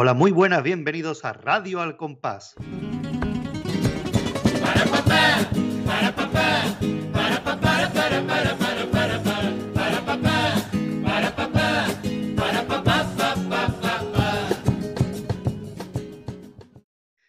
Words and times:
Hola, 0.00 0.14
muy 0.14 0.30
buenas, 0.30 0.62
bienvenidos 0.62 1.24
a 1.24 1.32
Radio 1.32 1.80
Al 1.80 1.96
Compás. 1.96 2.54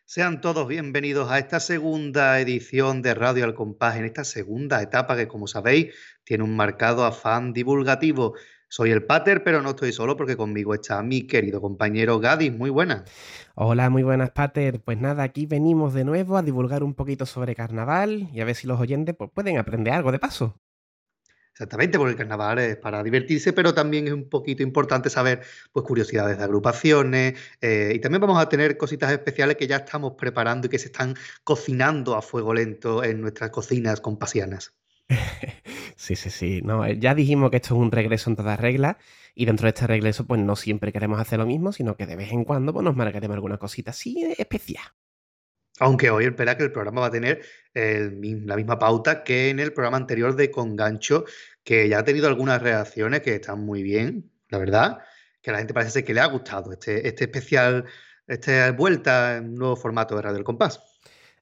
Sean 0.05 0.39
todos 0.39 0.67
bienvenidos 0.67 1.31
a 1.31 1.39
esta 1.39 1.59
segunda 1.59 2.39
edición 2.39 3.01
de 3.01 3.15
Radio 3.15 3.45
Al 3.45 3.55
Compás, 3.55 3.97
en 3.97 4.05
esta 4.05 4.23
segunda 4.23 4.79
etapa 4.83 5.15
que, 5.15 5.27
como 5.27 5.47
sabéis, 5.47 5.95
tiene 6.23 6.43
un 6.43 6.55
marcado 6.55 7.03
afán 7.03 7.51
divulgativo. 7.51 8.35
Soy 8.71 8.91
el 8.91 9.03
Pater, 9.03 9.43
pero 9.43 9.63
no 9.63 9.71
estoy 9.71 9.91
solo 9.91 10.15
porque 10.15 10.37
conmigo 10.37 10.75
está 10.75 11.01
mi 11.01 11.25
querido 11.25 11.59
compañero 11.59 12.19
Gadis. 12.19 12.53
Muy 12.53 12.69
buenas. 12.69 13.01
Hola, 13.55 13.89
muy 13.89 14.03
buenas, 14.03 14.29
Pater. 14.29 14.79
Pues 14.79 14.99
nada, 14.99 15.23
aquí 15.23 15.47
venimos 15.47 15.95
de 15.95 16.05
nuevo 16.05 16.37
a 16.37 16.43
divulgar 16.43 16.83
un 16.83 16.93
poquito 16.93 17.25
sobre 17.25 17.55
carnaval 17.55 18.29
y 18.31 18.41
a 18.41 18.45
ver 18.45 18.53
si 18.53 18.67
los 18.67 18.79
oyentes 18.79 19.15
pues, 19.17 19.31
pueden 19.33 19.57
aprender 19.57 19.93
algo 19.93 20.11
de 20.11 20.19
paso. 20.19 20.59
Exactamente, 21.51 21.97
porque 21.97 22.11
el 22.11 22.17
carnaval 22.17 22.59
es 22.59 22.77
para 22.77 23.01
divertirse, 23.03 23.53
pero 23.53 23.73
también 23.73 24.05
es 24.05 24.13
un 24.13 24.29
poquito 24.29 24.61
importante 24.61 25.09
saber 25.09 25.41
pues, 25.73 25.83
curiosidades 25.83 26.37
de 26.37 26.43
agrupaciones 26.43 27.39
eh, 27.61 27.91
y 27.95 27.99
también 27.99 28.21
vamos 28.21 28.39
a 28.39 28.47
tener 28.47 28.77
cositas 28.77 29.11
especiales 29.11 29.57
que 29.57 29.65
ya 29.65 29.77
estamos 29.77 30.13
preparando 30.15 30.67
y 30.67 30.69
que 30.69 30.77
se 30.77 30.85
están 30.85 31.15
cocinando 31.43 32.15
a 32.15 32.21
fuego 32.21 32.53
lento 32.53 33.03
en 33.03 33.19
nuestras 33.19 33.49
cocinas 33.49 33.99
compasianas. 33.99 34.73
Sí, 35.95 36.15
sí, 36.15 36.29
sí. 36.29 36.61
No, 36.63 36.85
eh, 36.85 36.97
ya 36.97 37.13
dijimos 37.13 37.51
que 37.51 37.57
esto 37.57 37.75
es 37.75 37.81
un 37.81 37.91
regreso 37.91 38.29
en 38.29 38.37
todas 38.37 38.59
reglas 38.59 38.95
y 39.35 39.45
dentro 39.45 39.65
de 39.65 39.69
este 39.69 39.85
regreso 39.85 40.25
pues 40.25 40.39
no 40.39 40.55
siempre 40.55 40.93
queremos 40.93 41.19
hacer 41.19 41.39
lo 41.39 41.45
mismo, 41.45 41.73
sino 41.73 41.97
que 41.97 42.05
de 42.05 42.15
vez 42.15 42.31
en 42.31 42.45
cuando 42.45 42.73
pues, 42.73 42.85
nos 42.85 42.95
marcaremos 42.95 43.35
alguna 43.35 43.57
cosita 43.57 43.91
así 43.91 44.33
especial. 44.37 44.85
Aunque 45.79 46.09
hoy 46.09 46.25
espera 46.25 46.57
que 46.57 46.63
el 46.63 46.71
programa 46.71 47.01
va 47.01 47.07
a 47.07 47.11
tener 47.11 47.41
la 47.73 48.55
misma 48.55 48.79
pauta 48.79 49.23
que 49.23 49.49
en 49.49 49.59
el 49.59 49.73
programa 49.73 49.97
anterior 49.97 50.35
de 50.35 50.51
Congancho, 50.51 51.25
que 51.63 51.87
ya 51.87 51.99
ha 51.99 52.03
tenido 52.03 52.27
algunas 52.27 52.61
reacciones 52.61 53.21
que 53.21 53.35
están 53.35 53.59
muy 53.59 53.83
bien, 53.83 54.31
la 54.49 54.57
verdad, 54.57 54.99
que 55.41 55.51
a 55.51 55.53
la 55.53 55.59
gente 55.59 55.73
parece 55.73 56.03
que 56.03 56.13
le 56.13 56.21
ha 56.21 56.25
gustado 56.25 56.71
este, 56.73 57.07
este 57.07 57.25
especial, 57.25 57.85
esta 58.27 58.71
vuelta 58.71 59.39
un 59.41 59.55
nuevo 59.55 59.75
formato 59.75 60.15
de 60.15 60.21
Radio 60.21 60.35
del 60.35 60.43
Compás. 60.43 60.88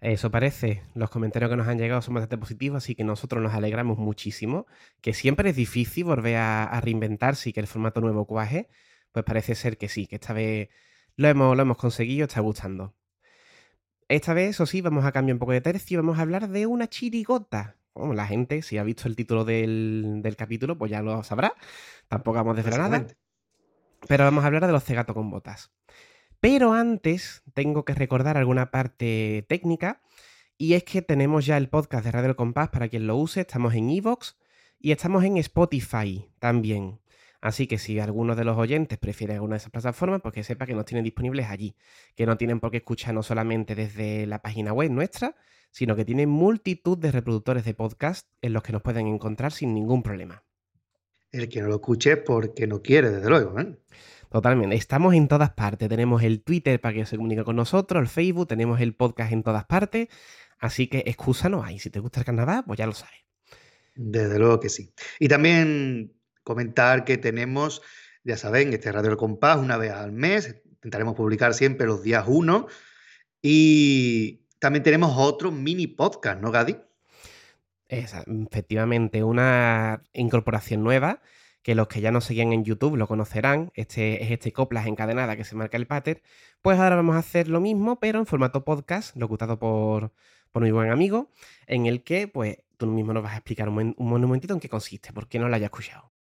Eso 0.02 0.30
parece. 0.30 0.84
Los 0.94 1.10
comentarios 1.10 1.50
que 1.50 1.58
nos 1.58 1.68
han 1.68 1.78
llegado 1.78 2.02
son 2.02 2.14
bastante 2.14 2.38
positivos, 2.38 2.78
así 2.84 2.96
que 2.96 3.04
nosotros 3.04 3.42
nos 3.42 3.54
alegramos 3.54 3.98
muchísimo. 3.98 4.68
Que 5.02 5.14
siempre 5.14 5.50
es 5.50 5.56
difícil 5.56 6.06
volver 6.06 6.36
a, 6.38 6.80
reinventarse 6.82 7.50
y 7.50 7.54
que 7.54 7.60
el 7.60 7.68
formato 7.68 8.02
nuevo 8.02 8.26
cuaje. 8.26 8.70
Pues 9.12 9.26
parece 9.26 9.56
ser 9.56 9.78
que 9.78 9.90
sí, 9.90 10.06
que 10.06 10.16
esta 10.16 10.34
vez 10.34 10.70
lo 11.16 11.28
hemos, 11.28 11.56
lo 11.56 11.62
hemos 11.64 11.78
conseguido, 11.78 12.26
está 12.26 12.42
gustando. 12.42 12.94
Esta 14.08 14.34
vez, 14.34 14.52
eso 14.52 14.66
sí, 14.66 14.82
vamos 14.82 15.06
a 15.06 15.12
cambiar 15.12 15.36
un 15.36 15.40
poco 15.40 15.52
de 15.52 15.62
tercio 15.62 15.96
y 15.96 15.98
vamos 15.98 16.20
a 16.20 16.22
hablar 16.22 16.50
de 16.50 16.66
una 16.66 16.88
chirigota. 16.88 17.76
La 17.96 18.28
gente, 18.28 18.62
si 18.62 18.78
ha 18.78 18.84
visto 18.84 19.08
el 19.08 19.16
título 19.16 19.44
del, 19.44 20.36
capítulo, 20.38 20.78
pues 20.78 20.92
ya 20.92 21.02
lo 21.02 21.24
sabrá. 21.24 21.54
Tampoco 22.08 22.36
vamos 22.36 22.54
a 22.54 22.62
decir 22.62 22.80
nada. 22.80 23.08
Pero 24.08 24.24
vamos 24.24 24.44
a 24.44 24.48
hablar 24.48 24.68
de 24.68 24.72
los 24.72 24.84
cegatos 24.84 25.16
con 25.16 25.32
botas. 25.32 25.72
Pero 26.40 26.74
antes 26.74 27.44
tengo 27.54 27.86
que 27.86 27.94
recordar 27.94 28.38
alguna 28.38 28.72
parte 28.72 29.46
técnica 29.50 30.02
y 30.58 30.74
es 30.74 30.84
que 30.84 31.02
tenemos 31.02 31.46
ya 31.46 31.58
el 31.58 31.70
podcast 31.70 32.06
de 32.06 32.12
Radio 32.12 32.30
El 32.30 32.36
Compás 32.36 32.70
para 32.70 32.90
quien 32.90 33.08
lo 33.08 33.16
use, 33.16 33.42
estamos 33.42 33.74
en 33.74 33.90
Evox 33.90 34.38
y 34.80 34.92
estamos 34.92 35.24
en 35.24 35.38
Spotify 35.38 36.30
también. 36.40 37.00
Así 37.42 37.68
que 37.68 37.78
si 37.78 38.00
alguno 38.00 38.36
de 38.36 38.44
los 38.44 38.58
oyentes 38.58 38.98
prefiere 38.98 39.36
alguna 39.36 39.56
de 39.56 39.58
esas 39.58 39.72
plataformas, 39.72 40.22
pues 40.22 40.34
que 40.34 40.44
sepa 40.44 40.66
que 40.66 40.74
nos 40.74 40.86
tienen 40.86 41.04
disponibles 41.04 41.48
allí, 41.48 41.76
que 42.16 42.26
no 42.26 42.38
tienen 42.38 42.60
por 42.60 42.72
qué 42.72 42.78
escucharnos 42.78 43.28
solamente 43.28 43.76
desde 43.76 44.26
la 44.26 44.42
página 44.42 44.74
web 44.74 44.92
nuestra, 44.92 45.36
sino 45.72 45.96
que 45.96 46.06
tienen 46.06 46.30
multitud 46.30 46.98
de 46.98 47.12
reproductores 47.12 47.64
de 47.66 47.74
podcast 47.76 48.28
en 48.42 48.54
los 48.54 48.64
que 48.64 48.72
nos 48.72 48.82
pueden 48.82 49.08
encontrar 49.08 49.52
sin 49.52 49.74
ningún 49.74 50.02
problema. 50.02 50.44
El 51.32 51.50
que 51.50 51.62
no 51.62 51.68
lo 51.68 51.76
escuche 51.76 52.18
porque 52.18 52.66
no 52.66 52.82
quiere, 52.82 53.12
desde 53.12 53.30
luego. 53.30 53.60
¿eh? 53.60 53.78
Totalmente. 54.30 54.76
Estamos 54.76 55.14
en 55.14 55.28
todas 55.28 55.52
partes. 55.52 55.88
Tenemos 55.90 56.24
el 56.24 56.44
Twitter 56.44 56.80
para 56.82 56.94
que 56.94 57.06
se 57.06 57.16
comunique 57.16 57.44
con 57.44 57.56
nosotros, 57.56 58.02
el 58.02 58.08
Facebook, 58.08 58.48
tenemos 58.48 58.82
el 58.82 58.94
podcast 58.94 59.32
en 59.32 59.44
todas 59.44 59.66
partes. 59.66 60.10
Así 60.60 60.88
que 60.88 61.04
excusa 61.06 61.50
no 61.50 61.64
hay. 61.64 61.80
Si 61.80 61.90
te 61.90 62.00
gusta 62.00 62.22
el 62.22 62.26
carnaval, 62.26 62.64
pues 62.66 62.78
ya 62.78 62.86
lo 62.86 62.94
sabes. 62.94 63.20
Desde 63.96 64.38
luego 64.40 64.60
que 64.60 64.70
sí. 64.70 64.94
Y 65.20 65.28
también 65.28 66.14
comentar 66.44 67.04
que 67.06 67.18
tenemos, 67.18 67.82
ya 68.24 68.38
saben, 68.38 68.74
este 68.74 68.92
Radio 68.92 69.10
del 69.10 69.18
Compás 69.18 69.58
una 69.58 69.78
vez 69.78 69.92
al 69.92 70.12
mes. 70.12 70.56
Intentaremos 70.66 71.16
publicar 71.16 71.54
siempre 71.54 71.88
los 71.88 72.04
días 72.04 72.26
1. 72.28 72.68
Y 73.42 74.46
también 74.60 74.84
tenemos 74.84 75.14
otro 75.18 75.52
mini 75.52 75.88
podcast, 75.88 76.42
¿no, 76.42 76.52
Gadi? 76.52 76.78
efectivamente, 77.90 79.24
una 79.24 80.04
incorporación 80.12 80.84
nueva 80.84 81.22
que 81.68 81.76
los 81.76 81.90
que 81.90 82.00
ya 82.00 82.12
nos 82.14 82.24
seguían 82.24 82.54
en 82.54 82.64
YouTube 82.64 82.96
lo 82.96 83.08
conocerán, 83.08 83.74
este 83.76 84.24
es 84.24 84.32
este 84.32 84.54
coplas 84.54 84.88
encadenada 84.88 85.36
que 85.36 85.44
se 85.44 85.54
marca 85.54 85.76
el 85.76 85.86
pater, 85.86 86.24
pues 86.62 86.80
ahora 86.80 86.96
vamos 86.96 87.18
a 87.18 87.20
hacer 87.20 87.50
lo 87.50 87.60
mismo, 87.60 88.00
pero 88.00 88.20
en 88.20 88.26
formato 88.26 88.64
podcast, 88.64 89.14
locutado 89.18 89.60
por, 89.60 90.14
por 90.54 90.64
mi 90.64 90.72
buen 90.72 90.92
amigo, 90.92 91.30
en 91.66 91.86
el 91.86 92.06
que 92.06 92.30
pues 92.30 92.60
tú 92.78 92.88
mismo 92.88 93.12
nos 93.12 93.22
vas 93.22 93.34
a 93.34 93.36
explicar 93.40 93.68
un, 93.68 93.94
un 93.98 94.22
momentito 94.22 94.54
en 94.54 94.62
qué 94.62 94.70
consiste, 94.70 95.12
por 95.12 95.28
qué 95.28 95.40
no 95.40 95.50
lo 95.50 95.56
hayas 95.58 95.66
escuchado. 95.66 96.14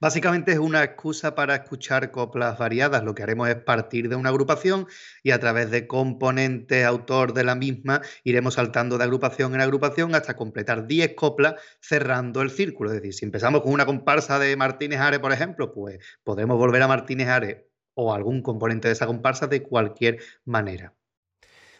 Básicamente 0.00 0.52
es 0.52 0.58
una 0.58 0.82
excusa 0.82 1.34
para 1.34 1.54
escuchar 1.54 2.10
coplas 2.10 2.58
variadas. 2.58 3.04
Lo 3.04 3.14
que 3.14 3.22
haremos 3.22 3.48
es 3.48 3.56
partir 3.56 4.08
de 4.08 4.16
una 4.16 4.30
agrupación 4.30 4.86
y 5.22 5.30
a 5.30 5.40
través 5.40 5.70
de 5.70 5.86
componentes 5.86 6.84
autor 6.84 7.32
de 7.32 7.44
la 7.44 7.54
misma 7.54 8.02
iremos 8.24 8.54
saltando 8.54 8.98
de 8.98 9.04
agrupación 9.04 9.54
en 9.54 9.60
agrupación 9.60 10.14
hasta 10.14 10.36
completar 10.36 10.86
10 10.86 11.14
coplas 11.14 11.54
cerrando 11.80 12.42
el 12.42 12.50
círculo. 12.50 12.90
Es 12.90 12.96
decir, 12.96 13.14
si 13.14 13.24
empezamos 13.24 13.62
con 13.62 13.72
una 13.72 13.86
comparsa 13.86 14.38
de 14.38 14.56
Martínez 14.56 15.00
Ares, 15.00 15.20
por 15.20 15.32
ejemplo, 15.32 15.72
pues 15.72 15.98
podremos 16.24 16.58
volver 16.58 16.82
a 16.82 16.88
Martínez 16.88 17.28
Ares 17.28 17.56
o 17.94 18.12
algún 18.12 18.42
componente 18.42 18.88
de 18.88 18.92
esa 18.92 19.06
comparsa 19.06 19.46
de 19.46 19.62
cualquier 19.62 20.18
manera. 20.44 20.94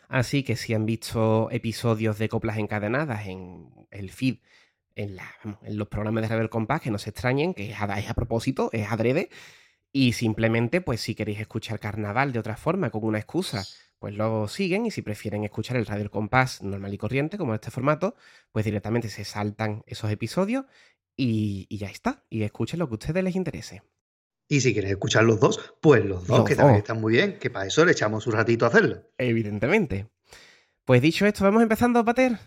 Así 0.08 0.44
que 0.44 0.56
si 0.56 0.72
han 0.72 0.86
visto 0.86 1.48
episodios 1.50 2.18
de 2.18 2.28
coplas 2.28 2.58
encadenadas 2.58 3.26
en 3.26 3.70
el 3.90 4.10
feed 4.10 4.38
en, 4.96 5.16
los 5.76 5.88
programas 5.88 6.22
de 6.22 6.28
Radio 6.28 6.50
Compás, 6.50 6.80
que 6.80 6.90
no 6.90 6.98
se 6.98 7.10
extrañen, 7.10 7.54
que 7.54 7.70
es 7.70 7.80
a, 7.80 8.14
propósito, 8.14 8.70
es 8.72 8.90
adrede. 8.90 9.28
Y 9.92 10.14
simplemente, 10.14 10.80
pues 10.80 11.00
si 11.00 11.14
queréis 11.14 11.40
escuchar 11.40 11.78
carnaval 11.78 12.32
de 12.32 12.38
otra 12.38 12.56
forma, 12.56 12.90
con 12.90 13.04
una 13.04 13.18
excusa, 13.18 13.64
pues 13.98 14.14
lo 14.14 14.48
siguen. 14.48 14.86
Y 14.86 14.90
si 14.90 15.02
prefieren 15.02 15.44
escuchar 15.44 15.76
el 15.76 15.86
Radio 15.86 16.10
Compás 16.10 16.62
normal 16.62 16.92
y 16.92 16.98
corriente, 16.98 17.38
como 17.38 17.54
este 17.54 17.70
formato, 17.70 18.16
pues 18.50 18.64
directamente 18.64 19.08
se 19.08 19.24
saltan 19.24 19.84
esos 19.86 20.10
episodios 20.10 20.64
y, 21.16 21.68
ya 21.76 21.88
está. 21.88 22.24
Y 22.28 22.42
escuchen 22.42 22.78
lo 22.78 22.88
que 22.88 22.94
a 22.94 22.98
ustedes 22.98 23.22
les 23.22 23.36
interese. 23.36 23.82
Y 24.48 24.60
si 24.60 24.72
quieren 24.72 24.90
escuchar 24.90 25.24
los 25.24 25.40
dos, 25.40 25.74
pues 25.80 26.04
los 26.04 26.26
dos, 26.26 26.44
que 26.44 26.54
también 26.54 26.78
están 26.78 27.00
muy 27.00 27.14
bien, 27.14 27.38
que 27.38 27.50
para 27.50 27.66
eso 27.66 27.84
le 27.84 27.92
echamos 27.92 28.26
un 28.26 28.34
ratito 28.34 28.64
a 28.64 28.68
hacerlo. 28.68 29.02
Evidentemente. 29.18 30.08
Pues 30.84 31.02
dicho 31.02 31.26
esto, 31.26 31.42
vamos 31.42 31.62
empezando, 31.62 32.04
Pater. 32.04 32.38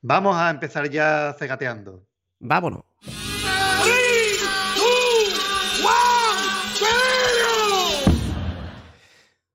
Vamos 0.00 0.36
a 0.36 0.50
empezar 0.50 0.88
ya 0.90 1.34
cegateando. 1.38 2.06
Vámonos. 2.38 2.82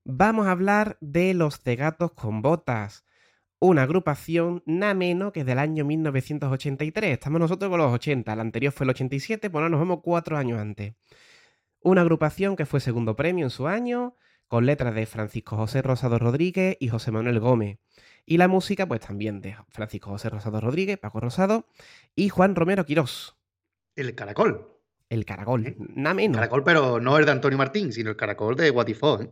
Vamos 0.09 0.47
a 0.47 0.51
hablar 0.51 0.97
de 1.01 1.33
los 1.33 1.59
cegatos 1.59 2.13
con 2.13 2.41
botas, 2.41 3.03
una 3.59 3.83
agrupación 3.83 4.63
nada 4.65 4.93
menos 4.93 5.33
que 5.33 5.43
del 5.43 5.59
año 5.59 5.83
1983. 5.83 7.11
Estamos 7.11 7.39
nosotros 7.39 7.69
con 7.69 7.79
los 7.79 7.93
80, 7.93 8.31
el 8.31 8.39
anterior 8.39 8.71
fue 8.71 8.85
el 8.85 8.91
87, 8.91 9.49
bueno, 9.49 9.67
nos 9.69 9.79
vemos 9.79 9.99
cuatro 10.01 10.37
años 10.37 10.59
antes. 10.59 10.95
Una 11.81 12.01
agrupación 12.01 12.55
que 12.55 12.65
fue 12.65 12.79
segundo 12.79 13.15
premio 13.15 13.45
en 13.45 13.49
su 13.49 13.67
año, 13.67 14.15
con 14.47 14.65
letras 14.65 14.95
de 14.95 15.05
Francisco 15.05 15.57
José 15.57 15.81
Rosado 15.81 16.17
Rodríguez 16.17 16.77
y 16.79 16.87
José 16.87 17.11
Manuel 17.11 17.39
Gómez. 17.39 17.77
Y 18.29 18.35
la 18.35 18.49
música, 18.49 18.85
pues 18.85 18.99
también 18.99 19.39
de 19.39 19.55
Francisco 19.69 20.09
José 20.09 20.29
Rosado 20.29 20.59
Rodríguez, 20.59 20.97
Paco 20.97 21.21
Rosado 21.21 21.65
y 22.13 22.27
Juan 22.27 22.55
Romero 22.55 22.85
Quirós. 22.85 23.37
El 23.95 24.15
caracol. 24.15 24.67
El 25.09 25.23
caracol, 25.23 25.65
¿Eh? 25.65 25.77
nada 25.95 26.13
menos. 26.13 26.35
Caracol, 26.35 26.65
pero 26.65 26.99
no 26.99 27.17
el 27.17 27.25
de 27.25 27.31
Antonio 27.31 27.57
Martín, 27.57 27.93
sino 27.93 28.09
el 28.09 28.17
caracol 28.17 28.57
de 28.57 28.69
Guatifó. 28.69 29.21
¿eh? 29.21 29.29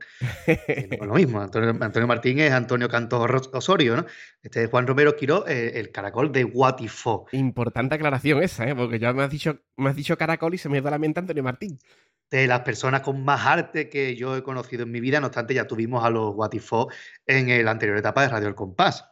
no 0.92 1.04
es 1.04 1.08
lo 1.08 1.14
mismo. 1.14 1.42
Antonio, 1.42 2.08
Martín 2.08 2.40
es 2.40 2.54
Antonio 2.54 2.88
Cantos 2.88 3.50
Osorio, 3.52 3.98
¿no? 3.98 4.06
Este 4.42 4.64
es 4.64 4.70
Juan 4.70 4.88
Romero 4.88 5.18
Quirós, 5.18 5.44
eh, 5.50 5.74
el 5.76 5.92
caracol 5.92 6.32
de 6.32 6.46
Guatifó. 6.46 7.26
Importante 7.34 7.96
aclaración 7.96 8.42
esa, 8.42 8.66
¿eh? 8.66 8.74
porque 8.74 8.98
ya 8.98 9.12
me 9.12 9.24
has 9.24 9.30
dicho, 9.30 9.60
me 9.76 9.90
has 9.90 9.98
dicho 9.98 10.18
caracol 10.18 10.54
y 10.54 10.58
se 10.58 10.70
me 10.70 10.80
da 10.80 10.90
la 10.92 11.00
mente 11.00 11.20
Antonio 11.20 11.44
Martín 11.44 11.78
de 12.30 12.48
las 12.48 12.62
personas 12.62 13.02
con 13.02 13.24
más 13.24 13.46
arte 13.46 13.90
que 13.90 14.16
yo 14.16 14.36
he 14.36 14.44
conocido 14.44 14.84
en 14.84 14.92
mi 14.92 15.00
vida. 15.00 15.20
No 15.20 15.28
obstante, 15.28 15.54
ya 15.54 15.68
tuvimos 15.68 16.04
a 16.04 16.10
los 16.10 16.34
Guatifó 16.34 16.90
en 17.26 17.64
la 17.64 17.72
anterior 17.72 17.98
etapa 17.98 18.22
de 18.22 18.30
Radio 18.30 18.48
El 18.48 18.56
Compás. 18.56 19.06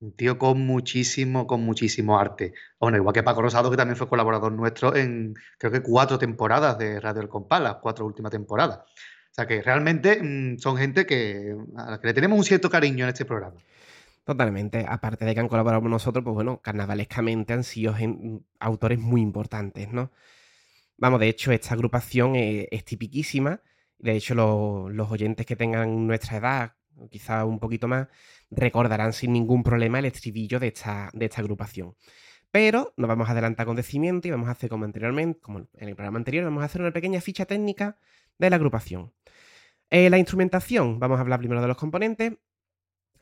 Un 0.00 0.16
tío 0.16 0.38
con 0.38 0.60
muchísimo, 0.66 1.46
con 1.46 1.62
muchísimo 1.62 2.18
arte. 2.18 2.52
Bueno, 2.78 2.98
igual 2.98 3.14
que 3.14 3.22
Paco 3.22 3.42
Rosado, 3.42 3.70
que 3.70 3.76
también 3.76 3.96
fue 3.96 4.08
colaborador 4.08 4.52
nuestro 4.52 4.94
en 4.94 5.34
creo 5.58 5.72
que 5.72 5.82
cuatro 5.82 6.18
temporadas 6.18 6.76
de 6.78 7.00
Radio 7.00 7.22
El 7.22 7.28
Compás, 7.28 7.60
las 7.62 7.76
cuatro 7.76 8.04
últimas 8.04 8.32
temporadas. 8.32 8.78
O 8.78 9.34
sea 9.34 9.46
que 9.46 9.62
realmente 9.62 10.20
mm, 10.22 10.58
son 10.58 10.76
gente 10.76 11.06
que, 11.06 11.56
a 11.76 11.92
la 11.92 12.00
que 12.00 12.08
le 12.08 12.14
tenemos 12.14 12.38
un 12.38 12.44
cierto 12.44 12.70
cariño 12.70 13.04
en 13.04 13.10
este 13.10 13.24
programa. 13.24 13.56
Totalmente. 14.24 14.86
Aparte 14.88 15.24
de 15.24 15.34
que 15.34 15.40
han 15.40 15.48
colaborado 15.48 15.82
con 15.82 15.90
nosotros, 15.90 16.24
pues 16.24 16.34
bueno, 16.34 16.60
carnavalescamente 16.62 17.52
han 17.52 17.64
sido 17.64 17.94
autores 18.58 18.98
muy 18.98 19.20
importantes, 19.20 19.92
¿no? 19.92 20.10
Vamos, 20.96 21.20
de 21.20 21.28
hecho, 21.28 21.52
esta 21.52 21.74
agrupación 21.74 22.36
es, 22.36 22.84
tipiquísima. 22.84 23.60
De 23.98 24.12
hecho, 24.16 24.34
los 24.34 25.10
oyentes 25.10 25.46
que 25.46 25.56
tengan 25.56 26.06
nuestra 26.06 26.38
edad, 26.38 26.76
quizá 27.10 27.44
un 27.44 27.58
poquito 27.58 27.88
más, 27.88 28.08
recordarán 28.50 29.12
sin 29.12 29.32
ningún 29.32 29.62
problema 29.62 29.98
el 29.98 30.04
estribillo 30.06 30.60
de 30.60 30.68
esta, 30.68 31.10
de 31.12 31.26
esta 31.26 31.40
agrupación. 31.40 31.96
Pero 32.50 32.94
nos 32.96 33.08
vamos 33.08 33.28
a 33.28 33.32
adelantar 33.32 33.66
con 33.66 33.76
decimiento 33.76 34.28
y 34.28 34.30
vamos 34.30 34.48
a 34.48 34.52
hacer 34.52 34.70
como 34.70 34.84
anteriormente, 34.84 35.40
como 35.40 35.58
en 35.58 35.88
el 35.88 35.96
programa 35.96 36.18
anterior, 36.18 36.44
vamos 36.44 36.62
a 36.62 36.66
hacer 36.66 36.80
una 36.80 36.92
pequeña 36.92 37.20
ficha 37.20 37.46
técnica 37.46 37.98
de 38.38 38.50
la 38.50 38.56
agrupación. 38.56 39.12
En 39.90 40.10
la 40.10 40.18
instrumentación, 40.18 41.00
vamos 41.00 41.18
a 41.18 41.22
hablar 41.22 41.40
primero 41.40 41.60
de 41.60 41.68
los 41.68 41.76
componentes. 41.76 42.34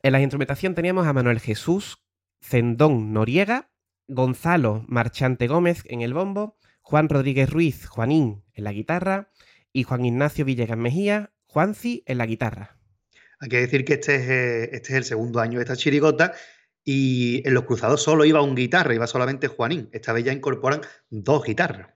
En 0.02 0.12
la 0.12 0.20
instrumentación 0.20 0.74
teníamos 0.74 1.06
a 1.06 1.12
Manuel 1.12 1.40
Jesús, 1.40 2.02
Zendón 2.42 3.12
Noriega, 3.12 3.70
Gonzalo 4.08 4.84
Marchante 4.88 5.46
Gómez 5.46 5.82
en 5.86 6.02
el 6.02 6.12
bombo, 6.12 6.58
Juan 6.92 7.08
Rodríguez 7.08 7.48
Ruiz, 7.48 7.86
Juanín 7.86 8.44
en 8.52 8.64
la 8.64 8.72
guitarra 8.72 9.30
y 9.72 9.84
Juan 9.84 10.04
Ignacio 10.04 10.44
Villegas 10.44 10.76
Mejía, 10.76 11.32
Juanci 11.46 12.04
en 12.04 12.18
la 12.18 12.26
guitarra. 12.26 12.76
Hay 13.40 13.48
que 13.48 13.60
decir 13.62 13.86
que 13.86 13.94
este 13.94 14.16
es, 14.16 14.28
eh, 14.28 14.64
este 14.72 14.92
es 14.92 14.96
el 14.98 15.04
segundo 15.04 15.40
año 15.40 15.58
de 15.58 15.62
esta 15.62 15.74
chirigota 15.74 16.34
y 16.84 17.40
en 17.48 17.54
los 17.54 17.64
cruzados 17.64 18.02
solo 18.02 18.26
iba 18.26 18.42
un 18.42 18.54
guitarra, 18.54 18.94
iba 18.94 19.06
solamente 19.06 19.48
Juanín. 19.48 19.88
Esta 19.90 20.12
vez 20.12 20.24
ya 20.24 20.34
incorporan 20.34 20.82
dos 21.08 21.42
guitarras. 21.44 21.88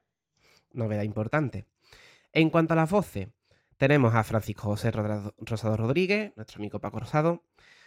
Novedad 0.72 1.02
importante. 1.02 1.66
En 2.32 2.48
cuanto 2.48 2.72
a 2.72 2.76
las 2.76 2.88
voces, 2.88 3.28
tenemos 3.76 4.14
a 4.14 4.24
Francisco 4.24 4.62
José 4.62 4.92
Rosado 4.92 5.76
Rodríguez, 5.76 6.32
nuestro 6.36 6.56
amigo 6.56 6.80
Paco 6.80 7.00
Rosado, 7.00 7.44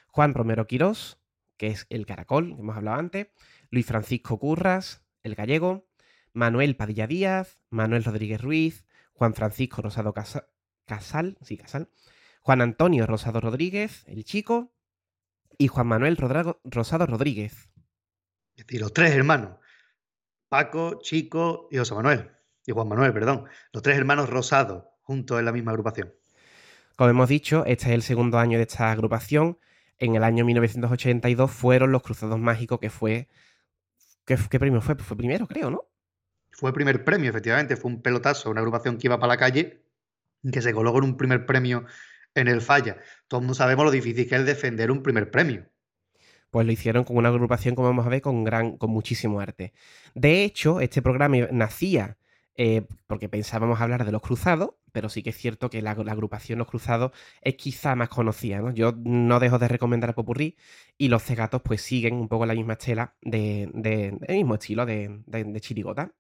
Juan 0.10 0.36
Romero 0.36 0.68
Quirós, 0.68 1.18
que 1.58 1.70
es 1.70 1.88
el 1.90 2.06
caracol, 2.06 2.54
que 2.54 2.62
hemos 2.62 2.78
hablado 2.78 3.00
antes, 3.00 3.30
Luis 3.72 3.88
Francisco 3.88 4.38
Curras, 4.38 5.02
el 5.24 5.34
gallego, 5.34 5.89
Manuel 6.34 6.76
Padilla 6.76 7.08
Díaz, 7.08 7.60
Manuel 7.70 8.04
Rodríguez 8.04 8.42
Ruiz, 8.42 8.86
Juan 9.14 9.34
Francisco 9.34 9.82
Rosado 9.82 10.14
Casal, 10.14 11.38
sí, 11.42 11.58
Casal, 11.58 11.90
Juan 12.42 12.62
Antonio 12.62 13.06
Rosado 13.06 13.42
Rodríguez, 13.42 14.04
el 14.08 14.24
chico, 14.24 14.74
y 15.58 15.68
Juan 15.68 15.88
Manuel 15.88 16.18
Rosado 16.18 17.06
Rodríguez. 17.06 17.70
Es 18.56 18.66
decir, 18.66 18.82
los 18.82 18.94
tres 18.94 19.12
hermanos, 19.12 19.58
Paco, 20.48 21.00
Chico 21.02 21.68
y 21.72 21.78
José 21.78 21.96
Manuel, 21.96 22.32
y 22.66 22.72
Juan 22.72 22.88
Manuel, 22.88 23.14
perdón, 23.14 23.46
los 23.72 23.84
tres 23.84 23.98
hermanos 23.98 24.30
Rosados, 24.30 24.86
juntos 25.02 25.40
en 25.40 25.46
la 25.46 25.52
misma 25.52 25.72
agrupación. 25.72 26.14
Como 26.96 27.10
hemos 27.10 27.30
dicho, 27.30 27.64
este 27.66 27.88
es 27.88 27.92
el 27.92 28.02
segundo 28.04 28.40
año 28.40 28.58
de 28.58 28.64
esta 28.64 28.92
agrupación. 28.92 29.58
En 29.98 30.16
el 30.16 30.24
año 30.24 30.44
1982 30.46 31.50
fueron 31.50 31.92
los 31.92 32.04
Cruzados 32.04 32.40
Mágicos, 32.40 32.80
que 32.80 32.90
fue... 32.90 33.30
¿Qué, 34.26 34.38
premio 34.60 34.82
fue? 34.82 34.96
Pues 34.96 35.08
fue 35.08 35.18
primero, 35.18 35.48
creo, 35.48 35.72
¿no? 35.72 35.89
Fue 36.52 36.74
primer 36.74 37.04
premio, 37.04 37.30
efectivamente. 37.30 37.76
Fue 37.78 37.92
un 37.92 38.02
pelotazo, 38.02 38.50
una 38.50 38.62
agrupación 38.62 38.98
que 38.98 39.08
iba 39.08 39.20
para 39.20 39.34
la 39.34 39.38
calle, 39.38 39.84
que 40.52 40.62
se 40.62 40.74
colocó 40.74 41.00
en 41.00 41.06
un 41.06 41.18
primer 41.18 41.46
premio 41.46 41.86
en 42.36 42.48
el 42.48 42.62
Falla. 42.62 42.98
Todos 43.28 43.58
sabemos 43.58 43.86
lo 43.86 43.92
difícil 43.92 44.28
que 44.28 44.36
es 44.36 44.46
defender 44.46 44.92
un 44.92 45.04
primer 45.04 45.32
premio. 45.32 45.66
Pues 46.50 46.66
lo 46.66 46.72
hicieron 46.72 47.04
con 47.04 47.18
una 47.18 47.30
agrupación, 47.30 47.76
como 47.76 47.90
vamos 47.90 48.06
a 48.06 48.10
ver, 48.10 48.22
con, 48.22 48.44
gran, 48.44 48.78
con 48.78 48.90
muchísimo 48.90 49.40
arte. 49.40 49.74
De 50.16 50.44
hecho, 50.44 50.80
este 50.80 51.02
programa 51.02 51.38
nacía 51.52 52.18
eh, 52.62 52.86
porque 53.08 53.30
pensábamos 53.30 53.80
hablar 53.80 54.04
de 54.04 54.12
los 54.12 54.22
cruzados, 54.22 54.72
pero 54.92 55.08
sí 55.08 55.24
que 55.24 55.30
es 55.30 55.38
cierto 55.38 55.70
que 55.70 55.82
la, 55.82 55.92
agrupación 55.92 56.60
Los 56.60 56.68
Cruzados 56.68 57.14
es 57.42 57.56
quizá 57.56 57.96
más 57.96 58.10
conocida, 58.10 58.60
¿no? 58.60 58.72
Yo 58.74 58.94
no 58.98 59.40
dejo 59.40 59.60
de 59.60 59.70
recomendar 59.70 60.10
a 60.10 60.14
Popurrí 60.14 60.58
y 60.98 61.08
los 61.08 61.24
cegatos 61.24 61.62
pues 61.62 61.82
siguen 61.82 62.16
un 62.16 62.28
poco 62.28 62.46
la 62.46 62.54
misma 62.54 62.74
estela 62.74 63.16
de, 63.22 63.70
del 63.74 64.20
mismo 64.28 64.56
estilo 64.56 64.86
de, 64.86 65.22
de, 65.26 65.62
chirigota. 65.62 66.12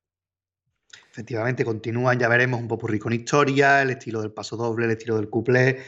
Efectivamente, 1.20 1.66
continúan, 1.66 2.18
ya 2.18 2.30
veremos 2.30 2.62
un 2.62 2.70
popurrí 2.70 2.98
con 2.98 3.12
historia, 3.12 3.82
el 3.82 3.90
estilo 3.90 4.22
del 4.22 4.32
paso 4.32 4.56
doble, 4.56 4.86
el 4.86 4.92
estilo 4.92 5.18
del 5.18 5.30
cuplé, 5.30 5.80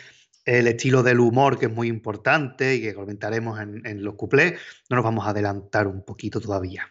el 0.44 0.68
estilo 0.68 1.04
del 1.04 1.22
humor, 1.22 1.58
que 1.58 1.68
es 1.68 1.72
muy 1.72 1.88
importante 1.88 2.76
y 2.76 2.82
que 2.82 2.94
comentaremos 2.94 3.58
en, 3.62 3.82
en 3.88 4.04
los 4.04 4.16
cuplés. 4.16 4.60
No 4.90 4.98
nos 4.98 5.06
vamos 5.06 5.26
a 5.26 5.30
adelantar 5.30 5.88
un 5.88 6.04
poquito 6.04 6.42
todavía. 6.42 6.84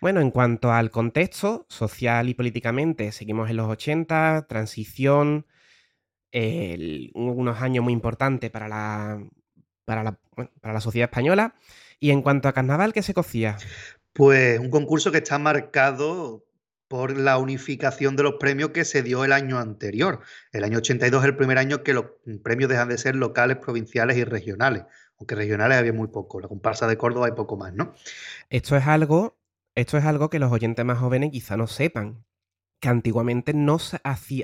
Bueno, 0.00 0.20
en 0.20 0.32
cuanto 0.32 0.72
al 0.72 0.90
contexto 0.90 1.64
social 1.68 2.28
y 2.28 2.34
políticamente, 2.34 3.12
seguimos 3.12 3.48
en 3.50 3.56
los 3.56 3.68
80, 3.68 4.46
transición, 4.48 5.46
unos 7.14 7.62
años 7.62 7.84
muy 7.84 7.92
importantes 7.92 8.50
para 8.50 8.66
la, 8.66 9.24
para 9.84 10.02
la, 10.02 10.18
para 10.60 10.74
la 10.74 10.80
sociedad 10.80 11.08
española. 11.08 11.54
Y 12.00 12.10
en 12.10 12.22
cuanto 12.22 12.48
a 12.48 12.52
carnaval, 12.52 12.92
¿qué 12.92 13.02
se 13.02 13.14
cocía? 13.14 13.58
Pues 14.12 14.58
un 14.58 14.70
concurso 14.70 15.12
que 15.12 15.18
está 15.18 15.38
marcado 15.38 16.47
por 16.88 17.16
la 17.16 17.38
unificación 17.38 18.16
de 18.16 18.22
los 18.22 18.34
premios 18.40 18.70
que 18.70 18.84
se 18.84 19.02
dio 19.02 19.24
el 19.24 19.32
año 19.32 19.58
anterior. 19.58 20.20
El 20.52 20.64
año 20.64 20.78
82 20.78 21.22
es 21.22 21.28
el 21.28 21.36
primer 21.36 21.58
año 21.58 21.82
que 21.82 21.94
los 21.94 22.06
premios 22.42 22.70
dejan 22.70 22.88
de 22.88 22.98
ser 22.98 23.14
locales, 23.14 23.58
provinciales 23.58 24.16
y 24.16 24.24
regionales, 24.24 24.84
aunque 25.18 25.34
regionales 25.34 25.78
había 25.78 25.92
muy 25.92 26.08
poco. 26.08 26.40
La 26.40 26.48
comparsa 26.48 26.86
de 26.86 26.96
Córdoba 26.96 27.26
hay 27.26 27.32
poco 27.32 27.56
más, 27.56 27.74
¿no? 27.74 27.94
Esto 28.50 28.76
es 28.76 28.86
algo 28.86 29.38
esto 29.78 29.96
es 29.96 30.04
algo 30.04 30.28
que 30.28 30.40
los 30.40 30.50
oyentes 30.50 30.84
más 30.84 30.98
jóvenes 30.98 31.30
quizá 31.30 31.56
no 31.56 31.68
sepan, 31.68 32.24
que 32.80 32.88
antiguamente 32.88 33.54
no 33.54 33.78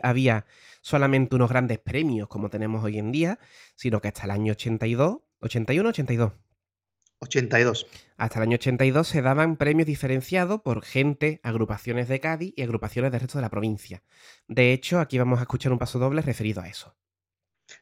había 0.00 0.46
solamente 0.80 1.34
unos 1.34 1.50
grandes 1.50 1.80
premios 1.80 2.28
como 2.28 2.50
tenemos 2.50 2.84
hoy 2.84 2.98
en 2.98 3.10
día, 3.10 3.40
sino 3.74 4.00
que 4.00 4.06
hasta 4.06 4.26
el 4.26 4.30
año 4.30 4.52
82, 4.52 5.22
81, 5.40 5.88
82. 5.88 6.32
82. 7.24 7.86
Hasta 8.16 8.38
el 8.38 8.42
año 8.44 8.54
82 8.54 9.08
se 9.08 9.22
daban 9.22 9.56
premios 9.56 9.86
diferenciados 9.86 10.60
por 10.62 10.82
gente, 10.82 11.40
agrupaciones 11.42 12.08
de 12.08 12.20
Cádiz 12.20 12.54
y 12.56 12.62
agrupaciones 12.62 13.10
del 13.10 13.20
resto 13.20 13.38
de 13.38 13.42
la 13.42 13.50
provincia. 13.50 14.02
De 14.48 14.72
hecho, 14.72 15.00
aquí 15.00 15.18
vamos 15.18 15.40
a 15.40 15.42
escuchar 15.42 15.72
un 15.72 15.78
paso 15.78 15.98
doble 15.98 16.22
referido 16.22 16.60
a 16.62 16.68
eso. 16.68 16.94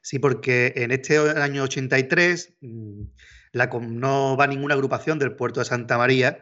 Sí, 0.01 0.19
porque 0.19 0.73
en 0.77 0.93
este 0.93 1.19
año 1.19 1.65
83 1.65 2.57
mm, 2.61 3.03
la, 3.53 3.67
no 3.67 4.37
va 4.37 4.47
ninguna 4.47 4.75
agrupación 4.75 5.19
del 5.19 5.35
puerto 5.35 5.61
de 5.61 5.67
Santa 5.67 5.99
María 5.99 6.39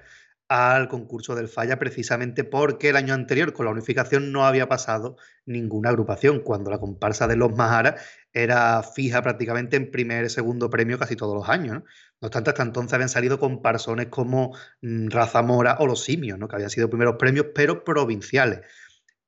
al 0.50 0.88
concurso 0.88 1.37
del 1.37 1.47
Falla 1.47 1.79
precisamente 1.79 2.43
porque 2.43 2.88
el 2.88 2.97
año 2.97 3.14
anterior 3.14 3.52
con 3.52 3.67
la 3.67 3.73
unificación 3.73 4.32
no 4.32 4.44
había 4.47 4.69
pasado 4.69 5.17
ninguna 5.47 5.91
agrupación, 5.91 6.41
cuando 6.41 6.73
la 6.73 6.81
comparsa 6.81 7.29
de 7.29 7.37
los 7.37 7.55
Majara 7.55 7.97
era 8.32 8.82
fija 8.82 9.23
prácticamente 9.23 9.76
en 9.76 9.93
primer 9.93 10.25
y 10.25 10.28
segundo 10.28 10.69
premio 10.69 10.99
casi 10.99 11.14
todos 11.14 11.37
los 11.37 11.49
años. 11.49 11.76
¿no? 11.76 11.85
Obstante, 12.21 12.50
hasta 12.50 12.62
entonces 12.62 12.93
habían 12.93 13.09
salido 13.09 13.39
comparsones 13.39 14.07
como 14.07 14.57
mm, 14.83 15.09
Raza 15.09 15.43
Mora 15.43 15.77
o 15.81 15.87
Los 15.87 16.05
Simios, 16.05 16.39
¿no? 16.39 16.49
que 16.49 16.57
habían 16.57 16.71
sido 16.71 16.89
primeros 16.89 17.17
premios, 17.17 17.47
pero 17.55 17.85
provinciales. 17.85 18.61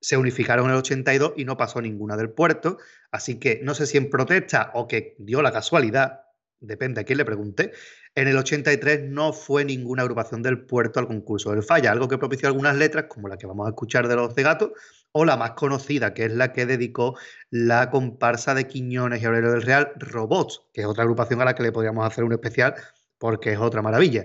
Se 0.00 0.16
unificaron 0.16 0.66
en 0.66 0.72
el 0.72 0.78
82 0.78 1.34
y 1.36 1.44
no 1.44 1.56
pasó 1.56 1.80
ninguna 1.80 2.16
del 2.16 2.30
puerto, 2.30 2.78
así 3.10 3.38
que 3.38 3.60
no 3.62 3.74
sé 3.74 3.86
si 3.86 3.98
en 3.98 4.10
protesta 4.10 4.70
o 4.74 4.88
que 4.88 5.14
dio 5.18 5.42
la 5.42 5.52
casualidad, 5.52 6.22
depende 6.60 7.00
a 7.00 7.04
quién 7.04 7.18
le 7.18 7.24
pregunte, 7.24 7.72
en 8.14 8.28
el 8.28 8.36
83 8.36 9.08
no 9.08 9.32
fue 9.32 9.64
ninguna 9.64 10.02
agrupación 10.02 10.42
del 10.42 10.64
puerto 10.66 11.00
al 11.00 11.06
concurso 11.06 11.50
del 11.50 11.62
Falla, 11.62 11.92
algo 11.92 12.08
que 12.08 12.18
propició 12.18 12.48
algunas 12.48 12.76
letras, 12.76 13.06
como 13.08 13.28
la 13.28 13.38
que 13.38 13.46
vamos 13.46 13.66
a 13.66 13.70
escuchar 13.70 14.06
de 14.06 14.16
los 14.16 14.34
Cegatos, 14.34 14.72
o 15.12 15.24
la 15.24 15.36
más 15.36 15.52
conocida, 15.52 16.14
que 16.14 16.24
es 16.24 16.32
la 16.32 16.52
que 16.52 16.66
dedicó 16.66 17.16
la 17.50 17.90
comparsa 17.90 18.54
de 18.54 18.66
Quiñones 18.66 19.22
y 19.22 19.26
Aurelio 19.26 19.52
del 19.52 19.62
Real, 19.62 19.92
Robots, 19.96 20.62
que 20.72 20.80
es 20.80 20.86
otra 20.86 21.04
agrupación 21.04 21.40
a 21.42 21.44
la 21.44 21.54
que 21.54 21.62
le 21.62 21.72
podríamos 21.72 22.06
hacer 22.06 22.24
un 22.24 22.32
especial 22.32 22.74
porque 23.18 23.52
es 23.52 23.58
otra 23.58 23.82
maravilla. 23.82 24.24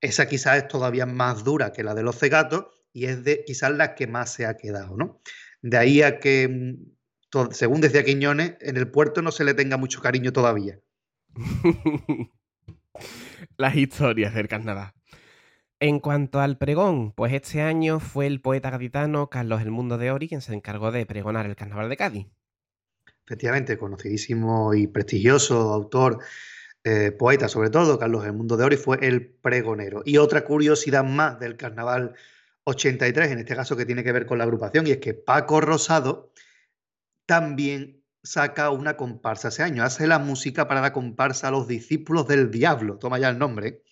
Esa 0.00 0.26
quizás 0.26 0.56
es 0.58 0.68
todavía 0.68 1.06
más 1.06 1.44
dura 1.44 1.72
que 1.72 1.84
la 1.84 1.94
de 1.94 2.02
los 2.02 2.18
Cegatos 2.18 2.66
y 2.92 3.06
es 3.06 3.24
de 3.24 3.44
quizás 3.44 3.72
la 3.72 3.94
que 3.94 4.06
más 4.06 4.32
se 4.32 4.46
ha 4.46 4.56
quedado, 4.56 4.96
¿no? 4.96 5.20
De 5.60 5.76
ahí 5.76 6.02
a 6.02 6.18
que, 6.18 6.48
mm, 6.48 7.50
según 7.52 7.80
decía 7.80 8.04
Quiñones, 8.04 8.56
en 8.60 8.76
el 8.76 8.90
puerto 8.90 9.20
no 9.22 9.30
se 9.30 9.44
le 9.44 9.54
tenga 9.54 9.76
mucho 9.76 10.00
cariño 10.00 10.32
todavía. 10.32 10.80
Las 13.58 13.76
historias 13.76 14.34
del 14.34 14.48
carnaval. 14.48 14.95
En 15.78 16.00
cuanto 16.00 16.40
al 16.40 16.56
pregón, 16.56 17.12
pues 17.12 17.34
este 17.34 17.60
año 17.60 18.00
fue 18.00 18.26
el 18.26 18.40
poeta 18.40 18.70
gaditano 18.70 19.28
Carlos 19.28 19.60
El 19.60 19.70
Mundo 19.70 19.98
de 19.98 20.10
Ori 20.10 20.26
quien 20.26 20.40
se 20.40 20.54
encargó 20.54 20.90
de 20.90 21.04
pregonar 21.04 21.44
el 21.44 21.54
carnaval 21.54 21.90
de 21.90 21.98
Cádiz. 21.98 22.26
Efectivamente, 23.26 23.76
conocidísimo 23.76 24.72
y 24.72 24.86
prestigioso 24.86 25.74
autor, 25.74 26.20
eh, 26.82 27.12
poeta 27.12 27.48
sobre 27.48 27.68
todo, 27.68 27.98
Carlos 27.98 28.24
El 28.24 28.32
Mundo 28.32 28.56
de 28.56 28.64
Ori 28.64 28.76
fue 28.78 28.98
el 29.02 29.26
pregonero. 29.26 30.00
Y 30.06 30.16
otra 30.16 30.44
curiosidad 30.44 31.04
más 31.04 31.38
del 31.38 31.58
carnaval 31.58 32.14
83, 32.64 33.32
en 33.32 33.40
este 33.40 33.54
caso 33.54 33.76
que 33.76 33.84
tiene 33.84 34.02
que 34.02 34.12
ver 34.12 34.24
con 34.24 34.38
la 34.38 34.44
agrupación, 34.44 34.86
y 34.86 34.92
es 34.92 34.98
que 34.98 35.12
Paco 35.12 35.60
Rosado 35.60 36.32
también 37.26 38.02
saca 38.22 38.70
una 38.70 38.96
comparsa 38.96 39.48
ese 39.48 39.62
año. 39.62 39.82
Hace 39.84 40.06
la 40.06 40.18
música 40.18 40.68
para 40.68 40.80
la 40.80 40.94
comparsa 40.94 41.50
Los 41.50 41.68
Discípulos 41.68 42.26
del 42.28 42.50
Diablo, 42.50 42.96
toma 42.96 43.18
ya 43.18 43.28
el 43.28 43.38
nombre, 43.38 43.82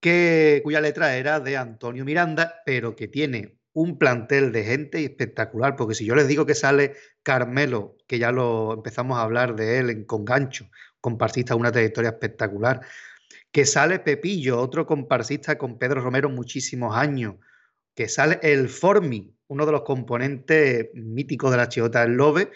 cuya 0.00 0.80
letra 0.80 1.16
era 1.16 1.40
de 1.40 1.56
Antonio 1.56 2.04
Miranda, 2.04 2.62
pero 2.64 2.96
que 2.96 3.08
tiene 3.08 3.58
un 3.72 3.98
plantel 3.98 4.52
de 4.52 4.64
gente 4.64 5.04
espectacular, 5.04 5.76
porque 5.76 5.94
si 5.94 6.04
yo 6.04 6.14
les 6.14 6.26
digo 6.26 6.46
que 6.46 6.54
sale 6.54 6.94
Carmelo, 7.22 7.96
que 8.06 8.18
ya 8.18 8.32
lo 8.32 8.72
empezamos 8.74 9.18
a 9.18 9.22
hablar 9.22 9.54
de 9.54 9.78
él 9.78 9.90
en 9.90 10.04
Congancho, 10.04 10.70
comparsista 11.00 11.54
una 11.54 11.70
trayectoria 11.70 12.10
espectacular, 12.10 12.80
que 13.52 13.66
sale 13.66 13.98
Pepillo, 13.98 14.60
otro 14.60 14.86
comparsista 14.86 15.58
con 15.58 15.78
Pedro 15.78 16.00
Romero 16.00 16.30
muchísimos 16.30 16.96
años, 16.96 17.36
que 17.94 18.08
sale 18.08 18.38
el 18.42 18.68
Formi, 18.68 19.36
uno 19.48 19.66
de 19.66 19.72
los 19.72 19.82
componentes 19.82 20.88
míticos 20.94 21.50
de 21.50 21.56
la 21.56 21.68
Chiota 21.68 22.02
del 22.02 22.12
Lobe, 22.12 22.50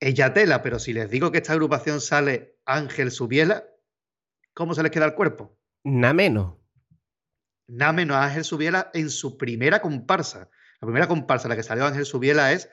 es 0.00 0.14
ya 0.14 0.32
tela, 0.32 0.62
pero 0.62 0.78
si 0.78 0.92
les 0.92 1.08
digo 1.08 1.30
que 1.30 1.38
esta 1.38 1.52
agrupación 1.52 2.00
sale 2.00 2.58
Ángel 2.64 3.12
Subiela, 3.12 3.64
¿cómo 4.52 4.74
se 4.74 4.82
les 4.82 4.90
queda 4.90 5.04
el 5.04 5.14
cuerpo? 5.14 5.56
Nada 5.84 6.14
menos. 6.14 6.56
Nada 7.68 7.92
menos 7.92 8.16
Ángel 8.16 8.44
Subiela 8.44 8.90
en 8.94 9.10
su 9.10 9.38
primera 9.38 9.80
comparsa. 9.80 10.50
La 10.80 10.86
primera 10.86 11.08
comparsa 11.08 11.46
en 11.46 11.50
la 11.50 11.56
que 11.56 11.62
salió 11.62 11.86
Ángel 11.86 12.04
Subiela 12.04 12.52
es 12.52 12.68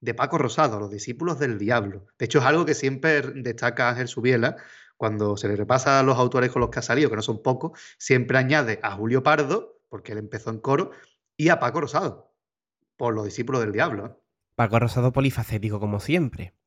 de 0.00 0.14
Paco 0.14 0.38
Rosado, 0.38 0.78
Los 0.78 0.90
Discípulos 0.90 1.38
del 1.38 1.58
Diablo. 1.58 2.06
De 2.18 2.26
hecho, 2.26 2.38
es 2.38 2.44
algo 2.44 2.64
que 2.64 2.74
siempre 2.74 3.22
destaca 3.22 3.88
Ángel 3.88 4.08
Subiela 4.08 4.56
cuando 4.96 5.36
se 5.36 5.48
le 5.48 5.56
repasa 5.56 6.00
a 6.00 6.02
los 6.02 6.18
autores 6.18 6.50
con 6.50 6.60
los 6.60 6.70
que 6.70 6.80
ha 6.80 6.82
salido, 6.82 7.08
que 7.08 7.16
no 7.16 7.22
son 7.22 7.42
pocos, 7.42 7.78
siempre 7.98 8.38
añade 8.38 8.80
a 8.82 8.92
Julio 8.92 9.22
Pardo, 9.22 9.80
porque 9.88 10.12
él 10.12 10.18
empezó 10.18 10.50
en 10.50 10.58
coro, 10.58 10.90
y 11.36 11.50
a 11.50 11.60
Paco 11.60 11.80
Rosado, 11.80 12.34
por 12.96 13.14
Los 13.14 13.24
Discípulos 13.24 13.60
del 13.60 13.72
Diablo. 13.72 14.06
¿eh? 14.06 14.16
Paco 14.56 14.78
Rosado 14.80 15.12
polifacético 15.12 15.78
como 15.78 16.00
siempre. 16.00 16.57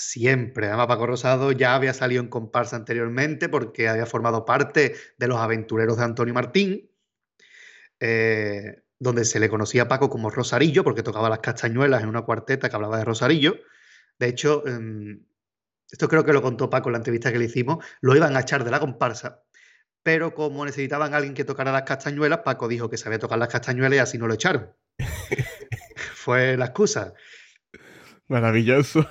Siempre. 0.00 0.68
Además, 0.68 0.86
Paco 0.86 1.08
Rosado 1.08 1.50
ya 1.50 1.74
había 1.74 1.92
salido 1.92 2.22
en 2.22 2.28
comparsa 2.28 2.76
anteriormente 2.76 3.48
porque 3.48 3.88
había 3.88 4.06
formado 4.06 4.44
parte 4.44 4.94
de 5.16 5.26
los 5.26 5.38
aventureros 5.38 5.96
de 5.96 6.04
Antonio 6.04 6.32
Martín. 6.32 6.88
Eh, 7.98 8.84
donde 9.00 9.24
se 9.24 9.40
le 9.40 9.48
conocía 9.48 9.82
a 9.82 9.88
Paco 9.88 10.08
como 10.08 10.30
Rosarillo, 10.30 10.84
porque 10.84 11.02
tocaba 11.02 11.28
las 11.28 11.40
castañuelas 11.40 12.04
en 12.04 12.10
una 12.10 12.22
cuarteta 12.22 12.68
que 12.68 12.76
hablaba 12.76 12.96
de 12.98 13.04
Rosarillo. 13.06 13.56
De 14.20 14.28
hecho, 14.28 14.64
em, 14.68 15.24
esto 15.90 16.08
creo 16.08 16.24
que 16.24 16.32
lo 16.32 16.42
contó 16.42 16.70
Paco 16.70 16.90
en 16.90 16.92
la 16.92 16.98
entrevista 16.98 17.32
que 17.32 17.40
le 17.40 17.46
hicimos, 17.46 17.84
lo 18.00 18.14
iban 18.14 18.36
a 18.36 18.40
echar 18.40 18.62
de 18.62 18.70
la 18.70 18.78
comparsa, 18.78 19.42
pero 20.04 20.32
como 20.32 20.64
necesitaban 20.64 21.12
a 21.12 21.16
alguien 21.16 21.34
que 21.34 21.44
tocara 21.44 21.72
las 21.72 21.82
castañuelas, 21.82 22.40
Paco 22.44 22.68
dijo 22.68 22.88
que 22.88 22.96
sabía 22.98 23.18
tocar 23.18 23.38
las 23.38 23.48
castañuelas 23.48 23.96
y 23.96 23.98
así 23.98 24.18
no 24.18 24.28
lo 24.28 24.34
echaron. 24.34 24.72
Fue 26.14 26.56
la 26.56 26.66
excusa. 26.66 27.14
Maravilloso. 28.28 29.04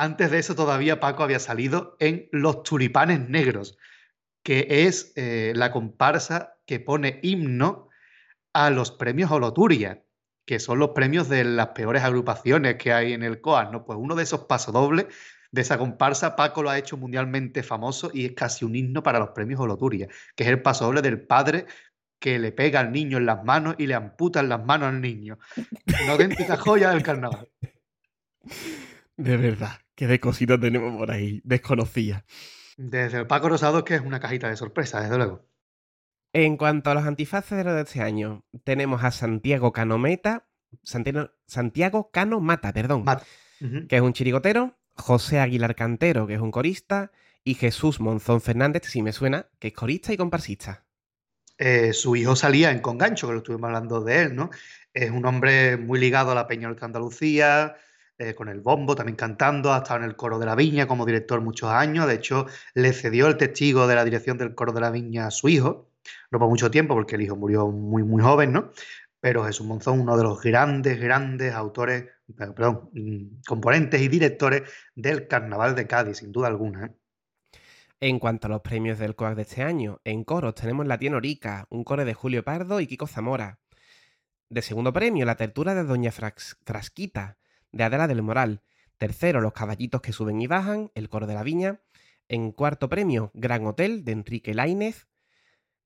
Antes 0.00 0.30
de 0.30 0.38
eso 0.38 0.54
todavía 0.54 0.98
Paco 0.98 1.24
había 1.24 1.38
salido 1.38 1.94
en 2.00 2.26
Los 2.32 2.62
Tulipanes 2.62 3.28
Negros, 3.28 3.76
que 4.42 4.66
es 4.86 5.12
eh, 5.14 5.52
la 5.54 5.72
comparsa 5.72 6.54
que 6.64 6.80
pone 6.80 7.20
himno 7.22 7.90
a 8.54 8.70
los 8.70 8.92
premios 8.92 9.30
Oloturia, 9.30 10.02
que 10.46 10.58
son 10.58 10.78
los 10.78 10.92
premios 10.92 11.28
de 11.28 11.44
las 11.44 11.68
peores 11.68 12.02
agrupaciones 12.02 12.76
que 12.76 12.94
hay 12.94 13.12
en 13.12 13.22
el 13.22 13.42
COAS. 13.42 13.68
Pues 13.84 13.98
uno 14.00 14.14
de 14.14 14.22
esos 14.22 14.46
pasodobles 14.46 15.04
de 15.50 15.60
esa 15.60 15.76
comparsa, 15.76 16.34
Paco 16.34 16.62
lo 16.62 16.70
ha 16.70 16.78
hecho 16.78 16.96
mundialmente 16.96 17.62
famoso 17.62 18.10
y 18.14 18.24
es 18.24 18.32
casi 18.32 18.64
un 18.64 18.76
himno 18.76 19.02
para 19.02 19.18
los 19.18 19.32
premios 19.32 19.60
Oloturia, 19.60 20.08
que 20.34 20.44
es 20.44 20.48
el 20.48 20.62
pasodoble 20.62 21.02
del 21.02 21.20
padre 21.20 21.66
que 22.18 22.38
le 22.38 22.52
pega 22.52 22.80
al 22.80 22.90
niño 22.90 23.18
en 23.18 23.26
las 23.26 23.44
manos 23.44 23.74
y 23.76 23.86
le 23.86 23.96
amputa 23.96 24.40
en 24.40 24.48
las 24.48 24.64
manos 24.64 24.88
al 24.88 25.02
niño. 25.02 25.38
Una 26.04 26.12
auténtica 26.12 26.56
joya 26.56 26.88
del 26.88 27.02
carnaval. 27.02 27.50
De 29.18 29.36
verdad, 29.36 29.78
qué 30.00 30.06
de 30.06 30.18
cositas 30.18 30.58
tenemos 30.58 30.96
por 30.96 31.10
ahí, 31.10 31.42
desconocía. 31.44 32.24
Desde 32.78 33.18
el 33.18 33.26
Paco 33.26 33.50
Rosado, 33.50 33.84
que 33.84 33.96
es 33.96 34.00
una 34.00 34.18
cajita 34.18 34.48
de 34.48 34.56
sorpresa, 34.56 35.02
desde 35.02 35.18
luego. 35.18 35.46
En 36.32 36.56
cuanto 36.56 36.88
a 36.88 36.94
los 36.94 37.04
antifaces 37.04 37.66
de 37.66 37.80
este 37.82 38.00
año, 38.00 38.46
tenemos 38.64 39.04
a 39.04 39.10
Santiago 39.10 39.72
Canometa, 39.72 40.48
Santiago, 40.82 42.10
Cano 42.10 42.40
Mata, 42.40 42.72
perdón, 42.72 43.04
que 43.90 43.96
es 43.96 44.00
un 44.00 44.14
chirigotero, 44.14 44.78
José 44.94 45.38
Aguilar 45.38 45.74
Cantero, 45.74 46.26
que 46.26 46.32
es 46.32 46.40
un 46.40 46.50
corista, 46.50 47.12
y 47.44 47.52
Jesús 47.52 48.00
Monzón 48.00 48.40
Fernández, 48.40 48.84
si 48.86 49.02
me 49.02 49.12
suena, 49.12 49.50
que 49.58 49.68
es 49.68 49.74
corista 49.74 50.14
y 50.14 50.16
comparsista. 50.16 50.86
Eh, 51.58 51.92
su 51.92 52.16
hijo 52.16 52.36
salía 52.36 52.70
en 52.70 52.80
Congancho, 52.80 53.26
que 53.26 53.34
lo 53.34 53.40
estuvimos 53.40 53.68
hablando 53.68 54.00
de 54.00 54.22
él, 54.22 54.34
¿no? 54.34 54.48
Es 54.94 55.10
un 55.10 55.26
hombre 55.26 55.76
muy 55.76 56.00
ligado 56.00 56.30
a 56.30 56.34
la 56.34 56.46
Peña 56.46 56.72
de 56.72 56.84
Andalucía, 56.86 57.76
eh, 58.20 58.34
con 58.34 58.48
el 58.48 58.60
bombo, 58.60 58.94
también 58.94 59.16
cantando, 59.16 59.72
ha 59.72 59.78
estado 59.78 60.00
en 60.00 60.06
el 60.06 60.16
coro 60.16 60.38
de 60.38 60.46
la 60.46 60.54
Viña 60.54 60.86
como 60.86 61.06
director 61.06 61.40
muchos 61.40 61.70
años. 61.70 62.06
De 62.06 62.14
hecho, 62.14 62.46
le 62.74 62.92
cedió 62.92 63.26
el 63.26 63.36
testigo 63.36 63.86
de 63.86 63.94
la 63.96 64.04
dirección 64.04 64.38
del 64.38 64.54
coro 64.54 64.72
de 64.72 64.80
la 64.80 64.90
Viña 64.90 65.26
a 65.26 65.30
su 65.30 65.48
hijo 65.48 65.90
no 66.30 66.38
por 66.38 66.48
mucho 66.48 66.70
tiempo, 66.70 66.94
porque 66.94 67.16
el 67.16 67.22
hijo 67.22 67.36
murió 67.36 67.68
muy, 67.68 68.02
muy 68.02 68.22
joven, 68.22 68.52
¿no? 68.52 68.70
Pero 69.20 69.44
Jesús 69.44 69.66
Monzón, 69.66 70.00
uno 70.00 70.16
de 70.16 70.22
los 70.22 70.40
grandes, 70.40 70.98
grandes 70.98 71.52
autores, 71.54 72.06
perdón, 72.36 72.90
mm, 72.92 73.42
componentes 73.46 74.00
y 74.00 74.08
directores 74.08 74.62
del 74.94 75.28
Carnaval 75.28 75.74
de 75.74 75.86
Cádiz, 75.86 76.18
sin 76.18 76.32
duda 76.32 76.48
alguna. 76.48 76.86
¿eh? 76.86 76.90
En 78.00 78.18
cuanto 78.18 78.46
a 78.46 78.50
los 78.50 78.62
premios 78.62 78.98
del 78.98 79.14
COAC 79.14 79.36
de 79.36 79.42
este 79.42 79.62
año, 79.62 80.00
en 80.04 80.24
coros 80.24 80.54
tenemos 80.54 80.86
La 80.86 80.98
Tía 80.98 81.10
Norica, 81.10 81.66
un 81.68 81.84
coro 81.84 82.04
de 82.04 82.14
Julio 82.14 82.42
Pardo 82.42 82.80
y 82.80 82.86
Kiko 82.86 83.06
Zamora. 83.06 83.58
De 84.48 84.62
segundo 84.62 84.92
premio, 84.92 85.26
la 85.26 85.36
tertura 85.36 85.74
de 85.74 85.84
Doña 85.84 86.10
Frasquita, 86.10 87.38
de 87.72 87.84
Adela 87.84 88.06
del 88.06 88.22
Moral. 88.22 88.62
Tercero, 88.98 89.40
Los 89.40 89.52
caballitos 89.52 90.00
que 90.00 90.12
suben 90.12 90.40
y 90.40 90.46
bajan, 90.46 90.90
el 90.94 91.08
coro 91.08 91.26
de 91.26 91.34
la 91.34 91.42
Viña. 91.42 91.80
En 92.28 92.52
cuarto 92.52 92.88
premio, 92.88 93.30
Gran 93.34 93.66
Hotel, 93.66 94.04
de 94.04 94.12
Enrique 94.12 94.54
Lainez. 94.54 95.06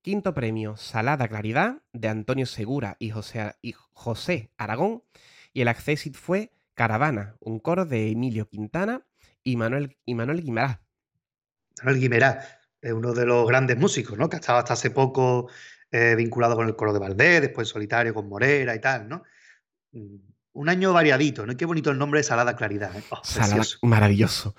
Quinto 0.03 0.35
premio, 0.35 0.77
Salada 0.77 1.29
Claridad, 1.29 1.83
de 1.93 2.09
Antonio 2.09 2.45
Segura 2.45 2.97
y 2.99 3.11
José, 3.11 3.55
y 3.63 3.75
José 3.93 4.53
Aragón. 4.59 5.03
Y 5.53 5.63
el 5.63 5.69
Accessit 5.69 6.15
fue 6.15 6.53
Caravana, 6.75 7.37
un 7.41 7.59
coro 7.61 7.87
de 7.87 8.11
Emilio 8.11 8.49
Quintana 8.49 9.07
y 9.43 9.57
Manuel, 9.57 9.97
y 10.05 10.15
Manuel 10.15 10.43
Guimará. 10.43 10.83
Manuel 11.79 12.01
Guimará 12.01 12.41
es 12.83 12.93
uno 12.93 13.15
de 13.15 13.25
los 13.25 13.47
grandes 13.49 13.79
músicos, 13.79 14.19
¿no? 14.19 14.29
Que 14.29 14.37
ha 14.37 14.41
estado 14.41 14.59
hasta 14.59 14.75
hace 14.75 14.91
poco 14.91 15.49
eh, 15.91 16.15
vinculado 16.17 16.57
con 16.57 16.67
el 16.67 16.77
coro 16.77 16.93
de 16.93 16.99
Valdés, 16.99 17.41
después 17.41 17.69
solitario 17.69 18.13
con 18.13 18.29
Morera 18.29 18.75
y 18.75 18.81
tal, 18.81 19.09
¿no? 19.09 19.23
Un 20.55 20.69
año 20.69 20.93
variadito, 20.93 21.47
¿no? 21.47 21.57
Qué 21.57 21.67
bonito 21.67 21.91
el 21.91 21.99
nombre 21.99 22.21
de 22.21 22.25
Salada 22.25 22.57
Claridad. 22.57 22.97
¿eh? 22.97 23.03
Oh, 23.11 23.21
Salada, 23.23 23.63
maravilloso. 23.83 24.55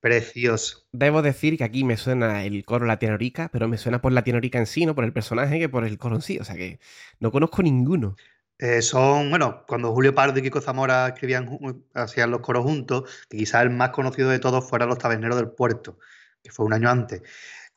Precioso. 0.00 0.86
Debo 0.92 1.22
decir 1.22 1.56
que 1.56 1.64
aquí 1.64 1.84
me 1.84 1.96
suena 1.96 2.44
el 2.44 2.64
coro 2.64 2.86
Latinoamérica, 2.86 3.48
pero 3.50 3.68
me 3.68 3.78
suena 3.78 4.00
por 4.00 4.12
Latinoamérica 4.12 4.58
en 4.58 4.66
sí, 4.66 4.84
no 4.84 4.94
por 4.94 5.04
el 5.04 5.12
personaje, 5.12 5.58
que 5.58 5.68
por 5.68 5.84
el 5.84 5.96
coro 5.96 6.16
en 6.16 6.22
sí. 6.22 6.38
O 6.38 6.44
sea 6.44 6.56
que 6.56 6.80
no 7.18 7.30
conozco 7.30 7.62
ninguno. 7.62 8.16
Eh, 8.58 8.82
son, 8.82 9.30
bueno, 9.30 9.64
cuando 9.66 9.92
Julio 9.92 10.14
Pardo 10.14 10.38
y 10.38 10.42
Kiko 10.42 10.60
Zamora 10.60 11.08
escribían, 11.08 11.48
hacían 11.94 12.30
los 12.30 12.40
coros 12.40 12.64
juntos, 12.64 13.24
que 13.28 13.38
quizás 13.38 13.62
el 13.62 13.70
más 13.70 13.90
conocido 13.90 14.28
de 14.28 14.38
todos 14.38 14.68
fuera 14.68 14.86
Los 14.86 14.98
Taberneros 14.98 15.36
del 15.36 15.50
Puerto, 15.50 15.98
que 16.42 16.50
fue 16.50 16.66
un 16.66 16.72
año 16.72 16.90
antes. 16.90 17.22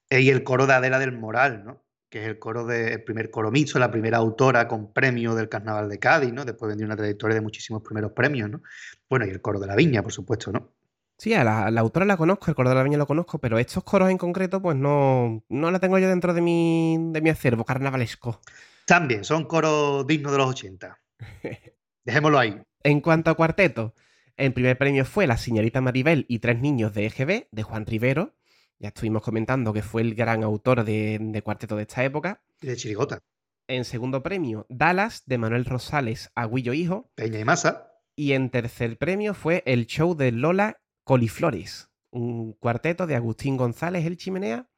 Eh, 0.10 0.22
y 0.22 0.30
el 0.30 0.44
coro 0.44 0.68
de 0.68 0.74
Adela 0.74 1.00
del 1.00 1.14
Moral, 1.14 1.64
¿no? 1.64 1.85
Que 2.10 2.22
es 2.22 2.28
el 2.28 2.40
coro 2.40 2.66
de, 2.66 3.00
primer 3.00 3.30
coro 3.30 3.52
mixto, 3.52 3.80
la 3.80 3.92
primera 3.92 4.18
autora 4.18 4.68
con 4.68 4.94
premio 4.94 5.36
del 5.36 5.50
Carnaval 5.50 5.90
de 5.90 6.00
Cádiz, 6.00 6.34
¿no? 6.34 6.46
Después 6.46 6.70
vendió 6.70 6.86
una 6.86 6.96
trayectoria 6.96 7.36
de 7.36 7.42
muchísimos 7.42 7.82
primeros 7.82 8.12
premios, 8.12 8.50
¿no? 8.50 8.62
Bueno, 9.10 9.26
y 9.26 9.30
el 9.30 9.42
coro 9.42 9.60
de 9.60 9.68
la 9.68 9.76
Viña, 9.76 10.02
por 10.02 10.12
supuesto, 10.12 10.52
¿no? 10.52 10.74
Sí, 11.18 11.34
a 11.34 11.44
la, 11.44 11.68
autora 11.80 12.06
la 12.06 12.18
conozco, 12.18 12.52
el 12.52 12.56
coro 12.56 12.70
de 12.70 12.76
la 12.76 12.84
viña 12.84 12.98
lo 12.98 13.08
conozco, 13.08 13.40
pero 13.40 13.58
estos 13.58 13.84
coros 13.84 14.10
en 14.10 14.18
concreto, 14.18 14.62
pues 14.62 14.76
no, 14.76 15.44
no 15.48 15.72
la 15.72 15.80
tengo 15.80 15.98
yo 15.98 16.10
dentro 16.10 16.34
de 16.34 16.42
mi, 16.42 16.98
de 17.12 17.22
mi 17.22 17.30
acervo 17.30 17.64
carnavalesco. 17.64 18.42
También, 18.86 19.24
son 19.24 19.46
coros 19.46 20.06
dignos 20.06 20.34
de 20.34 20.38
los 20.38 20.48
80. 20.48 21.00
Dejémoslo 22.04 22.38
ahí. 22.38 22.62
En 22.84 23.00
cuanto 23.00 23.32
a 23.32 23.36
cuarteto, 23.36 23.96
el 24.36 24.54
primer 24.54 24.78
premio 24.78 25.06
fue 25.06 25.26
La 25.26 25.38
señorita 25.38 25.80
Maribel 25.80 26.26
y 26.28 26.40
tres 26.40 26.60
niños 26.60 26.94
de 26.94 27.06
EGB, 27.06 27.48
de 27.50 27.64
Juan 27.64 27.86
Rivero. 27.86 28.36
Ya 28.80 28.90
estuvimos 28.90 29.22
comentando 29.22 29.74
que 29.74 29.82
fue 29.82 30.02
el 30.02 30.16
gran 30.16 30.44
autor 30.44 30.84
de, 30.84 31.18
de 31.22 31.42
cuarteto 31.42 31.76
de 31.76 31.84
esta 31.84 32.04
época. 32.04 32.42
Y 32.62 32.68
de 32.68 32.76
Chirigota. 32.76 33.20
En 33.68 33.86
segundo 33.86 34.22
premio, 34.22 34.66
Dallas, 34.70 35.24
de 35.26 35.38
Manuel 35.38 35.66
Rosales, 35.66 36.30
Aguillo 36.36 36.74
Hijo. 36.74 37.12
Peña 37.16 37.40
y 37.40 37.46
Masa. 37.46 37.92
Y 38.16 38.34
en 38.34 38.50
tercer 38.50 38.98
premio 38.98 39.34
fue 39.34 39.64
el 39.66 39.88
show 39.88 40.16
de 40.16 40.32
Lola 40.32 40.82
Coliflores, 41.04 41.90
un 42.12 42.54
cuarteto 42.54 43.08
de 43.08 43.16
Agustín 43.16 43.58
González 43.58 44.06
el 44.06 44.18
Chimenea 44.18 44.70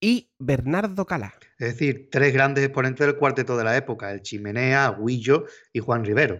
y 0.00 0.30
Bernardo 0.38 1.06
Cala. 1.06 1.34
Es 1.58 1.74
decir, 1.74 2.08
tres 2.10 2.32
grandes 2.32 2.64
exponentes 2.64 3.06
del 3.06 3.16
cuarteto 3.16 3.56
de 3.56 3.64
la 3.64 3.76
época, 3.76 4.12
el 4.12 4.22
Chimenea, 4.22 4.86
Aguillo 4.86 5.46
y 5.72 5.80
Juan 5.80 6.04
Rivero. 6.04 6.38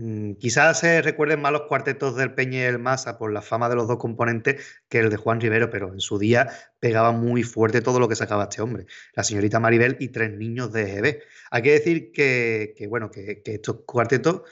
Mm, 0.00 0.34
quizás 0.34 0.78
se 0.78 1.02
recuerden 1.02 1.40
más 1.40 1.50
los 1.50 1.62
cuartetos 1.62 2.14
del 2.14 2.32
Peña 2.32 2.60
y 2.60 2.62
el 2.62 2.78
Masa 2.78 3.18
por 3.18 3.32
la 3.32 3.42
fama 3.42 3.68
de 3.68 3.74
los 3.74 3.88
dos 3.88 3.98
componentes 3.98 4.64
que 4.88 5.00
el 5.00 5.10
de 5.10 5.16
Juan 5.16 5.40
Rivero, 5.40 5.70
pero 5.70 5.92
en 5.92 5.98
su 5.98 6.20
día 6.20 6.50
pegaba 6.78 7.10
muy 7.10 7.42
fuerte 7.42 7.80
todo 7.82 7.98
lo 7.98 8.08
que 8.08 8.14
sacaba 8.14 8.44
este 8.44 8.62
hombre. 8.62 8.86
La 9.14 9.24
señorita 9.24 9.58
Maribel 9.58 9.96
y 9.98 10.10
tres 10.10 10.30
niños 10.32 10.72
de 10.72 10.82
EGB. 10.82 11.22
Hay 11.50 11.62
que 11.62 11.72
decir 11.72 12.12
que, 12.12 12.86
bueno, 12.88 13.10
que 13.10 13.42
estos 13.44 13.78
cuartetos 13.86 14.42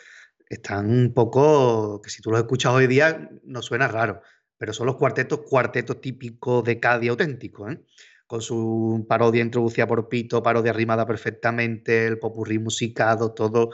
están 0.49 0.91
un 0.91 1.15
poco, 1.15 2.03
que 2.03 2.11
si 2.11 2.21
tú 2.23 2.33
los 2.33 2.41
escuchas 2.41 2.73
hoy 2.73 2.89
día 2.89 3.31
no 3.45 3.63
suena 3.63 3.87
raro, 3.87 4.23
pero 4.59 4.73
son 4.73 4.87
los 4.87 4.97
cuartetos, 4.97 5.43
cuartetos 5.49 6.01
típicos 6.01 6.65
de 6.65 6.81
Cádiz 6.81 7.11
auténticos, 7.11 7.73
¿eh? 7.73 7.81
con 8.27 8.43
su 8.43 9.07
parodia 9.09 9.43
introducida 9.43 9.87
por 9.87 10.09
Pito, 10.09 10.43
parodia 10.43 10.73
rimada 10.73 11.07
perfectamente, 11.07 12.07
el 12.09 12.19
popurrí 12.19 12.59
musicado, 12.59 13.33
todo 13.33 13.71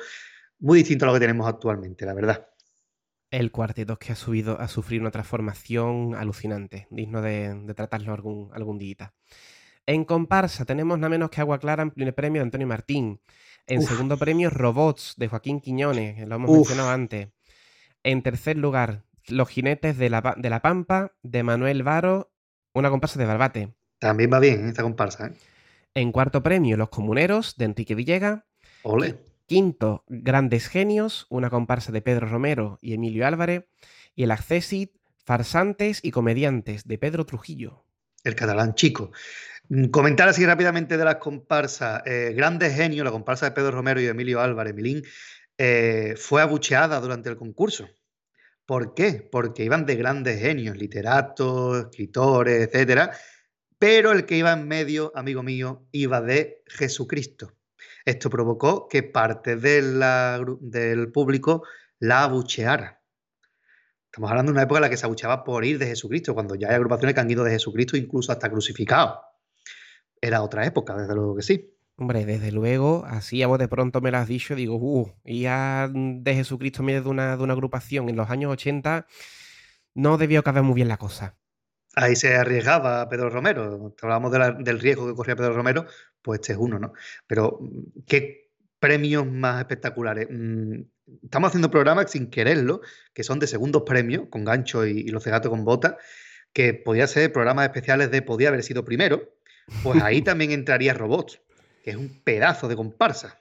muy 0.62 0.78
distinto 0.78 1.04
a 1.04 1.08
lo 1.08 1.14
que 1.14 1.20
tenemos 1.20 1.46
actualmente, 1.46 2.06
la 2.06 2.14
verdad. 2.14 2.48
El 3.30 3.50
cuarteto 3.50 3.98
que 3.98 4.12
ha 4.12 4.14
subido 4.16 4.60
a 4.60 4.68
sufrir 4.68 5.00
una 5.00 5.10
transformación 5.10 6.14
alucinante, 6.14 6.86
digno 6.90 7.20
de, 7.20 7.72
tratarlo 7.74 8.14
algún, 8.14 8.50
algún 8.54 8.78
día. 8.78 9.12
En 9.86 10.04
comparsa 10.04 10.64
tenemos 10.64 10.98
nada 10.98 11.08
menos 11.08 11.30
que 11.30 11.40
Agua 11.40 11.58
Clara 11.58 11.82
en 11.82 11.90
primer 11.90 12.14
premio 12.14 12.40
de 12.40 12.44
Antonio 12.44 12.66
Martín. 12.68 13.20
En 13.66 13.82
segundo 13.82 14.16
premio, 14.16 14.50
Robots 14.50 15.14
de 15.16 15.28
Joaquín 15.28 15.60
Quiñones, 15.60 16.26
lo 16.28 16.36
hemos 16.36 16.50
mencionado 16.50 16.90
antes. 16.90 17.28
En 18.04 18.22
tercer 18.22 18.56
lugar, 18.56 19.04
Los 19.26 19.48
Jinetes 19.48 19.98
de 19.98 20.10
la, 20.10 20.34
de 20.36 20.50
la 20.50 20.62
Pampa 20.62 21.12
de 21.22 21.42
Manuel 21.42 21.82
Varo, 21.82 22.32
una 22.72 22.90
comparsa 22.90 23.18
de 23.18 23.26
Barbate. 23.26 23.74
También 23.98 24.30
va 24.32 24.38
bien 24.38 24.68
esta 24.68 24.82
comparsa. 24.82 25.28
¿eh? 25.28 25.32
En 25.94 26.12
cuarto 26.12 26.42
premio, 26.42 26.76
Los 26.76 26.90
Comuneros 26.90 27.56
de 27.56 27.64
Enrique 27.64 27.94
Villega. 27.96 28.46
Ole. 28.82 29.31
Quinto, 29.46 30.04
Grandes 30.08 30.68
Genios, 30.68 31.26
una 31.28 31.50
comparsa 31.50 31.92
de 31.92 32.02
Pedro 32.02 32.28
Romero 32.28 32.78
y 32.80 32.94
Emilio 32.94 33.26
Álvarez. 33.26 33.64
Y 34.14 34.24
el 34.24 34.30
Accesit, 34.30 34.92
Farsantes 35.24 36.00
y 36.02 36.10
Comediantes 36.10 36.86
de 36.86 36.98
Pedro 36.98 37.24
Trujillo. 37.26 37.84
El 38.24 38.34
catalán 38.34 38.74
chico. 38.74 39.10
Mm, 39.68 39.86
comentar 39.86 40.28
así 40.28 40.44
rápidamente 40.44 40.96
de 40.96 41.04
las 41.04 41.16
comparsas. 41.16 42.02
Eh, 42.06 42.32
Grandes 42.36 42.74
Genios, 42.74 43.04
la 43.04 43.10
comparsa 43.10 43.46
de 43.46 43.52
Pedro 43.52 43.72
Romero 43.72 44.00
y 44.00 44.06
Emilio 44.06 44.40
Álvarez, 44.40 44.74
Milín, 44.74 45.02
eh, 45.58 46.14
fue 46.16 46.42
abucheada 46.42 47.00
durante 47.00 47.28
el 47.28 47.36
concurso. 47.36 47.88
¿Por 48.66 48.94
qué? 48.94 49.28
Porque 49.30 49.64
iban 49.64 49.86
de 49.86 49.96
grandes 49.96 50.40
genios, 50.40 50.76
literatos, 50.76 51.78
escritores, 51.78 52.68
etcétera, 52.68 53.12
pero 53.78 54.12
el 54.12 54.24
que 54.26 54.36
iba 54.36 54.52
en 54.52 54.68
medio, 54.68 55.12
amigo 55.16 55.42
mío, 55.42 55.86
iba 55.90 56.20
de 56.20 56.62
Jesucristo. 56.66 57.52
Esto 58.04 58.30
provocó 58.30 58.88
que 58.88 59.02
parte 59.02 59.56
del 59.56 61.12
público 61.12 61.64
la 61.98 62.24
abucheara. 62.24 63.00
Estamos 64.06 64.30
hablando 64.30 64.52
de 64.52 64.54
una 64.54 64.62
época 64.64 64.78
en 64.78 64.82
la 64.82 64.90
que 64.90 64.96
se 64.96 65.06
abucheaba 65.06 65.44
por 65.44 65.64
ir 65.64 65.78
de 65.78 65.86
Jesucristo, 65.86 66.34
cuando 66.34 66.54
ya 66.54 66.68
hay 66.68 66.74
agrupaciones 66.74 67.14
que 67.14 67.20
han 67.20 67.30
ido 67.30 67.44
de 67.44 67.52
Jesucristo 67.52 67.96
incluso 67.96 68.32
hasta 68.32 68.50
crucificados. 68.50 69.18
Era 70.20 70.42
otra 70.42 70.66
época, 70.66 70.96
desde 70.96 71.14
luego 71.14 71.36
que 71.36 71.42
sí. 71.42 71.72
Hombre, 71.96 72.24
desde 72.24 72.52
luego, 72.52 73.04
así 73.06 73.42
a 73.42 73.46
vos 73.46 73.58
de 73.58 73.68
pronto 73.68 74.00
me 74.00 74.10
lo 74.10 74.18
has 74.18 74.28
dicho, 74.28 74.54
digo, 74.54 74.76
uh, 74.76 75.12
ya 75.24 75.88
de 75.92 76.34
Jesucristo 76.34 76.80
en 76.80 76.86
medio 76.86 77.02
de 77.02 77.08
una, 77.08 77.36
de 77.36 77.42
una 77.42 77.52
agrupación 77.52 78.08
en 78.08 78.16
los 78.16 78.28
años 78.30 78.52
80 78.52 79.06
no 79.94 80.18
debió 80.18 80.42
caber 80.42 80.62
muy 80.62 80.74
bien 80.74 80.88
la 80.88 80.96
cosa. 80.96 81.36
Ahí 81.94 82.16
se 82.16 82.34
arriesgaba 82.34 83.08
Pedro 83.08 83.28
Romero. 83.28 83.94
Hablábamos 84.00 84.32
del 84.64 84.80
riesgo 84.80 85.06
que 85.06 85.14
corría 85.14 85.36
Pedro 85.36 85.52
Romero, 85.52 85.86
pues 86.22 86.40
este 86.40 86.52
es 86.52 86.58
uno, 86.58 86.78
¿no? 86.78 86.92
Pero, 87.26 87.60
¿qué 88.06 88.50
premios 88.78 89.26
más 89.26 89.60
espectaculares? 89.60 90.28
Mm, 90.30 90.82
estamos 91.24 91.48
haciendo 91.48 91.70
programas 91.70 92.10
sin 92.10 92.30
quererlo, 92.30 92.80
que 93.12 93.24
son 93.24 93.38
de 93.38 93.46
segundos 93.46 93.82
premios, 93.84 94.28
con 94.30 94.44
gancho 94.44 94.86
y, 94.86 95.08
los 95.08 95.22
cegatos 95.22 95.50
con 95.50 95.64
bota, 95.64 95.98
que 96.52 96.74
podía 96.74 97.06
ser 97.06 97.32
programas 97.32 97.66
especiales 97.66 98.10
de 98.10 98.22
podía 98.22 98.48
haber 98.48 98.62
sido 98.62 98.84
primero. 98.84 99.34
Pues 99.82 100.02
ahí 100.02 100.22
también 100.22 100.50
entraría 100.52 100.94
Robots, 100.94 101.40
que 101.84 101.90
es 101.90 101.96
un 101.96 102.22
pedazo 102.24 102.68
de 102.68 102.76
comparsa. 102.76 103.38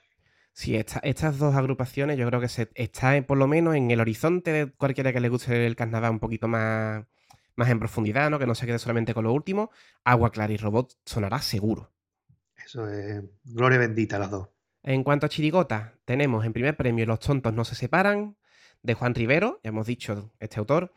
Sí, 0.54 0.76
estas 0.76 1.38
dos 1.38 1.54
agrupaciones 1.54 2.18
yo 2.18 2.26
creo 2.26 2.40
que 2.40 2.48
se, 2.48 2.68
está 2.74 3.20
por 3.22 3.38
lo 3.38 3.46
menos 3.46 3.74
en 3.74 3.90
el 3.90 4.00
horizonte 4.00 4.52
de 4.52 4.70
cualquiera 4.70 5.10
que 5.10 5.20
le 5.20 5.30
guste 5.30 5.66
el 5.66 5.76
carnaval 5.76 6.10
un 6.10 6.20
poquito 6.20 6.46
más 6.46 7.06
más 7.56 7.68
en 7.68 7.78
profundidad, 7.78 8.30
¿no? 8.30 8.38
Que 8.38 8.46
no 8.46 8.54
se 8.54 8.66
quede 8.66 8.78
solamente 8.78 9.14
con 9.14 9.24
lo 9.24 9.32
último, 9.32 9.70
Agua 10.04 10.30
Clara 10.30 10.52
y 10.52 10.56
Robot 10.56 10.94
sonará 11.04 11.40
seguro. 11.40 11.92
Eso 12.64 12.88
es 12.88 13.22
gloria 13.44 13.78
bendita 13.78 14.18
las 14.18 14.30
dos. 14.30 14.48
En 14.82 15.04
cuanto 15.04 15.26
a 15.26 15.28
Chirigota, 15.28 15.94
tenemos 16.04 16.44
en 16.44 16.52
primer 16.52 16.76
premio 16.76 17.06
Los 17.06 17.20
tontos 17.20 17.52
no 17.52 17.64
se 17.64 17.74
separan, 17.74 18.36
de 18.82 18.94
Juan 18.94 19.14
Rivero, 19.14 19.60
ya 19.62 19.68
hemos 19.68 19.86
dicho 19.86 20.32
este 20.40 20.58
autor. 20.58 20.92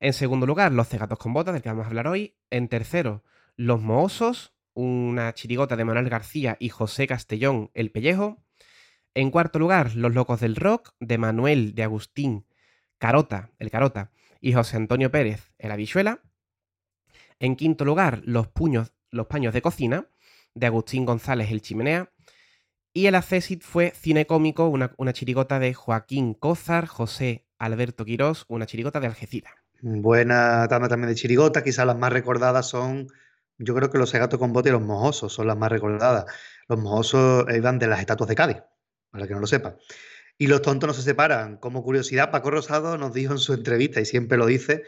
En 0.00 0.12
segundo 0.12 0.46
lugar, 0.46 0.72
Los 0.72 0.88
cegatos 0.88 1.18
con 1.18 1.32
botas, 1.32 1.52
del 1.52 1.62
que 1.62 1.68
vamos 1.68 1.84
a 1.84 1.88
hablar 1.88 2.08
hoy. 2.08 2.36
En 2.50 2.68
tercero, 2.68 3.24
Los 3.56 3.80
moosos, 3.80 4.54
una 4.74 5.34
chirigota 5.34 5.76
de 5.76 5.84
Manuel 5.84 6.08
García 6.08 6.56
y 6.58 6.68
José 6.70 7.06
Castellón, 7.06 7.70
El 7.74 7.90
Pellejo. 7.90 8.42
En 9.14 9.30
cuarto 9.30 9.58
lugar, 9.58 9.94
Los 9.94 10.14
locos 10.14 10.40
del 10.40 10.56
rock, 10.56 10.94
de 11.00 11.18
Manuel 11.18 11.74
de 11.74 11.82
Agustín 11.82 12.46
Carota, 12.98 13.50
El 13.58 13.70
Carota 13.70 14.10
y 14.40 14.52
José 14.52 14.76
Antonio 14.76 15.10
Pérez, 15.10 15.52
el 15.58 15.70
habichuela. 15.70 16.22
En 17.38 17.56
quinto 17.56 17.84
lugar, 17.84 18.22
Los, 18.24 18.48
puños, 18.48 18.92
los 19.10 19.26
paños 19.26 19.54
de 19.54 19.62
cocina, 19.62 20.08
de 20.54 20.66
Agustín 20.66 21.04
González, 21.04 21.50
el 21.50 21.62
chimenea. 21.62 22.12
Y 22.92 23.06
el 23.06 23.14
accesit 23.14 23.62
fue 23.62 23.92
cine 23.94 24.26
cómico, 24.26 24.68
una, 24.68 25.12
chirigota 25.12 25.58
de 25.58 25.74
Joaquín 25.74 26.34
Cózar, 26.34 26.86
José 26.86 27.46
Alberto 27.58 28.04
Quirós, 28.04 28.44
una 28.48 28.66
chirigota 28.66 28.98
de 28.98 29.06
Algeciras. 29.06 29.52
Buena 29.80 30.66
tanda 30.68 30.88
también 30.88 31.10
de 31.10 31.14
chirigota, 31.14 31.62
quizás 31.62 31.86
las 31.86 31.96
más 31.96 32.12
recordadas 32.12 32.66
son, 32.66 33.06
yo 33.58 33.74
creo 33.74 33.90
que 33.90 33.98
los 33.98 34.10
segatos 34.10 34.40
con 34.40 34.52
bote 34.52 34.70
y 34.70 34.72
los 34.72 34.82
mojosos 34.82 35.32
son 35.32 35.46
las 35.46 35.56
más 35.56 35.70
recordadas. 35.70 36.24
Los 36.66 36.80
mojosos 36.80 37.46
iban 37.54 37.78
de 37.78 37.86
las 37.86 38.00
estatuas 38.00 38.28
de 38.28 38.34
Cádiz, 38.34 38.56
para 39.10 39.28
que 39.28 39.34
no 39.34 39.40
lo 39.40 39.46
sepa. 39.46 39.76
Y 40.38 40.46
los 40.46 40.62
tontos 40.62 40.86
no 40.86 40.94
se 40.94 41.02
separan. 41.02 41.56
Como 41.56 41.82
curiosidad, 41.82 42.30
Paco 42.30 42.50
Rosado 42.50 42.96
nos 42.96 43.12
dijo 43.12 43.32
en 43.32 43.38
su 43.38 43.52
entrevista, 43.52 44.00
y 44.00 44.04
siempre 44.04 44.38
lo 44.38 44.46
dice, 44.46 44.84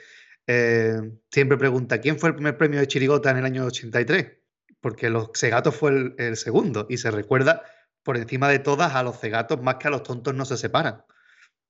eh, 0.47 1.01
siempre 1.31 1.59
pregunta, 1.59 2.01
¿quién 2.01 2.19
fue 2.19 2.29
el 2.29 2.37
primer 2.37 2.57
premio 2.57 2.79
de 2.79 2.87
Chirigota 2.87 3.31
en 3.31 3.39
el 3.39 3.45
año 3.45 3.67
83? 3.67 4.39
Porque 4.81 5.11
los 5.11 5.31
cegatos 5.35 5.75
fue 5.75 6.15
el, 6.17 6.37
segundo, 6.37 6.87
y 6.89 6.99
se 6.99 7.11
recuerda 7.11 7.63
por 8.05 8.17
encima 8.17 8.49
de 8.49 8.61
todas 8.61 8.95
a 8.95 9.03
los 9.03 9.19
cegatos 9.19 9.61
más 9.61 9.77
que 9.77 9.89
a 9.89 9.91
los 9.91 10.05
tontos 10.05 10.35
no 10.35 10.45
se 10.45 10.57
separan, 10.57 11.05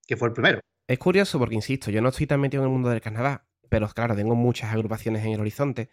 que 0.06 0.16
fue 0.16 0.28
el 0.28 0.34
primero. 0.34 0.60
Es 0.86 0.98
curioso 0.98 1.38
porque, 1.38 1.54
insisto, 1.54 1.90
yo 1.90 2.02
no 2.02 2.10
estoy 2.10 2.26
tan 2.26 2.40
metido 2.40 2.62
en 2.62 2.68
el 2.68 2.72
mundo 2.72 2.90
del 2.90 3.00
carnaval, 3.00 3.42
pero 3.68 3.88
claro, 3.88 4.14
tengo 4.14 4.34
muchas 4.34 4.72
agrupaciones 4.72 5.24
en 5.24 5.32
el 5.32 5.40
horizonte 5.40 5.88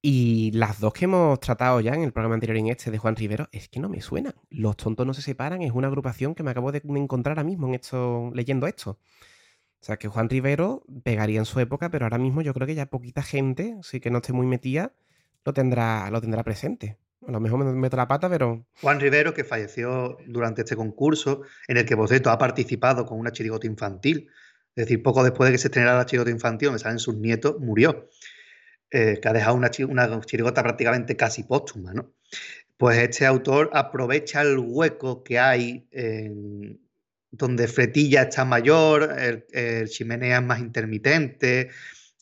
y 0.00 0.52
las 0.52 0.80
dos 0.80 0.92
que 0.92 1.06
hemos 1.06 1.40
tratado 1.40 1.80
ya 1.80 1.94
en 1.94 2.02
el 2.02 2.12
programa 2.12 2.34
anterior 2.34 2.56
en 2.56 2.68
este 2.68 2.90
de 2.90 2.98
Juan 2.98 3.16
Rivero 3.16 3.48
es 3.52 3.68
que 3.68 3.80
no 3.80 3.88
me 3.88 4.00
suenan. 4.00 4.34
Los 4.50 4.76
tontos 4.76 5.06
no 5.06 5.14
se 5.14 5.22
separan, 5.22 5.62
es 5.62 5.72
una 5.72 5.88
agrupación 5.88 6.34
que 6.34 6.42
me 6.42 6.50
acabo 6.52 6.70
de 6.70 6.82
encontrar 6.84 7.38
ahora 7.38 7.48
mismo 7.48 7.66
en 7.66 7.74
esto, 7.74 8.30
leyendo 8.34 8.66
esto. 8.66 8.98
O 9.80 9.84
sea 9.84 9.96
que 9.96 10.08
Juan 10.08 10.28
Rivero 10.28 10.84
pegaría 11.04 11.38
en 11.38 11.44
su 11.44 11.60
época, 11.60 11.90
pero 11.90 12.04
ahora 12.04 12.18
mismo 12.18 12.42
yo 12.42 12.52
creo 12.52 12.66
que 12.66 12.74
ya 12.74 12.86
poquita 12.86 13.22
gente, 13.22 13.76
así 13.80 14.00
que 14.00 14.10
no 14.10 14.18
esté 14.18 14.32
muy 14.32 14.46
metida, 14.46 14.92
lo 15.44 15.52
tendrá, 15.52 16.10
lo 16.10 16.20
tendrá 16.20 16.42
presente. 16.42 16.98
A 17.26 17.32
lo 17.32 17.40
mejor 17.40 17.58
me 17.64 17.72
meto 17.72 17.96
la 17.96 18.08
pata, 18.08 18.28
pero. 18.28 18.64
Juan 18.80 19.00
Rivero, 19.00 19.34
que 19.34 19.44
falleció 19.44 20.16
durante 20.26 20.62
este 20.62 20.76
concurso, 20.76 21.42
en 21.66 21.76
el 21.76 21.84
que 21.84 21.94
Boceto 21.94 22.30
ha 22.30 22.38
participado 22.38 23.04
con 23.04 23.18
una 23.18 23.32
chirigota 23.32 23.66
infantil. 23.66 24.30
Es 24.74 24.86
decir, 24.86 25.02
poco 25.02 25.24
después 25.24 25.48
de 25.48 25.52
que 25.52 25.58
se 25.58 25.68
estrenara 25.68 25.98
la 25.98 26.06
chirigota 26.06 26.30
infantil, 26.30 26.66
donde 26.66 26.78
salen 26.78 26.98
sus 26.98 27.16
nietos, 27.16 27.58
murió. 27.58 28.08
Eh, 28.90 29.18
que 29.20 29.28
ha 29.28 29.32
dejado 29.34 29.54
una, 29.54 29.70
chirigota 29.70 30.62
prácticamente 30.62 31.14
casi 31.14 31.42
póstuma, 31.42 31.92
¿no? 31.92 32.14
Pues 32.78 32.98
este 32.98 33.26
autor 33.26 33.70
aprovecha 33.74 34.40
el 34.40 34.56
hueco 34.58 35.22
que 35.22 35.38
hay 35.38 35.88
donde 37.30 37.68
Fretilla 37.68 38.22
está 38.22 38.44
mayor, 38.44 39.14
el, 39.52 39.88
chimenea 39.88 40.38
es 40.38 40.44
más 40.44 40.60
intermitente, 40.60 41.68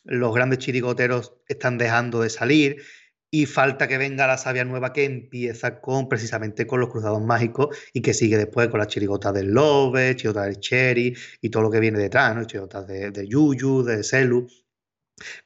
los 0.04 0.34
grandes 0.34 0.58
chirigoteros 0.58 1.34
están 1.48 1.78
dejando 1.78 2.22
de 2.22 2.30
salir 2.30 2.82
y 3.30 3.46
falta 3.46 3.88
que 3.88 3.98
venga 3.98 4.26
la 4.26 4.38
savia 4.38 4.64
nueva 4.64 4.92
que 4.92 5.04
empieza 5.04 5.80
con 5.80 6.08
precisamente 6.08 6.66
con 6.66 6.80
los 6.80 6.90
cruzados 6.90 7.22
mágicos 7.22 7.76
y 7.92 8.00
que 8.00 8.14
sigue 8.14 8.36
después 8.36 8.68
con 8.68 8.78
las 8.78 8.88
chirigotas 8.88 9.34
del 9.34 9.48
Lobe, 9.48 10.16
chirigotas 10.16 10.46
del 10.46 10.60
Cherry 10.60 11.16
y 11.40 11.50
todo 11.50 11.64
lo 11.64 11.70
que 11.70 11.80
viene 11.80 11.98
detrás, 11.98 12.34
¿no? 12.34 12.44
chirigotas 12.44 12.86
de, 12.86 13.10
de 13.10 13.28
Yuyu, 13.28 13.82
de 13.82 14.02
Selu 14.02 14.46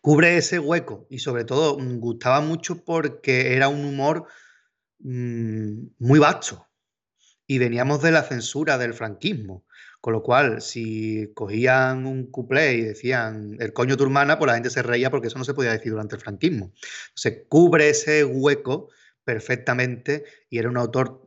cubre 0.01 0.37
ese 0.37 0.59
hueco 0.59 1.07
y 1.11 1.21
sobre 1.21 1.45
todo 1.45 1.79
mm, 1.79 1.99
gustaba 1.99 2.41
mucho 2.41 2.85
porque 2.85 3.55
era 3.55 3.69
un 3.69 3.85
humor 3.85 4.27
mm, 4.99 5.89
muy 5.99 6.19
vasto 6.19 6.67
y 7.47 7.59
veníamos 7.59 8.03
de 8.03 8.13
la 8.13 8.23
censura 8.23 8.79
del 8.79 8.95
franquismo. 8.95 9.65
Con 10.01 10.15
lo 10.15 10.23
cual, 10.23 10.63
si 10.63 11.31
cogían 11.35 12.07
un 12.07 12.31
cuplé 12.31 12.75
y 12.75 12.81
decían 12.81 13.57
el 13.59 13.73
coño 13.75 13.99
tu 13.99 14.05
hermana, 14.05 14.39
pues 14.39 14.47
la 14.47 14.55
gente 14.55 14.71
se 14.71 14.83
reía 14.83 15.11
porque 15.11 15.27
eso 15.27 15.39
no 15.39 15.45
se 15.45 15.53
podía 15.53 15.73
decir 15.73 15.93
durante 15.93 16.15
el 16.15 16.23
franquismo. 16.23 16.73
Se 17.15 17.45
cubre 17.49 17.91
ese 17.91 18.25
hueco 18.25 18.89
perfectamente 19.25 20.25
y 20.49 20.59
era 20.59 20.71
un 20.71 20.79
autor 20.79 21.23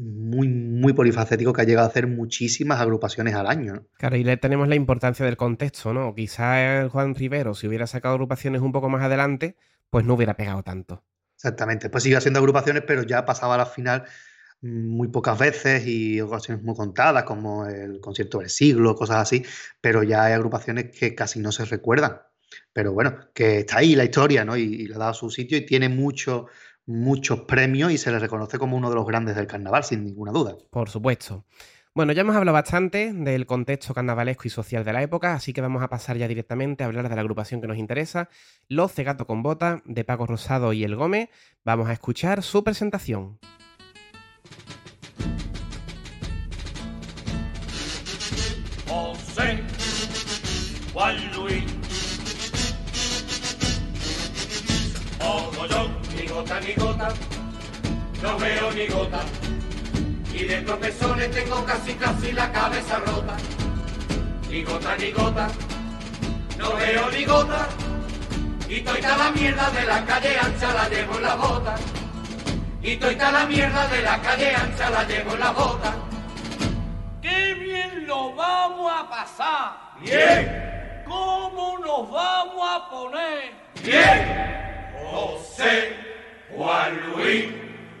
muy, 0.00 0.48
muy 0.48 0.92
polifacético 0.92 1.52
que 1.52 1.62
ha 1.62 1.64
llegado 1.64 1.86
a 1.86 1.90
hacer 1.90 2.06
muchísimas 2.06 2.80
agrupaciones 2.80 3.34
al 3.34 3.46
año. 3.46 3.86
Claro, 3.98 4.16
y 4.16 4.24
le 4.24 4.36
tenemos 4.36 4.66
la 4.68 4.74
importancia 4.74 5.26
del 5.26 5.36
contexto, 5.36 5.92
¿no? 5.92 6.14
Quizá 6.14 6.88
Juan 6.88 7.14
Rivero, 7.14 7.54
si 7.54 7.66
hubiera 7.66 7.86
sacado 7.86 8.14
agrupaciones 8.14 8.62
un 8.62 8.72
poco 8.72 8.88
más 8.88 9.02
adelante, 9.02 9.56
pues 9.90 10.06
no 10.06 10.14
hubiera 10.14 10.36
pegado 10.36 10.62
tanto. 10.62 11.04
Exactamente, 11.34 11.90
pues 11.90 12.02
siguió 12.02 12.18
haciendo 12.18 12.38
agrupaciones, 12.38 12.82
pero 12.86 13.02
ya 13.02 13.24
pasaba 13.24 13.54
a 13.54 13.58
la 13.58 13.66
final 13.66 14.04
muy 14.62 15.08
pocas 15.08 15.38
veces 15.38 15.86
y 15.86 16.20
ocasiones 16.20 16.62
muy 16.62 16.74
contadas, 16.74 17.24
como 17.24 17.66
el 17.66 18.00
concierto 18.00 18.38
del 18.38 18.50
siglo, 18.50 18.94
cosas 18.94 19.18
así, 19.18 19.44
pero 19.80 20.02
ya 20.02 20.24
hay 20.24 20.32
agrupaciones 20.34 20.96
que 20.98 21.14
casi 21.14 21.40
no 21.40 21.52
se 21.52 21.64
recuerdan. 21.64 22.20
Pero 22.72 22.92
bueno, 22.92 23.18
que 23.32 23.60
está 23.60 23.78
ahí 23.78 23.94
la 23.94 24.04
historia, 24.04 24.44
¿no? 24.44 24.56
Y, 24.56 24.62
y 24.62 24.86
le 24.86 24.94
ha 24.96 24.98
dado 24.98 25.14
su 25.14 25.30
sitio 25.30 25.56
y 25.56 25.64
tiene 25.64 25.88
mucho, 25.88 26.46
muchos 26.90 27.40
premios 27.42 27.92
y 27.92 27.98
se 27.98 28.10
le 28.10 28.18
reconoce 28.18 28.58
como 28.58 28.76
uno 28.76 28.90
de 28.90 28.96
los 28.96 29.06
grandes 29.06 29.36
del 29.36 29.46
carnaval, 29.46 29.84
sin 29.84 30.04
ninguna 30.04 30.32
duda. 30.32 30.56
Por 30.70 30.90
supuesto. 30.90 31.44
Bueno, 31.92 32.12
ya 32.12 32.20
hemos 32.20 32.36
hablado 32.36 32.54
bastante 32.54 33.12
del 33.12 33.46
contexto 33.46 33.94
carnavalesco 33.94 34.46
y 34.46 34.50
social 34.50 34.84
de 34.84 34.92
la 34.92 35.02
época, 35.02 35.34
así 35.34 35.52
que 35.52 35.60
vamos 35.60 35.82
a 35.82 35.88
pasar 35.88 36.16
ya 36.16 36.28
directamente 36.28 36.84
a 36.84 36.86
hablar 36.86 37.08
de 37.08 37.14
la 37.16 37.20
agrupación 37.20 37.60
que 37.60 37.66
nos 37.66 37.78
interesa, 37.78 38.28
Los 38.68 38.92
Cegato 38.92 39.26
con 39.26 39.42
Bota, 39.42 39.82
de 39.84 40.04
Paco 40.04 40.26
Rosado 40.26 40.72
y 40.72 40.84
El 40.84 40.94
Gómez. 40.94 41.30
Vamos 41.64 41.88
a 41.88 41.92
escuchar 41.92 42.42
su 42.42 42.62
presentación. 42.62 43.40
José, 48.86 49.60
Juan 50.92 51.16
Luis, 51.34 51.64
ni 56.70 56.76
gota 56.76 57.08
no 58.22 58.38
veo 58.38 58.70
ni 58.72 58.86
gota 58.86 59.20
y 60.32 60.44
de 60.44 60.60
tropezones 60.62 61.30
tengo 61.32 61.64
casi 61.64 61.94
casi 61.94 62.32
la 62.32 62.50
cabeza 62.52 62.98
rota. 62.98 63.36
Ni 64.48 64.62
gota 64.62 64.96
ni 64.96 65.10
gota, 65.10 65.48
no 66.56 66.76
veo 66.76 67.10
ni 67.10 67.24
gota, 67.24 67.68
y 68.68 68.80
toita 68.80 69.16
la 69.16 69.30
mierda 69.32 69.70
de 69.70 69.86
la 69.86 70.04
calle 70.04 70.38
ancha 70.38 70.72
la 70.72 70.88
llevo 70.88 71.16
en 71.16 71.22
la 71.22 71.34
bota. 71.34 71.74
Y 72.82 72.96
toita 72.96 73.30
la 73.30 73.44
mierda 73.46 73.86
de 73.88 74.02
la 74.02 74.20
calle 74.22 74.54
ancha 74.54 74.90
la 74.90 75.04
llevo 75.04 75.34
en 75.34 75.40
la 75.40 75.50
bota. 75.50 75.94
¡Qué 77.20 77.54
bien 77.54 78.06
lo 78.06 78.34
vamos 78.34 78.92
a 78.92 79.10
pasar! 79.10 79.72
¡Bien! 80.00 81.04
¿Cómo 81.06 81.78
nos 81.78 82.10
vamos 82.10 82.68
a 82.70 82.90
poner? 82.90 83.52
¡Bien! 83.84 84.50
José, 85.10 86.09
Juan 86.56 87.00
Luis, 87.14 87.48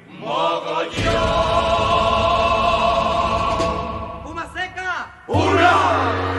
Mogollón. 0.08 0.90
¡Puma 4.24 4.46
seca! 4.52 5.22
¡Hurra! 5.28 6.29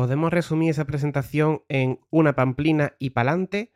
Podemos 0.00 0.32
resumir 0.32 0.70
esa 0.70 0.86
presentación 0.86 1.62
en 1.68 2.00
una 2.08 2.34
pamplina 2.34 2.94
y 2.98 3.10
pa'lante, 3.10 3.70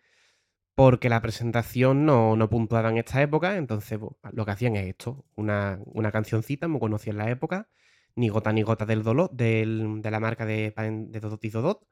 porque 0.75 1.11
la 1.11 1.21
presentación 1.21 2.07
no, 2.07 2.35
no 2.35 2.49
puntuaba 2.49 2.89
en 2.89 2.97
esta 2.97 3.21
época, 3.21 3.59
entonces 3.59 4.01
lo 4.33 4.45
que 4.47 4.51
hacían 4.51 4.75
es 4.77 4.87
esto, 4.87 5.27
una, 5.35 5.81
una 5.85 6.11
cancioncita 6.11 6.67
muy 6.67 6.81
conocida 6.81 7.11
en 7.11 7.19
la 7.19 7.29
época, 7.31 7.69
ni 8.17 8.31
gota 8.31 8.55
ni 8.55 8.63
gota 8.63 8.87
del 8.87 9.03
dolor, 9.03 9.33
del- 9.33 10.01
de 10.01 10.11
la 10.11 10.19
marca 10.19 10.47
de, 10.47 10.73
de 10.75 11.21
Dodot 11.21 11.45
y 11.45 11.51
Dodot, 11.51 11.87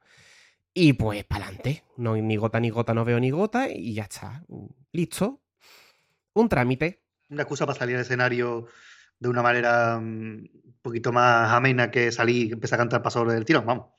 y 0.73 0.93
pues 0.93 1.23
pa'lante, 1.25 1.83
no, 1.97 2.15
ni 2.15 2.35
gota 2.35 2.59
ni 2.59 2.71
gota 2.71 2.95
no 2.95 3.05
veo 3.05 3.19
ni 3.19 3.29
gota, 3.29 3.69
y 3.69 3.93
ya 3.93 4.03
está, 4.05 4.43
listo, 4.91 5.43
un 6.33 6.49
trámite. 6.49 7.03
Una 7.29 7.43
excusa 7.43 7.67
para 7.67 7.77
salir 7.77 7.97
al 7.97 8.01
escenario 8.01 8.65
de 9.19 9.29
una 9.29 9.43
manera 9.43 9.99
mm, 9.99 10.03
un 10.03 10.79
poquito 10.81 11.11
más 11.11 11.51
amena 11.51 11.91
que 11.91 12.11
salir 12.11 12.47
y 12.47 12.51
empezar 12.53 12.79
a 12.79 12.81
cantar 12.81 13.03
paso 13.03 13.23
del 13.25 13.45
tirón, 13.45 13.67
vamos. 13.67 13.89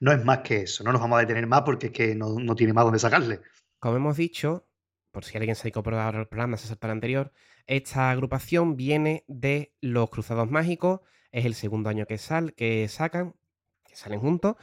No 0.00 0.12
es 0.12 0.24
más 0.24 0.38
que 0.38 0.62
eso, 0.62 0.84
no 0.84 0.92
nos 0.92 1.00
vamos 1.00 1.18
a 1.18 1.20
detener 1.20 1.46
más 1.46 1.62
porque 1.62 1.86
es 1.86 1.92
que 1.92 2.14
no, 2.14 2.54
tiene 2.54 2.72
más 2.72 2.84
donde 2.84 2.98
sacarle. 2.98 3.40
Como 3.78 3.96
hemos 3.96 4.16
dicho, 4.16 4.68
por 5.10 5.24
si 5.24 5.36
alguien 5.36 5.56
se 5.56 5.68
ha 5.68 5.72
ahora 5.74 6.20
al 6.20 6.28
programa, 6.28 6.56
se 6.56 6.72
el 6.72 6.90
anterior, 6.90 7.32
esta 7.66 8.10
agrupación 8.10 8.76
viene 8.76 9.24
de 9.28 9.74
Los 9.80 10.10
Cruzados 10.10 10.50
Mágicos, 10.50 11.00
es 11.32 11.44
el 11.44 11.54
segundo 11.54 11.90
año 11.90 12.06
que, 12.06 12.18
sal, 12.18 12.54
que 12.54 12.88
sacan, 12.88 13.34
que 13.84 13.96
salen 13.96 14.20
juntos. 14.20 14.56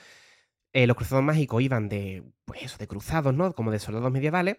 Eh, 0.74 0.88
los 0.88 0.98
Cruzados 0.98 1.24
Mágicos 1.24 1.62
iban 1.62 1.90
de, 1.90 2.24
pues 2.46 2.64
eso, 2.64 2.78
de 2.78 2.88
cruzados, 2.88 3.34
¿no? 3.34 3.54
Como 3.54 3.72
de 3.72 3.80
soldados 3.80 4.12
medievales. 4.12 4.58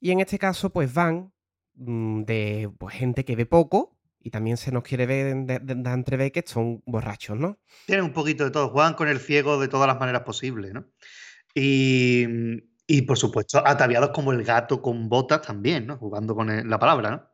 Y 0.00 0.12
en 0.12 0.20
este 0.20 0.38
caso, 0.38 0.70
pues 0.70 0.92
van 0.94 1.32
mm, 1.74 2.22
de 2.22 2.70
pues, 2.78 2.94
gente 2.94 3.24
que 3.24 3.36
ve 3.36 3.46
poco 3.46 3.97
y 4.20 4.30
también 4.30 4.56
se 4.56 4.72
nos 4.72 4.82
quiere 4.82 5.06
ver, 5.06 5.34
de, 5.36 5.90
entrever 5.92 6.32
que 6.32 6.42
son 6.46 6.82
borrachos, 6.86 7.38
¿no? 7.38 7.58
Tienen 7.86 8.04
un 8.04 8.12
poquito 8.12 8.44
de 8.44 8.50
todo, 8.50 8.68
juegan 8.70 8.94
con 8.94 9.08
el 9.08 9.18
ciego 9.20 9.58
de 9.60 9.68
todas 9.68 9.86
las 9.86 9.98
maneras 9.98 10.22
posibles, 10.22 10.72
¿no? 10.72 10.86
Y, 11.54 12.26
y, 12.86 13.02
por 13.02 13.18
supuesto, 13.18 13.62
ataviados 13.66 14.10
como 14.10 14.32
el 14.32 14.44
gato 14.44 14.82
con 14.82 15.08
botas 15.08 15.42
también, 15.42 15.86
¿no? 15.86 15.96
Jugando 15.96 16.34
con 16.34 16.50
el- 16.50 16.68
la 16.68 16.78
palabra, 16.78 17.10
¿no? 17.10 17.28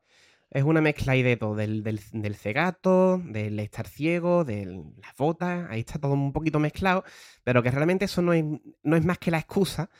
Es 0.51 0.63
una 0.63 0.81
mezcla 0.81 1.13
ahí 1.15 1.23
de 1.23 1.37
todo, 1.37 1.57
del, 1.57 1.83
del, 1.83 2.01
del 2.13 2.37
cegato, 2.37 3.19
del 3.25 3.59
estar 3.59 3.89
ciego, 3.89 4.45
de 4.45 4.67
las 5.03 5.17
botas, 5.17 5.67
ahí 5.69 5.81
está 5.81 5.99
todo 5.99 6.13
un 6.13 6.33
poquito 6.33 6.61
mezclado, 6.61 7.03
pero 7.43 7.63
que 7.63 7.73
realmente 7.73 8.05
eso 8.05 8.23
no 8.23 8.33
es, 8.33 8.45
no 8.85 8.97
es 8.97 9.05
más 9.05 9.19
que 9.19 9.33
la 9.33 9.39
excusa 9.39 9.91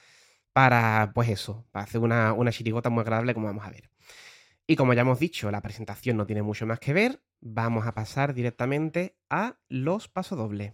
para, 0.53 1.13
pues 1.15 1.29
eso, 1.31 1.67
para 1.73 1.85
hacer 1.85 2.01
una, 2.01 2.33
una 2.35 2.53
chirigota 2.53 2.91
muy 2.91 3.03
agradable 3.03 3.35
como 3.35 3.49
vamos 3.49 3.67
a 3.67 3.71
ver. 3.71 3.91
Y 4.67 4.77
como 4.77 4.95
ya 4.95 5.03
hemos 5.03 5.19
dicho, 5.19 5.51
la 5.51 5.61
presentación 5.61 6.17
no 6.17 6.27
tiene 6.27 6.43
mucho 6.43 6.67
más 6.67 6.81
que 6.81 6.95
ver, 6.95 7.23
vamos 7.41 7.87
a 7.87 7.93
pasar 7.93 8.33
directamente 8.33 9.19
a 9.29 9.59
los 9.69 10.09
pasodobles. 10.09 10.73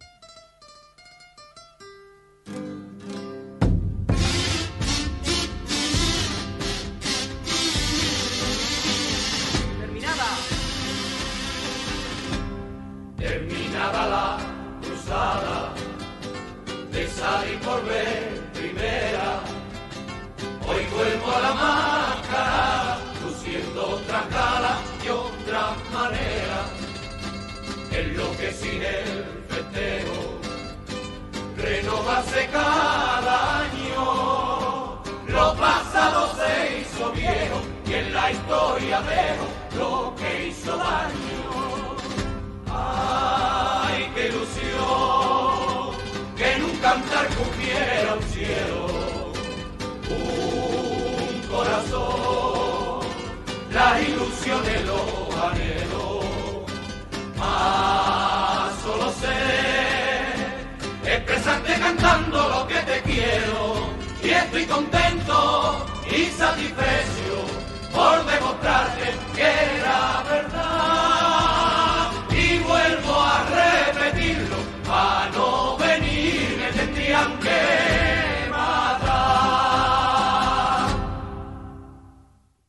Sin 28.52 28.82
el 28.82 29.44
festejo, 29.48 30.40
renovarse 31.56 32.48
cada 32.52 33.60
año. 33.60 35.02
Lo 35.28 35.54
pasado 35.56 36.34
se 36.36 36.80
hizo 36.80 37.12
viejo 37.12 37.60
y 37.86 37.92
en 37.94 38.12
la 38.12 38.32
historia 38.32 39.00
dejo 39.02 39.46
lo 39.78 40.14
que 40.16 40.48
hizo 40.48 40.76
daño. 40.76 41.96
¡Ay, 42.68 44.10
qué 44.14 44.28
ilusión! 44.28 45.96
Que 46.36 46.52
en 46.54 46.64
un 46.64 46.76
cantar 46.78 47.28
cumpliera 47.28 48.14
un 48.14 48.22
cielo, 48.22 48.86
un 50.08 51.40
corazón, 51.48 53.06
las 53.70 54.08
ilusiones, 54.08 54.84
los 54.86 55.36
anhelos. 55.36 56.24
Más 57.36 58.29
estoy 64.60 64.66
contento 64.66 65.86
y 66.06 66.24
satisfecho 66.26 67.46
por 67.92 68.24
demostrarte 68.26 69.12
que 69.34 69.42
era 69.42 70.22
verdad 70.28 72.10
y 72.30 72.58
vuelvo 72.58 73.20
a 73.20 73.46
repetirlo 73.48 74.56
a 74.88 75.30
no 75.34 75.76
venir 75.78 76.58
me 76.58 76.72
tendrían 76.72 77.38
que 77.38 78.50
matar 78.50 79.30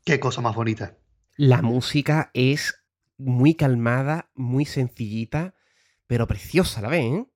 Qué 0.06 0.20
cosa 0.20 0.42
más 0.42 0.56
bonita. 0.56 0.98
La 1.38 1.62
música 1.62 2.32
es 2.34 2.84
muy 3.18 3.54
calmada, 3.56 4.32
muy 4.36 4.66
sencillita, 4.66 5.54
pero 6.08 6.28
preciosa 6.28 6.80
a 6.80 6.84
la 6.84 6.90
vez, 6.90 7.04
¿eh? 7.04 7.31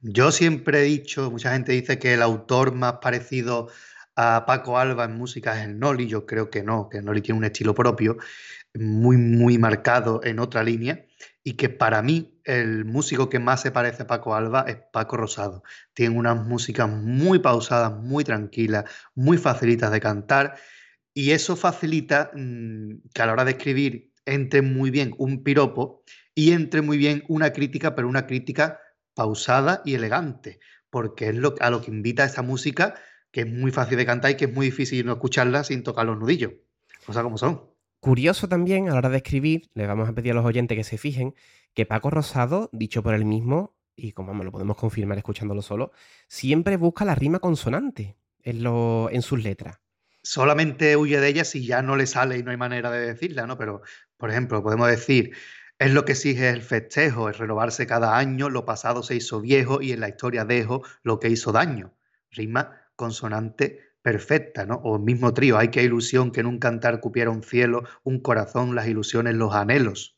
Yo 0.00 0.30
siempre 0.30 0.80
he 0.80 0.84
dicho, 0.84 1.30
mucha 1.30 1.52
gente 1.52 1.72
dice 1.72 1.98
que 1.98 2.14
el 2.14 2.22
autor 2.22 2.72
más 2.72 2.94
parecido 3.02 3.68
a 4.14 4.44
Paco 4.46 4.78
Alba 4.78 5.04
en 5.04 5.16
música 5.16 5.58
es 5.58 5.66
el 5.66 5.78
Noli. 5.78 6.06
Yo 6.06 6.24
creo 6.24 6.50
que 6.50 6.62
no, 6.62 6.88
que 6.88 6.98
el 6.98 7.04
Noli 7.04 7.20
tiene 7.20 7.38
un 7.38 7.44
estilo 7.44 7.74
propio, 7.74 8.16
muy, 8.74 9.16
muy 9.16 9.58
marcado 9.58 10.20
en 10.22 10.38
otra 10.38 10.62
línea. 10.62 11.04
Y 11.42 11.54
que 11.54 11.68
para 11.68 12.02
mí 12.02 12.40
el 12.44 12.84
músico 12.84 13.28
que 13.28 13.40
más 13.40 13.62
se 13.62 13.72
parece 13.72 14.04
a 14.04 14.06
Paco 14.06 14.34
Alba 14.36 14.64
es 14.68 14.76
Paco 14.92 15.16
Rosado. 15.16 15.64
Tiene 15.94 16.16
unas 16.16 16.46
músicas 16.46 16.88
muy 16.88 17.40
pausadas, 17.40 17.92
muy 17.92 18.22
tranquilas, 18.22 18.84
muy 19.14 19.36
facilitas 19.36 19.90
de 19.90 20.00
cantar. 20.00 20.56
Y 21.12 21.32
eso 21.32 21.56
facilita 21.56 22.30
mm, 22.34 23.08
que 23.12 23.22
a 23.22 23.26
la 23.26 23.32
hora 23.32 23.44
de 23.44 23.52
escribir 23.52 24.12
entre 24.26 24.62
muy 24.62 24.90
bien 24.90 25.14
un 25.18 25.42
piropo 25.42 26.04
y 26.34 26.52
entre 26.52 26.82
muy 26.82 26.98
bien 26.98 27.24
una 27.28 27.52
crítica, 27.52 27.96
pero 27.96 28.08
una 28.08 28.26
crítica 28.26 28.78
pausada 29.18 29.82
y 29.84 29.94
elegante, 29.94 30.60
porque 30.90 31.30
es 31.30 31.34
lo, 31.34 31.56
a 31.58 31.70
lo 31.70 31.82
que 31.82 31.90
invita 31.90 32.24
esta 32.24 32.42
música, 32.42 32.94
que 33.32 33.40
es 33.40 33.52
muy 33.52 33.72
fácil 33.72 33.98
de 33.98 34.06
cantar 34.06 34.30
y 34.30 34.36
que 34.36 34.44
es 34.44 34.54
muy 34.54 34.66
difícil 34.66 35.04
no 35.04 35.14
escucharla 35.14 35.64
sin 35.64 35.82
tocar 35.82 36.06
los 36.06 36.20
nudillos. 36.20 36.52
Cosas 37.04 37.24
como 37.24 37.36
son. 37.36 37.68
Curioso 37.98 38.48
también, 38.48 38.88
a 38.88 38.92
la 38.92 38.98
hora 38.98 39.08
de 39.08 39.16
escribir, 39.16 39.70
le 39.74 39.88
vamos 39.88 40.08
a 40.08 40.12
pedir 40.12 40.30
a 40.30 40.34
los 40.36 40.44
oyentes 40.44 40.76
que 40.76 40.84
se 40.84 40.98
fijen 40.98 41.34
que 41.74 41.84
Paco 41.84 42.10
Rosado, 42.10 42.70
dicho 42.72 43.02
por 43.02 43.12
él 43.12 43.24
mismo, 43.24 43.76
y 43.96 44.12
como 44.12 44.34
me 44.34 44.44
lo 44.44 44.52
podemos 44.52 44.76
confirmar 44.76 45.18
escuchándolo 45.18 45.62
solo, 45.62 45.90
siempre 46.28 46.76
busca 46.76 47.04
la 47.04 47.16
rima 47.16 47.40
consonante 47.40 48.16
en, 48.44 48.62
lo, 48.62 49.10
en 49.10 49.22
sus 49.22 49.42
letras. 49.42 49.80
Solamente 50.22 50.96
huye 50.96 51.18
de 51.18 51.26
ella 51.26 51.44
si 51.44 51.66
ya 51.66 51.82
no 51.82 51.96
le 51.96 52.06
sale 52.06 52.38
y 52.38 52.44
no 52.44 52.52
hay 52.52 52.56
manera 52.56 52.92
de 52.92 53.04
decirla, 53.04 53.48
¿no? 53.48 53.58
Pero, 53.58 53.82
por 54.16 54.30
ejemplo, 54.30 54.62
podemos 54.62 54.86
decir, 54.88 55.32
es 55.78 55.92
lo 55.92 56.04
que 56.04 56.12
exige 56.12 56.50
el 56.50 56.62
festejo, 56.62 57.28
es 57.28 57.38
renovarse 57.38 57.86
cada 57.86 58.18
año, 58.18 58.50
lo 58.50 58.64
pasado 58.64 59.02
se 59.02 59.14
hizo 59.14 59.40
viejo 59.40 59.80
y 59.80 59.92
en 59.92 60.00
la 60.00 60.08
historia 60.08 60.44
dejo 60.44 60.82
lo 61.02 61.20
que 61.20 61.28
hizo 61.28 61.52
daño. 61.52 61.94
Rima 62.30 62.88
consonante 62.96 63.94
perfecta, 64.02 64.66
¿no? 64.66 64.76
O 64.76 64.96
el 64.96 65.02
mismo 65.02 65.32
trío, 65.34 65.56
hay 65.56 65.68
que 65.68 65.82
ilusión 65.82 66.32
que 66.32 66.40
en 66.40 66.46
un 66.46 66.58
cantar 66.58 67.00
cupiera 67.00 67.30
un 67.30 67.42
cielo, 67.42 67.84
un 68.02 68.20
corazón, 68.20 68.74
las 68.74 68.88
ilusiones, 68.88 69.34
los 69.34 69.54
anhelos. 69.54 70.16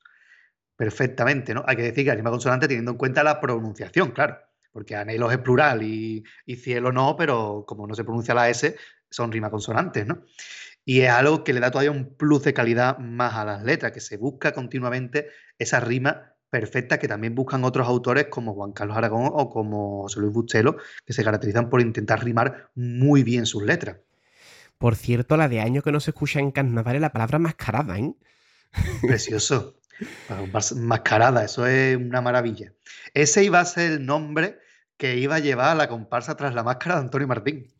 Perfectamente, 0.76 1.52
¿no? 1.52 1.62
Hay 1.66 1.76
que 1.76 1.82
decir 1.82 2.04
que 2.04 2.10
la 2.10 2.14
rima 2.14 2.30
consonante 2.30 2.66
teniendo 2.66 2.92
en 2.92 2.96
cuenta 2.96 3.22
la 3.22 3.38
pronunciación, 3.38 4.12
claro, 4.12 4.38
porque 4.72 4.96
anhelos 4.96 5.30
es 5.30 5.38
plural 5.38 5.82
y, 5.82 6.24
y 6.46 6.56
cielo 6.56 6.90
no, 6.90 7.16
pero 7.16 7.64
como 7.66 7.86
no 7.86 7.94
se 7.94 8.04
pronuncia 8.04 8.32
la 8.32 8.48
S, 8.48 8.76
son 9.10 9.30
rima 9.30 9.50
consonantes, 9.50 10.06
¿no? 10.06 10.24
Y 10.84 11.02
es 11.02 11.10
algo 11.10 11.44
que 11.44 11.52
le 11.52 11.60
da 11.60 11.70
todavía 11.70 11.90
un 11.90 12.16
plus 12.16 12.42
de 12.44 12.54
calidad 12.54 12.98
más 12.98 13.34
a 13.34 13.44
las 13.44 13.62
letras, 13.62 13.92
que 13.92 14.00
se 14.00 14.16
busca 14.16 14.52
continuamente 14.52 15.28
esa 15.60 15.78
rima 15.78 16.34
perfecta 16.50 16.98
que 16.98 17.06
también 17.06 17.36
buscan 17.36 17.62
otros 17.64 17.86
autores 17.86 18.26
como 18.26 18.54
Juan 18.54 18.72
Carlos 18.72 18.96
Aragón 18.96 19.30
o 19.32 19.48
como 19.48 20.02
José 20.02 20.20
Luis 20.20 20.32
Bustelo, 20.32 20.76
que 21.06 21.12
se 21.12 21.22
caracterizan 21.22 21.70
por 21.70 21.80
intentar 21.80 22.24
rimar 22.24 22.70
muy 22.74 23.22
bien 23.22 23.46
sus 23.46 23.62
letras. 23.62 23.98
Por 24.78 24.96
cierto, 24.96 25.36
la 25.36 25.48
de 25.48 25.60
año 25.60 25.82
que 25.82 25.92
no 25.92 26.00
se 26.00 26.10
escucha 26.10 26.40
en 26.40 26.50
carnaval 26.50 26.96
es 26.96 27.00
la 27.00 27.12
palabra 27.12 27.38
mascarada, 27.38 27.98
¿eh? 27.98 28.14
Precioso. 29.02 29.76
Mascarada, 30.76 31.44
eso 31.44 31.66
es 31.66 31.96
una 31.96 32.20
maravilla. 32.20 32.72
Ese 33.14 33.44
iba 33.44 33.60
a 33.60 33.64
ser 33.64 33.92
el 33.92 34.06
nombre 34.06 34.58
que 34.96 35.16
iba 35.18 35.36
a 35.36 35.40
llevar 35.40 35.68
a 35.68 35.74
la 35.74 35.88
comparsa 35.88 36.36
tras 36.36 36.54
la 36.54 36.62
máscara 36.62 36.96
de 36.96 37.02
Antonio 37.02 37.28
Martín. 37.28 37.72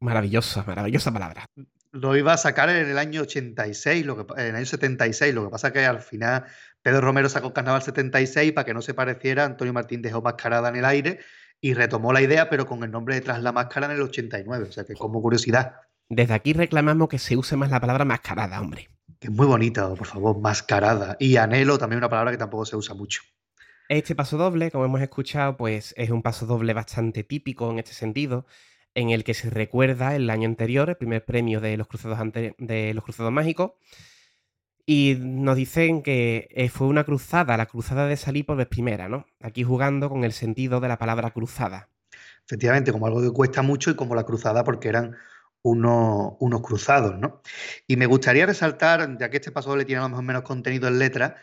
Maravillosa, 0.00 0.64
maravillosa 0.66 1.12
palabra. 1.12 1.44
Lo 1.92 2.16
iba 2.16 2.32
a 2.32 2.36
sacar 2.36 2.68
en 2.68 2.88
el 2.88 2.98
año 2.98 3.22
86, 3.22 4.06
lo 4.06 4.16
que, 4.16 4.40
en 4.40 4.48
el 4.48 4.56
año 4.56 4.66
76, 4.66 5.34
lo 5.34 5.44
que 5.44 5.50
pasa 5.50 5.72
que 5.72 5.84
al 5.84 6.00
final 6.00 6.44
Pedro 6.82 7.00
Romero 7.00 7.28
sacó 7.28 7.52
Carnaval 7.52 7.82
76 7.82 8.52
para 8.52 8.64
que 8.64 8.74
no 8.74 8.82
se 8.82 8.94
pareciera, 8.94 9.44
Antonio 9.44 9.72
Martín 9.72 10.02
dejó 10.02 10.22
Mascarada 10.22 10.68
en 10.68 10.76
el 10.76 10.84
aire 10.84 11.20
y 11.60 11.74
retomó 11.74 12.12
la 12.12 12.22
idea, 12.22 12.48
pero 12.48 12.66
con 12.66 12.82
el 12.84 12.90
nombre 12.90 13.14
de 13.14 13.20
Tras 13.20 13.42
la 13.42 13.52
Máscara 13.52 13.86
en 13.86 13.92
el 13.92 14.02
89, 14.02 14.66
o 14.68 14.72
sea 14.72 14.84
que 14.84 14.94
como 14.94 15.20
curiosidad. 15.20 15.74
Desde 16.08 16.34
aquí 16.34 16.52
reclamamos 16.52 17.08
que 17.08 17.18
se 17.18 17.36
use 17.36 17.56
más 17.56 17.70
la 17.70 17.80
palabra 17.80 18.04
mascarada, 18.04 18.60
hombre. 18.60 18.88
Que 19.18 19.26
es 19.26 19.32
muy 19.32 19.46
bonita, 19.46 19.92
por 19.94 20.06
favor, 20.06 20.38
mascarada. 20.40 21.16
Y 21.18 21.36
anhelo, 21.36 21.78
también 21.78 21.98
una 21.98 22.08
palabra 22.08 22.30
que 22.30 22.38
tampoco 22.38 22.64
se 22.64 22.76
usa 22.76 22.94
mucho. 22.94 23.22
Este 23.88 24.14
paso 24.14 24.36
doble, 24.36 24.70
como 24.70 24.84
hemos 24.84 25.00
escuchado, 25.00 25.56
pues 25.56 25.94
es 25.96 26.10
un 26.10 26.22
paso 26.22 26.46
doble 26.46 26.74
bastante 26.74 27.24
típico 27.24 27.70
en 27.70 27.78
este 27.78 27.92
sentido, 27.92 28.46
en 28.94 29.10
el 29.10 29.24
que 29.24 29.34
se 29.34 29.50
recuerda 29.50 30.14
el 30.14 30.30
año 30.30 30.46
anterior, 30.48 30.88
el 30.90 30.96
primer 30.96 31.24
premio 31.24 31.60
de 31.60 31.76
los 31.76 31.88
cruzados, 31.88 32.18
de 32.58 32.94
los 32.94 33.04
cruzados 33.04 33.32
mágicos, 33.32 33.72
y 34.90 35.18
nos 35.20 35.54
dicen 35.54 36.00
que 36.02 36.48
eh, 36.50 36.70
fue 36.70 36.86
una 36.86 37.04
cruzada, 37.04 37.58
la 37.58 37.66
cruzada 37.66 38.06
de 38.06 38.16
salir 38.16 38.46
por 38.46 38.56
vez 38.56 38.68
primera, 38.68 39.06
¿no? 39.06 39.26
Aquí 39.38 39.62
jugando 39.62 40.08
con 40.08 40.24
el 40.24 40.32
sentido 40.32 40.80
de 40.80 40.88
la 40.88 40.96
palabra 40.96 41.30
cruzada. 41.30 41.90
Efectivamente, 42.46 42.90
como 42.90 43.06
algo 43.06 43.20
que 43.20 43.30
cuesta 43.30 43.60
mucho 43.60 43.90
y 43.90 43.96
como 43.96 44.14
la 44.14 44.24
cruzada 44.24 44.64
porque 44.64 44.88
eran 44.88 45.14
unos, 45.60 46.36
unos 46.40 46.62
cruzados, 46.62 47.18
¿no? 47.18 47.42
Y 47.86 47.96
me 47.96 48.06
gustaría 48.06 48.46
resaltar, 48.46 49.18
ya 49.18 49.28
que 49.28 49.36
este 49.36 49.52
paso 49.52 49.68
doble 49.68 49.84
tiene 49.84 50.00
más 50.08 50.18
o 50.18 50.22
menos 50.22 50.40
contenido 50.40 50.88
en 50.88 50.98
letra, 50.98 51.36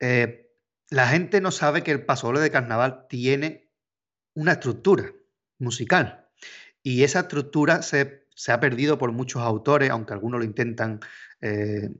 eh, 0.00 0.50
la 0.90 1.06
gente 1.06 1.40
no 1.40 1.52
sabe 1.52 1.84
que 1.84 1.92
el 1.92 2.04
paso 2.04 2.32
de 2.32 2.50
carnaval 2.50 3.06
tiene 3.08 3.70
una 4.34 4.50
estructura 4.50 5.12
musical. 5.60 6.28
Y 6.82 7.04
esa 7.04 7.20
estructura 7.20 7.82
se, 7.82 8.23
se, 8.34 8.52
ha 8.52 8.60
perdido 8.60 8.98
por 8.98 9.12
muchos 9.12 9.42
autores, 9.42 9.90
aunque 9.90 10.12
algunos 10.12 10.40
lo 10.40 10.44
intentan 10.44 11.00
eh, 11.40 11.90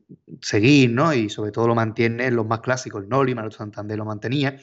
seguir, 0.41 0.91
¿no? 0.91 1.13
Y 1.13 1.29
sobre 1.29 1.53
todo 1.53 1.69
lo 1.69 1.75
mantiene 1.75 2.31
los 2.31 2.47
más 2.47 2.61
clásicos, 2.61 3.07
Noli, 3.07 3.35
Manuel 3.35 3.53
Santander 3.53 3.99
lo 3.99 4.05
mantenía, 4.05 4.59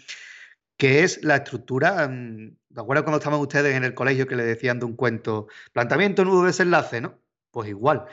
que 0.77 1.03
es 1.03 1.23
la 1.23 1.37
estructura, 1.37 2.07
mm, 2.07 2.57
¿de 2.69 2.81
acuerdo 2.81 3.03
cuando 3.03 3.19
estaban 3.19 3.39
ustedes 3.39 3.75
en 3.75 3.83
el 3.83 3.93
colegio 3.93 4.27
que 4.27 4.35
le 4.35 4.43
decían 4.43 4.79
de 4.79 4.85
un 4.85 4.95
cuento, 4.95 5.47
planteamiento, 5.73 6.25
nudo, 6.25 6.45
desenlace, 6.45 7.01
¿no? 7.01 7.19
Pues 7.51 7.69
igual, 7.69 8.05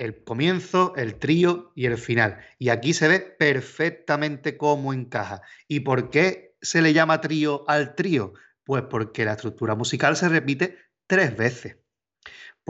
el 0.00 0.24
comienzo, 0.24 0.94
el 0.96 1.16
trío 1.16 1.72
y 1.74 1.84
el 1.84 1.98
final. 1.98 2.38
Y 2.58 2.70
aquí 2.70 2.94
se 2.94 3.06
ve 3.06 3.20
perfectamente 3.20 4.56
cómo 4.56 4.94
encaja. 4.94 5.42
¿Y 5.68 5.80
por 5.80 6.08
qué 6.08 6.56
se 6.62 6.80
le 6.80 6.94
llama 6.94 7.20
trío 7.20 7.64
al 7.68 7.94
trío? 7.94 8.32
Pues 8.64 8.82
porque 8.84 9.26
la 9.26 9.32
estructura 9.32 9.74
musical 9.74 10.16
se 10.16 10.30
repite 10.30 10.78
tres 11.06 11.36
veces. 11.36 11.76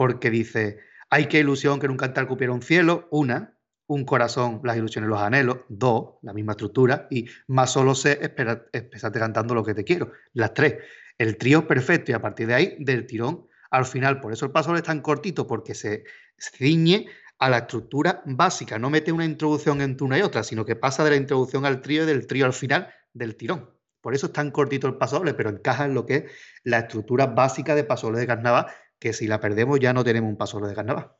Porque 0.01 0.31
dice, 0.31 0.79
hay 1.11 1.27
que 1.27 1.37
ilusión 1.37 1.79
que 1.79 1.85
en 1.85 1.91
un 1.91 1.97
cantar 1.97 2.25
cupiera 2.25 2.51
un 2.51 2.63
cielo, 2.63 3.07
una, 3.11 3.55
un 3.85 4.03
corazón, 4.03 4.59
las 4.63 4.75
ilusiones, 4.75 5.07
los 5.07 5.21
anhelos, 5.21 5.59
dos, 5.69 6.15
la 6.23 6.33
misma 6.33 6.53
estructura, 6.53 7.05
y 7.11 7.27
más 7.45 7.73
solo 7.73 7.93
sé 7.93 8.13
expresarte 8.13 9.19
cantando 9.19 9.53
lo 9.53 9.63
que 9.63 9.75
te 9.75 9.83
quiero, 9.83 10.11
las 10.33 10.55
tres. 10.55 10.77
El 11.19 11.37
trío 11.37 11.67
perfecto 11.67 12.09
y 12.11 12.15
a 12.15 12.19
partir 12.19 12.47
de 12.47 12.55
ahí, 12.55 12.75
del 12.79 13.05
tirón 13.05 13.45
al 13.69 13.85
final. 13.85 14.19
Por 14.21 14.33
eso 14.33 14.43
el 14.45 14.51
paso 14.51 14.75
es 14.75 14.81
tan 14.81 15.01
cortito, 15.01 15.45
porque 15.45 15.75
se 15.75 16.05
ciñe 16.35 17.05
a 17.37 17.51
la 17.51 17.59
estructura 17.59 18.23
básica, 18.25 18.79
no 18.79 18.89
mete 18.89 19.11
una 19.11 19.25
introducción 19.25 19.81
entre 19.81 20.03
una 20.03 20.17
y 20.17 20.23
otra, 20.23 20.41
sino 20.41 20.65
que 20.65 20.75
pasa 20.75 21.03
de 21.03 21.11
la 21.11 21.15
introducción 21.15 21.63
al 21.63 21.79
trío 21.83 22.05
y 22.05 22.07
del 22.07 22.25
trío 22.25 22.47
al 22.47 22.53
final 22.53 22.91
del 23.13 23.35
tirón. 23.35 23.69
Por 24.01 24.15
eso 24.15 24.25
es 24.25 24.33
tan 24.33 24.49
cortito 24.49 24.87
el 24.87 24.95
pasoble, 24.95 25.35
pero 25.35 25.51
encaja 25.51 25.85
en 25.85 25.93
lo 25.93 26.07
que 26.07 26.15
es 26.15 26.23
la 26.63 26.79
estructura 26.79 27.27
básica 27.27 27.75
de 27.75 27.83
pasoble 27.83 28.17
de 28.17 28.25
carnaval, 28.25 28.65
que 29.01 29.13
si 29.13 29.27
la 29.27 29.39
perdemos 29.39 29.79
ya 29.79 29.93
no 29.93 30.03
tenemos 30.03 30.29
un 30.29 30.37
pasoble 30.37 30.69
de 30.69 30.75
carnaval. 30.75 31.11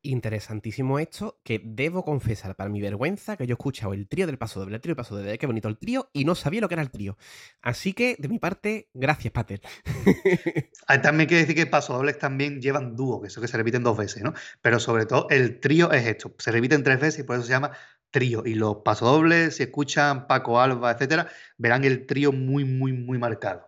Interesantísimo 0.00 0.98
esto, 0.98 1.38
que 1.44 1.60
debo 1.62 2.02
confesar 2.02 2.56
para 2.56 2.70
mi 2.70 2.80
vergüenza 2.80 3.36
que 3.36 3.46
yo 3.46 3.52
he 3.52 3.56
escuchado 3.56 3.92
el 3.92 4.08
trío 4.08 4.26
del 4.26 4.38
paso 4.38 4.60
doble, 4.60 4.76
el 4.76 4.80
trío 4.80 4.94
del 4.94 4.96
paso 4.96 5.16
doble, 5.16 5.38
qué 5.38 5.46
bonito 5.46 5.68
el 5.68 5.78
trío, 5.78 6.10
y 6.14 6.24
no 6.24 6.34
sabía 6.34 6.62
lo 6.62 6.68
que 6.68 6.74
era 6.74 6.82
el 6.82 6.90
trío. 6.90 7.16
Así 7.60 7.92
que, 7.92 8.16
de 8.18 8.28
mi 8.28 8.38
parte, 8.38 8.88
gracias, 8.94 9.32
Pater. 9.32 9.60
también 11.02 11.20
hay 11.20 11.26
que 11.26 11.36
decir 11.36 11.54
que 11.54 11.66
pasodobles 11.66 12.18
también 12.18 12.60
llevan 12.60 12.96
dúo, 12.96 13.20
que 13.20 13.28
eso 13.28 13.40
que 13.40 13.48
se 13.48 13.56
repiten 13.58 13.82
dos 13.82 13.96
veces, 13.96 14.22
¿no? 14.22 14.32
Pero 14.62 14.80
sobre 14.80 15.04
todo 15.04 15.26
el 15.28 15.60
trío 15.60 15.92
es 15.92 16.06
esto, 16.06 16.34
se 16.38 16.52
repiten 16.52 16.82
tres 16.82 17.00
veces 17.00 17.20
y 17.20 17.22
por 17.22 17.36
eso 17.36 17.44
se 17.44 17.52
llama 17.52 17.72
trío. 18.10 18.42
Y 18.46 18.54
los 18.54 18.76
pasodobles, 18.76 19.56
si 19.56 19.64
escuchan 19.64 20.26
Paco 20.26 20.60
Alba, 20.60 20.92
etcétera, 20.92 21.28
verán 21.58 21.84
el 21.84 22.06
trío 22.06 22.32
muy, 22.32 22.64
muy, 22.64 22.92
muy 22.92 23.18
marcado. 23.18 23.66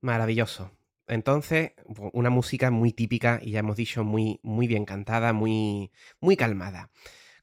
Maravilloso. 0.00 0.72
Entonces, 1.06 1.72
una 2.12 2.30
música 2.30 2.70
muy 2.70 2.92
típica 2.92 3.38
y 3.42 3.52
ya 3.52 3.60
hemos 3.60 3.76
dicho 3.76 4.04
muy, 4.04 4.40
muy 4.42 4.66
bien 4.66 4.84
cantada, 4.84 5.32
muy, 5.32 5.92
muy 6.20 6.36
calmada. 6.36 6.90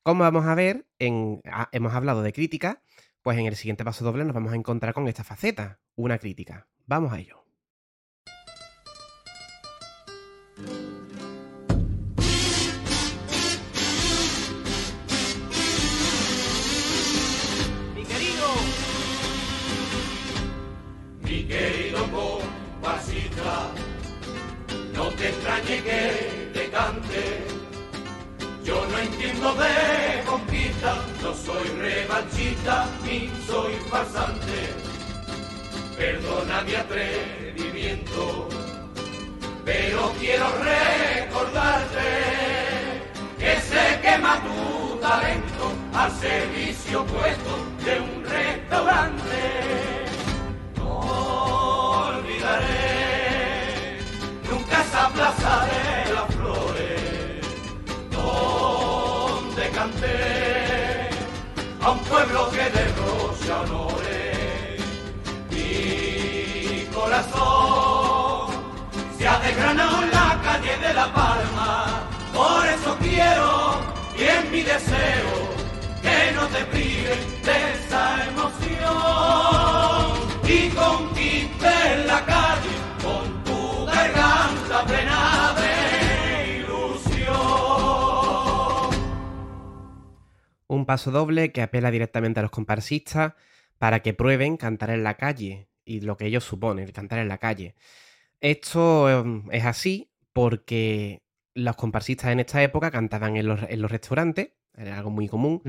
Como 0.04 0.24
vamos 0.24 0.46
a 0.46 0.56
ver, 0.56 0.88
en, 1.00 1.42
hemos 1.72 1.94
hablado 1.94 2.24
de 2.24 2.34
crítica, 2.34 2.82
pues 3.22 3.38
en 3.38 3.46
el 3.46 3.56
siguiente 3.56 3.86
paso 3.86 4.04
doble 4.04 4.26
nos 4.26 4.34
vamos 4.34 4.54
a 4.54 4.56
encontrar 4.56 4.94
con 4.94 5.08
esta 5.08 5.24
faceta, 5.24 5.80
una 5.96 6.18
crítica. 6.18 6.68
Vamos 6.88 7.14
a 7.14 7.20
ello. 7.20 7.41
Te 25.22 25.30
extrañe 25.30 25.84
que 25.84 26.50
te 26.54 26.70
cante. 26.72 27.46
Yo 28.64 28.88
no 28.88 28.98
entiendo 28.98 29.54
de 29.54 30.24
conquista, 30.26 30.96
no 31.22 31.34
soy 31.36 31.68
revanchista 31.78 32.88
ni 33.04 33.32
soy 33.46 33.74
farsante. 33.90 34.60
Perdona 35.96 36.62
mi 36.62 36.74
atrevimiento, 36.74 38.50
pero 39.64 40.12
quiero 40.20 40.48
recordarte 40.64 42.10
que 43.38 43.60
se 43.62 44.02
quema 44.02 44.42
tu 44.42 44.98
talento 45.00 45.72
al 45.94 46.12
servicio 46.20 47.06
puesto 47.06 47.54
de 47.86 48.00
un 48.00 48.26
restaurante. 48.26 49.91
Esa 55.02 55.10
plaza 55.10 55.66
de 55.66 56.14
las 56.14 56.28
flores 56.36 57.42
donde 58.12 59.70
canté 59.72 61.10
a 61.82 61.92
un 61.92 62.00
pueblo 62.00 62.50
que 62.52 62.70
de 62.70 62.86
rocha 63.02 63.62
honores 63.62 64.82
mi 65.50 66.86
corazón 66.94 68.52
desgranado 69.18 70.04
en 70.04 70.12
la 70.12 70.40
calle 70.44 70.78
de 70.78 70.94
La 70.94 71.12
Palma. 71.14 72.04
Por 72.34 72.68
eso 72.68 72.96
quiero, 73.00 73.80
y 74.20 74.24
es 74.24 74.52
mi 74.52 74.62
deseo, 74.62 75.32
que 76.02 76.32
no 76.36 76.46
te 76.48 76.66
prives 76.66 77.44
de 77.44 77.74
esa 77.74 78.04
emoción 78.28 80.12
y 80.44 80.70
conquistes 80.70 82.06
la 82.06 82.26
calle 82.26 82.81
garganta 84.72 84.86
plena 84.86 85.56
de 85.62 86.60
ilusión. 86.60 87.36
Un 90.68 90.86
paso 90.86 91.12
doble 91.12 91.52
que 91.52 91.62
apela 91.62 91.92
directamente 91.92 92.40
a 92.40 92.44
los 92.44 92.52
comparsistas 92.52 93.34
para 93.78 94.02
que 94.02 94.14
prueben 94.14 94.58
cantar 94.58 94.92
en 94.92 95.04
la 95.04 95.16
calle 95.16 95.68
y 95.84 96.02
lo 96.02 96.18
que 96.18 96.28
ellos 96.28 96.44
suponen, 96.44 96.92
cantar 96.92 97.20
en 97.20 97.28
la 97.28 97.38
calle. 97.38 97.76
Esto 98.40 99.10
em, 99.10 99.44
es 99.52 99.66
así 99.66 100.12
porque 100.34 101.22
los 101.54 101.76
comparsistas 101.76 102.32
en 102.32 102.40
esta 102.40 102.64
época 102.64 102.92
cantaban 102.92 103.36
en 103.36 103.48
los, 103.48 103.60
en 103.68 103.82
los 103.82 103.92
restaurantes, 103.92 104.52
era 104.76 104.98
algo 104.98 105.10
muy 105.10 105.28
común, 105.28 105.62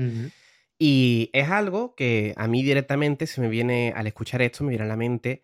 y 0.79 1.29
es 1.33 1.49
algo 1.49 1.93
que 1.93 2.33
a 2.37 2.47
mí 2.47 2.63
directamente 2.63 3.27
se 3.27 3.41
me 3.41 3.49
viene, 3.49 3.93
al 3.95 4.07
escuchar 4.07 4.41
esto, 4.41 4.63
me 4.63 4.69
viene 4.69 4.85
a 4.85 4.87
la 4.87 4.95
mente 4.95 5.41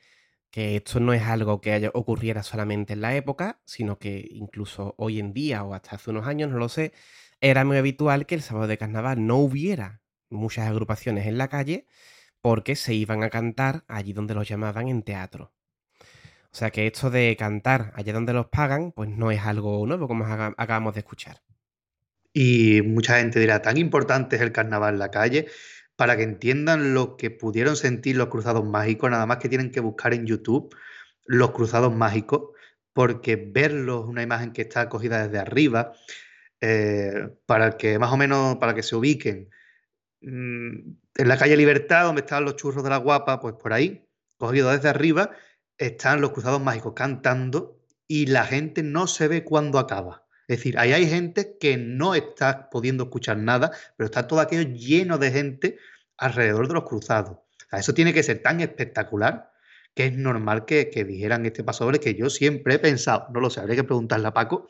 que 0.52 0.76
esto 0.78 1.00
no 1.00 1.14
es 1.14 1.24
algo 1.24 1.62
que 1.62 1.74
haya, 1.74 1.92
ocurriera 1.94 2.44
solamente 2.44 2.94
en 2.94 3.02
la 3.02 3.16
época, 3.16 3.62
sino 3.66 4.00
que 4.00 4.28
incluso 4.32 4.96
hoy 4.98 5.20
en 5.20 5.34
día 5.34 5.64
o 5.64 5.74
hasta 5.74 5.96
hace 5.96 6.10
unos 6.10 6.28
años, 6.28 6.50
no 6.50 6.58
lo 6.58 6.70
sé, 6.70 6.94
era 7.42 7.64
muy 7.66 7.78
habitual 7.78 8.26
que 8.26 8.36
el 8.36 8.42
sábado 8.42 8.68
de 8.68 8.78
carnaval 8.78 9.26
no 9.26 9.38
hubiera 9.38 10.02
muchas 10.30 10.68
agrupaciones 10.68 11.28
en 11.28 11.38
la 11.38 11.48
calle 11.48 11.88
porque 12.42 12.76
se 12.76 12.94
iban 12.94 13.24
a 13.24 13.30
cantar 13.30 13.84
allí 13.88 14.14
donde 14.14 14.36
los 14.36 14.48
llamaban 14.48 14.88
en 14.88 15.04
teatro. 15.04 15.54
O 16.52 16.56
sea 16.56 16.72
que 16.72 16.88
esto 16.88 17.10
de 17.10 17.36
cantar 17.38 17.92
allá 17.96 18.14
donde 18.14 18.34
los 18.34 18.48
pagan, 18.48 18.92
pues 18.92 19.10
no 19.10 19.32
es 19.32 19.42
algo 19.42 19.86
nuevo 19.86 20.08
como 20.08 20.26
acabamos 20.26 20.94
de 20.96 21.02
escuchar. 21.02 21.42
Y 22.34 22.82
mucha 22.84 23.18
gente 23.20 23.40
dirá, 23.40 23.62
tan 23.62 23.78
importante 23.78 24.36
es 24.36 24.42
el 24.42 24.52
carnaval 24.52 24.96
en 24.96 25.00
la 25.00 25.12
calle, 25.12 25.48
para 26.00 26.16
que 26.16 26.24
entiendan 26.24 26.94
lo 26.94 27.18
que 27.18 27.30
pudieron 27.30 27.76
sentir 27.76 28.16
los 28.16 28.30
cruzados 28.30 28.64
mágicos, 28.64 29.12
nada 29.12 29.26
más 29.26 29.40
que 29.40 29.50
tienen 29.50 29.70
que 29.70 29.82
buscar 29.82 30.14
en 30.14 30.26
YouTube 30.26 30.74
los 31.26 31.52
cruzados 31.52 31.94
mágicos, 31.94 32.52
porque 32.94 33.36
verlos, 33.36 34.06
una 34.06 34.24
imagen 34.24 34.54
que 34.54 34.62
está 34.62 34.88
cogida 34.88 35.28
desde 35.28 35.40
arriba, 35.40 35.92
eh, 36.62 37.36
para 37.46 37.76
que 37.76 38.00
más 38.00 38.14
o 38.14 38.18
menos, 38.18 38.56
para 38.60 38.74
que 38.74 38.82
se 38.82 38.96
ubiquen, 38.96 39.50
mm, 40.22 40.76
en 41.16 41.28
la 41.28 41.38
calle 41.38 41.58
Libertad, 41.58 42.06
donde 42.06 42.22
están 42.22 42.46
los 42.46 42.56
churros 42.56 42.82
de 42.82 42.92
la 42.92 42.98
guapa, 42.98 43.42
pues 43.42 43.56
por 43.56 43.74
ahí, 43.74 44.08
cogido 44.38 44.72
desde 44.72 44.88
arriba, 44.88 45.32
están 45.78 46.22
los 46.22 46.32
cruzados 46.32 46.62
mágicos 46.62 46.94
cantando 46.96 47.78
y 48.08 48.28
la 48.28 48.46
gente 48.46 48.84
no 48.84 49.06
se 49.08 49.28
ve 49.28 49.44
cuando 49.44 49.80
acaba. 49.80 50.29
Es 50.50 50.58
decir, 50.58 50.80
ahí 50.80 50.94
hay 50.94 51.08
gente 51.08 51.58
que 51.60 51.78
no 51.78 52.16
está 52.16 52.72
pudiendo 52.72 53.04
escuchar 53.04 53.38
nada, 53.38 53.72
pero 53.96 54.06
está 54.06 54.28
todo 54.28 54.40
aquello 54.40 54.64
lleno 54.64 55.20
de 55.20 55.30
gente 55.30 55.78
alrededor 56.18 56.68
de 56.68 56.74
los 56.74 56.86
cruzados. 56.86 57.38
Eso 57.72 57.94
tiene 57.94 58.16
que 58.16 58.24
ser 58.24 58.42
tan 58.42 58.60
espectacular 58.60 59.52
que 59.94 60.08
es 60.08 60.14
normal 60.18 60.66
que, 60.66 60.90
que 60.90 61.06
dijeran 61.06 61.46
este 61.46 61.64
paso 61.64 61.86
doble 61.86 62.00
que 62.00 62.16
yo 62.16 62.32
siempre 62.32 62.74
he 62.74 62.80
pensado, 62.80 63.28
no 63.32 63.42
lo 63.42 63.52
sé, 63.52 63.60
habría 63.60 63.76
que 63.76 63.84
preguntarle 63.84 64.28
a 64.28 64.34
Paco 64.34 64.68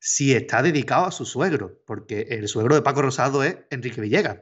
si 0.00 0.34
está 0.34 0.62
dedicado 0.62 1.06
a 1.06 1.12
su 1.12 1.24
suegro, 1.24 1.80
porque 1.86 2.22
el 2.30 2.48
suegro 2.48 2.74
de 2.74 2.82
Paco 2.82 3.02
Rosado 3.02 3.44
es 3.44 3.58
Enrique 3.70 4.00
Villegas. 4.00 4.40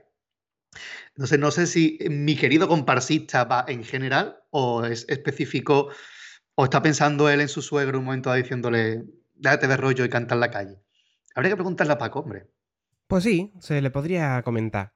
Entonces, 1.09 1.39
no 1.39 1.51
sé 1.51 1.67
si 1.67 1.99
mi 2.09 2.35
querido 2.35 2.67
comparsista 2.67 3.45
va 3.45 3.67
en 3.69 3.85
general 3.85 4.39
o 4.49 4.87
es 4.87 5.05
específico 5.11 5.91
o 6.55 6.65
está 6.65 6.81
pensando 6.81 7.29
él 7.29 7.43
en 7.43 7.49
su 7.49 7.61
suegro 7.61 7.99
un 7.99 8.07
momento 8.07 8.33
diciéndole, 8.33 9.05
déjate 9.43 9.67
de 9.67 9.77
rollo 9.77 10.05
y 10.05 10.09
canta 10.09 10.35
en 10.35 10.41
la 10.41 10.51
calle. 10.51 10.83
Habría 11.35 11.51
que 11.51 11.57
preguntarle 11.57 11.93
a 11.93 11.99
Paco, 11.99 12.21
hombre. 12.21 12.47
Pues 13.09 13.25
sí, 13.25 13.53
se 13.59 13.83
le 13.83 13.91
podría 13.91 14.41
comentar. 14.43 14.95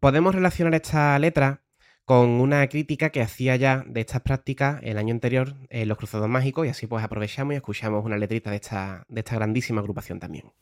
Podemos 0.00 0.34
relacionar 0.34 0.74
esta 0.74 1.18
letra 1.18 1.62
con 2.04 2.28
una 2.28 2.66
crítica 2.68 3.10
que 3.10 3.22
hacía 3.22 3.56
ya 3.56 3.84
de 3.86 4.00
estas 4.00 4.22
prácticas 4.22 4.80
el 4.82 4.98
año 4.98 5.14
anterior 5.14 5.54
en 5.68 5.88
los 5.88 5.96
Cruzados 5.96 6.28
Mágicos 6.28 6.66
y 6.66 6.70
así 6.70 6.86
pues 6.86 7.04
aprovechamos 7.04 7.54
y 7.54 7.56
escuchamos 7.56 8.04
una 8.04 8.18
letrita 8.18 8.50
de 8.50 8.56
esta, 8.56 9.04
de 9.08 9.20
esta 9.20 9.36
grandísima 9.36 9.80
agrupación 9.80 10.18
también. 10.18 10.52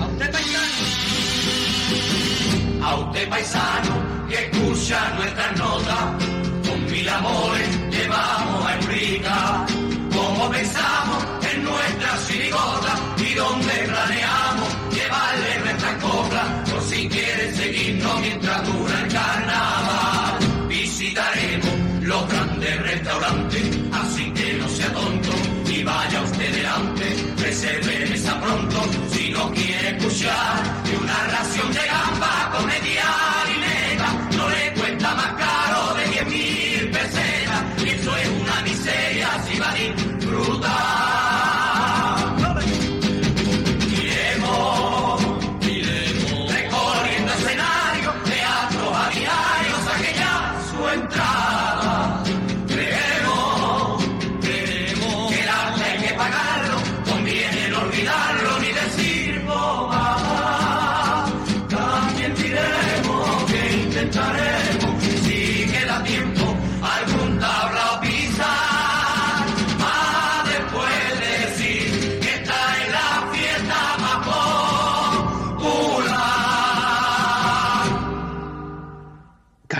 A 0.00 0.06
usted 0.06 0.32
paisano, 0.32 0.84
A 2.82 2.96
usted 2.96 3.28
paisano 3.28 3.85
gamba 32.56 32.95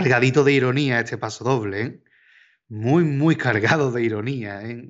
Cargadito 0.07 0.45
de 0.45 0.53
ironía 0.53 1.01
este 1.01 1.19
paso 1.19 1.43
doble, 1.43 1.83
¿eh? 1.83 2.01
Muy, 2.69 3.03
muy 3.03 3.35
cargado 3.35 3.91
de 3.91 4.05
ironía, 4.05 4.63
¿eh? 4.63 4.87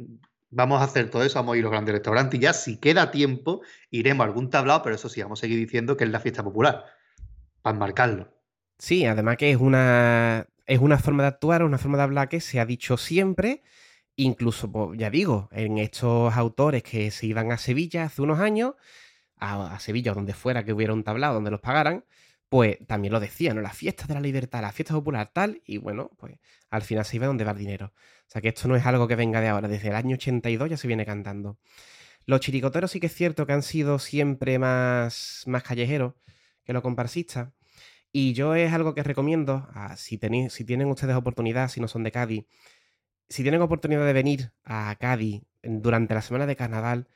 Vamos 0.50 0.82
a 0.82 0.84
hacer 0.84 1.08
todo 1.08 1.24
eso, 1.24 1.38
vamos 1.38 1.54
a 1.54 1.56
ir 1.56 1.62
a 1.62 1.64
los 1.64 1.72
grandes 1.72 1.94
restaurantes 1.94 2.38
y 2.38 2.42
ya 2.42 2.52
si 2.52 2.78
queda 2.78 3.10
tiempo 3.10 3.62
iremos 3.90 4.24
a 4.24 4.28
algún 4.28 4.50
tablao, 4.50 4.82
pero 4.82 4.94
eso 4.94 5.08
sí, 5.08 5.22
vamos 5.22 5.40
a 5.40 5.42
seguir 5.42 5.58
diciendo 5.58 5.96
que 5.96 6.04
es 6.04 6.10
la 6.10 6.20
fiesta 6.20 6.44
popular, 6.44 6.84
para 7.62 7.74
enmarcarlo. 7.74 8.30
Sí, 8.78 9.06
además 9.06 9.38
que 9.38 9.50
es 9.50 9.56
una, 9.56 10.48
es 10.66 10.80
una 10.80 10.98
forma 10.98 11.22
de 11.22 11.30
actuar, 11.30 11.62
una 11.62 11.78
forma 11.78 11.96
de 11.96 12.02
hablar 12.02 12.28
que 12.28 12.40
se 12.40 12.60
ha 12.60 12.66
dicho 12.66 12.98
siempre, 12.98 13.62
incluso, 14.16 14.70
pues, 14.70 14.98
ya 14.98 15.08
digo, 15.08 15.48
en 15.50 15.78
estos 15.78 16.36
autores 16.36 16.82
que 16.82 17.10
se 17.10 17.24
iban 17.24 17.52
a 17.52 17.56
Sevilla 17.56 18.04
hace 18.04 18.20
unos 18.20 18.38
años, 18.38 18.74
a, 19.38 19.74
a 19.74 19.80
Sevilla 19.80 20.12
o 20.12 20.14
donde 20.14 20.34
fuera 20.34 20.62
que 20.62 20.74
hubiera 20.74 20.92
un 20.92 21.04
tablao 21.04 21.32
donde 21.32 21.50
los 21.50 21.60
pagaran, 21.60 22.04
pues 22.48 22.78
también 22.86 23.12
lo 23.12 23.20
decían, 23.20 23.56
¿no? 23.56 23.62
Las 23.62 23.76
fiestas 23.76 24.08
de 24.08 24.14
la 24.14 24.20
libertad, 24.20 24.62
la 24.62 24.72
fiesta 24.72 24.94
popular, 24.94 25.30
tal, 25.32 25.62
y 25.66 25.78
bueno, 25.78 26.10
pues 26.18 26.38
al 26.70 26.82
final 26.82 27.04
se 27.04 27.16
iba 27.16 27.26
donde 27.26 27.44
va 27.44 27.52
el 27.52 27.58
dinero. 27.58 27.92
O 27.96 28.30
sea 28.30 28.40
que 28.40 28.48
esto 28.48 28.68
no 28.68 28.76
es 28.76 28.86
algo 28.86 29.08
que 29.08 29.16
venga 29.16 29.40
de 29.40 29.48
ahora, 29.48 29.68
desde 29.68 29.88
el 29.88 29.94
año 29.94 30.14
82 30.14 30.70
ya 30.70 30.76
se 30.76 30.88
viene 30.88 31.04
cantando. 31.06 31.58
Los 32.26 32.40
chiricoteros 32.40 32.90
sí 32.90 33.00
que 33.00 33.06
es 33.06 33.14
cierto 33.14 33.46
que 33.46 33.52
han 33.52 33.62
sido 33.62 33.98
siempre 33.98 34.58
más, 34.58 35.44
más 35.46 35.62
callejeros 35.62 36.14
que 36.64 36.72
los 36.72 36.82
comparsistas. 36.82 37.50
Y 38.12 38.32
yo 38.32 38.54
es 38.54 38.72
algo 38.72 38.94
que 38.94 39.02
recomiendo, 39.02 39.68
si, 39.96 40.18
si 40.50 40.64
tienen 40.64 40.88
ustedes 40.88 41.16
oportunidad, 41.16 41.68
si 41.68 41.80
no 41.80 41.88
son 41.88 42.02
de 42.02 42.12
Cádiz, 42.12 42.46
si 43.28 43.42
tienen 43.42 43.62
oportunidad 43.62 44.06
de 44.06 44.12
venir 44.12 44.52
a 44.64 44.96
Cádiz 44.98 45.42
durante 45.62 46.14
la 46.14 46.22
semana 46.22 46.46
de 46.46 46.56
carnaval, 46.56 47.08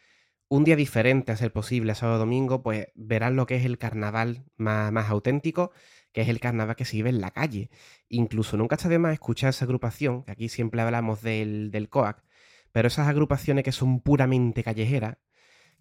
un 0.51 0.64
día 0.64 0.74
diferente 0.76 1.30
a 1.30 1.36
ser 1.36 1.53
posible, 1.53 1.94
sábado 1.94 2.18
domingo, 2.18 2.62
pues 2.62 2.88
verán 2.96 3.36
lo 3.36 3.46
que 3.46 3.55
es 3.57 3.64
el 3.64 3.78
carnaval 3.78 4.44
más, 4.57 5.09
auténtico, 5.09 5.70
que 6.12 6.22
es 6.22 6.28
el 6.28 6.40
carnaval 6.40 6.74
que 6.74 6.84
se 6.84 6.96
vive 6.96 7.11
en 7.11 7.20
la 7.20 7.30
calle. 7.30 7.70
Incluso 8.09 8.57
nunca 8.57 8.74
está 8.74 8.88
de 8.88 8.98
más 8.98 9.12
escuchar 9.12 9.51
esa 9.51 9.64
agrupación, 9.64 10.24
que 10.24 10.32
aquí 10.32 10.48
siempre 10.48 10.82
hablamos 10.82 11.22
del, 11.22 11.70
del 11.70 11.88
COAC, 11.88 12.24
pero 12.72 12.88
esas 12.88 13.07
agrupaciones 13.09 13.64
que 13.64 13.70
son 13.70 14.01
puramente 14.01 14.64
callejeras, 14.64 15.18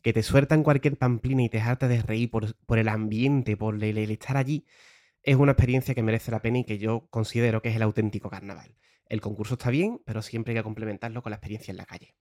que 0.04 0.14
te 0.14 0.24
sueltan 0.24 0.64
cualquier 0.64 0.98
pamplina 0.98 1.44
y 1.44 1.50
te 1.50 1.60
harta 1.62 1.88
de 1.88 2.04
reír 2.04 2.30
por, 2.30 2.56
por 2.66 2.78
el 2.78 2.90
ambiente, 2.90 3.58
por 3.58 3.84
el, 3.84 3.98
el 3.98 4.12
estar 4.12 4.38
allí, 4.38 4.68
es 5.24 5.36
una 5.36 5.54
experiencia 5.54 5.96
que 5.96 6.04
merece 6.04 6.32
la 6.32 6.42
pena 6.42 6.60
y 6.60 6.66
que 6.66 6.78
yo 6.78 7.08
considero 7.10 7.62
que 7.64 7.70
es 7.70 7.76
el 7.76 7.82
auténtico 7.82 8.30
carnaval. 8.30 8.76
El 9.08 9.22
concurso 9.22 9.56
está 9.56 9.72
bien, 9.72 10.02
pero 10.06 10.22
siempre 10.22 10.54
hay 10.54 10.60
que 10.60 10.64
complementarlo 10.64 11.24
con 11.24 11.32
la 11.32 11.38
experiencia 11.38 11.72
en 11.72 11.78
la 11.78 11.86
calle. 11.86 12.16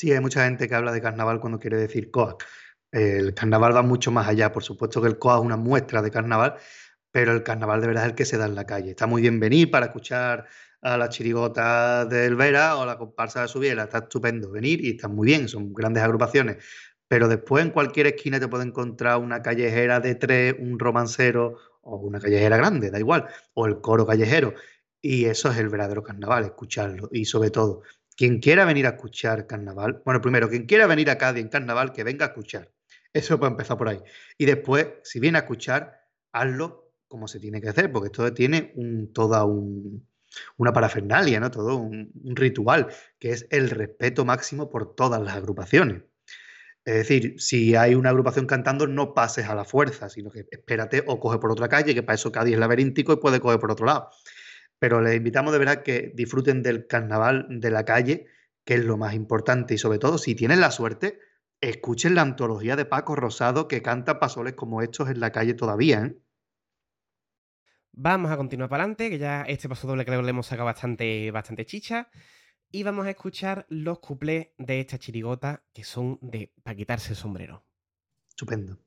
Sí, 0.00 0.10
hay 0.12 0.20
mucha 0.20 0.44
gente 0.46 0.66
que 0.66 0.74
habla 0.74 0.92
de 0.92 1.02
carnaval 1.02 1.40
cuando 1.40 1.58
quiere 1.58 1.76
decir 1.76 2.10
COAC. 2.10 2.42
El 2.90 3.34
carnaval 3.34 3.76
va 3.76 3.82
mucho 3.82 4.10
más 4.10 4.26
allá. 4.28 4.50
Por 4.50 4.62
supuesto 4.64 5.02
que 5.02 5.08
el 5.08 5.18
COAC 5.18 5.40
es 5.40 5.44
una 5.44 5.58
muestra 5.58 6.00
de 6.00 6.10
carnaval, 6.10 6.56
pero 7.10 7.32
el 7.32 7.42
carnaval 7.42 7.82
de 7.82 7.88
verdad 7.88 8.04
es 8.04 8.10
el 8.10 8.16
que 8.16 8.24
se 8.24 8.38
da 8.38 8.46
en 8.46 8.54
la 8.54 8.64
calle. 8.64 8.92
Está 8.92 9.06
muy 9.06 9.20
bien 9.20 9.38
venir 9.38 9.70
para 9.70 9.86
escuchar 9.86 10.46
a 10.80 10.96
la 10.96 11.10
chirigota 11.10 12.06
del 12.06 12.34
Vera 12.34 12.76
o 12.78 12.86
la 12.86 12.96
comparsa 12.96 13.42
de 13.42 13.48
Subiela. 13.48 13.82
Está 13.82 13.98
estupendo 13.98 14.50
venir 14.50 14.82
y 14.82 14.92
está 14.92 15.06
muy 15.06 15.26
bien, 15.26 15.48
son 15.48 15.74
grandes 15.74 16.02
agrupaciones. 16.02 16.64
Pero 17.06 17.28
después 17.28 17.62
en 17.62 17.70
cualquier 17.70 18.06
esquina 18.06 18.40
te 18.40 18.48
puede 18.48 18.64
encontrar 18.64 19.18
una 19.18 19.42
callejera 19.42 20.00
de 20.00 20.14
tres, 20.14 20.54
un 20.58 20.78
romancero 20.78 21.58
o 21.82 21.96
una 21.96 22.20
callejera 22.20 22.56
grande, 22.56 22.90
da 22.90 22.98
igual, 22.98 23.26
o 23.52 23.66
el 23.66 23.82
coro 23.82 24.06
callejero. 24.06 24.54
Y 25.02 25.26
eso 25.26 25.50
es 25.50 25.58
el 25.58 25.68
verdadero 25.68 26.02
carnaval, 26.02 26.44
escucharlo. 26.44 27.10
Y 27.12 27.26
sobre 27.26 27.50
todo, 27.50 27.82
quien 28.20 28.38
quiera 28.38 28.66
venir 28.66 28.84
a 28.84 28.90
escuchar 28.90 29.46
carnaval, 29.46 30.02
bueno, 30.04 30.20
primero, 30.20 30.50
quien 30.50 30.66
quiera 30.66 30.86
venir 30.86 31.08
a 31.08 31.16
Cádiz 31.16 31.42
en 31.42 31.48
carnaval, 31.48 31.90
que 31.90 32.04
venga 32.04 32.26
a 32.26 32.28
escuchar. 32.28 32.70
Eso 33.14 33.38
puede 33.38 33.52
empezar 33.52 33.78
por 33.78 33.88
ahí. 33.88 33.98
Y 34.36 34.44
después, 34.44 34.88
si 35.04 35.20
viene 35.20 35.38
a 35.38 35.40
escuchar, 35.40 36.02
hazlo 36.30 36.92
como 37.08 37.26
se 37.26 37.40
tiene 37.40 37.62
que 37.62 37.70
hacer, 37.70 37.90
porque 37.90 38.08
esto 38.08 38.30
tiene 38.34 38.72
un, 38.74 39.10
toda 39.14 39.46
una 39.46 40.70
parafernalia, 40.70 41.40
¿no? 41.40 41.50
Todo 41.50 41.76
un, 41.76 42.12
un 42.22 42.36
ritual, 42.36 42.88
que 43.18 43.30
es 43.30 43.46
el 43.48 43.70
respeto 43.70 44.26
máximo 44.26 44.68
por 44.68 44.94
todas 44.94 45.22
las 45.22 45.34
agrupaciones. 45.34 46.02
Es 46.84 46.94
decir, 46.94 47.40
si 47.40 47.74
hay 47.74 47.94
una 47.94 48.10
agrupación 48.10 48.44
cantando, 48.44 48.86
no 48.86 49.14
pases 49.14 49.46
a 49.46 49.54
la 49.54 49.64
fuerza, 49.64 50.10
sino 50.10 50.30
que 50.30 50.46
espérate 50.50 51.04
o 51.06 51.18
coge 51.18 51.38
por 51.38 51.52
otra 51.52 51.70
calle, 51.70 51.94
que 51.94 52.02
para 52.02 52.16
eso 52.16 52.30
Cádiz 52.30 52.52
es 52.52 52.60
laberíntico 52.60 53.14
y 53.14 53.16
puede 53.16 53.40
coger 53.40 53.58
por 53.58 53.70
otro 53.70 53.86
lado. 53.86 54.10
Pero 54.80 55.00
les 55.00 55.14
invitamos 55.14 55.52
de 55.52 55.58
verdad 55.58 55.82
que 55.84 56.10
disfruten 56.14 56.62
del 56.62 56.88
carnaval 56.88 57.46
de 57.48 57.70
la 57.70 57.84
calle, 57.84 58.26
que 58.64 58.74
es 58.74 58.84
lo 58.84 58.96
más 58.96 59.14
importante, 59.14 59.74
y 59.74 59.78
sobre 59.78 60.00
todo, 60.00 60.18
si 60.18 60.34
tienen 60.34 60.60
la 60.60 60.72
suerte, 60.72 61.20
escuchen 61.60 62.14
la 62.14 62.22
antología 62.22 62.76
de 62.76 62.86
Paco 62.86 63.14
Rosado 63.14 63.68
que 63.68 63.82
canta 63.82 64.18
pasoles 64.18 64.54
como 64.54 64.82
estos 64.82 65.10
en 65.10 65.20
la 65.20 65.30
calle 65.32 65.54
todavía. 65.54 66.02
¿eh? 66.06 66.16
Vamos 67.92 68.30
a 68.30 68.38
continuar 68.38 68.70
para 68.70 68.84
adelante, 68.84 69.10
que 69.10 69.18
ya 69.18 69.42
este 69.42 69.68
paso 69.68 69.86
doble 69.86 70.06
creo 70.06 70.20
que 70.20 70.24
le 70.24 70.30
hemos 70.30 70.46
sacado 70.46 70.66
bastante, 70.66 71.30
bastante 71.30 71.66
chicha. 71.66 72.08
Y 72.72 72.82
vamos 72.82 73.06
a 73.06 73.10
escuchar 73.10 73.66
los 73.68 73.98
cuplés 73.98 74.48
de 74.56 74.80
esta 74.80 74.98
chirigota 74.98 75.62
que 75.74 75.84
son 75.84 76.18
de 76.22 76.54
para 76.62 76.76
quitarse 76.76 77.10
el 77.10 77.16
sombrero. 77.16 77.66
Estupendo. 78.28 78.78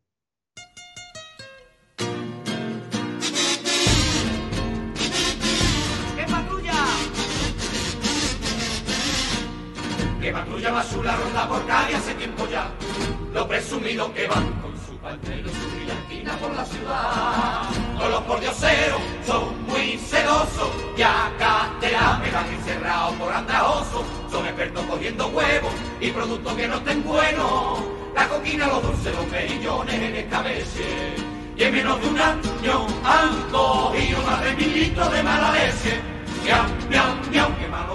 Que 10.24 10.32
patrulla 10.32 10.72
basura 10.72 11.18
ronda 11.18 11.50
por 11.50 11.68
Cádiz 11.68 11.98
hace 11.98 12.14
tiempo 12.14 12.48
ya. 12.50 12.72
Los 13.34 13.46
presumidos 13.46 14.10
que 14.12 14.26
van 14.26 14.54
con 14.62 14.72
su 14.88 14.96
pañuelo 15.00 15.50
y 15.50 15.54
su 15.54 15.76
brillantina 15.76 16.38
por 16.38 16.56
la 16.56 16.64
ciudad. 16.64 17.64
Todos 17.98 18.10
los 18.10 18.22
pordioseros 18.22 19.02
son 19.28 19.66
muy 19.66 19.98
celosos 19.98 20.70
y 20.96 21.02
acá 21.02 21.70
te 21.82 21.92
la 21.92 22.22
pegan 22.24 22.48
encerrados 22.54 23.14
por 23.16 23.34
andrajosos. 23.34 24.06
Son 24.32 24.46
expertos 24.46 24.86
cogiendo 24.86 25.28
huevos 25.28 25.74
y 26.00 26.10
productos 26.12 26.54
que 26.54 26.68
no 26.70 26.76
estén 26.76 27.04
buenos. 27.04 27.80
La 28.16 28.30
coquina, 28.30 28.68
los 28.68 28.82
dulces, 28.82 29.14
los 29.14 29.26
perillones 29.26 29.94
en 29.94 30.16
escabeche. 30.16 31.16
Y 31.58 31.64
en 31.64 31.76
menos 31.76 32.00
de 32.00 32.08
un 32.08 32.18
año 32.18 32.88
han 33.04 33.52
cogido 33.52 34.22
más 34.22 34.42
de 34.42 34.56
mil 34.56 34.74
litros 34.74 35.12
de 35.12 35.22
mala 35.22 35.52
leche. 35.52 36.00
Miau, 36.46 36.64
miau, 37.30 37.58
qué 37.60 37.68
malo. 37.68 37.94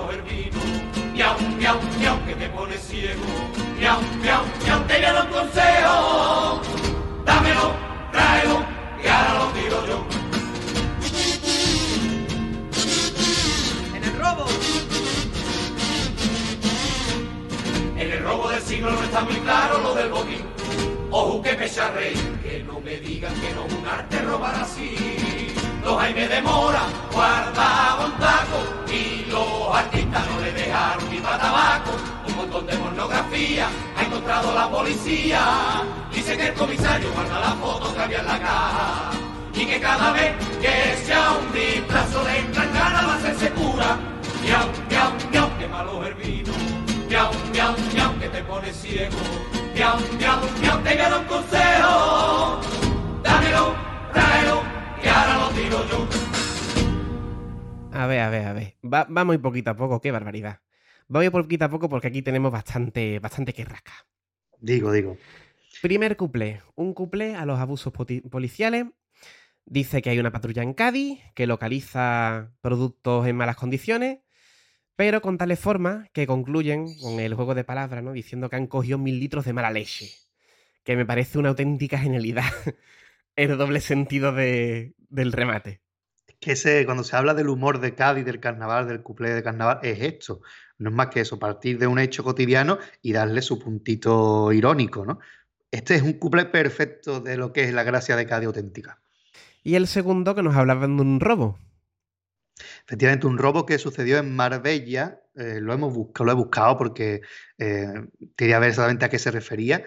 Miau, 1.18 1.34
miau, 1.58 1.76
miau, 1.98 2.16
que 2.26 2.34
te 2.36 2.48
pone 2.50 2.78
ciego. 2.78 3.26
Miau, 3.76 3.98
miau, 4.22 4.42
miau, 4.64 4.80
te 4.86 5.00
dar 5.00 5.26
un 5.26 5.32
consejo. 5.32 6.62
Dámelo, 7.24 7.72
tráelo, 8.12 8.64
y 9.02 9.08
ahora 9.08 9.34
lo 9.34 9.46
tiro 9.50 9.86
yo. 9.88 9.98
¡En 13.96 14.04
el 14.04 14.16
robo! 14.16 14.46
En 17.96 18.12
el 18.12 18.22
robo 18.22 18.48
del 18.50 18.62
siglo 18.62 18.92
no 18.92 19.02
está 19.02 19.20
muy 19.22 19.34
claro 19.40 19.78
lo 19.78 19.94
del 19.96 20.10
botín. 20.10 20.44
Ojo 21.10 21.42
que 21.42 21.54
pecha 21.54 21.90
rey, 21.90 22.14
que 22.44 22.62
no 22.62 22.78
me 22.78 22.96
digan 22.98 23.34
que 23.40 23.52
no 23.54 23.66
es 23.66 23.72
un 23.72 23.88
arte 23.88 24.20
robar 24.20 24.54
así. 24.54 24.94
Los 25.82 25.98
Jaime 25.98 26.28
de 26.28 26.42
Mora 26.42 26.84
guardaban 27.12 28.16
taco 28.20 28.62
y 28.92 29.28
los 29.28 29.57
ha 33.38 34.04
encontrado 34.04 34.54
la 34.54 34.68
policía. 34.68 35.84
Dice 36.12 36.36
que 36.36 36.48
el 36.48 36.54
comisario 36.54 37.12
guarda 37.12 37.40
la 37.40 37.52
foto 37.52 37.94
que 37.94 38.00
había 38.00 38.20
en 38.20 38.26
la 38.26 38.38
caja. 38.38 39.10
Y 39.54 39.66
que 39.66 39.80
cada 39.80 40.12
vez 40.12 40.32
que 40.60 40.96
sea 41.04 41.32
un 41.32 41.52
displazo 41.52 42.24
le 42.24 42.38
entran 42.38 42.72
ganas 42.72 43.06
de 43.06 43.12
hacerse 43.12 43.50
cura. 43.50 43.96
Miau, 44.42 44.68
miau, 44.90 45.12
miau, 45.30 45.58
qué 45.58 45.68
malo 45.68 46.04
el 46.04 46.14
vino. 46.14 46.52
Miau, 47.08 47.30
miau, 47.52 47.74
miau, 47.94 48.18
que 48.18 48.28
te 48.28 48.42
pone 48.42 48.72
ciego. 48.72 49.16
Miau, 49.74 49.96
miau, 50.18 50.40
miau, 50.60 50.82
te 50.82 50.90
a 50.90 50.96
dar 50.96 51.20
un 51.20 51.26
consejo. 51.26 52.60
Dámelo, 53.22 53.74
tráelo, 54.12 54.62
y 55.02 55.08
ahora 55.08 55.38
lo 55.38 55.48
tiro 55.50 55.88
yo. 55.88 56.08
A 57.92 58.06
ver, 58.06 58.20
a 58.20 58.30
ver, 58.30 58.46
a 58.46 58.52
ver. 58.52 58.76
Va, 58.84 59.04
va 59.04 59.24
muy 59.24 59.38
poquito 59.38 59.70
a 59.70 59.74
poco, 59.74 60.00
qué 60.00 60.12
barbaridad. 60.12 60.60
Muy 61.08 61.30
poquito 61.30 61.64
a 61.64 61.68
poco 61.70 61.88
porque 61.88 62.08
aquí 62.08 62.22
tenemos 62.22 62.52
bastante, 62.52 63.18
bastante 63.18 63.52
que 63.52 63.64
rasca. 63.64 63.92
Digo, 64.60 64.92
digo. 64.92 65.16
Primer 65.82 66.16
cuplé. 66.16 66.60
Un 66.74 66.92
cuplé 66.94 67.34
a 67.34 67.46
los 67.46 67.58
abusos 67.58 67.92
policiales. 67.92 68.86
Dice 69.64 70.00
que 70.02 70.10
hay 70.10 70.18
una 70.18 70.32
patrulla 70.32 70.62
en 70.62 70.74
Cádiz 70.74 71.20
que 71.34 71.46
localiza 71.46 72.52
productos 72.60 73.26
en 73.26 73.36
malas 73.36 73.56
condiciones, 73.56 74.20
pero 74.96 75.20
con 75.20 75.36
tales 75.38 75.58
formas 75.60 76.08
que 76.12 76.26
concluyen 76.26 76.86
con 77.00 77.20
el 77.20 77.34
juego 77.34 77.54
de 77.54 77.64
palabras, 77.64 78.02
¿no? 78.02 78.12
Diciendo 78.12 78.48
que 78.48 78.56
han 78.56 78.66
cogido 78.66 78.98
mil 78.98 79.20
litros 79.20 79.44
de 79.44 79.52
mala 79.52 79.70
leche. 79.70 80.10
Que 80.84 80.96
me 80.96 81.04
parece 81.06 81.38
una 81.38 81.50
auténtica 81.50 81.98
genialidad. 81.98 82.44
el 83.36 83.56
doble 83.56 83.80
sentido 83.80 84.32
de- 84.32 84.94
del 85.10 85.32
remate. 85.32 85.80
Que 86.40 86.52
ese, 86.52 86.84
cuando 86.84 87.04
se 87.04 87.16
habla 87.16 87.34
del 87.34 87.48
humor 87.48 87.80
de 87.80 87.94
Cádiz, 87.94 88.24
del 88.24 88.40
carnaval, 88.40 88.86
del 88.86 89.02
cuplé 89.02 89.30
de 89.30 89.42
carnaval, 89.42 89.80
es 89.82 90.00
esto. 90.00 90.40
No 90.78 90.90
es 90.90 90.96
más 90.96 91.08
que 91.08 91.20
eso, 91.20 91.38
partir 91.38 91.78
de 91.78 91.86
un 91.86 91.98
hecho 91.98 92.22
cotidiano 92.22 92.78
y 93.02 93.12
darle 93.12 93.42
su 93.42 93.58
puntito 93.58 94.52
irónico, 94.52 95.04
¿no? 95.04 95.18
Este 95.70 95.96
es 95.96 96.02
un 96.02 96.14
cuplé 96.14 96.46
perfecto 96.46 97.20
de 97.20 97.36
lo 97.36 97.52
que 97.52 97.64
es 97.64 97.74
la 97.74 97.82
gracia 97.82 98.16
de 98.16 98.26
Cádiz 98.26 98.46
auténtica. 98.46 99.00
Y 99.62 99.74
el 99.74 99.86
segundo 99.86 100.34
que 100.34 100.42
nos 100.42 100.56
hablaban 100.56 100.96
de 100.96 101.02
un 101.02 101.20
robo. 101.20 101.58
Efectivamente, 102.86 103.26
un 103.26 103.38
robo 103.38 103.66
que 103.66 103.78
sucedió 103.78 104.18
en 104.18 104.34
Marbella, 104.34 105.20
eh, 105.34 105.58
lo 105.60 105.72
hemos 105.72 105.92
buscado, 105.92 106.24
lo 106.24 106.32
he 106.32 106.34
buscado 106.34 106.78
porque 106.78 107.20
eh, 107.58 107.86
quería 108.36 108.58
ver 108.58 108.70
exactamente 108.70 109.04
a 109.04 109.08
qué 109.08 109.18
se 109.18 109.30
refería. 109.30 109.84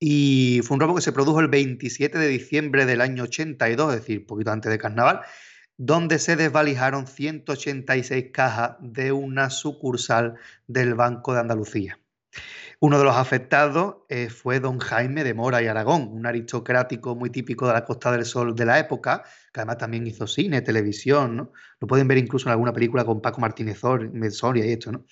Y 0.00 0.60
fue 0.64 0.74
un 0.74 0.80
robo 0.80 0.96
que 0.96 1.02
se 1.02 1.12
produjo 1.12 1.38
el 1.38 1.48
27 1.48 2.18
de 2.18 2.26
diciembre 2.26 2.86
del 2.86 3.00
año 3.00 3.22
82, 3.22 3.94
es 3.94 4.00
decir, 4.00 4.26
poquito 4.26 4.50
antes 4.50 4.72
de 4.72 4.78
carnaval, 4.78 5.20
donde 5.84 6.20
se 6.20 6.36
desvalijaron 6.36 7.08
186 7.08 8.26
cajas 8.32 8.76
de 8.78 9.10
una 9.10 9.50
sucursal 9.50 10.36
del 10.68 10.94
Banco 10.94 11.34
de 11.34 11.40
Andalucía. 11.40 11.98
Uno 12.78 12.98
de 12.98 13.04
los 13.04 13.16
afectados 13.16 13.96
eh, 14.08 14.28
fue 14.30 14.60
don 14.60 14.78
Jaime 14.78 15.24
de 15.24 15.34
Mora 15.34 15.60
y 15.60 15.66
Aragón, 15.66 16.08
un 16.12 16.24
aristocrático 16.24 17.16
muy 17.16 17.30
típico 17.30 17.66
de 17.66 17.72
la 17.72 17.84
Costa 17.84 18.12
del 18.12 18.24
Sol 18.24 18.54
de 18.54 18.64
la 18.64 18.78
época, 18.78 19.24
que 19.52 19.58
además 19.58 19.78
también 19.78 20.06
hizo 20.06 20.28
cine, 20.28 20.62
televisión. 20.62 21.50
Lo 21.80 21.86
pueden 21.88 22.06
ver 22.06 22.18
incluso 22.18 22.48
en 22.48 22.52
alguna 22.52 22.72
película 22.72 23.04
con 23.04 23.20
Paco 23.20 23.40
Martínez 23.40 23.80
Sor- 23.80 24.08
Soria 24.30 24.64
y 24.64 24.72
esto, 24.72 24.92
¿no? 24.92 25.04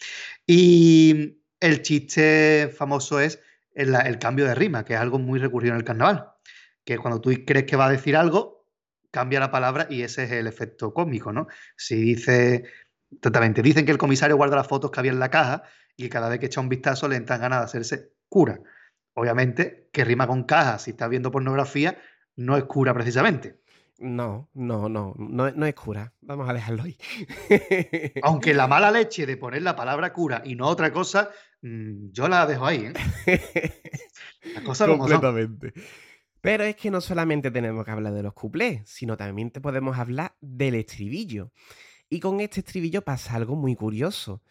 Y 0.47 1.43
el 1.59 1.83
chiste 1.83 2.73
famoso 2.73 3.19
es 3.19 3.41
el, 3.75 3.93
el 3.93 4.19
cambio 4.21 4.47
de 4.47 4.55
rima, 4.55 4.85
que 4.85 4.95
es 4.95 5.01
algo 5.01 5.19
muy 5.19 5.41
recurrido 5.41 5.75
en 5.75 5.79
el 5.79 5.85
carnaval, 5.85 6.29
que 6.85 6.97
cuando 6.97 7.21
tú 7.21 7.33
crees 7.45 7.67
que 7.67 7.75
va 7.77 7.87
a 7.87 7.91
decir 7.91 8.17
algo, 8.17 8.60
cambia 9.11 9.41
la 9.41 9.51
palabra 9.51 9.87
y 9.91 10.03
ese 10.03 10.25
es 10.25 10.33
el 10.33 10.47
efecto 10.47 10.93
cómico, 10.95 11.33
¿no? 11.33 11.49
Si 11.77 11.97
dice, 11.97 12.65
totalmente, 13.21 13.63
dicen 13.63 13.85
que 13.85 13.93
el 13.93 13.99
comisario 13.99 14.37
guarda 14.37 14.57
las 14.57 14.69
fotos 14.69 14.91
que 14.91 15.01
había 15.01 15.13
en 15.13 15.21
la 15.21 15.31
caja 15.31 15.63
y 15.97 16.09
cada 16.09 16.29
vez 16.29 16.41
que 16.41 16.47
echa 16.47 16.61
un 16.61 16.69
vistazo 16.69 17.09
le 17.09 17.17
entran 17.17 17.41
ganas 17.41 17.61
de 17.61 17.65
hacerse 17.65 18.13
cura. 18.29 18.61
Obviamente, 19.15 19.89
que 19.93 20.05
rima 20.05 20.27
con 20.27 20.45
caja, 20.45 20.79
si 20.79 20.93
estás 20.93 21.11
viendo 21.11 21.31
pornografía, 21.31 21.99
no 22.37 22.57
es 22.57 22.65
cura 22.65 22.95
precisamente. 22.95 23.61
No, 23.99 24.49
no, 24.55 24.89
no, 24.89 25.15
no, 25.19 25.51
no 25.51 25.67
es 25.67 25.75
cura. 25.75 26.15
Vamos 26.23 26.49
a 26.49 26.55
dejarlo 26.55 26.85
ahí. 26.85 26.97
Aunque 28.23 28.55
la 28.55 28.67
mala 28.67 28.91
leche 28.91 29.27
de 29.27 29.37
poner 29.37 29.61
la 29.61 29.77
palabra 29.77 30.15
cura 30.15 30.41
y 30.43 30.55
no 30.55 30.69
otra 30.69 30.91
cosa, 30.91 31.31
mm, 31.61 32.11
yo 32.11 32.27
la 32.27 32.47
dejo 32.47 32.65
ahí. 32.65 32.91
¿eh? 33.27 33.73
Las 34.55 34.65
cosas 34.65 34.89
como 34.89 35.07
son. 35.07 35.61
Pero 36.41 36.65
es 36.65 36.77
que 36.77 36.91
no 36.91 37.01
solamente 37.01 37.51
tenemos 37.51 37.85
que 37.85 37.91
hablar 37.91 38.15
de 38.15 38.23
los 38.23 38.33
cuplés, 38.33 38.83
sino 38.87 39.17
también 39.17 39.51
te 39.51 39.61
podemos 39.61 39.99
hablar 39.99 40.37
del 40.41 40.75
estribillo. 40.75 41.53
Y 42.09 42.21
con 42.21 42.41
este 42.41 42.61
estribillo 42.61 43.03
pasa 43.03 43.35
algo 43.35 43.57
muy 43.57 43.77
curioso. 43.77 44.43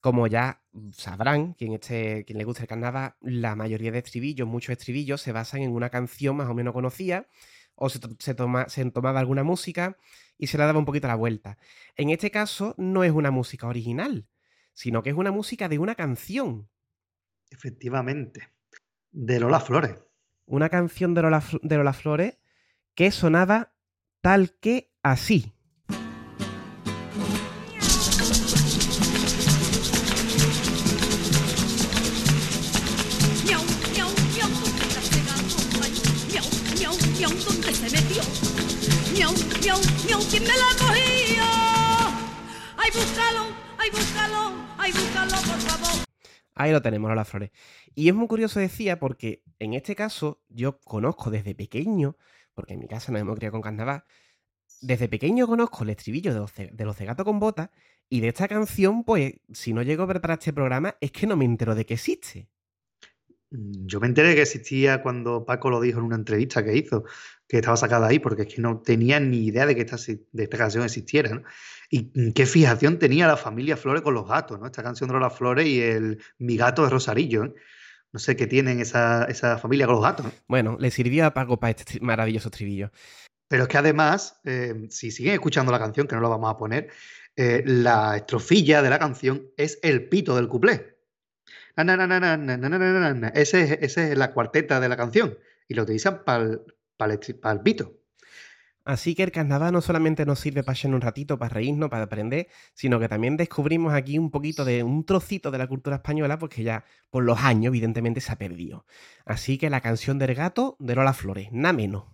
Como 0.00 0.26
ya 0.26 0.62
sabrán, 0.92 1.54
quien, 1.54 1.72
esté, 1.74 2.24
quien 2.24 2.38
le 2.38 2.44
guste 2.44 2.62
el 2.62 2.68
carnaval, 2.68 3.14
la 3.20 3.56
mayoría 3.56 3.92
de 3.92 3.98
estribillos, 3.98 4.48
muchos 4.48 4.72
estribillos, 4.72 5.20
se 5.20 5.32
basan 5.32 5.62
en 5.62 5.72
una 5.72 5.90
canción 5.90 6.36
más 6.36 6.48
o 6.48 6.54
menos 6.54 6.74
conocida, 6.74 7.28
o 7.74 7.88
se, 7.88 8.00
se, 8.18 8.34
toma, 8.34 8.68
se 8.68 8.88
tomaba 8.90 9.20
alguna 9.20 9.42
música 9.42 9.96
y 10.38 10.48
se 10.48 10.58
le 10.58 10.64
daba 10.64 10.78
un 10.78 10.84
poquito 10.84 11.08
la 11.08 11.14
vuelta. 11.16 11.58
En 11.96 12.10
este 12.10 12.30
caso, 12.30 12.74
no 12.78 13.04
es 13.04 13.12
una 13.12 13.30
música 13.30 13.66
original, 13.66 14.26
sino 14.74 15.02
que 15.02 15.10
es 15.10 15.16
una 15.16 15.32
música 15.32 15.68
de 15.68 15.78
una 15.78 15.94
canción. 15.94 16.68
Efectivamente, 17.50 18.48
de 19.10 19.38
Lola 19.38 19.60
Flores 19.60 19.98
una 20.52 20.68
canción 20.68 21.14
de 21.14 21.22
Lola, 21.22 21.42
de 21.62 21.76
Lola 21.78 21.94
Flores 21.94 22.38
que 22.94 23.10
sonaba 23.10 23.72
tal 24.20 24.50
que 24.60 24.92
así. 25.02 25.54
Miau, 39.62 39.80
miau, 40.06 40.20
¿quién 40.28 40.42
me 40.42 40.48
la 40.48 40.70
cogió? 40.78 41.44
Ay, 42.76 42.90
búscalo, 42.92 43.46
ay, 43.78 43.90
búscalo, 43.90 44.52
ay, 44.76 44.92
búscalo, 44.92 45.30
por 45.30 45.60
favor. 45.60 46.06
Ahí 46.54 46.72
lo 46.72 46.82
tenemos, 46.82 47.08
Lola 47.08 47.24
Flores. 47.24 47.50
Y 47.94 48.08
es 48.08 48.14
muy 48.14 48.26
curioso, 48.28 48.60
decía, 48.60 48.98
porque 48.98 49.42
en 49.58 49.74
este 49.74 49.94
caso 49.94 50.42
yo 50.48 50.80
conozco 50.80 51.30
desde 51.30 51.54
pequeño, 51.54 52.16
porque 52.54 52.74
en 52.74 52.80
mi 52.80 52.88
casa 52.88 53.12
nos 53.12 53.20
hemos 53.20 53.36
criado 53.36 53.52
con 53.52 53.62
carnaval, 53.62 54.04
desde 54.80 55.08
pequeño 55.08 55.46
conozco 55.46 55.84
el 55.84 55.90
estribillo 55.90 56.32
de 56.34 56.40
los, 56.40 56.52
de 56.54 56.84
los 56.84 56.96
cegatos 56.96 57.24
con 57.24 57.38
botas 57.38 57.70
y 58.08 58.20
de 58.20 58.28
esta 58.28 58.48
canción, 58.48 59.04
pues, 59.04 59.34
si 59.52 59.72
no 59.72 59.82
llego 59.82 60.02
a 60.04 60.08
preparar 60.08 60.38
este 60.38 60.52
programa, 60.52 60.96
es 61.00 61.12
que 61.12 61.26
no 61.26 61.36
me 61.36 61.44
entero 61.46 61.74
de 61.74 61.86
que 61.86 61.94
existe. 61.94 62.48
Mm, 63.50 63.86
Yo 63.86 64.00
me 64.00 64.06
enteré 64.06 64.34
que 64.34 64.42
existía 64.42 65.02
cuando 65.02 65.44
Paco 65.44 65.70
lo 65.70 65.80
dijo 65.80 65.98
en 65.98 66.06
una 66.06 66.16
entrevista 66.16 66.64
que 66.64 66.76
hizo, 66.76 67.04
que 67.48 67.58
estaba 67.58 67.76
sacada 67.76 68.08
ahí, 68.08 68.18
porque 68.18 68.42
es 68.42 68.54
que 68.54 68.60
no 68.62 68.80
tenía 68.80 69.20
ni 69.20 69.46
idea 69.46 69.66
de 69.66 69.74
que 69.74 69.82
esta, 69.82 69.96
de 70.32 70.42
esta 70.44 70.58
canción 70.58 70.84
existiera, 70.84 71.30
¿no? 71.34 71.42
Y 71.90 72.10
mm, 72.14 72.32
qué 72.32 72.46
fijación 72.46 72.98
tenía 72.98 73.26
la 73.26 73.36
familia 73.36 73.76
Flores 73.76 74.02
con 74.02 74.14
los 74.14 74.26
gatos, 74.28 74.58
¿no? 74.58 74.66
Esta 74.66 74.82
canción 74.82 75.08
de 75.08 75.14
Lola 75.14 75.30
Flores 75.30 75.66
y 75.66 75.80
el 75.80 76.22
Mi 76.38 76.56
gato 76.56 76.84
de 76.84 76.90
Rosarillo, 76.90 77.44
¿eh? 77.44 77.54
No 78.12 78.18
sé 78.18 78.36
qué 78.36 78.46
tienen 78.46 78.80
esa, 78.80 79.24
esa 79.24 79.58
familia 79.58 79.86
con 79.86 79.96
los 79.96 80.04
gatos. 80.04 80.26
Bueno, 80.46 80.76
le 80.78 80.90
sirvía 80.90 81.28
algo 81.28 81.58
para 81.58 81.70
este 81.70 81.98
maravilloso 82.00 82.48
estribillo. 82.48 82.90
Pero 83.48 83.64
es 83.64 83.68
que 83.68 83.78
además, 83.78 84.40
si 84.88 85.10
siguen 85.10 85.34
escuchando 85.34 85.72
la 85.72 85.78
canción, 85.78 86.06
que 86.06 86.14
no 86.14 86.22
la 86.22 86.28
vamos 86.28 86.50
a 86.50 86.56
poner, 86.56 86.90
la 87.36 88.16
estrofilla 88.16 88.82
de 88.82 88.90
la 88.90 88.98
canción 88.98 89.50
es 89.56 89.78
el 89.82 90.08
pito 90.08 90.36
del 90.36 90.48
cuplé. 90.48 90.98
Na, 91.76 91.84
na, 91.84 92.06
na, 92.06 93.28
ese 93.34 93.62
es, 93.62 93.78
esa 93.80 94.08
es 94.08 94.18
la 94.18 94.32
cuarteta 94.32 94.78
de 94.78 94.88
la 94.88 94.96
canción 94.96 95.38
y 95.68 95.74
lo 95.74 95.84
utilizan 95.84 96.22
para 96.24 96.60
pa 96.96 97.06
el 97.06 97.60
pito. 97.62 98.01
Así 98.84 99.14
que 99.14 99.22
el 99.22 99.30
carnaval 99.30 99.72
no 99.72 99.80
solamente 99.80 100.26
nos 100.26 100.40
sirve 100.40 100.64
para 100.64 100.76
echar 100.76 100.92
un 100.92 101.00
ratito, 101.00 101.38
para 101.38 101.54
reírnos, 101.54 101.88
para 101.88 102.04
aprender, 102.04 102.48
sino 102.74 102.98
que 102.98 103.08
también 103.08 103.36
descubrimos 103.36 103.94
aquí 103.94 104.18
un 104.18 104.30
poquito 104.30 104.64
de 104.64 104.82
un 104.82 105.04
trocito 105.04 105.50
de 105.50 105.58
la 105.58 105.68
cultura 105.68 105.96
española, 105.96 106.38
porque 106.38 106.64
ya 106.64 106.84
por 107.10 107.22
los 107.22 107.38
años, 107.40 107.68
evidentemente, 107.68 108.20
se 108.20 108.32
ha 108.32 108.36
perdido. 108.36 108.84
Así 109.24 109.56
que 109.58 109.70
la 109.70 109.80
canción 109.80 110.18
del 110.18 110.34
gato 110.34 110.76
de 110.80 110.94
Lola 110.96 111.12
Flores, 111.12 111.48
nada 111.52 111.72
menos. 111.72 112.04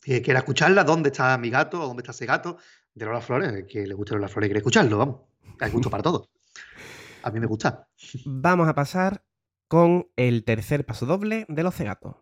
Si 0.00 0.22
quiere 0.22 0.38
escucharla, 0.38 0.84
¿dónde 0.84 1.10
está 1.10 1.36
mi 1.38 1.50
gato? 1.50 1.78
¿Dónde 1.78 2.02
está 2.02 2.12
ese 2.12 2.26
gato? 2.26 2.58
De 2.94 3.04
Lola 3.04 3.20
Flores, 3.20 3.52
el 3.52 3.66
que 3.66 3.86
le 3.86 3.94
gusta 3.94 4.14
Lola 4.14 4.28
Flores 4.28 4.48
quiere 4.48 4.58
escucharlo, 4.58 4.98
vamos. 4.98 5.20
Hay 5.60 5.70
gusto 5.70 5.90
para 5.90 6.02
todo. 6.02 6.30
A 7.22 7.30
mí 7.30 7.40
me 7.40 7.46
gusta. 7.46 7.88
Vamos 8.24 8.68
a 8.68 8.74
pasar 8.74 9.24
con 9.66 10.08
el 10.16 10.44
tercer 10.44 10.86
paso 10.86 11.06
doble 11.06 11.44
de 11.48 11.62
los 11.62 11.74
cegatos. 11.74 12.16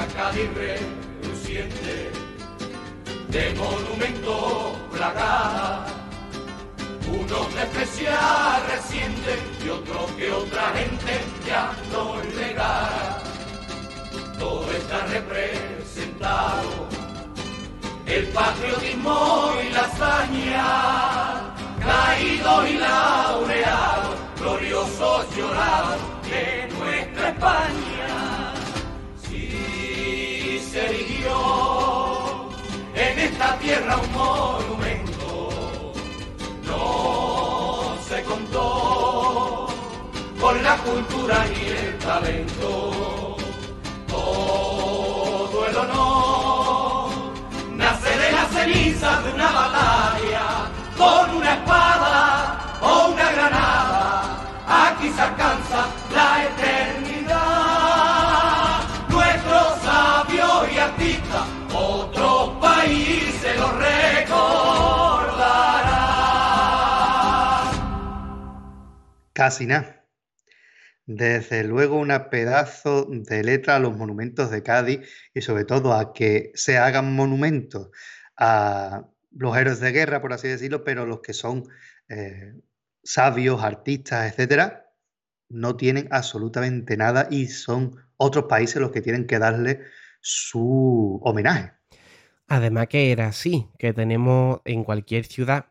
Esta 0.00 0.14
Cádiz 0.14 0.48
reluciente 0.54 2.10
de 3.28 3.54
monumento 3.54 4.78
plagada, 4.90 5.84
unos 7.06 7.54
de 7.54 7.60
especial 7.60 8.62
reciente 8.70 9.38
y 9.62 9.68
otros 9.68 10.10
que 10.12 10.32
otra 10.32 10.72
gente 10.74 11.20
ya 11.46 11.72
no 11.92 12.16
legara. 12.34 13.18
Todo 14.38 14.70
está 14.72 15.04
representado, 15.06 16.88
el 18.06 18.26
patriotismo 18.28 19.52
y 19.62 19.68
la 19.70 19.80
hazaña, 19.80 21.54
caídos 21.78 22.70
y 22.70 22.78
laureados, 22.78 24.16
gloriosos 24.38 25.36
llorados 25.36 26.00
de 26.30 26.68
nuestra 26.74 27.28
España 27.28 27.89
en 32.94 33.18
esta 33.18 33.58
tierra 33.58 33.96
un 33.96 34.12
monumento, 34.12 35.92
no 36.64 37.94
se 38.08 38.22
contó 38.24 39.66
con 40.40 40.62
la 40.62 40.76
cultura 40.78 41.44
ni 41.46 41.66
el 41.68 41.98
talento. 41.98 43.36
Todo 44.08 45.66
el 45.66 45.76
honor 45.76 47.10
nace 47.76 48.18
de 48.18 48.32
las 48.32 48.48
cenizas 48.48 49.24
de 49.24 49.32
una 49.32 49.50
batalla, 49.50 50.70
con 50.96 51.36
una 51.36 51.54
espada 51.54 52.78
o 52.80 53.08
una 53.12 53.32
granada. 53.32 54.22
Aquí 54.66 55.10
se 55.10 55.20
alcanza 55.20 55.86
la 56.14 56.44
eternidad. 56.44 56.99
Casi 69.40 69.64
nada. 69.64 70.06
Desde 71.06 71.64
luego, 71.64 71.96
una 71.96 72.28
pedazo 72.28 73.06
de 73.10 73.42
letra 73.42 73.76
a 73.76 73.78
los 73.78 73.96
monumentos 73.96 74.50
de 74.50 74.62
Cádiz 74.62 75.00
y 75.32 75.40
sobre 75.40 75.64
todo 75.64 75.94
a 75.94 76.12
que 76.12 76.52
se 76.54 76.76
hagan 76.76 77.14
monumentos 77.14 77.88
a 78.36 79.06
los 79.30 79.56
héroes 79.56 79.80
de 79.80 79.92
guerra, 79.92 80.20
por 80.20 80.34
así 80.34 80.46
decirlo, 80.46 80.84
pero 80.84 81.06
los 81.06 81.22
que 81.22 81.32
son 81.32 81.66
eh, 82.10 82.52
sabios, 83.02 83.62
artistas, 83.62 84.30
etcétera, 84.30 84.92
no 85.48 85.74
tienen 85.74 86.06
absolutamente 86.10 86.98
nada 86.98 87.26
y 87.30 87.46
son 87.46 87.96
otros 88.18 88.44
países 88.44 88.76
los 88.76 88.90
que 88.90 89.00
tienen 89.00 89.26
que 89.26 89.38
darle 89.38 89.80
su 90.20 91.18
homenaje. 91.24 91.72
Además 92.46 92.88
que 92.88 93.10
era 93.10 93.28
así, 93.28 93.70
que 93.78 93.94
tenemos 93.94 94.60
en 94.66 94.84
cualquier 94.84 95.24
ciudad 95.24 95.69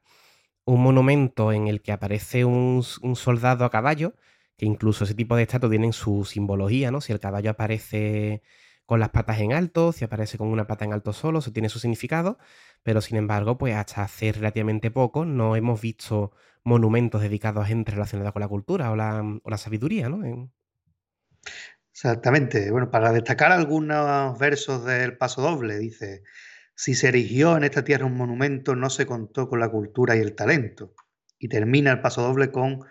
un 0.74 0.84
monumento 0.84 1.52
en 1.52 1.68
el 1.68 1.82
que 1.82 1.92
aparece 1.92 2.46
un, 2.46 2.84
soldado 2.84 3.66
a 3.66 3.70
caballo, 3.72 4.16
que 4.58 4.66
incluso 4.66 5.04
ese 5.06 5.16
tipo 5.16 5.36
de 5.36 5.44
estatuas 5.44 5.70
tienen 5.72 5.94
su 5.94 6.26
simbología, 6.26 6.92
¿no? 6.92 7.02
Si 7.02 7.12
el 7.14 7.20
caballo 7.20 7.52
aparece 7.52 8.42
con 8.86 9.00
las 9.00 9.10
patas 9.10 9.40
en 9.40 9.54
alto, 9.54 9.92
si 9.92 10.04
aparece 10.06 10.38
con 10.38 10.48
una 10.50 10.68
pata 10.68 10.86
en 10.86 10.94
alto 10.94 11.14
solo, 11.14 11.40
eso 11.40 11.52
tiene 11.54 11.70
su 11.70 11.80
significado, 11.80 12.38
pero 12.84 13.02
sin 13.02 13.18
embargo, 13.18 13.58
pues 13.58 13.76
hasta 13.76 14.04
hace 14.04 14.32
relativamente 14.32 14.92
poco 14.92 15.26
no 15.26 15.56
hemos 15.56 15.80
visto 15.82 16.32
monumentos 16.64 17.22
dedicados 17.22 17.64
a 17.64 17.68
gente 17.68 17.92
relacionada 17.92 18.32
con 18.32 18.42
la 18.42 18.48
cultura 18.48 18.92
o 18.92 18.96
la, 18.96 19.22
o 19.44 19.50
la 19.50 19.58
sabiduría, 19.58 20.10
¿no? 20.10 20.24
En- 20.26 20.52
Exactamente. 21.92 22.72
Bueno, 22.72 22.90
para 22.92 23.12
destacar 23.12 23.52
algunos 23.52 24.38
versos 24.40 24.86
del 24.86 25.18
Paso 25.18 25.42
Doble, 25.42 25.78
dice, 25.78 26.24
si 26.80 26.96
se 26.96 27.10
erigió 27.10 27.58
en 27.58 27.66
esta 27.66 27.84
tierra 27.84 28.06
un 28.06 28.16
monumento, 28.16 28.74
no 28.74 28.90
se 28.90 29.06
contó 29.06 29.50
con 29.50 29.60
la 29.60 29.68
cultura 29.68 30.16
y 30.16 30.20
el 30.20 30.34
talento. 30.34 30.94
Y 31.38 31.50
termina 31.50 31.92
el 31.92 32.00
Paso 32.00 32.22
Doble 32.22 32.52
con 32.52 32.86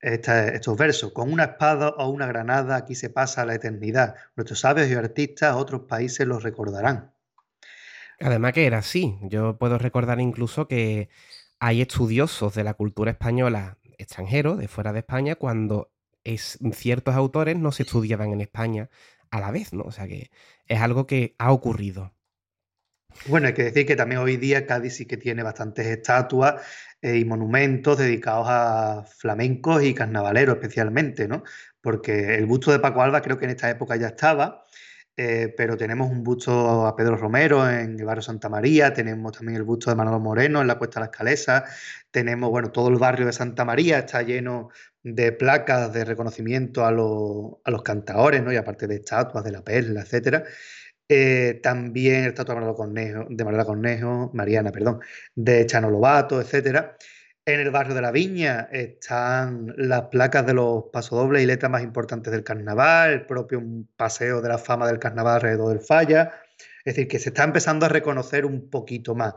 estos 0.00 0.76
versos, 0.76 1.12
con 1.12 1.32
una 1.32 1.44
espada 1.44 1.90
o 1.90 2.08
una 2.08 2.26
granada 2.26 2.74
aquí 2.74 2.96
se 2.96 3.10
pasa 3.10 3.46
la 3.46 3.54
eternidad. 3.54 4.16
Nuestros 4.34 4.58
sabios 4.58 4.90
y 4.90 4.94
artistas, 4.94 5.54
otros 5.54 5.82
países 5.82 6.26
los 6.26 6.42
recordarán. 6.42 7.14
Además 8.18 8.54
que 8.54 8.66
era 8.66 8.78
así. 8.78 9.16
Yo 9.22 9.56
puedo 9.56 9.78
recordar 9.78 10.18
incluso 10.18 10.66
que 10.66 11.08
hay 11.60 11.80
estudiosos 11.80 12.56
de 12.56 12.64
la 12.64 12.74
cultura 12.74 13.12
española 13.12 13.78
extranjeros, 13.98 14.58
de 14.58 14.66
fuera 14.66 14.92
de 14.92 14.98
España, 14.98 15.36
cuando 15.36 15.92
es, 16.24 16.58
ciertos 16.72 17.14
autores 17.14 17.56
no 17.56 17.70
se 17.70 17.84
estudiaban 17.84 18.32
en 18.32 18.40
España 18.40 18.90
a 19.30 19.38
la 19.38 19.52
vez, 19.52 19.72
¿no? 19.72 19.84
O 19.84 19.92
sea 19.92 20.08
que 20.08 20.32
es 20.66 20.80
algo 20.80 21.06
que 21.06 21.36
ha 21.38 21.52
ocurrido. 21.52 22.12
Bueno, 23.26 23.46
hay 23.46 23.54
que 23.54 23.64
decir 23.64 23.86
que 23.86 23.96
también 23.96 24.20
hoy 24.20 24.36
día 24.36 24.66
Cádiz 24.66 24.96
sí 24.96 25.06
que 25.06 25.16
tiene 25.16 25.42
bastantes 25.42 25.86
estatuas 25.86 26.62
eh, 27.00 27.18
y 27.18 27.24
monumentos 27.24 27.98
dedicados 27.98 28.46
a 28.48 29.04
flamencos 29.04 29.82
y 29.84 29.94
carnavaleros 29.94 30.56
especialmente, 30.56 31.28
¿no? 31.28 31.44
Porque 31.80 32.34
el 32.34 32.46
busto 32.46 32.72
de 32.72 32.80
Paco 32.80 33.02
Alba 33.02 33.22
creo 33.22 33.38
que 33.38 33.44
en 33.44 33.52
esta 33.52 33.70
época 33.70 33.96
ya 33.96 34.08
estaba, 34.08 34.64
eh, 35.16 35.54
pero 35.56 35.76
tenemos 35.76 36.10
un 36.10 36.24
busto 36.24 36.86
a 36.86 36.96
Pedro 36.96 37.16
Romero 37.16 37.68
en 37.68 37.98
el 37.98 38.04
barrio 38.04 38.22
Santa 38.22 38.48
María, 38.48 38.92
tenemos 38.92 39.32
también 39.32 39.56
el 39.56 39.62
busto 39.62 39.90
de 39.90 39.96
Manolo 39.96 40.18
Moreno 40.18 40.60
en 40.60 40.66
la 40.66 40.78
Cuesta 40.78 41.00
de 41.00 41.06
las 41.06 41.16
Calesas, 41.16 41.64
tenemos, 42.10 42.50
bueno, 42.50 42.72
todo 42.72 42.88
el 42.88 42.96
barrio 42.96 43.26
de 43.26 43.32
Santa 43.32 43.64
María 43.64 43.98
está 44.00 44.22
lleno 44.22 44.70
de 45.02 45.32
placas 45.32 45.92
de 45.92 46.04
reconocimiento 46.04 46.84
a, 46.84 46.88
a 46.88 47.70
los 47.70 47.82
cantaores, 47.84 48.42
¿no? 48.42 48.52
Y 48.52 48.56
aparte 48.56 48.86
de 48.86 48.96
estatuas 48.96 49.44
de 49.44 49.52
la 49.52 49.62
perla, 49.62 50.00
etcétera. 50.02 50.44
Eh, 51.14 51.60
también 51.62 52.24
el 52.24 52.28
estatua 52.28 52.54
de 52.54 52.74
Cornejo, 52.74 53.26
de 53.28 53.44
Manuela 53.44 53.66
Cornejo, 53.66 54.30
Mariana, 54.32 54.72
perdón, 54.72 55.00
de 55.34 55.66
Chano 55.66 55.90
Lobato, 55.90 56.40
etcétera. 56.40 56.96
En 57.44 57.60
el 57.60 57.70
barrio 57.70 57.94
de 57.94 58.00
la 58.00 58.10
Viña 58.10 58.70
están 58.72 59.74
las 59.76 60.04
placas 60.04 60.46
de 60.46 60.54
los 60.54 60.84
pasodobles 60.90 61.42
y 61.42 61.46
letras 61.46 61.70
más 61.70 61.82
importantes 61.82 62.32
del 62.32 62.44
carnaval, 62.44 63.10
el 63.10 63.26
propio 63.26 63.62
paseo 63.94 64.40
de 64.40 64.48
la 64.48 64.56
fama 64.56 64.86
del 64.86 64.98
carnaval 64.98 65.34
alrededor 65.34 65.68
del 65.68 65.80
Falla. 65.80 66.32
Es 66.82 66.94
decir, 66.94 67.08
que 67.08 67.18
se 67.18 67.28
está 67.28 67.44
empezando 67.44 67.84
a 67.84 67.90
reconocer 67.90 68.46
un 68.46 68.70
poquito 68.70 69.14
más 69.14 69.34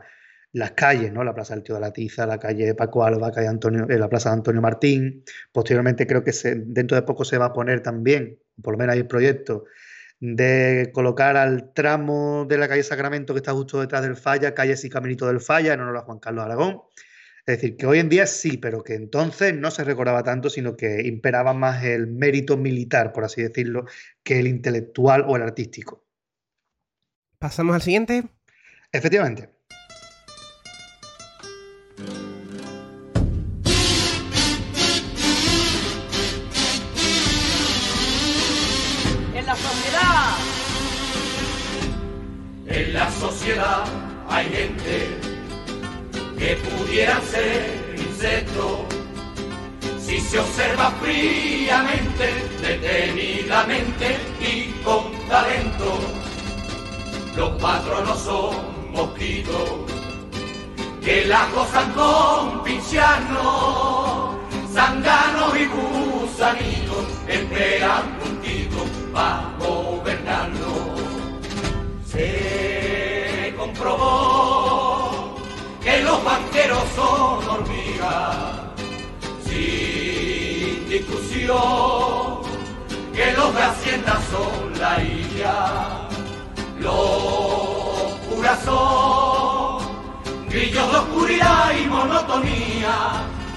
las 0.52 0.70
calles, 0.70 1.12
¿no? 1.12 1.24
La 1.24 1.34
Plaza 1.34 1.54
del 1.54 1.62
Tío 1.62 1.74
de 1.74 1.82
la 1.82 1.92
Tiza, 1.92 2.24
la 2.24 2.38
calle 2.38 2.74
Paco 2.74 3.04
Alba, 3.04 3.32
calle 3.32 3.48
Antonio, 3.48 3.86
eh, 3.86 3.98
la 3.98 4.08
Plaza 4.08 4.30
de 4.30 4.36
Antonio 4.36 4.62
Martín. 4.62 5.24
Posteriormente 5.52 6.06
creo 6.06 6.24
que 6.24 6.32
dentro 6.56 6.96
de 6.96 7.02
poco 7.02 7.22
se 7.26 7.36
va 7.36 7.46
a 7.46 7.52
poner 7.52 7.82
también, 7.82 8.38
por 8.62 8.72
lo 8.72 8.78
menos 8.78 8.94
hay 8.94 9.00
el 9.00 9.06
proyecto, 9.06 9.64
de 10.20 10.90
colocar 10.94 11.36
al 11.36 11.72
tramo 11.72 12.46
de 12.48 12.58
la 12.58 12.68
calle 12.68 12.82
Sacramento 12.82 13.34
que 13.34 13.38
está 13.38 13.52
justo 13.52 13.80
detrás 13.80 14.02
del 14.02 14.16
Falla, 14.16 14.54
calles 14.54 14.84
y 14.84 14.90
caminito 14.90 15.26
del 15.26 15.40
Falla, 15.40 15.74
en 15.74 15.80
honor 15.80 15.98
a 15.98 16.02
Juan 16.02 16.18
Carlos 16.18 16.44
Aragón. 16.44 16.82
Es 17.46 17.58
decir, 17.58 17.76
que 17.76 17.86
hoy 17.86 18.00
en 18.00 18.08
día 18.08 18.26
sí, 18.26 18.56
pero 18.56 18.82
que 18.82 18.94
entonces 18.94 19.54
no 19.54 19.70
se 19.70 19.84
recordaba 19.84 20.24
tanto, 20.24 20.50
sino 20.50 20.76
que 20.76 21.06
imperaba 21.06 21.54
más 21.54 21.84
el 21.84 22.08
mérito 22.08 22.56
militar, 22.56 23.12
por 23.12 23.24
así 23.24 23.42
decirlo, 23.42 23.84
que 24.24 24.40
el 24.40 24.48
intelectual 24.48 25.24
o 25.28 25.36
el 25.36 25.42
artístico. 25.42 26.04
¿Pasamos 27.38 27.74
al 27.74 27.82
siguiente? 27.82 28.24
Efectivamente. 28.90 29.55
En 42.68 42.94
la 42.94 43.10
sociedad 43.10 43.84
hay 44.28 44.46
gente 44.46 45.18
que 46.38 46.56
pudieran 46.56 47.22
ser 47.22 47.94
insectos 47.96 48.80
si 49.98 50.20
se 50.20 50.38
observa 50.38 50.90
fríamente, 51.02 52.26
detenidamente 52.62 54.18
y 54.40 54.70
con 54.84 55.12
talento. 55.28 55.98
Los 57.36 57.50
patronos 57.60 58.20
son 58.20 58.92
mosquitos 58.92 59.96
que 61.04 61.24
la 61.26 61.48
gozan 61.54 61.92
con 61.92 62.64
pincianos, 62.64 64.36
zánganos 64.72 65.56
y 65.56 65.66
gusanitos, 65.66 67.04
esperan 67.28 68.15
para 69.16 69.50
gobernarnos. 69.58 70.76
Se 72.04 73.54
comprobó 73.56 75.36
que 75.82 76.02
los 76.02 76.22
banqueros 76.22 76.84
son 76.94 77.48
hormigas, 77.48 78.56
sin 79.46 80.88
discusión, 80.90 82.42
que 83.14 83.32
los 83.32 83.54
de 83.54 83.62
Hacienda 83.62 84.20
son 84.30 84.78
la 84.78 85.02
isla, 85.02 86.08
los 86.78 88.12
curas 88.28 88.60
son 88.64 89.78
grillos 90.50 90.92
de 90.92 90.98
oscuridad 90.98 91.72
y 91.82 91.86
monotonía, 91.86 92.96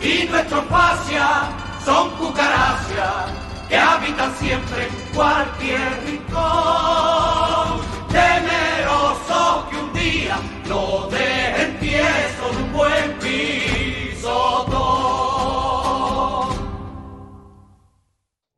y 0.02 0.26
nuestros 0.26 0.64
fascias 0.68 1.50
son 1.84 2.12
cucarachas 2.12 3.39
que 3.70 3.78
habitan 3.78 4.36
siempre 4.36 4.88
cualquier 5.14 6.04
rincón, 6.06 7.82
temerosos 8.10 9.70
que 9.70 9.76
un 9.78 9.94
día 9.94 10.40
no 10.68 11.08
dejen 11.10 11.80
tieso 11.80 12.52
de 12.52 12.64
un 12.64 12.74
buen 12.74 13.20
pisotón. 13.20 14.50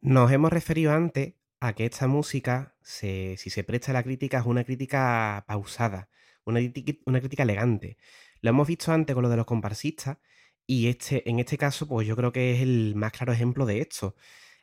Nos 0.02 0.32
hemos 0.32 0.52
referido 0.52 0.94
antes 0.94 1.34
a 1.60 1.74
que 1.74 1.86
esta 1.86 2.08
música, 2.08 2.76
si 2.82 3.36
se 3.38 3.64
presta 3.66 3.92
a 3.92 3.94
la 3.94 4.04
crítica, 4.04 4.40
es 4.40 4.46
una 4.46 4.64
crítica 4.64 5.44
pausada, 5.46 6.10
una, 6.46 6.62
una 7.06 7.20
crítica 7.20 7.44
elegante. 7.44 7.98
Lo 8.42 8.50
hemos 8.50 8.68
visto 8.68 8.92
antes 8.94 9.14
con 9.14 9.24
lo 9.24 9.30
de 9.30 9.38
los 9.38 9.46
comparsistas 9.46 10.18
y 10.66 10.88
este, 10.88 11.30
en 11.30 11.40
este 11.40 11.58
caso, 11.58 11.88
pues 11.88 12.08
yo 12.08 12.16
creo 12.16 12.32
que 12.32 12.56
es 12.56 12.62
el 12.62 12.94
más 12.96 13.12
claro 13.12 13.34
ejemplo 13.34 13.66
de 13.66 13.82
esto. 13.82 14.16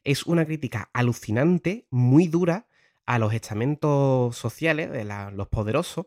Es 0.05 0.25
una 0.27 0.45
crítica 0.47 0.91
alucinante, 0.93 1.87
muy 1.91 2.29
dura 2.29 2.67
a 3.07 3.19
los 3.19 3.33
estamentos 3.35 4.37
sociales 4.37 4.91
de 4.91 5.05
la- 5.05 5.31
los 5.31 5.49
poderosos, 5.49 6.07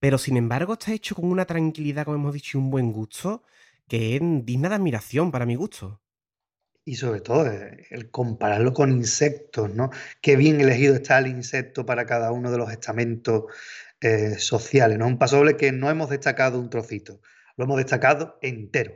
pero 0.00 0.18
sin 0.18 0.36
embargo 0.36 0.74
está 0.74 0.92
hecho 0.92 1.14
con 1.16 1.26
una 1.26 1.46
tranquilidad, 1.46 2.04
como 2.06 2.16
hemos 2.18 2.34
dicho, 2.34 2.58
y 2.58 2.62
un 2.62 2.70
buen 2.70 2.92
gusto, 2.92 3.44
que 3.88 4.16
es 4.16 4.22
digna 4.46 4.68
de 4.70 4.76
admiración 4.76 5.30
para 5.32 5.46
mi 5.46 5.56
gusto. 5.56 6.00
Y 6.86 6.96
sobre 6.96 7.20
todo 7.20 7.46
eh, 7.50 7.86
el 7.90 8.10
compararlo 8.10 8.72
con 8.74 8.92
insectos, 8.92 9.74
¿no? 9.74 9.90
Qué 10.20 10.36
bien 10.36 10.60
elegido 10.60 10.94
está 10.94 11.18
el 11.18 11.28
insecto 11.28 11.86
para 11.86 12.04
cada 12.06 12.30
uno 12.32 12.50
de 12.50 12.58
los 12.58 12.70
estamentos 12.70 13.44
eh, 14.00 14.38
sociales, 14.38 14.98
¿no? 14.98 15.06
Un 15.06 15.18
pasodoble 15.18 15.56
que 15.56 15.72
no 15.72 15.90
hemos 15.90 16.10
destacado 16.10 16.60
un 16.60 16.68
trocito, 16.70 17.20
lo 17.56 17.64
hemos 17.64 17.78
destacado 17.78 18.38
entero. 18.42 18.92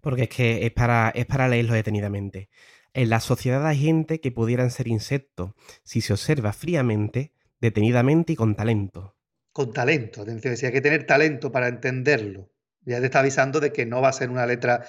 Porque 0.00 0.24
es 0.24 0.28
que 0.28 0.66
es 0.66 0.72
para, 0.72 1.10
es 1.10 1.26
para 1.26 1.48
leerlo 1.48 1.72
detenidamente. 1.74 2.50
En 2.94 3.10
la 3.10 3.18
sociedad 3.18 3.66
hay 3.66 3.76
gente 3.76 4.20
que 4.20 4.30
pudieran 4.30 4.70
ser 4.70 4.86
insectos 4.86 5.52
si 5.82 6.00
se 6.00 6.12
observa 6.12 6.52
fríamente, 6.52 7.32
detenidamente 7.60 8.34
y 8.34 8.36
con 8.36 8.54
talento. 8.54 9.16
Con 9.52 9.72
talento, 9.72 10.22
atención, 10.22 10.56
si 10.56 10.66
hay 10.66 10.72
que 10.72 10.80
tener 10.80 11.04
talento 11.04 11.50
para 11.50 11.66
entenderlo. 11.66 12.52
Ya 12.84 13.00
te 13.00 13.06
está 13.06 13.18
avisando 13.18 13.58
de 13.58 13.72
que 13.72 13.84
no 13.84 14.00
va 14.00 14.10
a 14.10 14.12
ser 14.12 14.30
una 14.30 14.46
letra 14.46 14.86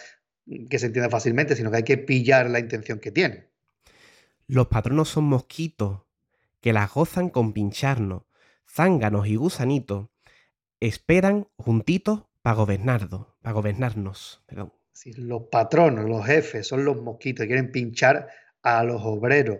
que 0.69 0.77
se 0.77 0.85
entienda 0.85 1.09
fácilmente, 1.09 1.55
sino 1.55 1.71
que 1.71 1.77
hay 1.77 1.83
que 1.83 1.97
pillar 1.97 2.47
la 2.51 2.59
intención 2.59 2.99
que 2.99 3.09
tiene. 3.09 3.49
Los 4.45 4.67
patronos 4.67 5.09
son 5.09 5.23
mosquitos 5.23 6.01
que 6.61 6.73
las 6.73 6.93
gozan 6.93 7.29
con 7.29 7.53
pincharnos, 7.53 8.23
zánganos 8.69 9.25
y 9.25 9.35
gusanitos, 9.35 10.09
esperan 10.79 11.47
juntitos 11.57 12.25
para 12.43 12.55
gobernarnos, 12.55 13.27
para 13.41 13.53
gobernarnos. 13.53 14.43
Perdón. 14.45 14.73
Los 15.17 15.43
patronos, 15.51 16.05
los 16.05 16.25
jefes, 16.25 16.67
son 16.67 16.85
los 16.85 17.01
mosquitos 17.01 17.43
que 17.43 17.47
quieren 17.47 17.71
pinchar 17.71 18.29
a 18.63 18.83
los 18.83 19.01
obreros. 19.03 19.59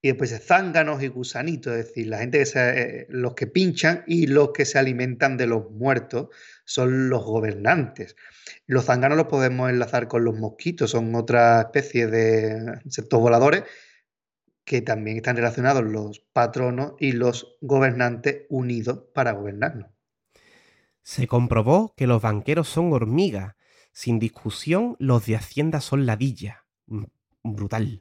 Y 0.00 0.08
después 0.08 0.40
zánganos 0.46 1.02
y 1.02 1.08
gusanitos, 1.08 1.72
es 1.74 1.88
decir, 1.88 2.06
la 2.06 2.18
gente 2.18 2.38
que 2.38 2.46
se, 2.46 2.80
eh, 3.00 3.06
los 3.08 3.34
que 3.34 3.48
pinchan 3.48 4.04
y 4.06 4.28
los 4.28 4.52
que 4.52 4.64
se 4.64 4.78
alimentan 4.78 5.36
de 5.36 5.48
los 5.48 5.70
muertos 5.72 6.28
son 6.64 7.10
los 7.10 7.24
gobernantes. 7.24 8.14
Los 8.66 8.84
zánganos 8.84 9.18
los 9.18 9.26
podemos 9.26 9.68
enlazar 9.68 10.06
con 10.06 10.24
los 10.24 10.38
mosquitos, 10.38 10.92
son 10.92 11.12
otra 11.16 11.62
especie 11.62 12.06
de 12.06 12.78
insectos 12.84 13.20
voladores 13.20 13.64
que 14.64 14.82
también 14.82 15.16
están 15.16 15.34
relacionados 15.34 15.82
los 15.82 16.20
patronos 16.32 16.92
y 17.00 17.12
los 17.12 17.56
gobernantes 17.60 18.42
unidos 18.50 19.00
para 19.14 19.32
gobernarnos. 19.32 19.88
Se 21.02 21.26
comprobó 21.26 21.94
que 21.96 22.06
los 22.06 22.20
banqueros 22.22 22.68
son 22.68 22.92
hormigas. 22.92 23.54
Sin 23.98 24.20
discusión, 24.20 24.94
los 25.00 25.26
de 25.26 25.34
Hacienda 25.34 25.80
son 25.80 26.06
ladillas. 26.06 26.58
Mm, 26.86 27.02
Brutal. 27.42 28.00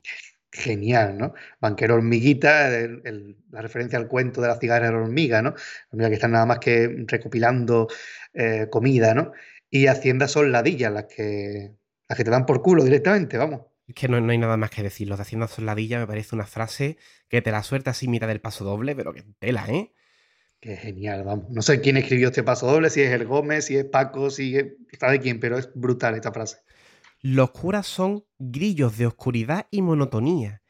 Genial, 0.52 1.18
¿no? 1.18 1.34
Banquero 1.60 1.96
hormiguita, 1.96 2.68
el- 2.78 3.02
el- 3.04 3.38
la 3.50 3.64
referencia 3.64 3.98
al 3.98 4.08
cuento 4.08 4.40
de 4.40 4.48
la 4.48 4.60
cigarra 4.60 4.92
hormiga, 4.96 5.42
¿no? 5.42 5.56
Hormiga 5.90 6.10
que 6.10 6.14
están 6.14 6.34
nada 6.34 6.46
más 6.46 6.60
que 6.60 7.04
recopilando 7.08 7.88
eh, 8.32 8.68
comida, 8.70 9.16
¿no? 9.16 9.32
Y 9.72 9.88
Hacienda 9.88 10.28
son 10.28 10.52
ladillas, 10.52 10.94
las 10.94 11.06
que, 11.06 11.74
las 12.08 12.16
que 12.16 12.24
te 12.24 12.30
dan 12.30 12.46
por 12.46 12.62
culo 12.62 12.84
directamente, 12.84 13.40
vamos. 13.40 13.62
Es 13.88 13.96
que 13.96 14.08
no, 14.08 14.22
no 14.22 14.32
hay 14.32 14.38
nada 14.38 14.56
más 14.56 14.70
que 14.70 14.84
decir. 14.84 15.08
Los 15.08 15.18
de 15.18 15.24
Hacienda 15.24 15.48
son 15.48 15.66
ladillas 15.66 16.00
me 16.00 16.06
parece 16.06 16.36
una 16.36 16.46
frase 16.46 16.98
que 17.28 17.42
te 17.42 17.50
la 17.50 17.64
suelta 17.64 17.90
así 17.90 18.08
mitad 18.08 18.28
del 18.28 18.40
paso 18.40 18.64
doble, 18.64 18.96
pero 18.96 19.14
que 19.14 19.24
tela, 19.40 19.66
¿eh? 19.68 19.94
Qué 20.60 20.76
genial, 20.76 21.24
vamos. 21.24 21.50
No 21.50 21.62
sé 21.62 21.82
quién 21.82 21.98
escribió 21.98 22.30
este 22.30 22.44
paso 22.44 22.66
doble, 22.68 22.90
si 22.90 23.02
es 23.02 23.12
el 23.12 23.26
Gómez, 23.26 23.66
si 23.66 23.78
es 23.78 23.86
Paco, 23.86 24.30
si 24.30 24.58
es, 24.58 24.66
sabe 25.00 25.20
quién, 25.20 25.40
pero 25.40 25.58
es 25.58 25.70
brutal 25.74 26.16
esta 26.16 26.32
frase. 26.32 26.58
Los 27.22 27.52
curas 27.52 27.86
son 27.86 28.26
grillos 28.40 28.98
de 28.98 29.06
oscuridad 29.06 29.68
y 29.70 29.82
monotonía. 29.82 30.62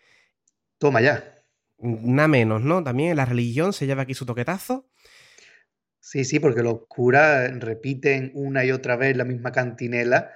Toma 0.77 1.01
ya. 1.01 1.35
Nada 1.79 2.27
menos, 2.27 2.61
¿no? 2.61 2.83
También 2.83 3.15
la 3.15 3.25
religión 3.25 3.71
se 3.71 3.85
lleva 3.85 4.01
aquí 4.01 4.13
su 4.13 4.25
toquetazo. 4.25 4.89
Sí, 5.99 6.25
sí, 6.25 6.39
porque 6.39 6.63
los 6.63 6.87
curas 6.87 7.51
repiten 7.59 8.31
una 8.33 8.65
y 8.65 8.71
otra 8.71 8.95
vez 8.95 9.15
la 9.15 9.25
misma 9.25 9.51
cantinela, 9.51 10.31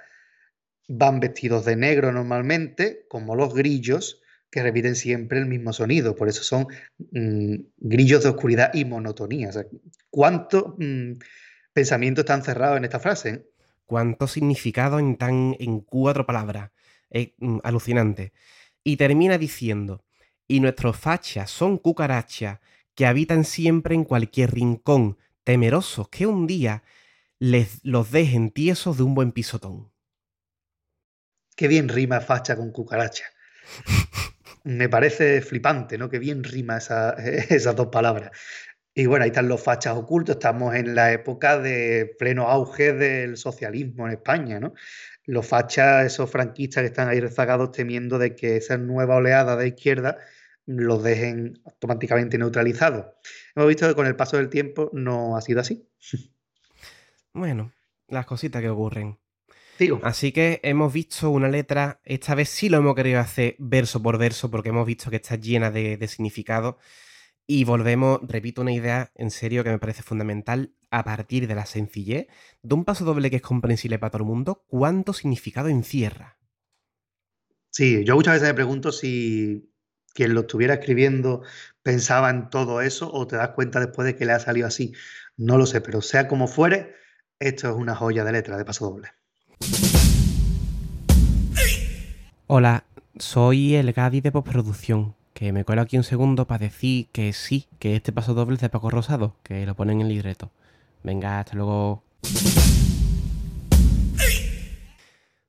van 0.88 1.20
vestidos 1.20 1.64
de 1.64 1.76
negro 1.76 2.12
normalmente, 2.12 3.06
como 3.08 3.34
los 3.34 3.54
grillos, 3.54 4.21
que 4.52 4.62
repiten 4.62 4.94
siempre 4.94 5.38
el 5.38 5.46
mismo 5.46 5.72
sonido. 5.72 6.14
Por 6.14 6.28
eso 6.28 6.44
son 6.44 6.66
mm, 7.10 7.54
grillos 7.78 8.22
de 8.22 8.28
oscuridad 8.28 8.70
y 8.74 8.84
monotonía. 8.84 9.48
O 9.48 9.52
sea, 9.52 9.64
¿Cuánto 10.10 10.76
mm, 10.78 11.12
pensamiento 11.72 12.20
está 12.20 12.34
encerrado 12.34 12.76
en 12.76 12.84
esta 12.84 13.00
frase? 13.00 13.28
eh? 13.30 13.46
Cuánto 13.86 14.28
significado 14.28 14.98
en 14.98 15.16
tan 15.16 15.56
en 15.58 15.80
cuatro 15.80 16.26
palabras. 16.26 16.70
Es 17.08 17.30
mm, 17.38 17.60
alucinante. 17.64 18.34
Y 18.84 18.98
termina 18.98 19.38
diciendo, 19.38 20.04
y 20.46 20.60
nuestros 20.60 20.98
fachas 20.98 21.50
son 21.50 21.78
cucarachas 21.78 22.60
que 22.94 23.06
habitan 23.06 23.44
siempre 23.44 23.94
en 23.94 24.04
cualquier 24.04 24.52
rincón, 24.52 25.16
temerosos 25.44 26.10
que 26.10 26.26
un 26.26 26.46
día 26.46 26.82
les 27.38 27.82
los 27.84 28.10
dejen 28.10 28.50
tiesos 28.50 28.98
de 28.98 29.04
un 29.04 29.14
buen 29.14 29.32
pisotón. 29.32 29.90
Qué 31.56 31.68
bien 31.68 31.88
rima 31.88 32.20
facha 32.20 32.54
con 32.54 32.70
cucaracha. 32.70 33.24
Me 34.64 34.88
parece 34.88 35.40
flipante, 35.42 35.98
¿no? 35.98 36.08
Qué 36.08 36.18
bien 36.18 36.44
rima 36.44 36.78
esa- 36.78 37.10
esas 37.48 37.74
dos 37.76 37.88
palabras. 37.88 38.30
Y 38.94 39.06
bueno, 39.06 39.22
ahí 39.24 39.30
están 39.30 39.48
los 39.48 39.62
fachas 39.62 39.96
ocultos. 39.96 40.36
Estamos 40.36 40.74
en 40.74 40.94
la 40.94 41.12
época 41.12 41.58
de 41.58 42.14
pleno 42.18 42.48
auge 42.48 42.92
del 42.92 43.36
socialismo 43.36 44.06
en 44.06 44.12
España, 44.14 44.60
¿no? 44.60 44.74
Los 45.24 45.46
fachas, 45.46 46.04
esos 46.04 46.30
franquistas 46.30 46.82
que 46.82 46.88
están 46.88 47.08
ahí 47.08 47.20
rezagados 47.20 47.72
temiendo 47.72 48.18
de 48.18 48.34
que 48.34 48.56
esa 48.56 48.76
nueva 48.76 49.16
oleada 49.16 49.56
de 49.56 49.68
izquierda 49.68 50.18
los 50.66 51.02
dejen 51.02 51.60
automáticamente 51.64 52.38
neutralizados. 52.38 53.06
Hemos 53.54 53.68
visto 53.68 53.88
que 53.88 53.94
con 53.94 54.06
el 54.06 54.14
paso 54.16 54.36
del 54.36 54.48
tiempo 54.48 54.90
no 54.92 55.36
ha 55.36 55.40
sido 55.40 55.60
así. 55.60 55.88
Bueno, 57.34 57.72
las 58.08 58.26
cositas 58.26 58.60
que 58.60 58.68
ocurren. 58.68 59.18
Así 60.02 60.32
que 60.32 60.60
hemos 60.62 60.92
visto 60.92 61.30
una 61.30 61.48
letra, 61.48 62.00
esta 62.04 62.34
vez 62.34 62.48
sí 62.48 62.68
lo 62.68 62.78
hemos 62.78 62.94
querido 62.94 63.20
hacer 63.20 63.56
verso 63.58 64.02
por 64.02 64.18
verso 64.18 64.50
porque 64.50 64.70
hemos 64.70 64.86
visto 64.86 65.10
que 65.10 65.16
está 65.16 65.36
llena 65.36 65.70
de, 65.70 65.96
de 65.96 66.08
significado 66.08 66.78
y 67.46 67.64
volvemos, 67.64 68.20
repito 68.22 68.62
una 68.62 68.72
idea 68.72 69.10
en 69.14 69.30
serio 69.30 69.64
que 69.64 69.70
me 69.70 69.78
parece 69.78 70.02
fundamental, 70.02 70.74
a 70.90 71.04
partir 71.04 71.48
de 71.48 71.54
la 71.54 71.66
sencillez 71.66 72.26
de 72.62 72.74
un 72.74 72.84
paso 72.84 73.04
doble 73.04 73.30
que 73.30 73.36
es 73.36 73.42
comprensible 73.42 73.98
para 73.98 74.10
todo 74.10 74.22
el 74.22 74.28
mundo, 74.28 74.64
¿cuánto 74.68 75.12
significado 75.12 75.68
encierra? 75.68 76.38
Sí, 77.70 78.04
yo 78.04 78.14
muchas 78.14 78.34
veces 78.34 78.48
me 78.48 78.54
pregunto 78.54 78.92
si 78.92 79.72
quien 80.14 80.34
lo 80.34 80.42
estuviera 80.42 80.74
escribiendo 80.74 81.42
pensaba 81.82 82.28
en 82.30 82.50
todo 82.50 82.82
eso 82.82 83.10
o 83.12 83.26
te 83.26 83.36
das 83.36 83.50
cuenta 83.50 83.80
después 83.80 84.06
de 84.06 84.16
que 84.16 84.26
le 84.26 84.32
ha 84.32 84.38
salido 84.38 84.66
así. 84.66 84.92
No 85.36 85.56
lo 85.56 85.64
sé, 85.66 85.80
pero 85.80 86.02
sea 86.02 86.28
como 86.28 86.46
fuere, 86.48 86.94
esto 87.38 87.70
es 87.70 87.74
una 87.74 87.96
joya 87.96 88.24
de 88.24 88.32
letra 88.32 88.58
de 88.58 88.64
paso 88.66 88.90
doble. 88.90 89.08
Hola, 92.54 92.84
soy 93.18 93.76
el 93.76 93.92
Gadi 93.92 94.20
de 94.20 94.30
postproducción, 94.30 95.14
que 95.32 95.52
me 95.52 95.64
cuelo 95.64 95.82
aquí 95.82 95.96
un 95.96 96.04
segundo 96.04 96.46
para 96.46 96.66
decir 96.66 97.08
que 97.10 97.32
sí, 97.32 97.66
que 97.78 97.96
este 97.96 98.12
paso 98.12 98.34
doble 98.34 98.56
es 98.56 98.60
de 98.60 98.68
Paco 98.68 98.90
Rosado, 98.90 99.36
que 99.42 99.64
lo 99.64 99.74
ponen 99.74 100.00
en 100.00 100.06
el 100.06 100.12
libreto. 100.12 100.50
Venga, 101.02 101.40
hasta 101.40 101.56
luego. 101.56 102.04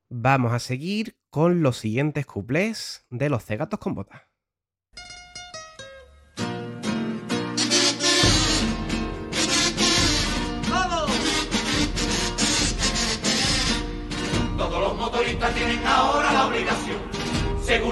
Vamos 0.08 0.52
a 0.52 0.58
seguir 0.58 1.16
con 1.30 1.62
los 1.62 1.76
siguientes 1.76 2.24
cuplés 2.24 3.04
de 3.10 3.28
los 3.28 3.44
cegatos 3.44 3.78
con 3.78 3.94
botas. 3.94 4.22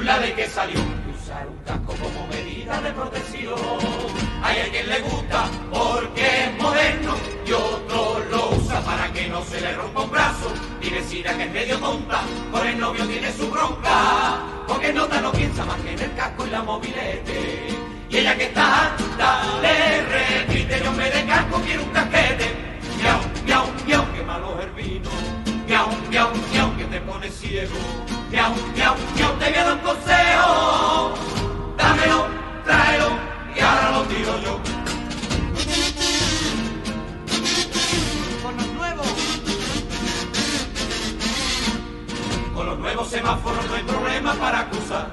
Según 0.02 0.06
la 0.06 0.18
ley 0.18 0.32
que 0.32 0.48
salió, 0.48 0.78
de 0.78 1.12
usar 1.12 1.46
un 1.46 1.58
casco 1.64 1.94
como 1.94 2.26
medida 2.28 2.80
de 2.80 2.90
protección. 2.90 3.54
Hay 4.42 4.58
a 4.60 4.70
quien 4.70 4.88
le 4.88 5.00
gusta 5.00 5.48
porque 5.70 6.44
es 6.44 6.62
moderno 6.62 7.14
y 7.46 7.52
otro 7.52 8.22
lo 8.30 8.50
usa 8.56 8.80
para 8.80 9.12
que 9.12 9.28
no 9.28 9.44
se 9.44 9.60
le 9.60 9.72
rompa 9.74 10.02
un 10.02 10.10
brazo. 10.10 10.52
Y 10.80 10.90
decida 10.90 11.36
que 11.36 11.44
es 11.44 11.52
medio 11.52 11.78
tonta, 11.78 12.20
con 12.50 12.66
el 12.66 12.78
novio 12.78 13.06
tiene 13.06 13.32
su 13.32 13.48
bronca, 13.48 14.40
porque 14.66 14.92
nota 14.92 15.20
no 15.20 15.32
piensa 15.32 15.64
más 15.64 15.80
que 15.80 15.92
en 15.92 16.00
el 16.00 16.14
casco 16.14 16.46
y 16.46 16.50
la 16.50 16.62
mobilete. 16.62 17.68
Y 18.10 18.16
ella 18.16 18.36
que 18.36 18.44
está 18.44 18.86
harta 18.86 19.60
le 19.62 20.02
repite, 20.02 20.84
yo 20.84 20.92
me 20.92 21.10
de 21.10 21.24
casco 21.26 21.60
quiero 21.64 21.82
un 21.84 21.90
casquete. 21.90 22.46
Miau, 22.98 23.20
miau, 23.46 23.66
miau, 23.86 24.12
que 24.12 24.22
malo 24.22 24.58
es 24.58 24.64
el. 24.66 25.10
Miau, 25.66 25.88
miau, 26.10 26.30
miau, 26.52 26.76
que 26.76 26.84
te 26.84 27.00
pone 27.00 27.30
ciego. 27.30 28.21
Miau, 28.32 28.54
miau, 28.74 28.94
miau, 29.14 29.32
te 29.38 29.44
voy 29.50 29.58
a 29.58 29.64
dar 29.64 29.74
un 29.74 29.80
consejo. 29.80 31.14
Dámelo, 31.76 32.26
tráelo 32.64 33.08
y 33.54 33.60
ahora 33.60 33.90
lo 33.90 34.02
tiro 34.04 34.40
yo. 34.40 34.60
Con 38.42 38.56
los 38.56 38.66
nuevos. 38.68 39.06
Con 42.54 42.66
los 42.66 42.78
nuevos 42.78 43.08
semáforos 43.08 43.66
no 43.66 43.74
hay 43.74 43.82
problema 43.82 44.32
para 44.36 44.60
acusar. 44.60 45.10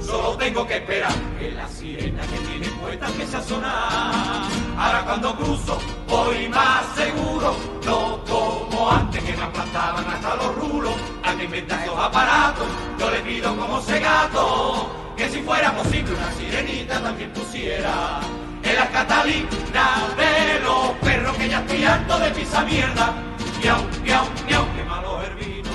Solo 0.00 0.36
tengo 0.36 0.64
que 0.64 0.76
esperar 0.76 1.12
que 1.40 1.50
la 1.50 1.66
sirena 1.66 2.22
que 2.22 2.38
tiene 2.38 2.68
puesta 2.80 3.06
empiece 3.08 3.36
a 3.36 3.42
sonar. 3.42 4.48
Ahora 4.78 5.04
cuando 5.06 5.34
cruzo 5.34 5.76
voy 6.06 6.48
más 6.48 6.86
seguro, 6.94 7.56
no 7.84 8.20
como 8.28 8.92
antes 8.92 9.24
que 9.24 9.36
me 9.36 9.42
aplastaban 9.42 10.04
hasta 10.06 10.36
los 10.36 10.54
rulos. 10.54 11.09
Que 11.36 11.44
inventar 11.44 11.82
esos 11.84 11.96
aparatos, 11.96 12.66
yo 12.98 13.10
le 13.10 13.20
pido 13.20 13.56
como 13.56 13.78
ese 13.78 14.00
gato 14.00 14.90
que 15.16 15.28
si 15.28 15.40
fuera 15.42 15.72
posible 15.74 16.12
una 16.12 16.32
sirenita 16.32 17.00
también 17.00 17.30
pusiera 17.32 18.20
en 18.62 18.74
las 18.74 18.88
catalinas 18.90 20.16
de 20.16 20.60
los 20.60 20.90
perros 21.02 21.36
que 21.38 21.48
ya 21.48 21.60
estoy 21.60 21.84
harto 21.84 22.18
de 22.18 22.30
pisa 22.32 22.64
mierda. 22.64 23.14
Miau, 23.62 23.78
miau, 24.02 24.24
miau, 24.48 24.74
que 24.74 24.84
malo 24.84 25.22
es 25.22 25.28
el 25.28 25.34
vino. 25.36 25.70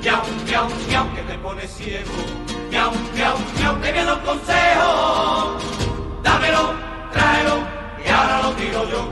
Miau, 0.00 0.22
miau, 0.46 0.68
miau, 0.88 1.14
que 1.14 1.22
te 1.22 1.38
pone 1.38 1.68
ciego. 1.68 2.12
Miau, 2.70 2.90
miau, 3.14 3.36
miau, 3.58 3.80
te 3.80 3.92
dar 3.92 4.18
un 4.18 4.24
consejo. 4.24 5.58
Dámelo, 6.22 6.74
tráelo 7.12 7.56
y 8.04 8.08
ahora 8.08 8.42
lo 8.42 8.52
tiro 8.52 8.90
yo. 8.90 9.10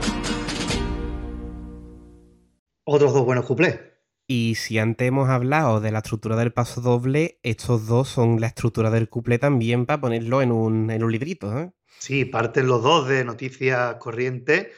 Otros 2.85 3.13
dos 3.13 3.23
buenos 3.23 3.45
cuplés. 3.45 3.92
Y 4.35 4.55
si 4.55 4.79
antes 4.79 5.07
hemos 5.07 5.29
hablado 5.29 5.79
de 5.79 5.91
la 5.91 5.99
estructura 5.99 6.35
del 6.35 6.51
paso 6.51 6.81
doble, 6.81 7.37
estos 7.43 7.85
dos 7.85 8.09
son 8.09 8.41
la 8.41 8.47
estructura 8.47 8.89
del 8.89 9.07
cuplé 9.07 9.37
también 9.37 9.85
para 9.85 10.01
ponerlo 10.01 10.41
en 10.41 10.51
un, 10.51 10.89
en 10.89 11.03
un 11.03 11.11
librito. 11.11 11.55
¿eh? 11.55 11.71
Sí, 11.99 12.25
parten 12.25 12.65
los 12.65 12.81
dos 12.81 13.07
de 13.07 13.23
noticias 13.23 13.93
corrientes 13.97 14.69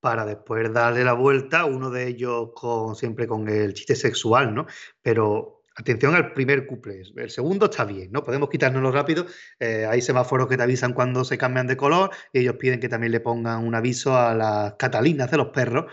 para 0.00 0.24
después 0.24 0.72
darle 0.72 1.04
la 1.04 1.12
vuelta, 1.12 1.64
uno 1.64 1.90
de 1.90 2.08
ellos 2.08 2.50
con, 2.56 2.96
siempre 2.96 3.28
con 3.28 3.48
el 3.48 3.72
chiste 3.74 3.94
sexual, 3.94 4.52
¿no? 4.52 4.66
Pero 5.00 5.62
atención 5.76 6.16
al 6.16 6.32
primer 6.32 6.66
cuplé, 6.66 7.02
el 7.16 7.30
segundo 7.30 7.66
está 7.66 7.84
bien, 7.84 8.10
¿no? 8.10 8.24
Podemos 8.24 8.48
quitárnoslo 8.50 8.90
rápido, 8.90 9.26
eh, 9.60 9.86
hay 9.88 10.02
semáforos 10.02 10.48
que 10.48 10.56
te 10.56 10.64
avisan 10.64 10.92
cuando 10.92 11.24
se 11.24 11.38
cambian 11.38 11.68
de 11.68 11.76
color 11.76 12.10
y 12.32 12.40
ellos 12.40 12.56
piden 12.56 12.80
que 12.80 12.88
también 12.88 13.12
le 13.12 13.20
pongan 13.20 13.64
un 13.64 13.76
aviso 13.76 14.16
a 14.16 14.34
las 14.34 14.74
catalinas 14.74 15.30
de 15.30 15.36
los 15.36 15.48
perros, 15.50 15.86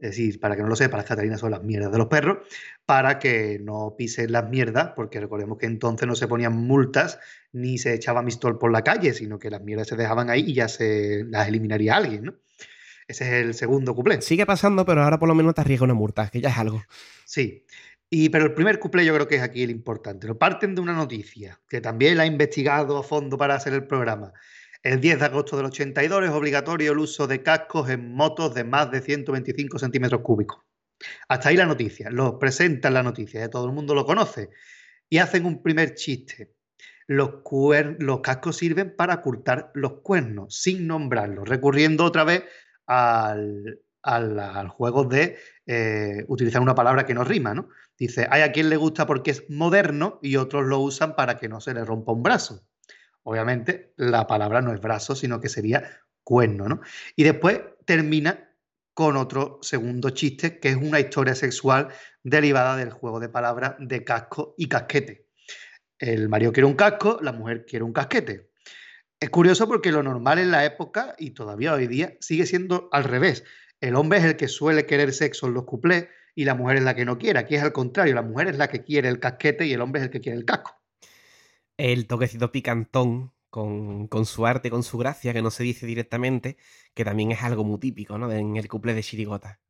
es 0.00 0.10
decir, 0.10 0.38
para 0.38 0.54
que 0.54 0.62
no 0.62 0.68
lo 0.68 0.76
sepa, 0.76 0.96
las 0.96 1.06
catalinas 1.06 1.40
son 1.40 1.50
las 1.50 1.62
mierdas 1.62 1.90
de 1.90 1.98
los 1.98 2.06
perros, 2.06 2.38
para 2.86 3.18
que 3.18 3.58
no 3.60 3.94
pisen 3.98 4.30
las 4.30 4.48
mierdas, 4.48 4.92
porque 4.94 5.18
recordemos 5.20 5.58
que 5.58 5.66
entonces 5.66 6.06
no 6.06 6.14
se 6.14 6.28
ponían 6.28 6.52
multas 6.52 7.18
ni 7.52 7.78
se 7.78 7.94
echaba 7.94 8.22
mistol 8.22 8.58
por 8.58 8.70
la 8.70 8.82
calle, 8.82 9.12
sino 9.12 9.38
que 9.38 9.50
las 9.50 9.60
mierdas 9.60 9.88
se 9.88 9.96
dejaban 9.96 10.30
ahí 10.30 10.44
y 10.46 10.54
ya 10.54 10.68
se 10.68 11.24
las 11.24 11.48
eliminaría 11.48 11.96
alguien, 11.96 12.24
¿no? 12.24 12.34
Ese 13.08 13.24
es 13.24 13.44
el 13.46 13.54
segundo 13.54 13.94
cuplé. 13.94 14.20
Sigue 14.20 14.44
pasando, 14.44 14.84
pero 14.84 15.02
ahora 15.02 15.18
por 15.18 15.28
lo 15.28 15.34
menos 15.34 15.54
te 15.54 15.62
arriesga 15.62 15.84
una 15.84 15.94
multa, 15.94 16.28
que 16.28 16.40
ya 16.40 16.50
es 16.50 16.58
algo. 16.58 16.82
Sí. 17.24 17.64
Y, 18.10 18.28
pero 18.28 18.44
el 18.44 18.54
primer 18.54 18.78
cuplé 18.78 19.04
yo 19.04 19.14
creo 19.14 19.26
que 19.26 19.36
es 19.36 19.42
aquí 19.42 19.62
el 19.62 19.70
importante. 19.70 20.32
Parten 20.34 20.74
de 20.74 20.80
una 20.80 20.92
noticia, 20.92 21.58
que 21.68 21.80
también 21.80 22.18
la 22.18 22.24
he 22.24 22.26
investigado 22.26 22.98
a 22.98 23.02
fondo 23.02 23.36
para 23.36 23.54
hacer 23.54 23.72
el 23.72 23.86
programa. 23.86 24.32
El 24.82 25.00
10 25.00 25.18
de 25.18 25.24
agosto 25.24 25.56
del 25.56 25.66
82 25.66 26.24
es 26.24 26.30
obligatorio 26.30 26.92
el 26.92 26.98
uso 26.98 27.26
de 27.26 27.42
cascos 27.42 27.90
en 27.90 28.12
motos 28.14 28.54
de 28.54 28.64
más 28.64 28.90
de 28.90 29.00
125 29.00 29.78
centímetros 29.78 30.20
cúbicos. 30.22 30.62
Hasta 31.28 31.48
ahí 31.48 31.56
la 31.56 31.66
noticia. 31.66 32.10
Lo 32.10 32.38
presentan 32.38 32.94
la 32.94 33.02
noticia, 33.02 33.50
todo 33.50 33.66
el 33.66 33.72
mundo 33.72 33.94
lo 33.94 34.04
conoce. 34.04 34.50
Y 35.08 35.18
hacen 35.18 35.46
un 35.46 35.62
primer 35.62 35.94
chiste. 35.94 36.54
Los, 37.06 37.40
cascos 38.22 38.56
sirven 38.56 38.94
para 38.94 39.14
ocultar 39.14 39.70
los 39.74 40.00
cuernos, 40.02 40.60
sin 40.60 40.86
nombrarlos, 40.86 41.48
recurriendo 41.48 42.04
otra 42.04 42.24
vez 42.24 42.44
al 42.86 43.78
juego 44.68 45.04
de 45.04 45.38
eh, 45.66 46.24
utilizar 46.28 46.60
una 46.60 46.74
palabra 46.74 47.04
que 47.04 47.14
no 47.14 47.24
rima, 47.24 47.54
¿no? 47.54 47.68
Dice, 47.98 48.26
hay 48.30 48.42
a 48.42 48.52
quien 48.52 48.70
le 48.70 48.76
gusta 48.76 49.06
porque 49.06 49.32
es 49.32 49.48
moderno 49.48 50.20
y 50.22 50.36
otros 50.36 50.66
lo 50.66 50.78
usan 50.80 51.16
para 51.16 51.36
que 51.36 51.48
no 51.48 51.60
se 51.60 51.74
le 51.74 51.84
rompa 51.84 52.12
un 52.12 52.22
brazo. 52.22 52.67
Obviamente, 53.28 53.92
la 53.96 54.26
palabra 54.26 54.62
no 54.62 54.72
es 54.72 54.80
brazo, 54.80 55.14
sino 55.14 55.38
que 55.38 55.50
sería 55.50 55.84
cuerno, 56.24 56.66
¿no? 56.66 56.80
Y 57.14 57.24
después 57.24 57.60
termina 57.84 58.54
con 58.94 59.18
otro 59.18 59.58
segundo 59.60 60.08
chiste, 60.08 60.58
que 60.58 60.70
es 60.70 60.76
una 60.76 60.98
historia 60.98 61.34
sexual 61.34 61.88
derivada 62.22 62.74
del 62.78 62.90
juego 62.90 63.20
de 63.20 63.28
palabras 63.28 63.74
de 63.80 64.02
casco 64.02 64.54
y 64.56 64.66
casquete. 64.66 65.26
El 65.98 66.30
marido 66.30 66.54
quiere 66.54 66.64
un 66.64 66.74
casco, 66.74 67.18
la 67.20 67.32
mujer 67.32 67.66
quiere 67.66 67.84
un 67.84 67.92
casquete. 67.92 68.50
Es 69.20 69.28
curioso 69.28 69.68
porque 69.68 69.92
lo 69.92 70.02
normal 70.02 70.38
en 70.38 70.50
la 70.50 70.64
época 70.64 71.14
y 71.18 71.32
todavía 71.32 71.74
hoy 71.74 71.86
día 71.86 72.16
sigue 72.20 72.46
siendo 72.46 72.88
al 72.92 73.04
revés. 73.04 73.44
El 73.82 73.94
hombre 73.96 74.20
es 74.20 74.24
el 74.24 74.36
que 74.36 74.48
suele 74.48 74.86
querer 74.86 75.12
sexo 75.12 75.48
en 75.48 75.52
los 75.52 75.64
cuplés 75.64 76.08
y 76.34 76.46
la 76.46 76.54
mujer 76.54 76.78
es 76.78 76.82
la 76.82 76.94
que 76.94 77.04
no 77.04 77.18
quiere. 77.18 77.40
Aquí 77.40 77.56
es 77.56 77.62
al 77.62 77.74
contrario, 77.74 78.14
la 78.14 78.22
mujer 78.22 78.48
es 78.48 78.56
la 78.56 78.68
que 78.68 78.82
quiere 78.82 79.10
el 79.10 79.20
casquete 79.20 79.66
y 79.66 79.74
el 79.74 79.82
hombre 79.82 80.00
es 80.00 80.06
el 80.06 80.10
que 80.10 80.22
quiere 80.22 80.38
el 80.38 80.46
casco. 80.46 80.77
El 81.78 82.06
toquecito 82.08 82.50
picantón 82.52 83.32
con, 83.50 84.08
con 84.08 84.26
su 84.26 84.46
arte, 84.46 84.68
con 84.68 84.82
su 84.82 84.98
gracia, 84.98 85.32
que 85.32 85.42
no 85.42 85.50
se 85.50 85.62
dice 85.62 85.86
directamente, 85.86 86.56
que 86.92 87.04
también 87.04 87.30
es 87.30 87.42
algo 87.42 87.64
muy 87.64 87.78
típico 87.78 88.18
¿no? 88.18 88.30
en 88.30 88.56
el 88.56 88.68
cuplé 88.68 88.94
de 88.94 89.02
Chirigota. 89.02 89.60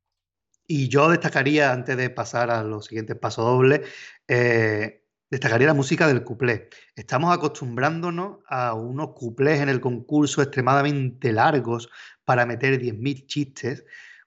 Y 0.66 0.88
yo 0.88 1.10
destacaría, 1.10 1.70
antes 1.70 1.96
de 1.96 2.10
pasar 2.10 2.50
a 2.50 2.62
los 2.62 2.86
siguientes 2.86 3.16
pasos 3.16 3.44
dobles, 3.44 3.82
eh, 4.26 5.04
destacaría 5.30 5.66
la 5.66 5.74
música 5.74 6.06
del 6.06 6.24
cuplé. 6.24 6.70
Estamos 6.96 7.34
acostumbrándonos 7.34 8.38
a 8.48 8.74
unos 8.74 9.10
cuplés 9.14 9.60
en 9.60 9.68
el 9.68 9.80
concurso 9.80 10.42
extremadamente 10.42 11.32
largos 11.32 11.90
para 12.24 12.46
meter 12.46 12.80
10.000 12.80 13.26
chistes, 13.26 13.84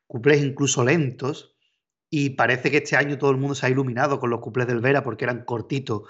cuplés 0.08 0.44
incluso 0.44 0.84
lentos, 0.84 1.56
y 2.10 2.32
parece 2.32 2.70
que 2.70 2.78
este 2.78 2.98
año 2.98 3.18
todo 3.18 3.32
el 3.32 3.38
mundo 3.38 3.56
se 3.56 3.66
ha 3.66 3.70
iluminado 3.70 4.20
con 4.20 4.30
los 4.30 4.42
cuplés 4.42 4.68
del 4.68 4.82
Vera 4.82 5.02
porque 5.02 5.26
eran 5.26 5.46
cortitos 5.46 6.04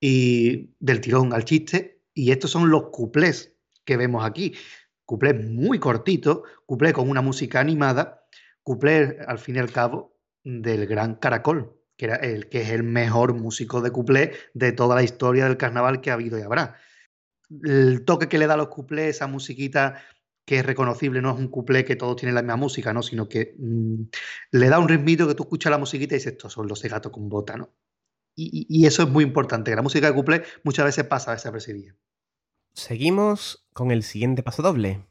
y 0.00 0.74
del 0.80 1.00
tirón 1.00 1.32
al 1.32 1.44
chiste, 1.44 2.02
y 2.14 2.30
estos 2.30 2.50
son 2.50 2.70
los 2.70 2.90
cuplés 2.90 3.54
que 3.84 3.96
vemos 3.96 4.24
aquí. 4.24 4.54
Cuplés 5.04 5.44
muy 5.44 5.78
cortitos, 5.78 6.42
cuplés 6.66 6.92
con 6.92 7.10
una 7.10 7.20
música 7.20 7.60
animada, 7.60 8.26
cuplés 8.62 9.16
al 9.26 9.38
fin 9.38 9.56
y 9.56 9.58
al 9.58 9.70
cabo 9.70 10.16
del 10.42 10.86
gran 10.86 11.16
Caracol, 11.16 11.76
que, 11.96 12.06
era 12.06 12.16
el, 12.16 12.48
es 12.50 12.70
el 12.70 12.82
mejor 12.82 13.34
músico 13.34 13.80
de 13.80 13.90
cuplé 13.90 14.32
de 14.54 14.72
toda 14.72 14.94
la 14.94 15.02
historia 15.02 15.44
del 15.44 15.56
carnaval 15.56 16.00
que 16.00 16.10
ha 16.10 16.14
habido 16.14 16.38
y 16.38 16.42
habrá. 16.42 16.76
El 17.62 18.04
toque 18.04 18.28
que 18.28 18.38
le 18.38 18.46
da 18.46 18.54
a 18.54 18.58
los 18.58 18.68
cuplés, 18.68 19.16
esa 19.16 19.26
musiquita 19.26 20.02
que 20.44 20.58
es 20.58 20.66
reconocible, 20.66 21.22
no 21.22 21.32
es 21.32 21.38
un 21.38 21.48
cuplé 21.48 21.84
que 21.84 21.96
todos 21.96 22.16
tienen 22.16 22.34
la 22.34 22.42
misma 22.42 22.56
música, 22.56 22.92
¿no? 22.92 23.02
sino 23.02 23.28
que 23.28 23.54
mmm, 23.58 24.02
le 24.52 24.68
da 24.68 24.78
un 24.78 24.88
ritmito 24.88 25.26
que 25.26 25.34
tú 25.34 25.44
escuchas 25.44 25.70
la 25.70 25.78
musiquita 25.78 26.14
y 26.14 26.18
dices, 26.18 26.32
estos 26.32 26.52
son 26.52 26.68
los 26.68 26.82
de 26.82 26.88
gato 26.88 27.10
con 27.10 27.28
bota, 27.28 27.56
¿no? 27.56 27.74
Y, 28.36 28.66
y, 28.68 28.86
eso 28.86 29.04
es 29.04 29.08
muy 29.08 29.22
importante, 29.22 29.70
que 29.70 29.76
la 29.76 29.82
música 29.82 30.08
de 30.08 30.14
cuplé 30.14 30.42
muchas 30.64 30.84
veces 30.84 31.04
pasa 31.04 31.32
desapercibida. 31.32 31.94
Seguimos 32.72 33.68
con 33.72 33.92
el 33.92 34.02
siguiente 34.02 34.42
paso 34.42 34.62
doble. 34.62 35.06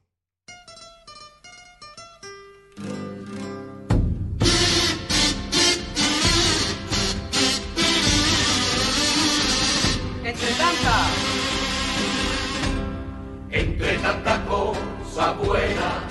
Entre 10.25 10.53
tantas, 10.55 11.33
Entre 13.51 13.97
tantas 13.99 14.39
cosas 14.47 15.37
buenas 15.37 16.03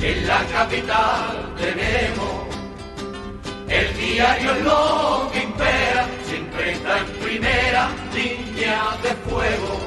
que 0.00 0.18
en 0.18 0.26
la 0.26 0.44
capital 0.46 1.54
tenemos, 1.56 2.43
el 3.68 3.96
diario 3.96 4.52
es 4.52 4.64
lo 4.64 5.30
que 5.32 5.42
impera, 5.42 6.06
siempre 6.24 6.72
está 6.72 6.98
en 6.98 7.06
primera 7.22 7.88
línea 8.14 8.96
de 9.02 9.10
fuego, 9.28 9.80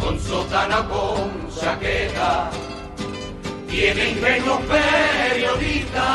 con 0.00 0.18
sótana 0.20 0.80
o 0.80 0.88
con 0.88 1.48
chaqueta, 1.54 2.50
tiene 3.68 4.10
ingenuos 4.10 4.60
periodistas 4.62 6.06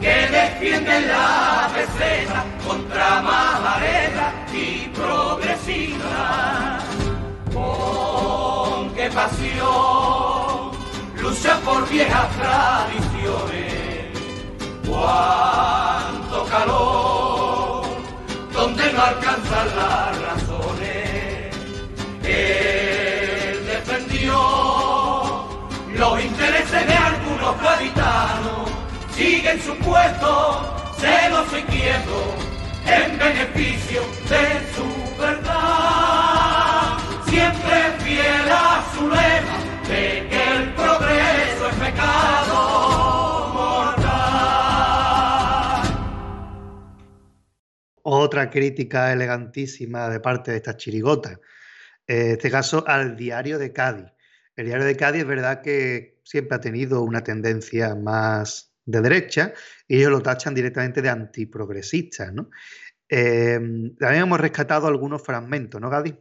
que 0.00 0.28
defienden 0.30 1.08
la 1.08 1.70
peseta 1.74 2.44
contra 2.66 3.22
majareta 3.22 4.32
y 4.52 4.88
progresista. 4.88 6.78
Con 7.52 8.90
qué 8.94 9.08
pasión 9.10 10.72
lucha 11.22 11.58
por 11.64 11.88
viejas 11.88 12.28
tradiciones. 12.36 13.73
Cuánto 14.94 16.44
calor, 16.46 17.84
donde 18.52 18.92
no 18.92 19.02
alcanzan 19.02 19.66
las 19.76 20.22
razones. 20.22 21.54
Él 22.22 23.66
defendió 23.66 24.38
los 25.94 26.24
intereses 26.24 26.86
de 26.86 26.94
algunos 26.94 27.60
gaditanos 27.60 28.74
sigue 29.16 29.50
en 29.50 29.62
su 29.62 29.74
puesto, 29.76 30.74
celoso 30.98 31.58
y 31.58 31.62
quieto, 31.62 32.34
en 32.86 33.18
beneficio 33.18 34.02
de 34.28 34.44
su 34.74 34.86
verdad. 35.20 36.98
Siempre 37.26 37.76
fiel 38.00 38.48
a 38.50 38.84
su 38.94 39.08
lema 39.08 39.58
de 39.88 40.28
que 40.30 40.43
Otra 48.06 48.50
crítica 48.50 49.12
elegantísima 49.12 50.10
de 50.10 50.20
parte 50.20 50.50
de 50.50 50.58
estas 50.58 50.76
chirigotas. 50.76 51.38
En 52.06 52.32
este 52.32 52.50
caso, 52.50 52.84
al 52.86 53.16
diario 53.16 53.58
de 53.58 53.72
Cádiz. 53.72 54.12
El 54.56 54.66
diario 54.66 54.84
de 54.84 54.94
Cádiz 54.94 55.22
es 55.22 55.26
verdad 55.26 55.62
que 55.62 56.20
siempre 56.22 56.56
ha 56.56 56.60
tenido 56.60 57.02
una 57.02 57.24
tendencia 57.24 57.94
más 57.94 58.74
de 58.84 59.00
derecha 59.00 59.54
y 59.88 59.96
ellos 59.96 60.10
lo 60.10 60.20
tachan 60.20 60.54
directamente 60.54 61.00
de 61.00 61.08
antiprogresistas, 61.08 62.30
¿no? 62.30 62.50
Eh, 63.08 63.58
también 63.98 64.22
hemos 64.22 64.38
rescatado 64.38 64.86
algunos 64.86 65.22
fragmentos, 65.22 65.80
¿no, 65.80 65.88
Gadi? 65.88 66.14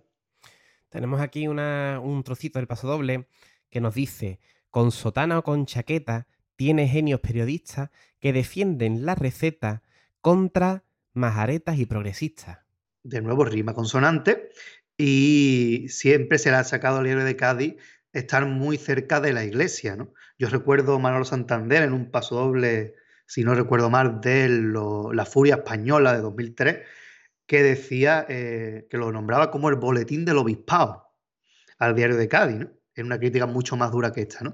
Tenemos 0.87 1.19
aquí 1.19 1.49
un 1.49 2.21
trocito 2.23 2.59
del 2.59 2.67
paso 2.67 2.87
doble 2.87 3.27
que 3.69 3.81
nos 3.81 3.95
dice, 3.95 4.39
con 4.69 4.91
sotana 4.91 5.39
o 5.39 5.43
con 5.43 5.65
chaqueta, 5.65 6.27
tiene 6.55 6.87
genios 6.87 7.19
periodistas 7.19 7.89
que 8.19 8.31
defienden 8.31 9.05
la 9.05 9.15
receta 9.15 9.83
contra 10.21 10.83
majaretas 11.13 11.77
y 11.77 11.85
progresistas. 11.85 12.59
De 13.03 13.21
nuevo, 13.21 13.45
rima 13.45 13.73
consonante 13.73 14.49
y 14.97 15.87
siempre 15.89 16.37
se 16.37 16.51
le 16.51 16.57
ha 16.57 16.63
sacado 16.63 16.99
al 16.99 17.07
héroe 17.07 17.23
de 17.23 17.35
Cádiz 17.35 17.75
estar 18.13 18.45
muy 18.45 18.77
cerca 18.77 19.19
de 19.19 19.33
la 19.33 19.43
iglesia, 19.43 19.95
¿no? 19.95 20.13
Yo 20.37 20.49
recuerdo 20.49 20.99
Manolo 20.99 21.25
Santander 21.25 21.83
en 21.83 21.93
un 21.93 22.11
paso 22.11 22.35
doble, 22.35 22.95
si 23.25 23.43
no 23.43 23.55
recuerdo 23.55 23.89
mal, 23.89 24.21
de 24.21 24.47
La 25.13 25.25
Furia 25.25 25.55
Española 25.55 26.13
de 26.13 26.21
2003, 26.21 26.79
que 27.47 27.63
decía 27.63 28.25
eh, 28.29 28.87
que 28.89 28.97
lo 28.97 29.11
nombraba 29.11 29.51
como 29.51 29.69
el 29.69 29.75
boletín 29.75 30.25
del 30.25 30.37
obispado 30.37 31.11
al 31.79 31.95
diario 31.95 32.15
de 32.15 32.27
Cádiz, 32.27 32.59
¿no? 32.59 32.71
Es 32.95 33.03
una 33.03 33.17
crítica 33.17 33.47
mucho 33.47 33.75
más 33.75 33.91
dura 33.91 34.11
que 34.11 34.21
esta, 34.21 34.43
¿no? 34.43 34.53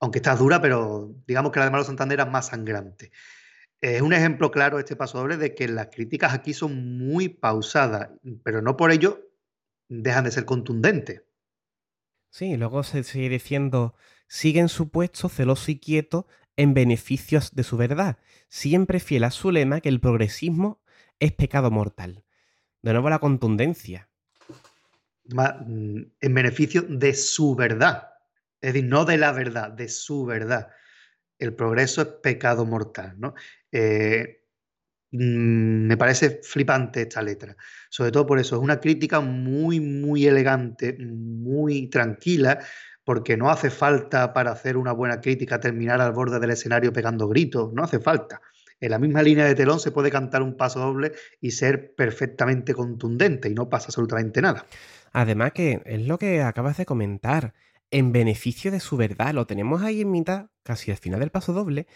Aunque 0.00 0.18
esta 0.18 0.32
es 0.32 0.38
dura, 0.38 0.60
pero 0.60 1.14
digamos 1.26 1.52
que 1.52 1.58
la 1.58 1.66
de 1.66 1.70
Manolo 1.70 1.86
Santander 1.86 2.20
era 2.20 2.30
más 2.30 2.48
sangrante. 2.48 3.12
Es 3.84 4.00
un 4.00 4.14
ejemplo 4.14 4.50
claro 4.50 4.78
este 4.78 4.96
paso 4.96 5.18
doble 5.18 5.36
de 5.36 5.54
que 5.54 5.68
las 5.68 5.88
críticas 5.88 6.32
aquí 6.32 6.54
son 6.54 6.96
muy 6.96 7.28
pausadas, 7.28 8.08
pero 8.42 8.62
no 8.62 8.78
por 8.78 8.90
ello 8.90 9.30
dejan 9.90 10.24
de 10.24 10.30
ser 10.30 10.46
contundentes. 10.46 11.20
Sí, 12.30 12.56
luego 12.56 12.82
se 12.82 13.04
sigue 13.04 13.28
diciendo, 13.28 13.94
sigue 14.26 14.60
en 14.60 14.70
su 14.70 14.88
puesto 14.88 15.28
celoso 15.28 15.70
y 15.70 15.80
quieto 15.80 16.26
en 16.56 16.72
beneficios 16.72 17.54
de 17.54 17.62
su 17.62 17.76
verdad, 17.76 18.16
siempre 18.48 19.00
fiel 19.00 19.22
a 19.24 19.30
su 19.30 19.50
lema 19.50 19.82
que 19.82 19.90
el 19.90 20.00
progresismo 20.00 20.80
es 21.20 21.32
pecado 21.32 21.70
mortal. 21.70 22.24
De 22.80 22.92
nuevo 22.92 23.10
la 23.10 23.18
contundencia. 23.18 24.08
En 25.28 26.34
beneficio 26.34 26.86
de 26.88 27.12
su 27.12 27.54
verdad, 27.54 28.14
es 28.62 28.72
decir, 28.72 28.88
no 28.88 29.04
de 29.04 29.18
la 29.18 29.32
verdad, 29.32 29.70
de 29.70 29.90
su 29.90 30.24
verdad. 30.24 30.70
El 31.44 31.54
progreso 31.54 32.02
es 32.02 32.08
pecado 32.22 32.64
mortal, 32.64 33.14
¿no? 33.18 33.34
Eh, 33.70 34.40
me 35.16 35.96
parece 35.96 36.40
flipante 36.42 37.02
esta 37.02 37.22
letra. 37.22 37.56
Sobre 37.88 38.10
todo 38.10 38.26
por 38.26 38.40
eso, 38.40 38.56
es 38.56 38.62
una 38.62 38.80
crítica 38.80 39.20
muy, 39.20 39.78
muy 39.78 40.26
elegante, 40.26 40.96
muy 40.98 41.88
tranquila, 41.88 42.58
porque 43.04 43.36
no 43.36 43.50
hace 43.50 43.70
falta 43.70 44.32
para 44.32 44.50
hacer 44.50 44.76
una 44.76 44.92
buena 44.92 45.20
crítica 45.20 45.60
terminar 45.60 46.00
al 46.00 46.12
borde 46.12 46.40
del 46.40 46.50
escenario 46.50 46.92
pegando 46.92 47.28
gritos, 47.28 47.72
no 47.72 47.84
hace 47.84 48.00
falta. 48.00 48.40
En 48.80 48.90
la 48.90 48.98
misma 48.98 49.22
línea 49.22 49.44
de 49.44 49.54
telón 49.54 49.78
se 49.78 49.92
puede 49.92 50.10
cantar 50.10 50.42
un 50.42 50.56
paso 50.56 50.80
doble 50.80 51.12
y 51.40 51.52
ser 51.52 51.94
perfectamente 51.94 52.74
contundente 52.74 53.48
y 53.48 53.54
no 53.54 53.68
pasa 53.68 53.86
absolutamente 53.88 54.42
nada. 54.42 54.66
Además 55.12 55.52
que 55.52 55.80
es 55.84 56.06
lo 56.06 56.18
que 56.18 56.42
acabas 56.42 56.76
de 56.76 56.86
comentar, 56.86 57.54
en 57.94 58.10
beneficio 58.10 58.72
de 58.72 58.80
su 58.80 58.96
verdad, 58.96 59.34
lo 59.34 59.46
tenemos 59.46 59.82
ahí 59.82 60.00
en 60.00 60.10
mitad, 60.10 60.48
casi 60.64 60.90
al 60.90 60.96
final 60.96 61.20
del 61.20 61.30
paso 61.30 61.52
doble, 61.52 61.86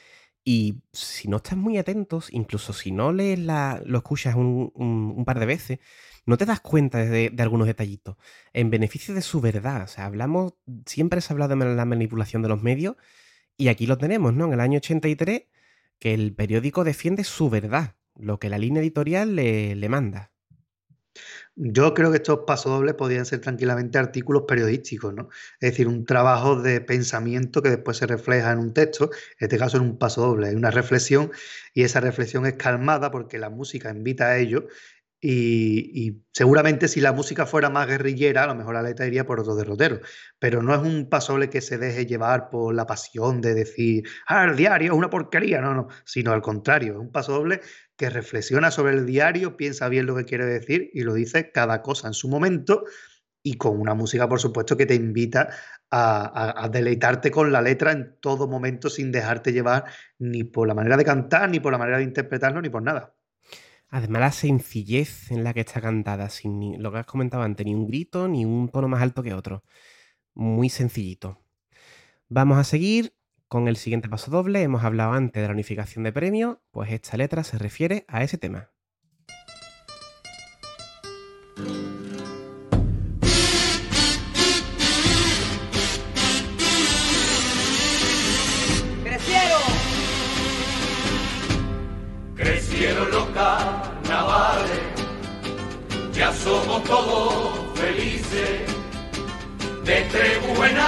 y 0.44 0.76
si 0.92 1.26
no 1.26 1.38
estás 1.38 1.58
muy 1.58 1.76
atentos, 1.76 2.28
incluso 2.30 2.72
si 2.72 2.92
no 2.92 3.12
lees 3.12 3.40
la, 3.40 3.82
lo 3.84 3.98
escuchas 3.98 4.36
un, 4.36 5.24
par 5.26 5.40
de 5.40 5.46
veces, 5.46 5.80
no 6.24 6.36
te 6.36 6.46
das 6.46 6.60
cuenta 6.60 6.98
de, 6.98 7.34
algunos 7.40 7.66
detallitos. 7.66 8.16
En 8.52 8.70
beneficio 8.70 9.12
de 9.12 9.22
su 9.22 9.40
verdad. 9.40 9.82
O 9.82 9.86
sea, 9.88 10.04
hablamos, 10.04 10.54
siempre 10.86 11.20
se 11.20 11.32
ha 11.32 11.34
hablado 11.34 11.56
de 11.56 11.74
la 11.74 11.84
manipulación 11.84 12.42
de 12.42 12.48
los 12.48 12.62
medios 12.62 12.96
Y 13.56 13.68
aquí 13.68 13.86
lo 13.86 13.98
tenemos, 13.98 14.34
¿no? 14.34 14.46
En 14.46 14.52
el 14.52 14.60
año 14.60 14.78
83, 14.78 15.46
que 15.98 16.14
el 16.14 16.32
periódico 16.32 16.84
defiende 16.84 17.24
su 17.24 17.50
verdad, 17.50 17.96
lo 18.14 18.38
que 18.38 18.50
la 18.50 18.58
línea 18.58 18.82
editorial 18.82 19.34
le 19.36 19.88
manda. 19.88 20.32
Yo 21.56 21.92
creo 21.94 22.10
que 22.10 22.18
estos 22.18 22.40
pasodobles 22.46 22.94
podrían 22.94 23.26
ser 23.26 23.40
tranquilamente 23.40 23.98
artículos 23.98 24.44
periodísticos, 24.46 25.12
¿no? 25.12 25.28
Es 25.60 25.70
decir, 25.72 25.88
un 25.88 26.04
trabajo 26.04 26.60
de 26.60 26.80
pensamiento 26.80 27.62
que 27.62 27.70
después 27.70 27.96
se 27.96 28.06
refleja 28.06 28.52
en 28.52 28.58
un 28.60 28.72
texto, 28.72 29.10
en 29.38 29.46
este 29.46 29.58
caso 29.58 29.76
en 29.78 29.82
un 29.84 29.98
pasodoble, 29.98 30.48
hay 30.48 30.54
una 30.54 30.70
reflexión 30.70 31.32
y 31.74 31.82
esa 31.82 32.00
reflexión 32.00 32.46
es 32.46 32.54
calmada 32.54 33.10
porque 33.10 33.38
la 33.38 33.50
música 33.50 33.90
invita 33.90 34.28
a 34.28 34.38
ello 34.38 34.66
y, 35.20 36.08
y 36.08 36.22
seguramente 36.32 36.86
si 36.86 37.00
la 37.00 37.12
música 37.12 37.44
fuera 37.44 37.70
más 37.70 37.88
guerrillera, 37.88 38.44
a 38.44 38.46
lo 38.46 38.54
mejor 38.54 38.74
la 38.74 38.82
letra 38.82 39.06
iría 39.06 39.26
por 39.26 39.40
otro 39.40 39.56
derrotero, 39.56 40.00
pero 40.38 40.62
no 40.62 40.72
es 40.74 40.80
un 40.80 41.08
pasoble 41.08 41.50
que 41.50 41.60
se 41.60 41.76
deje 41.76 42.06
llevar 42.06 42.50
por 42.50 42.72
la 42.72 42.86
pasión 42.86 43.40
de 43.40 43.54
decir, 43.54 44.08
ah, 44.28 44.44
el 44.44 44.56
diario 44.56 44.92
es 44.92 44.98
una 44.98 45.10
porquería, 45.10 45.60
no, 45.60 45.74
no, 45.74 45.88
sino 46.04 46.32
al 46.32 46.42
contrario, 46.42 46.92
es 46.92 46.98
un 47.00 47.10
pasoble 47.10 47.60
que 47.98 48.10
reflexiona 48.10 48.70
sobre 48.70 48.94
el 48.94 49.06
diario, 49.06 49.58
piensa 49.58 49.88
bien 49.90 50.06
lo 50.06 50.16
que 50.16 50.24
quiere 50.24 50.46
decir 50.46 50.90
y 50.94 51.02
lo 51.02 51.14
dice 51.14 51.52
cada 51.52 51.82
cosa 51.82 52.08
en 52.08 52.14
su 52.14 52.28
momento 52.28 52.84
y 53.42 53.54
con 53.54 53.80
una 53.80 53.94
música, 53.94 54.28
por 54.28 54.40
supuesto, 54.40 54.76
que 54.76 54.86
te 54.86 54.94
invita 54.94 55.50
a, 55.90 56.64
a- 56.64 56.68
deleitarte 56.68 57.30
con 57.30 57.52
la 57.52 57.62
letra 57.62 57.92
en 57.92 58.16
todo 58.20 58.48
momento 58.48 58.90
sin 58.90 59.12
dejarte 59.12 59.52
llevar 59.52 59.84
ni 60.18 60.44
por 60.44 60.68
la 60.68 60.74
manera 60.74 60.96
de 60.96 61.04
cantar, 61.04 61.50
ni 61.50 61.60
por 61.60 61.72
la 61.72 61.78
manera 61.78 61.98
de 61.98 62.04
interpretarlo, 62.04 62.62
ni 62.62 62.68
por 62.70 62.82
nada. 62.82 63.14
Además, 63.90 64.20
la 64.20 64.32
sencillez 64.32 65.30
en 65.30 65.44
la 65.44 65.54
que 65.54 65.60
está 65.60 65.80
cantada, 65.80 66.28
sin 66.28 66.58
ni- 66.58 66.76
lo 66.78 66.92
que 66.92 66.98
has 66.98 67.06
comentado 67.06 67.42
antes, 67.42 67.64
ni 67.66 67.74
un 67.74 67.86
grito, 67.86 68.28
ni 68.28 68.44
un 68.44 68.68
tono 68.68 68.88
más 68.88 69.02
alto 69.02 69.22
que 69.22 69.34
otro. 69.34 69.64
Muy 70.34 70.68
sencillito. 70.68 71.40
Vamos 72.28 72.58
a 72.58 72.64
seguir 72.64 73.14
con 73.48 73.66
el 73.66 73.76
siguiente 73.76 74.08
paso 74.08 74.30
doble. 74.30 74.62
Hemos 74.62 74.84
hablado 74.84 75.12
antes 75.12 75.42
de 75.42 75.48
la 75.48 75.54
unificación 75.54 76.04
de 76.04 76.12
premios, 76.12 76.58
pues 76.70 76.92
esta 76.92 77.16
letra 77.16 77.42
se 77.42 77.58
refiere 77.58 78.04
a 78.08 78.22
ese 78.22 78.38
tema. 78.38 78.70
¡Crecieron! 89.02 89.62
Crecieron 92.36 93.10
los 93.10 93.26
carnavales, 93.30 94.80
ya 96.12 96.32
somos 96.32 96.84
todos 96.84 97.78
felices. 97.78 98.60
De 99.84 100.02
Trebuena 100.02 100.87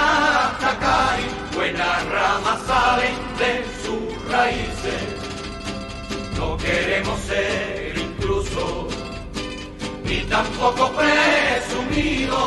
ni 10.61 10.67
tampoco 10.67 10.91
presumidos. 10.93 12.37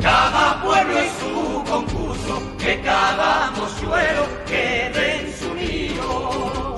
Cada 0.00 0.60
pueblo 0.62 0.94
y 1.02 1.08
su 1.20 1.64
concurso, 1.64 2.42
que 2.58 2.80
cada 2.82 3.50
mochuelo 3.52 4.26
quede 4.46 5.20
en 5.20 5.34
su 5.34 5.54
nido. 5.54 6.76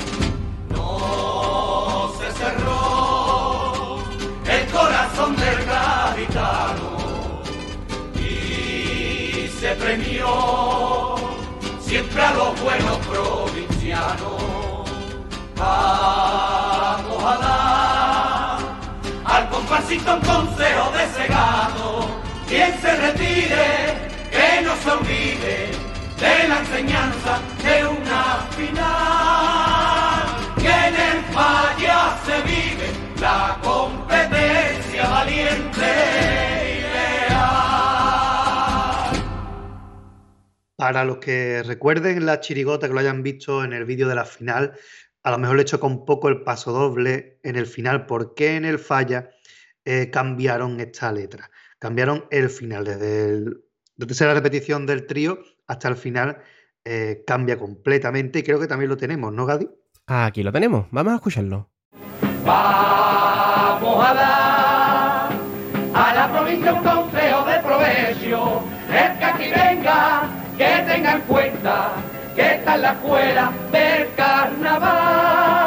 No 0.70 2.12
se 2.18 2.30
cerró 2.32 3.98
el 4.48 4.66
corazón 4.70 5.36
del 5.36 5.64
gaditano 5.64 7.42
y 8.14 9.48
se 9.61 9.74
premió 9.74 11.16
siempre 11.80 12.22
a 12.22 12.32
los 12.32 12.61
buenos 12.61 12.98
provincianos. 13.09 14.86
Vamos 15.57 17.24
a 17.24 17.36
dar 17.38 18.15
comparsito 19.57 20.16
un 20.16 20.20
consejo 20.20 20.92
de 20.92 21.07
segado, 21.16 22.20
quien 22.46 22.78
se 22.78 22.94
retire, 22.94 23.94
que 24.30 24.62
no 24.62 24.76
se 24.76 24.90
olvide 24.90 25.70
de 26.20 26.48
la 26.48 26.59
enseñanza 26.59 27.40
de 27.64 27.86
una 27.86 28.24
final, 28.50 30.26
que 30.57 30.68
en 30.88 30.94
el 30.94 31.24
falla 31.32 32.18
se 32.26 32.36
vive 32.42 32.88
la 33.18 33.59
competencia 33.62 35.09
valiente 35.09 35.88
y 36.68 36.82
leal. 36.92 37.46
Para 40.76 41.04
los 41.07 41.16
que 41.16 41.62
recuerden 41.62 42.26
la 42.26 42.40
chirigota 42.40 42.88
que 42.88 42.92
lo 42.92 43.00
hayan 43.00 43.22
visto 43.22 43.64
en 43.64 43.72
el 43.72 43.86
vídeo 43.86 44.07
de 44.07 44.16
la 44.16 44.26
final, 44.26 44.74
a 45.22 45.30
lo 45.30 45.38
mejor 45.38 45.57
le 45.57 45.64
choca 45.64 45.86
un 45.86 46.04
poco 46.04 46.28
el 46.28 46.42
paso 46.42 46.72
doble 46.72 47.40
en 47.42 47.57
el 47.57 47.66
final. 47.66 48.04
¿Por 48.04 48.34
qué 48.34 48.57
en 48.57 48.66
el 48.66 48.78
falla 48.78 49.30
eh, 49.87 50.11
cambiaron 50.11 50.78
esta 50.80 51.11
letra? 51.12 51.51
Cambiaron 51.78 52.26
el 52.30 52.51
final, 52.51 52.84
desde, 52.84 53.30
el- 53.30 53.64
desde 53.97 54.26
la 54.26 54.34
repetición 54.34 54.84
del 54.84 55.07
trío 55.07 55.39
hasta 55.66 55.89
el 55.89 55.97
final 55.97 56.39
eh, 56.84 57.24
cambia 57.26 57.59
completamente 57.59 58.41
y 58.41 58.43
creo 58.43 58.61
que 58.61 58.66
también 58.66 58.89
lo 58.91 58.97
tenemos, 58.97 59.32
¿no, 59.32 59.47
Gadi? 59.47 59.68
Aquí 60.07 60.43
lo 60.43 60.53
tenemos, 60.53 60.87
vamos 60.91 61.12
a 61.14 61.16
escucharlo. 61.16 61.70
Vamos 62.45 64.05
a 64.09 64.14
dar 64.14 65.32
a 65.95 66.14
la 66.14 66.32
provincia 66.32 66.72
un 66.74 66.82
consejo 66.84 67.45
de 67.47 67.59
provecho. 67.61 68.62
El 68.89 69.18
que 69.18 69.24
aquí 69.24 69.45
venga, 69.51 70.28
que 70.57 70.84
tenga 70.87 71.14
en 71.16 71.20
cuenta 71.22 71.93
que 72.37 72.55
esta 72.55 72.74
es 72.76 72.80
la 72.82 72.93
escuela 72.93 73.53
del 73.72 74.14
carnaval. 74.14 75.65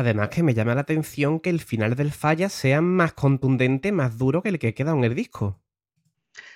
Además 0.00 0.30
que 0.30 0.42
me 0.42 0.54
llama 0.54 0.74
la 0.74 0.80
atención 0.80 1.40
que 1.40 1.50
el 1.50 1.60
final 1.60 1.94
del 1.94 2.10
falla 2.10 2.48
sea 2.48 2.80
más 2.80 3.12
contundente, 3.12 3.92
más 3.92 4.16
duro 4.16 4.42
que 4.42 4.48
el 4.48 4.58
que 4.58 4.72
queda 4.72 4.92
en 4.92 5.04
el 5.04 5.14
disco. 5.14 5.60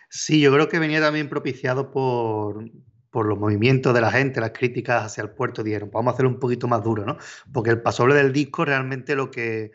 Sí, 0.09 0.41
yo 0.41 0.51
creo 0.53 0.69
que 0.69 0.79
venía 0.79 1.01
también 1.01 1.29
propiciado 1.29 1.91
por, 1.91 2.71
por 3.11 3.27
los 3.27 3.39
movimientos 3.39 3.93
de 3.93 4.01
la 4.01 4.11
gente, 4.11 4.41
las 4.41 4.53
críticas 4.53 5.05
hacia 5.05 5.23
el 5.23 5.31
puerto. 5.31 5.63
Dijeron, 5.63 5.91
"Pues 5.91 6.01
vamos 6.01 6.13
a 6.13 6.15
hacerlo 6.15 6.31
un 6.31 6.39
poquito 6.41 6.69
más 6.69 6.83
duro, 6.83 7.05
¿no? 7.05 7.19
Porque 7.53 7.69
el 7.71 7.83
pasoble 7.83 8.15
del 8.15 8.33
disco 8.33 8.65
realmente 8.65 9.15
lo 9.15 9.31
que, 9.31 9.73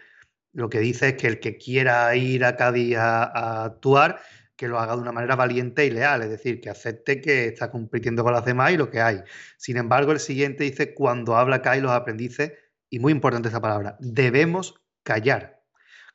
lo 0.54 0.70
que 0.70 0.80
dice 0.80 1.10
es 1.10 1.14
que 1.16 1.28
el 1.28 1.40
que 1.40 1.58
quiera 1.58 2.16
ir 2.16 2.46
a 2.46 2.56
Cádiz 2.56 2.98
a, 2.98 3.24
a 3.26 3.66
actuar, 3.66 4.20
que 4.56 4.68
lo 4.68 4.80
haga 4.80 4.96
de 4.96 5.02
una 5.04 5.12
manera 5.12 5.36
valiente 5.36 5.86
y 5.86 5.92
leal, 5.92 6.24
es 6.24 6.30
decir, 6.32 6.60
que 6.60 6.70
acepte 6.72 7.22
que 7.22 7.46
está 7.48 7.70
compitiendo 7.72 8.24
con 8.24 8.34
las 8.34 8.46
demás 8.46 8.72
y 8.72 8.78
lo 8.78 8.90
que 8.90 9.02
hay. 9.02 9.22
Sin 9.58 9.78
embargo, 9.78 10.12
el 10.12 10.20
siguiente 10.20 10.64
dice, 10.64 10.94
cuando 10.96 11.38
habla 11.38 11.62
Cádiz, 11.62 11.84
los 11.84 11.92
aprendices, 11.92 12.54
y 12.90 13.00
muy 13.00 13.12
importante 13.12 13.50
esa 13.50 13.62
palabra, 13.62 13.98
debemos 14.00 14.82
callar. 15.04 15.62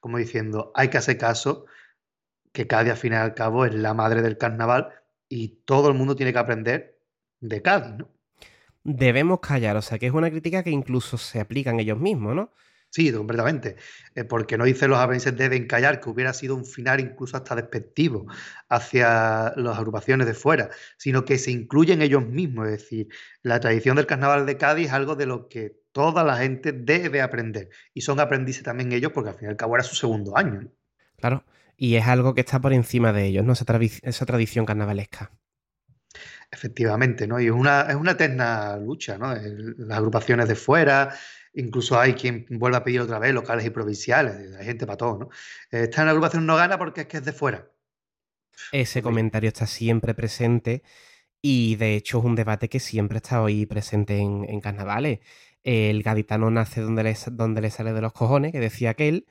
Como 0.01 0.19
diciendo, 0.19 0.73
hay 0.75 0.89
que 0.89 0.99
hacer 0.99 1.19
caso 1.19 1.67
que 2.53 2.67
Cádiz 2.67 2.93
al 2.93 2.99
fin 2.99 3.13
y 3.13 3.17
al 3.17 3.35
cabo 3.35 3.65
es 3.65 3.75
la 3.75 3.95
madre 3.95 4.23
del 4.23 4.39
carnaval 4.39 4.91
y 5.29 5.63
todo 5.65 5.89
el 5.89 5.95
mundo 5.95 6.15
tiene 6.15 6.33
que 6.33 6.39
aprender 6.39 7.01
de 7.41 7.63
Cádiz, 7.63 7.95
¿no? 7.99 8.11
Debemos 8.85 9.41
callar, 9.41 9.77
o 9.77 9.83
sea 9.83 9.99
que 9.99 10.07
es 10.07 10.13
una 10.13 10.31
crítica 10.31 10.63
que 10.63 10.71
incluso 10.71 11.17
se 11.17 11.41
aplican 11.41 11.81
ellos 11.81 11.99
mismos, 11.99 12.35
¿no? 12.35 12.53
Sí, 12.91 13.11
completamente. 13.13 13.77
Eh, 14.15 14.23
porque 14.23 14.57
no 14.57 14.65
dice 14.65 14.87
los 14.87 14.99
aprendices 14.99 15.37
deben 15.37 15.67
callar, 15.67 16.01
que 16.01 16.11
hubiera 16.11 16.33
sido 16.33 16.55
un 16.55 16.65
final 16.65 17.01
incluso 17.01 17.37
hasta 17.37 17.57
despectivo 17.57 18.27
hacia 18.69 19.53
las 19.57 19.79
agrupaciones 19.79 20.29
de 20.29 20.35
fuera, 20.35 20.71
sino 20.97 21.25
que 21.25 21.39
se 21.39 21.51
incluyen 21.51 22.03
ellos 22.03 22.25
mismos. 22.25 22.67
Es 22.69 22.83
decir, 22.83 23.09
la 23.43 23.59
tradición 23.59 23.97
del 23.97 24.07
carnaval 24.07 24.47
de 24.47 24.57
Cádiz 24.59 24.87
es 24.87 24.93
algo 24.93 25.17
de 25.17 25.27
lo 25.27 25.49
que 25.49 25.84
toda 25.95 26.25
la 26.25 26.37
gente 26.39 26.73
debe 26.73 27.23
aprender. 27.23 27.71
Y 27.95 28.03
son 28.03 28.21
aprendices 28.21 28.65
también 28.65 28.93
ellos, 28.93 29.13
porque 29.13 29.31
al 29.31 29.37
fin 29.37 29.49
y 29.49 29.51
al 29.53 29.57
cabo 29.59 29.77
era 29.77 29.85
su 29.85 29.97
segundo 29.97 30.37
año. 30.39 30.63
¿no? 30.63 30.71
Claro. 31.17 31.45
Y 31.77 31.97
es 31.97 32.07
algo 32.07 32.35
que 32.35 32.43
está 32.43 32.61
por 32.61 32.73
encima 32.73 33.13
de 33.13 33.27
ellos, 33.27 33.45
¿no? 33.45 33.53
Esa, 33.55 33.65
esa 34.03 34.27
tradición 34.27 34.65
carnavalesca. 34.67 35.33
Efectivamente, 36.51 37.27
¿no? 37.27 37.41
Y 37.41 37.47
es 37.47 37.53
una, 37.53 37.83
es 37.83 37.97
una 37.97 38.13
eterna 38.13 38.77
lucha, 38.77 39.19
¿no? 39.19 39.33
El- 39.33 39.75
Las 39.79 39.99
agrupaciones 39.99 40.49
de 40.49 40.55
fuera, 40.55 41.15
incluso 41.55 41.99
hay 41.99 42.15
quien 42.15 42.47
vuelve 42.51 42.77
a 42.79 42.85
pedir 42.85 43.01
otra 43.01 43.19
vez 43.19 43.35
locales 43.35 43.67
y 43.67 43.71
provinciales, 43.71 44.55
hay 44.57 44.65
gente 44.67 44.87
para 44.87 44.97
todo, 44.97 45.19
¿no? 45.19 45.29
Esta 45.71 46.09
agrupación 46.09 46.47
no 46.47 46.57
gana 46.57 46.79
porque 46.79 47.03
es 47.03 47.07
que 47.09 47.17
es 47.19 47.25
de 47.25 47.33
fuera. 47.33 47.69
Ese 48.71 49.03
comentario 49.03 49.49
está 49.49 49.67
siempre 49.67 50.15
presente 50.15 50.83
y 51.43 51.77
de 51.77 51.97
hecho 51.97 52.19
es 52.19 52.25
un 52.25 52.35
debate 52.37 52.69
que 52.69 52.81
siempre 52.81 53.19
está 53.19 53.43
hoy 53.43 53.67
presente 53.67 54.19
en, 54.19 54.45
en 54.49 54.61
carnavales. 54.61 55.21
El 55.65 56.03
gaditano 56.03 56.51
nace 56.51 56.83
donde 56.83 57.03
le, 57.05 57.71
sale 57.71 57.93
de 57.93 58.01
los 58.01 58.13
cojones, 58.13 58.53
que 58.53 58.61
decía 58.61 58.91
aquel, 58.91 59.27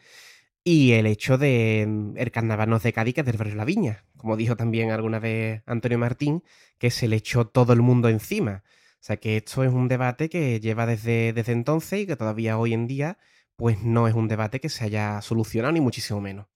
y 0.64 0.94
el 0.94 1.06
hecho 1.06 1.38
de 1.38 1.86
mm, 1.88 2.18
el 2.18 2.32
carnaval 2.32 2.70
no 2.70 2.78
es 2.78 2.84
de 2.84 2.94
Cádiz, 2.94 3.16
que 3.16 3.22
es 3.22 3.28
del 3.28 3.38
barrio 3.38 3.56
La 3.56 3.66
Viña, 3.66 4.06
como 4.18 4.38
dijo 4.38 4.56
también 4.56 4.92
alguna 4.92 5.20
vez 5.20 5.64
Antonio 5.66 5.98
Martín, 6.00 6.44
que 6.78 6.92
se 6.92 7.08
le 7.08 7.18
echó 7.18 7.48
todo 7.48 7.74
el 7.74 7.82
mundo 7.82 8.10
encima. 8.10 8.64
sea 9.00 9.18
que 9.18 9.38
esto 9.38 9.64
es 9.64 9.72
un 9.72 9.88
debate 9.88 10.30
que 10.30 10.60
lleva 10.60 10.86
desde, 10.86 11.34
desde 11.34 11.52
entonces 11.54 12.02
y 12.02 12.08
que 12.08 12.16
todavía 12.16 12.58
hoy 12.58 12.74
en 12.74 12.88
día 12.88 13.18
pues 13.56 13.84
no 13.84 14.08
es 14.08 14.14
un 14.14 14.28
debate 14.28 14.60
que 14.60 14.70
se 14.70 14.86
haya 14.86 15.22
solucionado 15.22 15.72
ni 15.74 15.82
muchísimo 15.82 16.22
menos. 16.22 16.48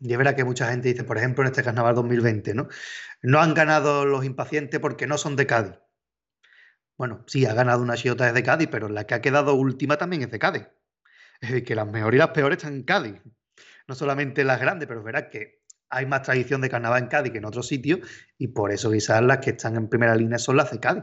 Y 0.00 0.12
es 0.12 0.18
verdad 0.18 0.34
que 0.34 0.44
mucha 0.44 0.68
gente 0.70 0.88
dice, 0.88 1.04
por 1.04 1.18
ejemplo, 1.18 1.44
en 1.44 1.50
este 1.50 1.62
carnaval 1.62 1.94
2020, 1.94 2.54
¿no? 2.54 2.68
No 3.22 3.40
han 3.40 3.54
ganado 3.54 4.04
los 4.04 4.24
impacientes 4.24 4.80
porque 4.80 5.06
no 5.06 5.16
son 5.16 5.36
de 5.36 5.46
Cádiz. 5.46 5.74
Bueno, 7.02 7.24
sí, 7.26 7.44
ha 7.46 7.52
ganado 7.52 7.82
una 7.82 7.96
Chiota 7.96 8.28
es 8.28 8.32
de 8.32 8.44
Cádiz, 8.44 8.68
pero 8.70 8.88
la 8.88 9.08
que 9.08 9.14
ha 9.14 9.20
quedado 9.20 9.54
última 9.54 9.96
también 9.96 10.22
es 10.22 10.30
de 10.30 10.38
Cádiz. 10.38 10.68
Es 11.40 11.50
decir, 11.50 11.64
que 11.64 11.74
las 11.74 11.88
mejores 11.88 12.16
y 12.16 12.18
las 12.18 12.28
peores 12.28 12.58
están 12.58 12.74
en 12.74 12.84
Cádiz. 12.84 13.20
No 13.88 13.96
solamente 13.96 14.44
las 14.44 14.60
grandes, 14.60 14.86
pero 14.86 15.02
verás 15.02 15.24
que 15.24 15.64
hay 15.88 16.06
más 16.06 16.22
tradición 16.22 16.60
de 16.60 16.70
carnaval 16.70 17.02
en 17.02 17.08
Cádiz 17.08 17.32
que 17.32 17.38
en 17.38 17.44
otros 17.44 17.66
sitios 17.66 18.08
y 18.38 18.46
por 18.46 18.70
eso 18.70 18.92
quizás 18.92 19.20
las 19.20 19.38
que 19.38 19.50
están 19.50 19.74
en 19.74 19.88
primera 19.88 20.14
línea 20.14 20.38
son 20.38 20.56
las 20.56 20.70
de 20.70 20.78
Cádiz. 20.78 21.02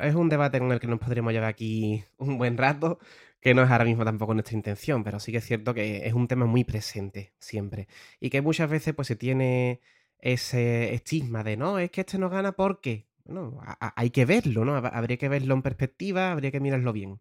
Es 0.00 0.14
un 0.14 0.28
debate 0.28 0.60
con 0.60 0.70
el 0.70 0.78
que 0.78 0.86
nos 0.86 1.00
podríamos 1.00 1.32
llevar 1.32 1.48
aquí 1.48 2.04
un 2.16 2.38
buen 2.38 2.56
rato, 2.56 3.00
que 3.40 3.52
no 3.52 3.64
es 3.64 3.70
ahora 3.72 3.84
mismo 3.84 4.04
tampoco 4.04 4.32
nuestra 4.32 4.54
intención, 4.54 5.02
pero 5.02 5.18
sí 5.18 5.32
que 5.32 5.38
es 5.38 5.44
cierto 5.44 5.74
que 5.74 6.06
es 6.06 6.14
un 6.14 6.28
tema 6.28 6.46
muy 6.46 6.62
presente 6.62 7.34
siempre 7.40 7.88
y 8.20 8.30
que 8.30 8.42
muchas 8.42 8.70
veces 8.70 8.94
pues 8.94 9.08
se 9.08 9.16
tiene 9.16 9.80
ese 10.20 10.94
estigma 10.94 11.42
de 11.42 11.56
no, 11.56 11.80
es 11.80 11.90
que 11.90 12.02
este 12.02 12.16
no 12.16 12.30
gana 12.30 12.52
porque, 12.52 13.08
bueno, 13.26 13.60
hay 13.78 14.10
que 14.10 14.24
verlo, 14.24 14.64
¿no? 14.64 14.76
Habría 14.76 15.16
que 15.16 15.28
verlo 15.28 15.54
en 15.54 15.62
perspectiva, 15.62 16.32
habría 16.32 16.50
que 16.50 16.60
mirarlo 16.60 16.92
bien. 16.92 17.20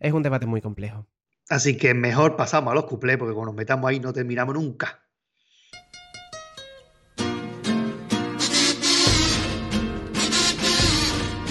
Es 0.00 0.12
un 0.12 0.22
debate 0.22 0.46
muy 0.46 0.60
complejo. 0.60 1.06
Así 1.48 1.76
que 1.76 1.92
mejor 1.92 2.36
pasamos 2.36 2.72
a 2.72 2.74
los 2.74 2.84
cuplés, 2.84 3.18
porque 3.18 3.34
cuando 3.34 3.52
nos 3.52 3.56
metamos 3.56 3.88
ahí 3.88 4.00
no 4.00 4.12
terminamos 4.12 4.54
nunca. 4.54 5.02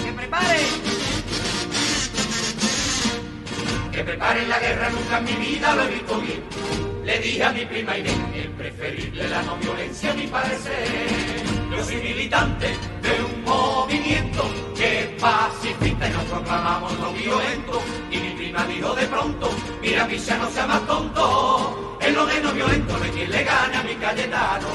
¡Que 0.04 0.12
prepare! 0.16 0.60
Que 3.92 4.04
preparen 4.04 4.48
la 4.48 4.58
guerra, 4.58 4.90
nunca 4.90 5.18
en 5.18 5.24
mi 5.24 5.46
vida 5.46 5.76
lo 5.76 5.82
he 5.82 5.88
visto 5.94 6.20
bien. 6.20 6.42
Le 7.04 7.18
dije 7.20 7.44
a 7.44 7.52
mi 7.52 7.64
prima 7.66 7.96
Inés, 7.98 8.18
es 8.34 8.48
preferible 8.48 9.28
la 9.28 9.42
no 9.42 9.56
violencia 9.58 10.10
a 10.10 10.14
mi 10.14 10.26
parecer. 10.26 11.53
Yo 11.76 11.84
soy 11.84 11.96
militante 11.96 12.66
de 13.02 13.24
un 13.24 13.44
movimiento 13.44 14.44
que 14.76 15.00
es 15.00 15.06
pacifista 15.20 16.08
y 16.08 16.12
nos 16.12 16.24
proclamamos 16.24 16.98
no 17.00 17.12
violento. 17.12 17.82
Y 18.10 18.18
mi 18.18 18.30
prima 18.30 18.64
dijo 18.66 18.94
de 18.94 19.06
pronto, 19.06 19.50
mira 19.82 20.06
Misha 20.06 20.38
no 20.38 20.48
sea 20.50 20.66
más 20.66 20.86
tonto. 20.86 21.98
En 22.00 22.14
lo 22.14 22.26
de 22.26 22.40
no 22.40 22.52
violento 22.52 22.94
hay 23.02 23.10
quien 23.10 23.30
le 23.30 23.44
gane 23.44 23.76
a 23.76 23.82
mi 23.82 23.94
Cayetano. 23.94 24.68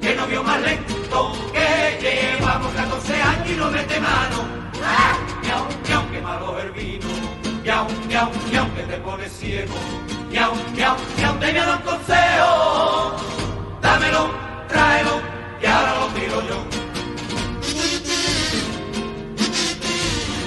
Que 0.00 0.14
no 0.14 0.26
vio 0.26 0.42
más 0.42 0.60
lento, 0.62 1.32
que 1.52 1.98
llevamos 2.00 2.72
14 2.74 3.22
años 3.22 3.50
y 3.50 3.54
no 3.54 3.70
mete 3.70 4.00
mano. 4.00 4.44
¡Ah! 4.84 5.18
Miau, 5.42 5.66
miau, 5.88 6.10
que 6.10 6.20
malo 6.20 6.58
el 6.60 6.70
vino. 6.70 7.08
Miau, 7.64 7.86
miau, 8.08 8.30
miau, 8.50 8.74
que 8.74 8.82
te 8.82 8.96
pone 8.98 9.28
ciego. 9.28 9.74
Miau, 10.30 10.54
miau, 10.76 10.96
miau, 11.18 11.38
te 11.38 11.52
dar 11.52 11.76
un 11.76 11.82
consejo. 11.82 13.16
Dámelo, 13.82 14.30
tráelo, 14.68 15.39
y 15.62 15.66
ahora 15.66 15.94
lo 15.94 16.06
tiro 16.08 16.42
yo. 16.48 16.64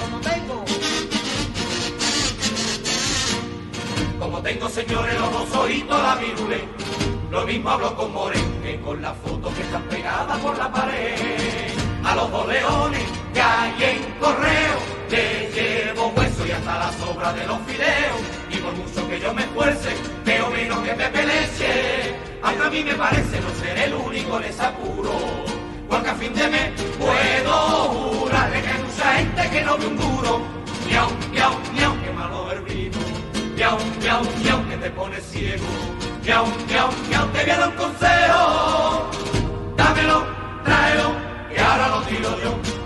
Como 0.00 0.20
tengo. 0.20 0.64
Como 4.18 4.42
tengo 4.42 4.68
señores 4.68 5.20
los 5.20 5.32
dos 5.32 5.56
ojitos 5.56 6.02
la 6.02 6.16
virulé. 6.16 6.64
Lo 7.30 7.46
mismo 7.46 7.70
hablo 7.70 7.96
con 7.96 8.12
Morén 8.12 8.62
que 8.62 8.80
con 8.80 9.02
las 9.02 9.16
fotos 9.18 9.52
que 9.54 9.62
están 9.62 9.82
pegadas 9.84 10.38
por 10.38 10.56
la 10.56 10.72
pared. 10.72 11.70
A 12.04 12.14
los 12.14 12.30
dos 12.30 12.46
leones 12.48 13.02
que 13.32 13.40
hay 13.40 13.82
en 13.82 14.12
correo 14.20 14.94
les 15.10 15.54
llevo 15.54 16.12
hueso 16.16 16.46
y 16.46 16.50
hasta 16.50 16.78
la 16.78 16.92
sobra 16.92 17.32
de 17.32 17.46
los 17.46 17.58
fideos. 17.62 18.43
Por 18.64 18.74
mucho 18.76 19.08
que 19.08 19.20
yo 19.20 19.34
me 19.34 19.42
esfuerce, 19.42 19.90
veo 20.24 20.48
menos 20.48 20.78
que 20.78 20.94
me 20.94 21.08
peleche. 21.08 22.16
Hasta 22.42 22.66
a 22.66 22.70
mí 22.70 22.82
me 22.82 22.94
parece 22.94 23.40
no 23.40 23.50
ser 23.60 23.78
el 23.78 23.94
único 23.94 24.38
les 24.38 24.58
apuro. 24.58 25.12
Porque 25.88 26.08
a 26.08 26.14
fin 26.14 26.32
de 26.34 26.48
mes 26.48 26.70
puedo 26.98 27.52
jurarle 27.52 28.62
que 28.62 28.68
hay 28.68 28.82
mucha 28.82 29.12
gente 29.18 29.50
que 29.50 29.62
no 29.62 29.76
ve 29.76 29.86
un 29.86 29.96
duro. 29.98 30.40
Miau, 30.86 31.10
miau, 31.32 31.52
miau, 31.74 32.02
que 32.02 32.10
malo 32.12 32.52
el 32.52 32.60
vino. 32.62 32.98
Miau, 33.54 33.78
miau, 34.00 34.22
miau, 34.42 34.68
que 34.68 34.76
te 34.78 34.90
pone 34.90 35.20
ciego. 35.20 35.66
Miau, 36.24 36.46
miau, 36.68 36.88
miau, 37.10 37.28
te 37.28 37.42
voy 37.42 37.50
a 37.50 37.58
dar 37.58 37.68
un 37.68 37.74
consejo. 37.74 39.10
Dámelo, 39.76 40.26
tráelo, 40.64 41.12
y 41.54 41.60
ahora 41.60 41.88
lo 41.88 42.02
tiro 42.02 42.30
yo. 42.42 42.83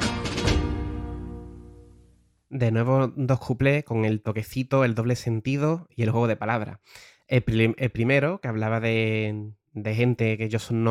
De 2.50 2.70
nuevo, 2.70 3.08
dos 3.08 3.40
cuplés 3.40 3.84
con 3.84 4.04
el 4.06 4.22
toquecito, 4.22 4.84
el 4.84 4.94
doble 4.94 5.16
sentido 5.16 5.86
y 5.94 6.02
el 6.02 6.10
juego 6.10 6.26
de 6.28 6.36
palabras. 6.36 6.78
El, 7.26 7.42
prim- 7.42 7.74
el 7.78 7.90
primero, 7.90 8.40
que 8.40 8.48
hablaba 8.48 8.80
de, 8.80 9.52
de 9.72 9.94
gente 9.94 10.38
que 10.38 10.44
ellos 10.44 10.62
son 10.62 10.84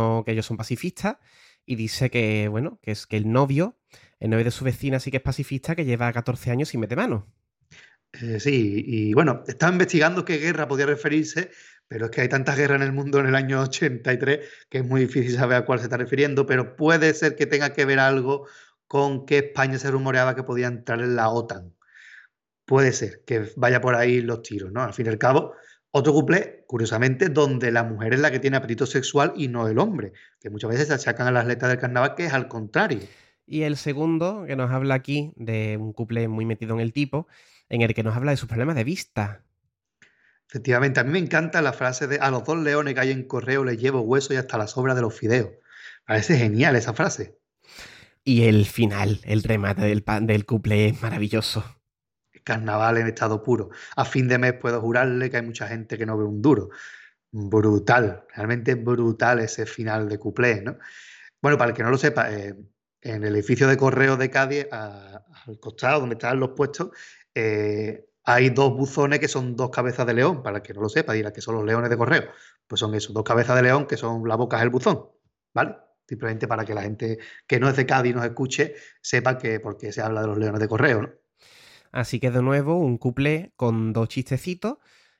son 0.44 0.58
pacifistas, 0.58 1.18
y 1.66 1.76
dice 1.76 2.10
que, 2.12 2.48
bueno, 2.48 2.80
que 2.84 2.92
es 2.92 3.08
que 3.08 3.18
el 3.18 3.32
novio, 3.32 3.78
el 4.20 4.30
novio 4.30 4.46
de 4.46 4.52
su 4.52 4.64
vecina 4.66 5.00
sí 5.00 5.10
que 5.12 5.18
es 5.18 5.24
pacifista, 5.24 5.76
que 5.76 5.86
lleva 5.86 6.14
14 6.14 6.52
años 6.52 6.70
sin 6.70 6.80
mete 6.82 6.96
mano. 6.96 7.28
Eh, 8.14 8.40
sí, 8.40 8.84
y 8.88 9.14
bueno, 9.14 9.44
estaba 9.48 9.72
investigando 9.74 10.26
qué 10.26 10.38
guerra 10.38 10.68
podía 10.68 10.86
referirse, 10.86 11.52
pero 11.88 12.06
es 12.06 12.12
que 12.12 12.22
hay 12.22 12.30
tantas 12.30 12.58
guerras 12.58 12.78
en 12.78 12.84
el 12.88 12.94
mundo 12.94 13.20
en 13.20 13.28
el 13.28 13.36
año 13.36 13.62
83 13.62 14.40
que 14.70 14.80
es 14.80 14.86
muy 14.86 15.02
difícil 15.02 15.36
saber 15.36 15.58
a 15.58 15.66
cuál 15.66 15.80
se 15.80 15.86
está 15.86 15.98
refiriendo, 15.98 16.46
pero 16.46 16.76
puede 16.76 17.14
ser 17.14 17.36
que 17.36 17.46
tenga 17.46 17.74
que 17.74 17.86
ver 17.86 18.00
algo 18.00 18.48
con 18.88 19.26
que 19.26 19.38
España 19.40 19.78
se 19.78 19.92
rumoreaba 19.92 20.36
que 20.36 20.44
podía 20.44 20.68
entrar 20.68 21.00
en 21.02 21.16
la 21.16 21.30
OTAN. 21.30 21.74
Puede 22.66 22.92
ser 22.92 23.24
que 23.26 23.52
vaya 23.56 23.82
por 23.82 23.96
ahí 23.96 24.22
los 24.22 24.42
tiros, 24.42 24.72
¿no? 24.72 24.82
Al 24.84 24.94
fin 24.94 25.06
y 25.06 25.10
al 25.10 25.18
cabo, 25.18 25.54
otro 25.92 26.14
cuplé, 26.14 26.64
curiosamente, 26.68 27.30
donde 27.30 27.72
la 27.72 27.84
mujer 27.84 28.14
es 28.14 28.20
la 28.20 28.32
que 28.32 28.40
tiene 28.40 28.58
apetito 28.58 28.86
sexual 28.86 29.34
y 29.36 29.48
no 29.48 29.68
el 29.68 29.80
hombre, 29.80 30.14
que 30.40 30.50
muchas 30.50 30.70
veces 30.70 30.88
se 30.88 30.94
achacan 30.94 31.28
a 31.28 31.32
las 31.32 31.48
letras 31.48 31.72
del 31.72 31.80
carnaval, 31.80 32.16
que 32.16 32.26
es 32.26 32.34
al 32.34 32.48
contrario. 32.48 33.00
Y 33.46 33.62
el 33.64 33.78
segundo, 33.78 34.44
que 34.46 34.58
nos 34.58 34.70
habla 34.72 34.96
aquí 34.96 35.32
de 35.38 35.78
un 35.78 35.94
couple 35.94 36.28
muy 36.28 36.46
metido 36.46 36.76
en 36.76 36.82
el 36.82 36.92
tipo, 36.92 37.28
en 37.70 37.82
el 37.82 37.94
que 37.94 38.04
nos 38.04 38.16
habla 38.16 38.32
de 38.32 38.38
sus 38.38 38.50
problemas 38.50 38.76
de 38.76 38.84
vista. 38.84 39.44
Efectivamente, 40.50 41.00
a 41.00 41.04
mí 41.04 41.12
me 41.12 41.20
encanta 41.20 41.62
la 41.62 41.74
frase 41.74 42.08
de 42.08 42.18
a 42.20 42.32
los 42.32 42.44
dos 42.44 42.58
leones 42.58 42.94
que 42.94 43.00
hay 43.00 43.12
en 43.12 43.24
correo 43.28 43.64
les 43.64 43.78
llevo 43.78 44.02
hueso 44.02 44.34
y 44.34 44.38
hasta 44.38 44.58
la 44.58 44.68
sobra 44.68 44.96
de 44.96 45.02
los 45.02 45.18
fideos. 45.18 45.50
Parece 46.06 46.38
genial 46.38 46.76
esa 46.76 46.94
frase. 46.94 47.38
Y 48.28 48.44
el 48.44 48.66
final, 48.66 49.22
el 49.24 49.42
remate 49.42 49.84
del, 49.84 50.04
pa- 50.04 50.20
del 50.20 50.46
couple 50.46 50.90
es 50.90 51.02
maravilloso. 51.02 51.64
Carnaval 52.44 52.98
en 52.98 53.08
estado 53.08 53.42
puro. 53.42 53.70
A 53.96 54.04
fin 54.04 54.28
de 54.28 54.38
mes 54.38 54.52
puedo 54.52 54.82
jurarle 54.82 55.30
que 55.30 55.38
hay 55.38 55.44
mucha 55.44 55.66
gente 55.66 55.98
que 55.98 56.06
no 56.06 56.18
ve 56.18 56.26
un 56.26 56.42
duro. 56.42 56.68
Brutal, 57.32 58.26
realmente 58.36 58.76
brutal 58.76 59.40
ese 59.40 59.66
final 59.66 60.10
de 60.10 60.18
cuplé, 60.20 60.62
¿no? 60.62 60.78
Bueno, 61.42 61.58
para 61.58 61.70
el 61.72 61.78
que 61.78 61.84
no 61.84 61.90
lo 61.90 61.98
sepa, 61.98 62.30
eh, 62.34 62.54
en 63.00 63.24
el 63.24 63.34
edificio 63.34 63.66
de 63.66 63.78
correo 63.78 64.18
de 64.18 64.30
Cádiz, 64.30 64.68
al 64.74 65.58
costado 65.62 66.02
donde 66.02 66.16
están 66.16 66.38
los 66.38 66.50
puestos, 66.50 66.90
eh, 67.34 68.10
hay 68.26 68.50
dos 68.50 68.74
buzones 68.76 69.20
que 69.20 69.30
son 69.30 69.56
dos 69.56 69.70
cabezas 69.70 70.06
de 70.06 70.16
león, 70.16 70.44
para 70.44 70.58
el 70.58 70.64
que 70.64 70.74
no 70.74 70.82
lo 70.82 70.90
sepa, 70.90 71.14
dirá 71.14 71.32
que 71.32 71.40
son 71.40 71.56
los 71.56 71.64
leones 71.64 71.90
de 71.90 71.96
correo. 71.96 72.24
Pues 72.68 72.82
son 72.82 72.94
esos, 72.94 73.14
dos 73.14 73.24
cabezas 73.24 73.56
de 73.56 73.62
león 73.64 73.88
que 73.88 73.96
son 73.96 74.28
la 74.28 74.36
boca 74.36 74.60
del 74.60 74.70
buzón, 74.70 75.06
¿vale? 75.54 75.78
Simplemente 76.08 76.48
para 76.48 76.66
que 76.66 76.74
la 76.74 76.84
gente 76.84 77.20
que 77.48 77.60
no 77.60 77.70
es 77.70 77.76
de 77.76 77.86
Cádiz 77.86 78.16
nos 78.16 78.26
escuche 78.26 78.76
sepa 79.02 79.38
que 79.38 79.60
por 79.60 79.78
qué 79.78 79.92
se 79.92 80.02
habla 80.02 80.22
de 80.22 80.28
los 80.28 80.38
leones 80.38 80.62
de 80.62 80.68
correo, 80.68 81.02
¿no? 81.04 81.10
Así 81.92 82.20
que 82.20 82.32
de 82.32 82.42
nuevo 82.42 82.78
un 82.78 82.98
couple 82.98 83.54
con 83.56 83.94
dos 83.94 84.10
chistecitos 84.10 84.78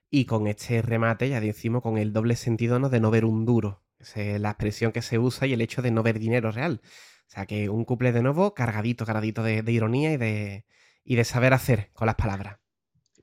y 0.10 0.26
con 0.26 0.48
este 0.48 0.82
remate, 0.82 1.30
ya 1.30 1.40
decimos, 1.42 1.82
con 1.84 1.98
el 1.98 2.14
doble 2.14 2.36
sentido 2.36 2.80
¿no? 2.80 2.90
de 2.90 3.00
no 3.02 3.12
ver 3.12 3.26
un 3.26 3.46
duro. 3.46 3.84
Esa 4.00 4.22
es 4.22 4.42
la 4.42 4.52
expresión 4.52 4.92
que 4.92 5.02
se 5.02 5.20
usa 5.20 5.48
y 5.48 5.54
el 5.54 5.62
hecho 5.62 5.82
de 5.82 5.92
no 5.92 6.04
ver 6.04 6.20
dinero 6.20 6.52
real. 6.52 6.82
O 7.28 7.30
sea 7.30 7.46
que 7.46 7.70
un 7.70 7.84
couple 7.86 8.12
de 8.14 8.22
nuevo 8.24 8.54
cargadito, 8.54 9.06
cargadito 9.06 9.44
de, 9.44 9.62
de 9.64 9.72
ironía 9.72 10.14
y 10.14 10.18
de, 10.18 10.66
y 11.04 11.16
de 11.16 11.26
saber 11.26 11.54
hacer 11.54 11.92
con 11.94 12.06
las 12.08 12.16
palabras. 12.16 12.60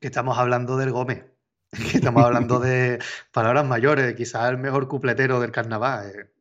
que 0.00 0.08
estamos 0.08 0.38
hablando 0.38 0.76
del 0.76 0.92
Gómez, 0.92 1.24
que 1.90 1.96
estamos 1.98 2.24
hablando 2.24 2.60
de 2.60 3.00
palabras 3.32 3.66
mayores, 3.66 4.14
quizás 4.14 4.50
el 4.50 4.58
mejor 4.58 4.88
cupletero 4.88 5.40
del 5.40 5.52
carnaval. 5.52 6.10
eh. 6.10 6.33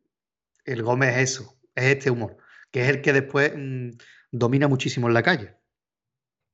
El 0.65 0.81
Gómez 0.81 1.17
es 1.17 1.31
eso, 1.31 1.57
es 1.75 1.85
este 1.85 2.09
humor, 2.09 2.37
que 2.71 2.83
es 2.83 2.89
el 2.89 3.01
que 3.01 3.11
después 3.11 3.53
mm, 3.55 3.89
domina 4.31 4.67
muchísimo 4.67 5.07
en 5.07 5.13
la 5.13 5.23
calle. 5.23 5.57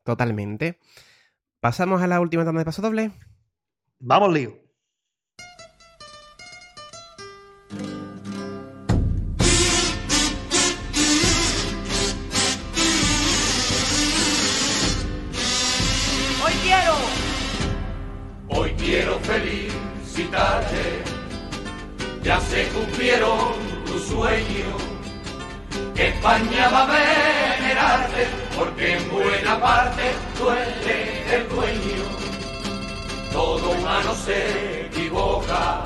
Totalmente. 0.04 0.80
Pasamos 1.60 2.02
a 2.02 2.08
la 2.08 2.20
última 2.20 2.44
tanda 2.44 2.60
de 2.60 2.66
paso 2.66 2.82
doble. 2.82 3.12
Vamos, 4.00 4.34
lío. 4.34 4.58
Hoy 16.44 16.54
quiero. 16.64 16.96
Hoy 18.48 18.72
quiero 18.72 19.20
felicitarte, 19.20 21.04
ya 22.24 22.40
se 22.40 22.68
cumplieron 22.70 23.69
tus 24.20 24.28
sueños, 24.28 24.82
que 25.96 26.08
España 26.10 26.70
va 26.70 26.84
a 26.84 26.88
venerarte 26.88 28.28
porque 28.58 28.98
en 28.98 29.12
buena 29.12 29.60
parte 29.60 30.04
tú 30.38 30.50
eres 30.50 31.34
el 31.34 31.50
dueño. 31.50 32.04
Todo 33.32 33.72
humano 33.72 34.14
se 34.26 34.88
equivoca, 34.88 35.84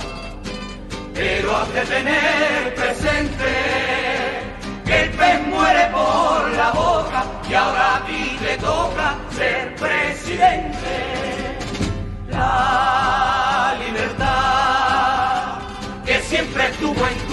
pero 1.14 1.58
has 1.58 1.74
de 1.74 1.82
tener 1.82 2.76
presente 2.76 3.50
que 4.86 5.02
el 5.04 5.10
pez 5.12 5.48
muere 5.48 5.88
por 5.92 6.52
la 6.52 6.72
boca 6.72 7.26
y 7.50 7.54
ahora 7.54 7.96
a 7.98 8.06
ti 8.06 8.38
te 8.40 8.58
toca 8.58 9.16
ser 9.32 9.76
presidente. 9.76 11.58
La 12.30 13.76
libertad 13.86 14.54
que 16.06 16.20
siempre 16.22 16.68
estuvo 16.68 17.08
en 17.08 17.18
tu 17.30 17.33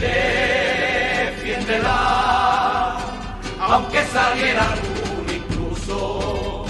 defiéndela, 0.00 1.98
aunque 3.60 4.04
saliera 4.06 4.62
algún 4.72 5.26
intruso. 5.34 6.64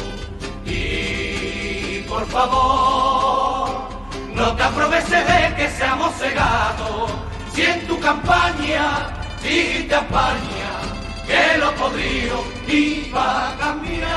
Y 0.65 2.05
por 2.09 2.27
favor, 2.27 3.89
no 4.35 4.57
te 4.57 4.63
aproveches 4.63 5.27
de 5.27 5.55
que 5.57 5.69
seamos 5.71 6.15
cegados, 6.17 7.11
si 7.53 7.63
en 7.63 7.87
tu 7.87 7.99
campaña 8.01 9.09
dijiste 9.43 9.95
a 9.95 10.01
España 10.01 10.71
que 11.27 11.59
lo 11.59 11.75
podrío 11.75 12.43
iba 12.67 13.49
a 13.49 13.57
cambiar. 13.57 14.09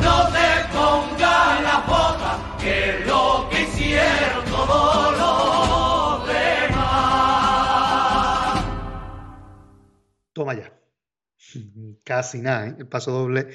No 0.00 0.26
te 0.34 0.48
pongas 0.74 1.62
la 1.62 1.76
bota, 1.86 2.38
que 2.60 3.04
lo 3.06 3.46
que 3.50 3.62
hicieron 3.62 4.44
todos 4.46 5.18
los 5.18 5.89
Toma 10.40 10.54
ya. 10.54 10.72
Casi 12.02 12.40
nada, 12.40 12.68
¿eh? 12.68 12.76
El 12.78 12.88
paso 12.88 13.10
doble 13.10 13.48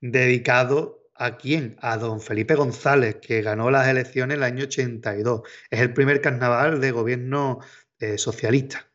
dedicado 0.00 1.08
a 1.16 1.36
quién? 1.36 1.76
A 1.80 1.96
don 1.96 2.20
Felipe 2.20 2.54
González, 2.54 3.16
que 3.16 3.42
ganó 3.42 3.68
las 3.72 3.88
elecciones 3.88 4.36
el 4.36 4.44
año 4.44 4.62
82. 4.62 5.40
Es 5.70 5.80
el 5.80 5.92
primer 5.92 6.20
carnaval 6.20 6.80
de 6.80 6.92
gobierno 6.92 7.58
eh, 7.98 8.16
socialista. 8.16 8.86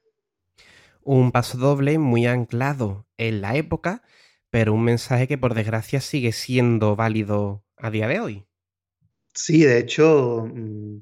Un 1.03 1.33
paso 1.33 1.57
doble 1.57 1.99
muy 1.99 2.25
anclado 2.25 3.05
en 3.17 3.41
la 3.41 3.57
época, 3.57 4.01
pero 4.49 4.71
un 4.71 4.85
mensaje 4.85 5.27
que 5.27 5.37
por 5.37 5.55
desgracia 5.55 5.99
sigue 5.99 6.31
siendo 6.31 6.95
válido 6.95 7.65
a 7.75 7.89
día 7.91 8.07
de 8.07 8.21
hoy. 8.21 8.45
Sí, 9.33 9.65
de 9.65 9.79
hecho, 9.79 10.49
mm, 10.49 10.99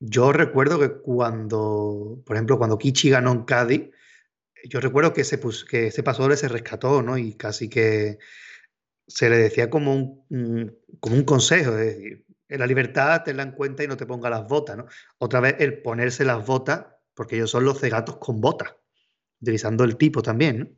yo 0.00 0.34
recuerdo 0.34 0.78
que 0.78 1.00
cuando, 1.00 2.22
por 2.26 2.36
ejemplo, 2.36 2.58
cuando 2.58 2.76
Kichi 2.76 3.08
ganó 3.08 3.32
en 3.32 3.44
Cádiz, 3.44 3.88
yo 4.68 4.80
recuerdo 4.80 5.12
que 5.12 5.22
ese, 5.22 5.40
que 5.68 5.88
ese 5.88 6.02
paso 6.02 6.34
se 6.36 6.48
rescató, 6.48 7.02
¿no? 7.02 7.18
Y 7.18 7.34
casi 7.34 7.68
que 7.68 8.18
se 9.06 9.30
le 9.30 9.36
decía 9.38 9.70
como 9.70 9.94
un- 10.30 10.78
como 11.00 11.16
un 11.16 11.24
consejo, 11.24 11.72
es 11.78 11.96
decir, 11.96 12.24
en 12.48 12.60
la 12.60 12.66
libertad 12.66 13.22
tenla 13.24 13.42
en 13.42 13.52
cuenta 13.52 13.84
y 13.84 13.88
no 13.88 13.96
te 13.96 14.06
ponga 14.06 14.30
las 14.30 14.46
botas, 14.46 14.76
¿no? 14.76 14.86
Otra 15.18 15.40
vez 15.40 15.56
el 15.58 15.82
ponerse 15.82 16.24
las 16.24 16.44
botas, 16.46 16.86
porque 17.14 17.36
ellos 17.36 17.50
son 17.50 17.64
los 17.64 17.80
cegatos 17.80 18.16
con 18.18 18.40
botas, 18.40 18.74
utilizando 19.40 19.84
el 19.84 19.96
tipo 19.96 20.22
también, 20.22 20.58
¿no? 20.60 20.68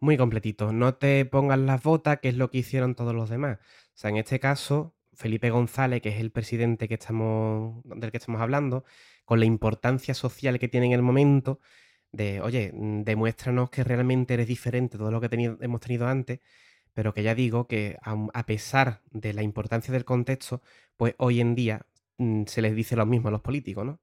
Muy 0.00 0.16
completito. 0.18 0.72
No 0.72 0.94
te 0.96 1.24
pongas 1.24 1.58
las 1.58 1.82
botas, 1.82 2.20
que 2.20 2.28
es 2.28 2.36
lo 2.36 2.50
que 2.50 2.58
hicieron 2.58 2.94
todos 2.94 3.14
los 3.14 3.30
demás. 3.30 3.58
O 3.60 3.98
sea, 3.98 4.10
en 4.10 4.18
este 4.18 4.38
caso, 4.40 4.94
Felipe 5.14 5.50
González, 5.50 6.02
que 6.02 6.10
es 6.10 6.20
el 6.20 6.30
presidente 6.30 6.88
que 6.88 6.94
estamos, 6.94 7.82
del 7.84 8.10
que 8.10 8.18
estamos 8.18 8.40
hablando, 8.42 8.84
con 9.24 9.40
la 9.40 9.46
importancia 9.46 10.14
social 10.14 10.58
que 10.58 10.68
tiene 10.68 10.86
en 10.86 10.92
el 10.92 11.02
momento, 11.02 11.60
de, 12.16 12.40
oye, 12.40 12.72
mm, 12.74 13.02
demuéstranos 13.04 13.70
que 13.70 13.84
realmente 13.84 14.34
eres 14.34 14.48
diferente 14.48 14.96
de 14.96 14.98
todo 14.98 15.10
lo 15.10 15.20
que 15.20 15.28
hemos 15.60 15.80
tenido 15.80 16.06
antes, 16.06 16.40
pero 16.94 17.12
que 17.12 17.22
ya 17.22 17.34
digo 17.34 17.66
que 17.66 17.98
a 18.02 18.46
pesar 18.46 19.02
de 19.10 19.34
la 19.34 19.42
importancia 19.42 19.92
del 19.92 20.04
contexto, 20.04 20.62
pues 20.96 21.14
hoy 21.18 21.40
en 21.40 21.54
día 21.54 21.86
mm, 22.18 22.44
se 22.46 22.62
les 22.62 22.74
dice 22.74 22.96
lo 22.96 23.06
mismo 23.06 23.28
a 23.28 23.30
los 23.32 23.42
políticos, 23.42 23.84
¿no? 23.84 24.00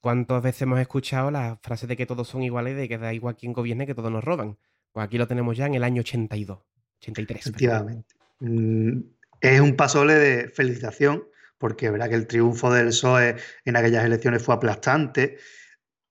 ¿Cuántas 0.00 0.42
veces 0.42 0.62
hemos 0.62 0.80
escuchado 0.80 1.30
la 1.30 1.58
frase 1.62 1.86
de 1.86 1.96
que 1.96 2.06
todos 2.06 2.26
son 2.26 2.42
iguales, 2.42 2.76
de 2.76 2.88
que 2.88 2.98
da 2.98 3.14
igual 3.14 3.36
quién 3.36 3.52
gobierne, 3.52 3.86
que 3.86 3.94
todos 3.94 4.10
nos 4.10 4.24
roban? 4.24 4.58
Pues 4.90 5.06
aquí 5.06 5.16
lo 5.16 5.28
tenemos 5.28 5.56
ya 5.56 5.66
en 5.66 5.74
el 5.74 5.84
año 5.84 6.00
82, 6.00 6.58
83. 6.98 7.44
perdón. 7.44 7.54
Efectivamente. 7.54 8.14
Mm, 8.40 9.00
Es 9.40 9.60
un 9.60 9.76
paso 9.76 10.00
doble 10.00 10.14
de 10.14 10.48
felicitación, 10.48 11.24
porque 11.58 11.90
verdad 11.90 12.08
que 12.08 12.16
el 12.16 12.26
triunfo 12.26 12.72
del 12.72 12.86
PSOE 12.86 13.36
en 13.64 13.76
aquellas 13.76 14.04
elecciones 14.04 14.42
fue 14.42 14.56
aplastante, 14.56 15.38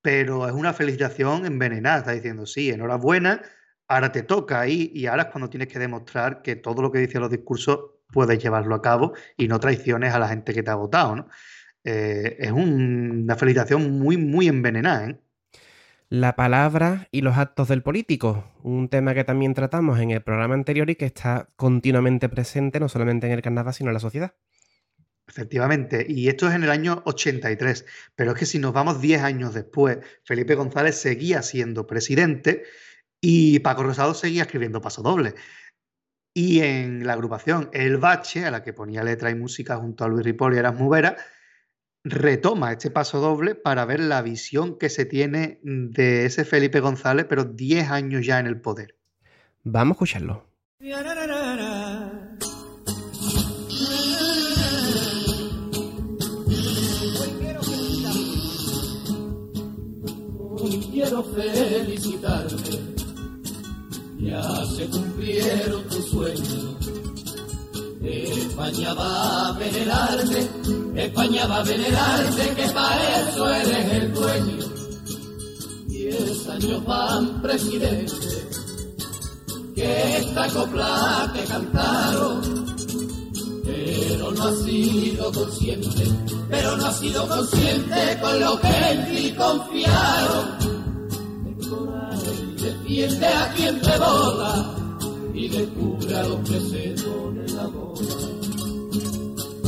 pero 0.01 0.47
es 0.47 0.53
una 0.53 0.73
felicitación 0.73 1.45
envenenada. 1.45 1.99
Está 1.99 2.11
diciendo, 2.13 2.45
sí, 2.45 2.69
enhorabuena, 2.69 3.41
ahora 3.87 4.11
te 4.11 4.23
toca 4.23 4.59
ahí 4.61 4.91
y 4.93 5.05
ahora 5.07 5.23
es 5.23 5.29
cuando 5.29 5.49
tienes 5.49 5.67
que 5.67 5.79
demostrar 5.79 6.41
que 6.41 6.55
todo 6.55 6.81
lo 6.81 6.91
que 6.91 6.99
dicen 6.99 7.21
los 7.21 7.29
discursos 7.31 7.79
puedes 8.11 8.41
llevarlo 8.43 8.75
a 8.75 8.81
cabo 8.81 9.13
y 9.37 9.47
no 9.47 9.59
traiciones 9.59 10.13
a 10.13 10.19
la 10.19 10.27
gente 10.29 10.53
que 10.53 10.63
te 10.63 10.71
ha 10.71 10.75
votado, 10.75 11.15
¿no? 11.15 11.27
Eh, 11.83 12.37
es 12.39 12.51
un- 12.51 13.21
una 13.23 13.35
felicitación 13.35 13.99
muy, 13.99 14.17
muy 14.17 14.47
envenenada, 14.47 15.09
¿eh? 15.09 15.19
La 16.09 16.35
palabra 16.35 17.07
y 17.11 17.21
los 17.21 17.37
actos 17.37 17.69
del 17.69 17.83
político, 17.83 18.43
un 18.63 18.89
tema 18.89 19.13
que 19.13 19.23
también 19.23 19.53
tratamos 19.53 19.99
en 19.99 20.11
el 20.11 20.21
programa 20.21 20.55
anterior 20.55 20.89
y 20.89 20.95
que 20.95 21.05
está 21.05 21.49
continuamente 21.55 22.27
presente 22.27 22.79
no 22.81 22.89
solamente 22.89 23.27
en 23.27 23.33
el 23.33 23.41
carnaval, 23.41 23.73
sino 23.73 23.89
en 23.89 23.93
la 23.93 23.99
sociedad. 24.01 24.33
Efectivamente, 25.27 26.05
y 26.07 26.27
esto 26.27 26.49
es 26.49 26.55
en 26.55 26.63
el 26.63 26.69
año 26.69 27.03
83, 27.05 27.85
pero 28.15 28.31
es 28.31 28.37
que 28.37 28.45
si 28.45 28.59
nos 28.59 28.73
vamos 28.73 29.01
10 29.01 29.21
años 29.21 29.53
después, 29.53 29.99
Felipe 30.25 30.55
González 30.55 30.95
seguía 30.95 31.41
siendo 31.41 31.87
presidente 31.87 32.63
y 33.21 33.59
Paco 33.59 33.83
Rosado 33.83 34.13
seguía 34.13 34.43
escribiendo 34.43 34.81
pasodobles. 34.81 35.35
Y 36.33 36.61
en 36.61 37.05
la 37.05 37.13
agrupación 37.13 37.69
El 37.73 37.97
Bache, 37.97 38.45
a 38.45 38.51
la 38.51 38.63
que 38.63 38.73
ponía 38.73 39.03
letra 39.03 39.29
y 39.29 39.35
música 39.35 39.77
junto 39.77 40.03
a 40.03 40.07
Luis 40.07 40.25
Ripoll 40.25 40.55
y 40.55 40.57
Erasmus 40.57 40.89
Vera, 40.89 41.17
retoma 42.03 42.71
este 42.71 42.89
paso 42.89 43.19
doble 43.19 43.55
para 43.55 43.85
ver 43.85 43.99
la 43.99 44.21
visión 44.21 44.77
que 44.77 44.89
se 44.89 45.05
tiene 45.05 45.59
de 45.63 46.25
ese 46.25 46.45
Felipe 46.45 46.79
González, 46.79 47.25
pero 47.29 47.43
10 47.43 47.89
años 47.89 48.25
ya 48.25 48.39
en 48.39 48.47
el 48.47 48.59
poder. 48.59 48.97
Vamos 49.63 49.95
a 49.95 49.95
escucharlo. 49.95 50.47
Quiero 61.21 61.23
felicitarte, 61.23 62.79
ya 64.19 64.65
se 64.65 64.85
cumplieron 64.87 65.83
tus 65.89 66.05
sueños. 66.09 66.65
España 68.03 68.93
va 68.93 69.47
a 69.47 69.51
venerarte, 69.53 70.49
España 70.95 71.47
va 71.47 71.57
a 71.57 71.63
venerarte, 71.63 72.55
que 72.55 72.69
para 72.69 73.29
eso 73.29 73.53
eres 73.53 73.93
el 73.93 74.13
dueño. 74.13 74.57
Diez 75.87 76.47
años 76.47 76.85
van, 76.85 77.41
presidente, 77.41 78.47
que 79.75 80.17
esta 80.17 80.47
copla 80.49 81.31
te 81.33 81.43
cantaron, 81.45 82.65
pero 83.63 84.31
no 84.31 84.43
has 84.43 84.63
sido 84.63 85.31
consciente, 85.31 86.03
pero 86.49 86.77
no 86.77 86.85
has 86.85 86.99
sido 86.99 87.27
consciente 87.27 88.19
con 88.19 88.39
lo 88.39 88.59
que 88.59 88.91
en 88.91 89.11
ti 89.11 89.33
confiaron. 89.35 90.70
Defiende 92.91 93.25
a 93.25 93.53
quien 93.53 93.79
te 93.79 93.97
vota 93.99 94.75
y 95.33 95.47
descubre 95.47 96.13
a 96.13 96.23
los 96.23 96.39
que 96.41 96.59
se 96.59 96.93
ponen 97.01 97.55
la 97.55 97.67
boda. 97.67 98.01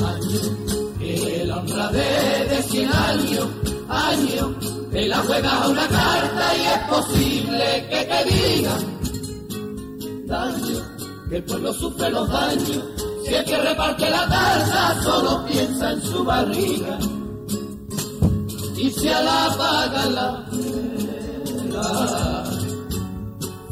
Años 0.10 0.52
que 1.00 1.46
la 1.46 1.58
honradez 1.60 2.50
de 2.50 2.64
cien 2.64 2.90
años, 2.92 3.48
años 3.88 4.50
te 4.92 5.08
la 5.08 5.20
juegas 5.20 5.54
a 5.54 5.70
una 5.70 5.88
carta 5.88 6.58
y 6.58 6.62
es 6.66 6.80
posible 6.90 7.88
que 7.90 8.04
te 8.12 8.26
digan 8.30 8.84
daño, 10.28 10.84
que 11.30 11.38
el 11.38 11.44
pueblo 11.46 11.74
sufre 11.76 12.10
los 12.10 12.28
daños, 12.28 12.84
si 13.26 13.34
el 13.34 13.46
que 13.46 13.58
reparte 13.58 14.10
la 14.10 14.28
tarta 14.28 15.02
solo 15.02 15.46
piensa 15.46 15.92
en 15.94 16.02
su 16.02 16.26
barriga 16.26 17.00
y 18.76 18.92
se 18.92 19.10
la 19.10 19.56
paga 19.58 20.06
la 20.08 20.46
vela. 21.72 22.43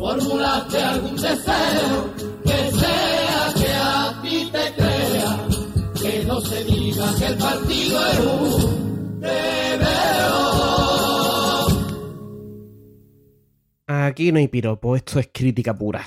Formulaste 0.02 0.82
algún 0.82 1.16
deseo 1.16 2.16
que 2.44 2.72
sea 2.72 3.54
que 3.56 3.72
a 3.72 4.20
ti 4.24 4.50
te 4.52 4.74
crea, 4.74 5.48
que 6.02 6.26
no 6.26 6.42
se 6.42 6.64
diga 6.64 7.06
que 7.20 7.26
el 7.28 7.38
partido 7.38 8.02
es 8.08 8.20
un 8.20 9.20
bebeo. 9.20 10.48
Aquí 13.86 14.32
no 14.32 14.40
hay 14.40 14.48
piropo, 14.48 14.96
esto 14.96 15.20
es 15.20 15.30
crítica 15.32 15.76
pura. 15.76 16.04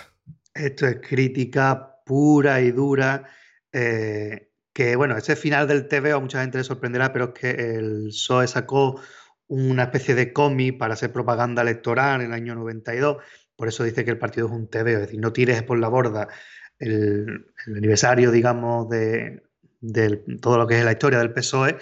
Esto 0.53 0.89
es 0.89 0.97
crítica 1.01 2.01
pura 2.05 2.61
y 2.63 2.73
dura. 2.73 3.29
eh, 3.73 4.51
que 4.73 4.97
bueno, 4.97 5.17
ese 5.17 5.37
final 5.37 5.69
del 5.69 5.87
TVO 5.87 6.17
a 6.17 6.21
mucha 6.21 6.41
gente 6.41 6.59
le 6.59 6.65
sorprenderá, 6.65 7.13
pero 7.13 7.27
es 7.27 7.31
que 7.41 7.51
el 7.51 8.07
PSOE 8.09 8.49
sacó 8.49 9.01
una 9.47 9.85
especie 9.85 10.17
de 10.17 10.33
cómic 10.33 10.79
para 10.79 10.95
hacer 10.95 11.13
propaganda 11.13 11.63
electoral 11.63 12.23
en 12.23 12.27
el 12.29 12.33
año 12.33 12.57
92 12.57 13.19
Por 13.57 13.69
eso 13.69 13.85
dice 13.85 14.05
que 14.05 14.11
el 14.11 14.19
partido 14.19 14.47
es 14.47 14.53
un 14.53 14.69
tebeo, 14.69 14.97
es 14.97 15.07
decir, 15.07 15.21
no 15.21 15.33
tires 15.33 15.63
por 15.63 15.79
la 15.79 15.89
borda 15.89 16.29
el, 16.79 17.53
aniversario, 17.67 18.31
digamos, 18.31 18.89
de, 18.89 19.43
todo 20.41 20.59
lo 20.59 20.67
que 20.67 20.79
es 20.79 20.85
la 20.85 20.93
historia 20.93 21.19
del 21.19 21.33
PSOE. 21.33 21.79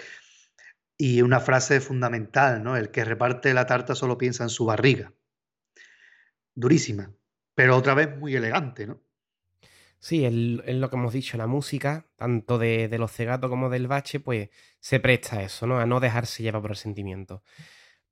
Y 0.98 1.22
una 1.22 1.40
frase 1.40 1.80
fundamental, 1.80 2.62
¿no? 2.62 2.76
El 2.76 2.90
que 2.90 3.04
reparte 3.04 3.54
la 3.54 3.66
tarta 3.66 3.94
solo 3.94 4.18
piensa 4.18 4.44
en 4.44 4.50
su 4.50 4.66
barriga. 4.66 5.12
Durísima, 6.54 7.12
pero 7.54 7.76
otra 7.76 7.94
vez 7.94 8.16
muy 8.16 8.36
elegante, 8.36 8.86
¿no? 8.86 9.02
Sí, 9.98 10.24
es 10.24 10.32
lo 10.32 10.90
que 10.90 10.96
hemos 10.96 11.12
dicho, 11.12 11.38
la 11.38 11.46
música, 11.46 12.06
tanto 12.16 12.58
de, 12.58 12.88
de 12.88 12.98
los 12.98 13.12
cegatos 13.12 13.48
como 13.48 13.70
del 13.70 13.86
bache, 13.86 14.20
pues 14.20 14.50
se 14.80 15.00
presta 15.00 15.38
a 15.38 15.42
eso, 15.44 15.66
¿no? 15.66 15.78
A 15.78 15.86
no 15.86 16.00
dejarse 16.00 16.42
llevar 16.42 16.60
por 16.60 16.72
el 16.72 16.76
sentimiento. 16.76 17.42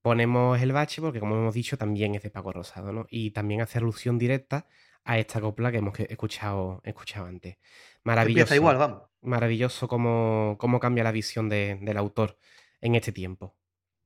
Ponemos 0.03 0.61
el 0.61 0.73
bache 0.73 1.03
porque, 1.03 1.21
como 1.21 1.37
hemos 1.37 1.55
dicho, 1.55 1.77
también 1.77 2.15
es 2.15 2.23
de 2.23 2.31
Paco 2.31 2.53
Rosado, 2.53 2.93
¿no? 2.93 3.07
Y 3.11 3.33
también 3.33 3.61
hace 3.61 3.79
alusión 3.79 4.19
directa 4.19 4.67
a 5.05 5.19
esta 5.19 5.41
copla 5.41 5.71
que 5.71 5.79
hemos 5.79 5.99
escuchado, 6.01 6.81
escuchado 6.85 7.27
antes. 7.27 7.59
Maravilloso. 8.05 8.41
Empieza 8.41 8.57
igual, 8.57 8.77
vamos. 8.79 9.03
Maravilloso 9.23 9.89
cómo, 9.89 10.57
cómo 10.59 10.81
cambia 10.81 11.05
la 11.05 11.13
visión 11.13 11.49
de- 11.49 11.79
del 11.83 11.97
autor 11.99 12.39
en 12.81 12.95
este 12.95 13.13
tiempo. 13.13 13.57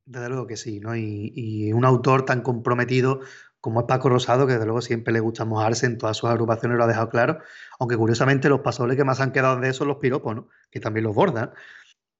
Desde 0.04 0.28
luego 0.28 0.46
que 0.46 0.56
sí, 0.56 0.80
¿no? 0.80 0.96
Y, 0.96 1.32
y 1.34 1.72
un 1.72 1.84
autor 1.84 2.24
tan 2.24 2.42
comprometido 2.42 3.20
como 3.60 3.80
es 3.80 3.86
Paco 3.86 4.10
Rosado, 4.10 4.46
que 4.46 4.52
desde 4.54 4.66
luego 4.66 4.82
siempre 4.82 5.14
le 5.14 5.20
gusta 5.20 5.44
mojarse 5.46 5.86
en 5.86 5.96
todas 5.96 6.16
sus 6.18 6.28
agrupaciones, 6.28 6.76
lo 6.76 6.84
ha 6.84 6.88
dejado 6.88 7.08
claro. 7.08 7.38
Aunque 7.78 7.96
curiosamente 7.96 8.48
los 8.50 8.60
pasobles 8.60 8.96
que 8.96 9.04
más 9.04 9.20
han 9.20 9.32
quedado 9.32 9.58
de 9.58 9.68
eso 9.70 9.78
son 9.78 9.88
los 9.88 9.96
piropos, 9.98 10.34
¿no? 10.34 10.48
Que 10.70 10.80
también 10.80 11.04
los 11.04 11.14
bordan. 11.14 11.52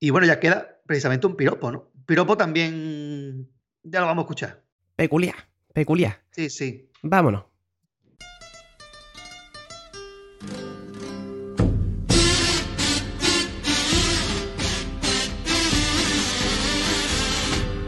Y 0.00 0.10
bueno, 0.10 0.26
ya 0.26 0.40
queda 0.40 0.80
precisamente 0.86 1.26
un 1.26 1.36
piropo, 1.36 1.70
¿no? 1.70 1.90
Piropo 2.06 2.36
también, 2.38 3.50
ya 3.84 4.00
lo 4.00 4.06
vamos 4.06 4.22
a 4.22 4.24
escuchar. 4.24 4.62
Peculiar, 4.96 5.36
peculiar. 5.72 6.22
Sí, 6.30 6.50
sí. 6.50 6.90
Vámonos. 7.02 7.44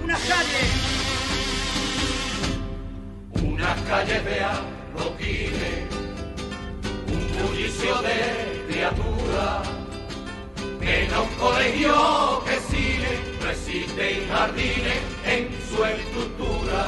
Unas 0.02 0.20
calles, 0.20 0.70
Unas 3.43 3.81
calles 3.82 4.24
de 4.24 4.40
adoquines, 4.40 5.90
un 7.09 7.48
bullicio 7.48 7.94
de 8.02 8.64
criaturas, 8.68 9.68
en 10.81 11.14
un 11.14 11.28
colegio 11.39 12.44
que 12.44 12.56
sigue, 12.74 13.20
resiste 13.43 14.12
y 14.12 14.27
jardines 14.28 15.01
en 15.77 15.82
su 15.82 15.85
estructura. 15.85 16.86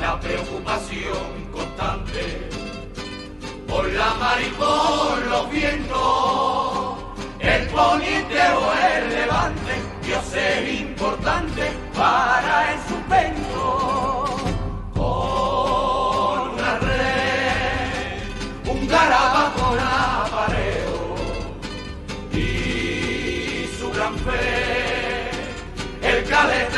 La 0.00 0.18
preocupación 0.20 1.50
constante 1.52 2.48
por 3.66 3.86
la 3.92 4.14
mar 4.14 4.38
y 4.40 4.50
por 4.50 5.26
los 5.26 5.50
vientos, 5.50 6.98
el 7.38 7.66
poniente 7.68 8.40
o 8.40 8.72
el 8.72 9.08
levante, 9.10 9.72
Dios 10.02 10.34
es 10.34 10.80
importante 10.80 11.70
para 11.94 12.72
el 12.72 12.78
suspenso 12.88 14.36
con 14.94 16.50
una 16.50 16.78
red, 16.78 18.70
un 18.70 18.88
garabato 18.88 19.74
la 19.76 20.24
apareo 20.24 21.14
y 22.32 23.68
su 23.78 23.90
gran 23.92 24.16
fe, 24.18 25.30
el 26.02 26.24
caletero 26.24 26.69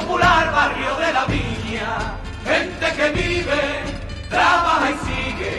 popular 0.00 0.52
barrio 0.52 0.96
de 0.96 1.12
la 1.12 1.24
viña, 1.26 2.16
gente 2.44 2.86
que 2.96 3.10
vive, 3.10 3.62
trabaja 4.28 4.90
y 4.92 4.94
sigue, 5.06 5.54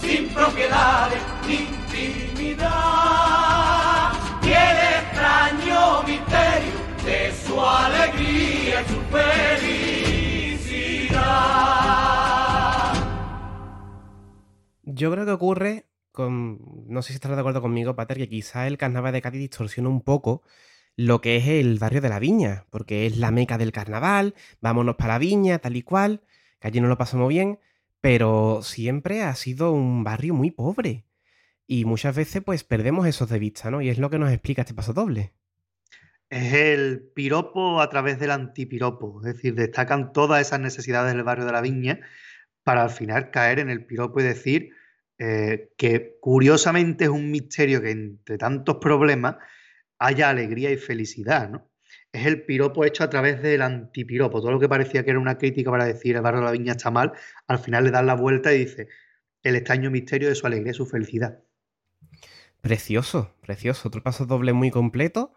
sin 0.00 0.28
propiedades 0.34 1.22
ni 1.46 1.54
intimidad. 2.34 2.68
Y 4.42 4.48
el 4.48 4.76
extraño 4.98 6.02
misterio 6.02 6.76
de 7.04 7.32
su 7.32 7.58
alegría 7.60 8.82
y 8.82 8.84
su 8.84 9.00
felicidad. 9.16 10.10
Yo 14.82 15.10
creo 15.10 15.24
que 15.24 15.32
ocurre 15.32 15.86
con. 16.12 16.58
No 16.86 17.00
sé 17.02 17.08
si 17.08 17.14
estarás 17.14 17.36
de 17.38 17.40
acuerdo 17.40 17.62
conmigo, 17.62 17.96
Pater, 17.96 18.18
que 18.18 18.28
quizá 18.28 18.66
el 18.66 18.76
carnaval 18.76 19.12
de 19.12 19.22
Cádiz 19.22 19.40
distorsiona 19.40 19.88
un 19.88 20.02
poco 20.02 20.42
lo 20.96 21.20
que 21.20 21.36
es 21.36 21.48
el 21.48 21.78
barrio 21.78 22.00
de 22.00 22.08
la 22.08 22.18
viña, 22.18 22.66
porque 22.70 23.06
es 23.06 23.16
la 23.16 23.30
meca 23.30 23.58
del 23.58 23.72
carnaval, 23.72 24.34
vámonos 24.60 24.96
para 24.96 25.14
la 25.14 25.18
viña, 25.18 25.58
tal 25.58 25.76
y 25.76 25.82
cual, 25.82 26.22
que 26.60 26.68
allí 26.68 26.80
no 26.80 26.88
lo 26.88 26.98
pasamos 26.98 27.28
bien, 27.28 27.58
pero 28.00 28.60
siempre 28.62 29.22
ha 29.22 29.34
sido 29.34 29.72
un 29.72 30.04
barrio 30.04 30.34
muy 30.34 30.50
pobre. 30.50 31.04
Y 31.66 31.84
muchas 31.84 32.16
veces, 32.16 32.42
pues, 32.44 32.64
perdemos 32.64 33.06
esos 33.06 33.28
de 33.28 33.38
vista, 33.38 33.70
¿no? 33.70 33.80
Y 33.80 33.90
es 33.90 33.98
lo 33.98 34.10
que 34.10 34.18
nos 34.18 34.32
explica 34.32 34.62
este 34.62 34.74
paso 34.74 34.92
doble. 34.92 35.32
Es 36.28 36.52
el 36.52 37.10
piropo 37.14 37.80
a 37.80 37.88
través 37.88 38.18
del 38.18 38.30
antipiropo, 38.30 39.20
es 39.20 39.34
decir, 39.34 39.54
destacan 39.54 40.12
todas 40.12 40.40
esas 40.40 40.60
necesidades 40.60 41.12
del 41.12 41.24
barrio 41.24 41.44
de 41.44 41.52
la 41.52 41.60
Viña 41.60 42.00
para 42.62 42.82
al 42.82 42.90
final 42.90 43.30
caer 43.30 43.58
en 43.58 43.70
el 43.70 43.84
piropo 43.84 44.20
y 44.20 44.24
decir 44.24 44.70
eh, 45.18 45.72
que 45.76 46.18
curiosamente 46.20 47.04
es 47.04 47.10
un 47.10 47.30
misterio 47.30 47.82
que 47.82 47.90
entre 47.90 48.38
tantos 48.38 48.76
problemas 48.76 49.36
haya 50.00 50.30
alegría 50.30 50.70
y 50.72 50.76
felicidad, 50.76 51.48
¿no? 51.48 51.70
Es 52.12 52.26
el 52.26 52.42
piropo 52.44 52.84
hecho 52.84 53.04
a 53.04 53.10
través 53.10 53.40
del 53.40 53.62
antipiropo, 53.62 54.40
todo 54.40 54.50
lo 54.50 54.58
que 54.58 54.68
parecía 54.68 55.04
que 55.04 55.10
era 55.10 55.20
una 55.20 55.38
crítica 55.38 55.70
para 55.70 55.84
decir 55.84 56.16
el 56.16 56.22
barrio 56.22 56.40
de 56.40 56.46
la 56.46 56.52
Viña 56.52 56.72
está 56.72 56.90
mal, 56.90 57.12
al 57.46 57.58
final 57.60 57.84
le 57.84 57.92
dan 57.92 58.06
la 58.06 58.14
vuelta 58.14 58.52
y 58.52 58.58
dice 58.58 58.88
el 59.42 59.54
extraño 59.54 59.90
misterio 59.90 60.28
de 60.28 60.34
su 60.34 60.46
alegría 60.46 60.72
y 60.72 60.74
su 60.74 60.86
felicidad. 60.86 61.40
Precioso, 62.60 63.36
precioso. 63.40 63.88
Otro 63.88 64.02
paso 64.02 64.26
doble 64.26 64.52
muy 64.52 64.70
completo 64.70 65.34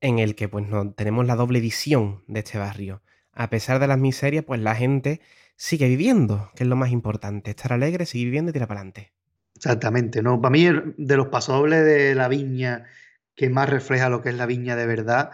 en 0.00 0.18
el 0.18 0.34
que 0.34 0.48
pues 0.48 0.66
no, 0.68 0.92
tenemos 0.92 1.26
la 1.26 1.36
doble 1.36 1.60
visión 1.60 2.24
de 2.26 2.40
este 2.40 2.58
barrio. 2.58 3.02
A 3.32 3.48
pesar 3.48 3.78
de 3.78 3.86
las 3.86 3.98
miserias, 3.98 4.44
pues 4.44 4.60
la 4.60 4.74
gente 4.74 5.20
sigue 5.56 5.88
viviendo, 5.88 6.50
que 6.54 6.64
es 6.64 6.68
lo 6.68 6.76
más 6.76 6.90
importante. 6.90 7.50
Estar 7.50 7.72
alegre, 7.72 8.04
seguir 8.04 8.26
viviendo 8.26 8.50
y 8.50 8.52
tirar 8.52 8.68
para 8.68 8.80
adelante. 8.80 9.12
Exactamente, 9.54 10.22
¿no? 10.22 10.40
Para 10.40 10.50
mí, 10.50 10.68
de 10.96 11.16
los 11.16 11.28
pasodobles 11.28 11.84
de 11.84 12.14
la 12.14 12.28
viña 12.28 12.86
que 13.34 13.50
más 13.50 13.68
refleja 13.68 14.08
lo 14.08 14.22
que 14.22 14.30
es 14.30 14.36
la 14.36 14.46
viña 14.46 14.76
de 14.76 14.86
verdad 14.86 15.30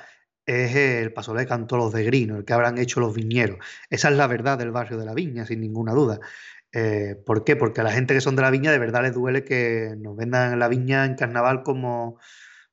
es 0.47 0.75
el 0.75 1.13
pasodoble 1.13 1.43
de 1.43 1.49
Cantolos 1.49 1.93
de 1.93 2.05
Grino, 2.05 2.37
el 2.39 2.45
que 2.45 2.55
habrán 2.55 2.79
hecho 2.79 3.01
los 3.01 3.15
viñeros. 3.15 3.59
Esa 3.91 4.09
es 4.09 4.17
la 4.17 4.27
verdad 4.27 4.57
del 4.57 4.71
barrio 4.71 4.97
de 4.99 5.05
la 5.05 5.13
viña, 5.13 5.45
sin 5.45 5.61
ninguna 5.61 5.93
duda. 5.93 6.21
Eh, 6.73 7.17
¿por 7.27 7.45
qué? 7.45 7.57
Porque 7.57 7.81
a 7.83 7.85
la 7.85 7.93
gente 7.93 8.15
que 8.15 8.21
son 8.21 8.37
de 8.37 8.43
la 8.43 8.51
viña 8.51 8.73
de 8.73 8.79
verdad 8.79 9.03
les 9.03 9.15
duele 9.15 9.45
que 9.45 9.95
nos 9.99 10.17
vendan 10.17 10.59
la 10.59 10.69
viña 10.69 11.05
en 11.05 11.15
carnaval 11.17 11.63
como... 11.63 12.19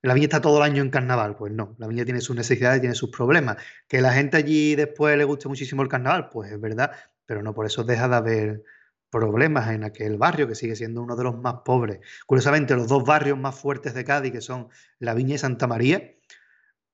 La 0.01 0.13
viña 0.13 0.25
está 0.25 0.39
todo 0.39 0.57
el 0.57 0.63
año 0.63 0.83
en 0.83 0.91
carnaval, 0.91 1.35
pues 1.35 1.51
no, 1.51 1.75
la 1.79 1.87
viña 1.87 2.05
tiene 2.05 2.21
sus 2.21 2.35
necesidades, 2.35 2.79
tiene 2.79 2.95
sus 2.95 3.09
problemas. 3.09 3.57
Que 3.87 4.01
la 4.01 4.13
gente 4.13 4.37
allí 4.37 4.75
después 4.75 5.17
le 5.17 5.23
guste 5.23 5.47
muchísimo 5.49 5.81
el 5.81 5.89
carnaval, 5.89 6.29
pues 6.29 6.51
es 6.51 6.61
verdad, 6.61 6.91
pero 7.25 7.41
no 7.41 7.55
por 7.55 7.65
eso 7.65 7.83
deja 7.83 8.07
de 8.07 8.15
haber 8.15 8.63
problemas 9.09 9.69
en 9.69 9.83
aquel 9.83 10.17
barrio 10.17 10.47
que 10.47 10.55
sigue 10.55 10.75
siendo 10.75 11.01
uno 11.01 11.15
de 11.15 11.23
los 11.23 11.37
más 11.37 11.61
pobres. 11.65 11.99
Curiosamente, 12.25 12.75
los 12.75 12.87
dos 12.87 13.03
barrios 13.03 13.37
más 13.37 13.59
fuertes 13.59 13.93
de 13.93 14.03
Cádiz, 14.03 14.31
que 14.31 14.41
son 14.41 14.69
La 14.99 15.13
Viña 15.13 15.35
y 15.35 15.37
Santa 15.37 15.67
María, 15.67 16.15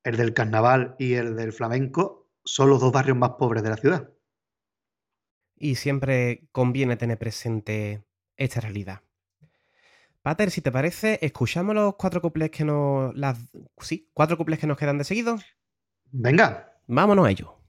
el 0.03 0.17
del 0.17 0.33
carnaval 0.33 0.95
y 0.99 1.13
el 1.13 1.35
del 1.35 1.53
flamenco, 1.53 2.29
son 2.43 2.69
los 2.69 2.79
dos 2.79 2.91
barrios 2.91 3.17
más 3.17 3.31
pobres 3.31 3.63
de 3.63 3.69
la 3.69 3.77
ciudad. 3.77 4.09
Y 5.55 5.75
siempre 5.75 6.47
conviene 6.51 6.97
tener 6.97 7.17
presente 7.17 8.03
esta 8.35 8.61
realidad. 8.61 9.01
Pater, 10.21 10.51
si 10.51 10.61
te 10.61 10.71
parece, 10.71 11.19
escuchamos 11.21 11.75
los 11.75 11.95
cuatro 11.95 12.21
cuplés 12.21 12.51
que 12.51 12.63
nos. 12.63 13.15
Las, 13.15 13.39
sí, 13.79 14.09
cuatro 14.13 14.38
cuplés 14.38 14.59
que 14.59 14.67
nos 14.67 14.77
quedan 14.77 14.97
de 14.99 15.03
seguido. 15.03 15.38
Venga, 16.11 16.71
Vámonos 16.93 17.25
a 17.25 17.31
ello. 17.31 17.60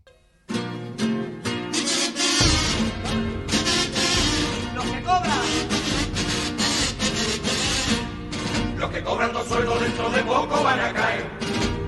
Que 9.02 9.08
cobran 9.08 9.32
dos 9.32 9.46
sueldos 9.48 9.80
dentro 9.80 10.10
de 10.10 10.22
poco 10.22 10.62
van 10.62 10.80
a 10.80 10.92
caer 10.92 11.24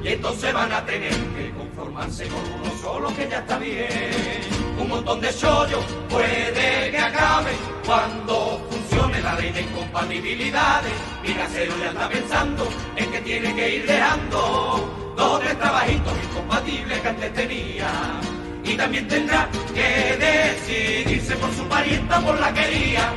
y 0.03 0.09
entonces 0.09 0.53
van 0.53 0.73
a 0.73 0.85
tener 0.85 1.12
que 1.12 1.53
conformarse 1.53 2.27
con 2.28 2.41
uno 2.41 2.70
solo 2.81 3.09
que 3.15 3.28
ya 3.28 3.39
está 3.39 3.59
bien. 3.59 4.41
Un 4.78 4.89
montón 4.89 5.20
de 5.20 5.32
chollos 5.32 5.85
puede 6.11 6.91
que 6.91 6.99
acabe 6.99 7.53
cuando 7.86 8.61
funcione 8.70 9.20
la 9.23 9.35
ley 9.36 9.51
de 9.53 9.62
incompatibilidades. 9.62 10.93
Mi 11.23 11.32
casero 11.32 11.73
ya 11.78 11.91
está 11.91 12.09
pensando 12.09 12.69
en 12.97 13.11
que 13.11 13.20
tiene 13.20 13.55
que 13.55 13.77
ir 13.77 13.86
dejando 13.86 15.15
dos 15.16 15.41
tres 15.41 15.59
trabajitos 15.59 16.12
incompatibles 16.24 17.01
que 17.01 17.09
antes 17.09 17.35
tenía. 17.35 18.20
Y 18.65 18.77
también 18.77 19.09
tendrá 19.09 19.49
que 19.73 20.16
decidirse 20.16 21.36
por 21.36 21.53
su 21.55 21.65
parienta 21.66 22.20
por 22.20 22.39
la 22.39 22.53
quería. 22.53 23.12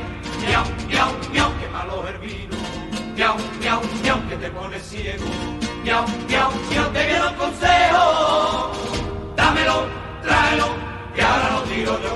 Miau, 0.46 0.64
miau, 0.88 1.12
miau, 1.32 1.50
qué 1.58 1.68
malo 1.68 2.47
miau, 3.18 3.36
miau, 3.60 3.80
miau, 4.02 4.18
que 4.28 4.36
te 4.36 4.48
pones 4.50 4.82
ciego. 4.82 5.26
Miau, 5.82 6.04
miau, 6.28 6.50
miau, 6.70 6.86
te 6.92 7.06
quiero 7.08 7.28
un 7.30 7.34
consejo. 7.34 8.04
Dámelo, 9.36 9.76
tráelo, 10.22 10.68
que 11.14 11.22
ahora 11.22 11.50
lo 11.54 11.60
tiro 11.62 11.94
yo. 12.04 12.14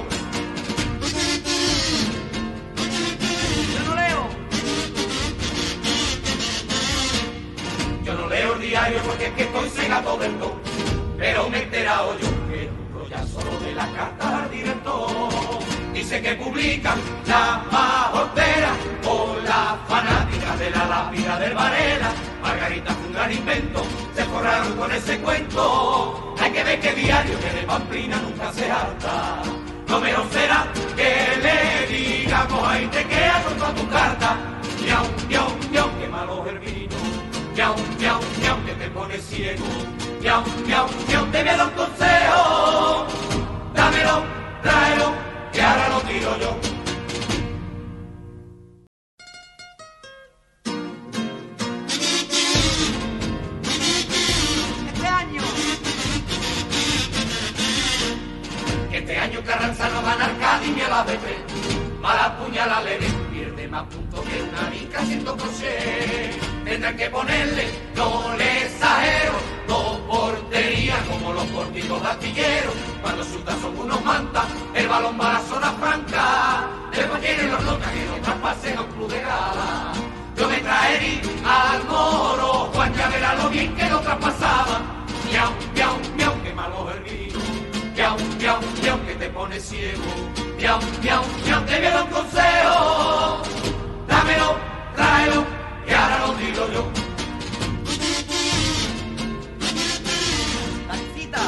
Yo 3.75 3.81
no 3.89 3.95
leo. 4.01 4.23
Yo 8.05 8.15
no 8.15 8.29
leo 8.29 8.55
el 8.55 8.61
diario 8.61 8.99
porque 9.05 9.27
es 9.27 9.33
que 9.33 9.43
estoy 9.43 9.69
cegado 9.71 10.17
del 10.19 10.39
todo. 10.39 10.61
Pero 11.19 11.49
me 11.49 11.59
he 11.59 11.63
enterado 11.65 12.17
yo 12.21 12.29
que 12.49 12.71
ya 13.11 13.27
solo 13.27 13.59
de 13.61 13.75
las 13.75 13.89
cartas 13.89 14.33
al 14.33 14.51
director. 14.51 15.09
Dice 15.93 16.23
que 16.23 16.35
publican 16.37 16.99
la 17.27 17.65
majortera 17.71 18.73
o 19.05 19.37
la 19.45 19.79
fanática 19.89 20.32
de 20.63 20.71
la 20.71 20.85
lápida 20.87 21.39
del 21.41 21.55
Varela. 21.55 22.13
Margarita 22.41 22.93
fue 22.95 23.07
un 23.07 23.13
gran 23.13 23.33
invento, 23.33 23.85
se 24.15 24.25
forraron 24.25 24.73
con 24.77 24.93
ese 24.93 25.19
cuento. 25.19 26.35
Hay 26.41 26.53
que 26.53 26.63
ver 26.63 26.81
que 26.81 26.93
diario 26.93 27.39
que 27.41 27.51
de 27.51 27.63
Pamplina 27.63 28.17
nunca 28.19 28.53
se 28.53 28.71
harta. 28.71 29.43
Lo 29.89 30.01
mejor 30.01 30.25
será 30.31 30.67
que 30.97 31.11
le 31.45 31.87
digamos 31.93 32.69
ahí 32.69 32.87
te 32.87 33.05
queda 33.05 33.43
con 33.59 33.75
tu 33.75 33.89
carta. 33.89 34.37
Miau, 34.83 35.05
miau, 35.29 35.49
miau, 35.73 35.89
qué 35.99 36.09
malo 36.09 36.45
el 36.49 36.59
vino. 36.61 36.97
Miau, 37.57 37.75
miau, 37.99 38.21
miau, 38.41 38.65
que 38.65 38.73
te 38.75 38.89
pone 38.91 39.19
ciego. 39.19 39.67
Miau, 40.21 40.43
miau, 40.67 40.87
miau, 41.09 41.27
te 41.33 41.43
voy 41.43 41.49
a 41.49 41.57
dar 41.57 41.67
un 41.67 41.73
consejo. 41.73 43.07
Dámelo, 43.75 44.23
tráelo, 44.63 45.13
que 45.53 45.63
ahora 45.63 45.89
lo 45.89 46.01
tiro 46.03 46.39
yo. 46.39 46.72
Año 59.23 59.41
Carranza 59.45 59.89
no 59.89 60.03
gana 60.03 60.25
al 60.25 60.39
Cádiz 60.39 60.75
ni 60.75 60.81
a 60.83 60.89
la 60.89 61.03
BP. 61.05 62.01
Mala 62.01 62.37
le 62.85 62.99
pierde 63.33 63.69
más 63.69 63.85
puntos 63.85 64.21
que 64.21 64.43
una 64.43 64.63
mica 64.71 64.99
haciendo 64.99 65.37
crochet. 65.37 66.41
Tendrán 66.65 66.97
que 66.97 67.09
ponerle, 67.09 67.65
no 67.95 68.35
le 68.37 68.65
exagero, 68.65 69.35
dos 69.69 70.01
porterías 70.09 70.99
como 71.09 71.33
los 71.33 71.45
porticos 71.47 72.03
de. 72.03 72.73
Cuando 73.01 73.25
sultan 73.25 73.61
son 73.61 73.79
unos 73.79 74.05
mantas, 74.05 74.47
el 74.75 74.89
balón 74.89 75.17
va 75.21 75.31
a 75.31 75.33
la 75.35 75.41
zona 75.43 75.71
franca. 75.73 76.69
Después 76.93 77.21
tienen 77.21 77.53
los 77.53 77.63
notas 77.63 77.91
que 77.93 78.05
no 78.05 78.17
traspasen 78.25 78.79
a 78.79 78.81
un 78.81 79.09
de 79.09 79.21
gala. 79.21 79.93
Yo 80.37 80.49
me 80.49 80.59
traería 80.59 81.21
al 81.47 81.85
moro, 81.85 82.71
Juan 82.75 82.93
ya 82.95 83.09
verá 83.09 83.35
lo 83.37 83.49
bien 83.51 83.73
que 83.77 83.89
lo 83.89 84.01
traspasaba. 84.01 84.81
Miau, 85.31 85.53
Miau, 88.43 88.59
miau, 88.83 88.99
que 89.07 89.15
te 89.15 89.29
pone 89.29 89.61
ciego. 89.61 90.03
Miau, 90.59 90.81
miau, 91.01 91.23
miau, 91.47 91.65
te 91.65 91.81
dar 91.81 92.03
un 92.03 92.11
consejo. 92.11 93.43
Dámelo, 94.09 94.57
tráelo, 94.97 95.45
y 95.87 95.93
ahora 95.93 96.19
lo 96.27 96.35
digo 96.35 96.67
yo. 96.75 96.83
la 100.89 100.95
visita. 100.97 101.41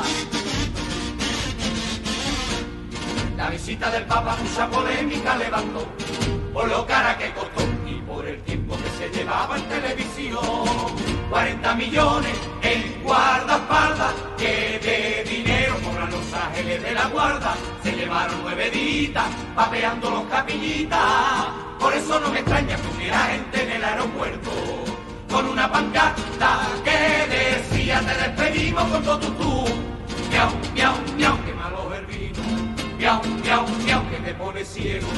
La 3.37 3.51
visita 3.51 3.91
del 3.91 4.05
Papa 4.05 4.37
mucha 4.41 4.71
polémica 4.71 5.37
levantó, 5.37 5.89
por 6.53 6.69
lo 6.69 6.87
cara 6.87 7.19
que 7.19 7.33
costó 7.33 7.65
y 7.89 7.95
por 8.03 8.25
el 8.25 8.41
tiempo 8.45 8.77
que 8.77 8.91
se 8.91 9.19
llevaba 9.19 9.59
en 9.59 9.65
televisión. 9.65 10.39
40 11.29 11.75
millones 11.75 12.54
papeando 19.55 20.11
los 20.11 20.25
capillitas. 20.25 21.01
Por 21.79 21.93
eso 21.93 22.19
no 22.21 22.31
me 22.31 22.41
extraña 22.41 22.77
que 22.77 22.89
hubiera 22.97 23.19
gente 23.19 23.63
en 23.63 23.73
el 23.73 23.85
aeropuerto 23.85 24.51
con 25.31 25.47
una 25.49 25.71
pancarta 25.71 26.61
que 26.85 27.27
decía 27.35 28.01
te 28.01 28.15
despedimos 28.15 28.85
con 28.85 29.03
todo 29.03 29.19
tú. 29.19 29.65
Miau, 30.31 30.51
miau, 30.75 30.95
miau, 31.17 31.45
qué 31.45 31.55
malo 31.55 31.95
el 31.95 32.07
vino. 32.07 32.43
Miau, 32.99 33.21
miau, 33.43 33.67
miau, 33.85 34.11
que 34.11 34.17
te 34.17 34.35
pone 34.35 34.65
ciego. 34.65 35.09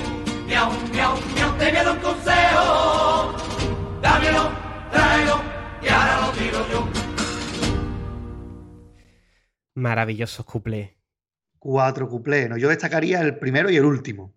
Miau, 0.47 0.71
miau, 0.93 1.15
miau, 1.35 1.53
te 1.59 1.73
dar 1.73 1.89
un 1.91 1.99
consejo. 1.99 3.35
Dámelo, 4.03 4.51
tráelo, 4.91 5.41
y 5.83 5.89
ahora 5.89 6.21
lo 6.21 6.33
tiro 6.33 6.67
yo. 6.71 6.89
Maravillosos 9.75 10.45
cuplés. 10.45 10.96
Cuatro 11.67 12.09
cuplés, 12.09 12.49
¿no? 12.49 12.57
Yo 12.57 12.69
destacaría 12.69 13.21
el 13.21 13.39
primero 13.39 13.69
y 13.69 13.77
el 13.77 13.85
último. 13.85 14.33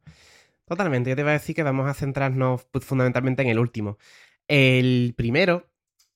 Totalmente, 0.65 1.11
yo 1.11 1.15
te 1.15 1.21
iba 1.21 1.29
a 1.29 1.33
decir 1.33 1.55
que 1.55 1.61
vamos 1.61 1.87
a 1.87 1.93
centrarnos 1.93 2.65
fundamentalmente 2.81 3.43
en 3.43 3.49
el 3.49 3.59
último. 3.59 3.99
El 4.47 5.13
primero 5.15 5.69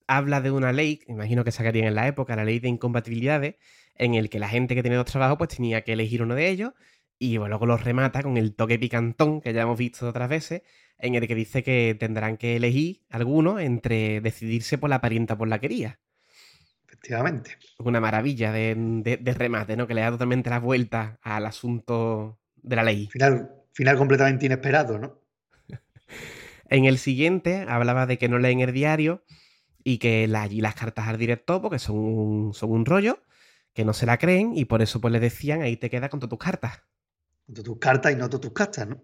habla 0.08 0.42
de 0.42 0.50
una 0.50 0.74
ley, 0.74 1.02
imagino 1.08 1.44
que 1.44 1.52
sacarían 1.52 1.86
en 1.86 1.94
la 1.94 2.08
época, 2.08 2.36
la 2.36 2.44
ley 2.44 2.60
de 2.60 2.68
incompatibilidades, 2.68 3.58
en 3.94 4.16
el 4.16 4.32
que 4.32 4.40
la 4.40 4.50
gente 4.50 4.74
que 4.74 4.82
tiene 4.82 4.98
dos 4.98 5.06
trabajos 5.06 5.38
pues 5.38 5.56
tenía 5.56 5.84
que 5.84 5.94
elegir 5.94 6.24
uno 6.24 6.34
de 6.34 6.50
ellos 6.50 6.74
y 7.20 7.38
luego 7.38 7.68
los 7.68 7.84
remata 7.84 8.24
con 8.24 8.38
el 8.38 8.56
toque 8.56 8.80
picantón 8.80 9.40
que 9.40 9.54
ya 9.54 9.62
hemos 9.62 9.78
visto 9.78 10.10
otras 10.10 10.30
veces, 10.30 10.64
en 10.98 11.14
el 11.14 11.28
que 11.28 11.36
dice 11.36 11.62
que 11.62 11.96
tendrán 12.00 12.38
que 12.38 12.56
elegir 12.56 13.04
alguno 13.12 13.60
entre 13.60 14.20
decidirse 14.20 14.80
por 14.80 14.90
la 14.90 15.00
parienta 15.00 15.38
por 15.38 15.48
la 15.48 15.60
quería. 15.60 16.00
Efectivamente. 17.04 17.58
Una 17.80 18.00
maravilla 18.00 18.54
de, 18.54 18.76
de- 18.78 19.18
de 19.18 19.34
remate, 19.34 19.76
¿no? 19.76 19.88
Que 19.88 19.94
le 19.94 20.02
da 20.02 20.12
totalmente 20.12 20.50
la 20.50 20.60
vuelta 20.60 21.20
al 21.22 21.46
asunto 21.46 22.40
de 22.62 22.76
la 22.78 22.84
ley. 22.84 23.08
Final, 23.12 23.50
final 23.74 23.98
completamente 23.98 24.46
inesperado, 24.46 24.98
¿no? 24.98 25.20
En 26.70 26.86
el 26.86 26.98
siguiente 26.98 27.66
hablaba 27.68 28.06
de 28.08 28.18
que 28.18 28.30
no 28.30 28.40
leen 28.40 28.62
el 28.62 28.72
diario 28.72 29.24
y 29.84 29.98
que 29.98 30.28
la- 30.28 30.44
allí 30.44 30.62
las 30.62 30.76
cartas 30.76 31.08
al 31.10 31.18
director, 31.18 31.62
porque 31.62 31.78
son 31.78 31.98
un, 31.98 32.54
son 32.54 32.72
un 32.72 32.86
rollo, 32.86 33.20
que 33.74 33.84
no 33.84 33.94
se 33.94 34.06
la 34.06 34.18
creen 34.18 34.54
y 34.56 34.66
por 34.66 34.82
eso 34.82 35.02
pues 35.02 35.12
le 35.12 35.20
decían, 35.20 35.62
ahí 35.62 35.76
te 35.78 35.90
queda 35.90 36.08
con 36.10 36.22
todas 36.22 36.30
tus 36.30 36.40
cartas. 36.40 36.84
Con 37.46 37.56
tus 37.64 37.80
cartas 37.80 38.14
y 38.14 38.16
no 38.16 38.30
tus 38.30 38.54
cartas, 38.54 38.88
¿no? 38.88 39.04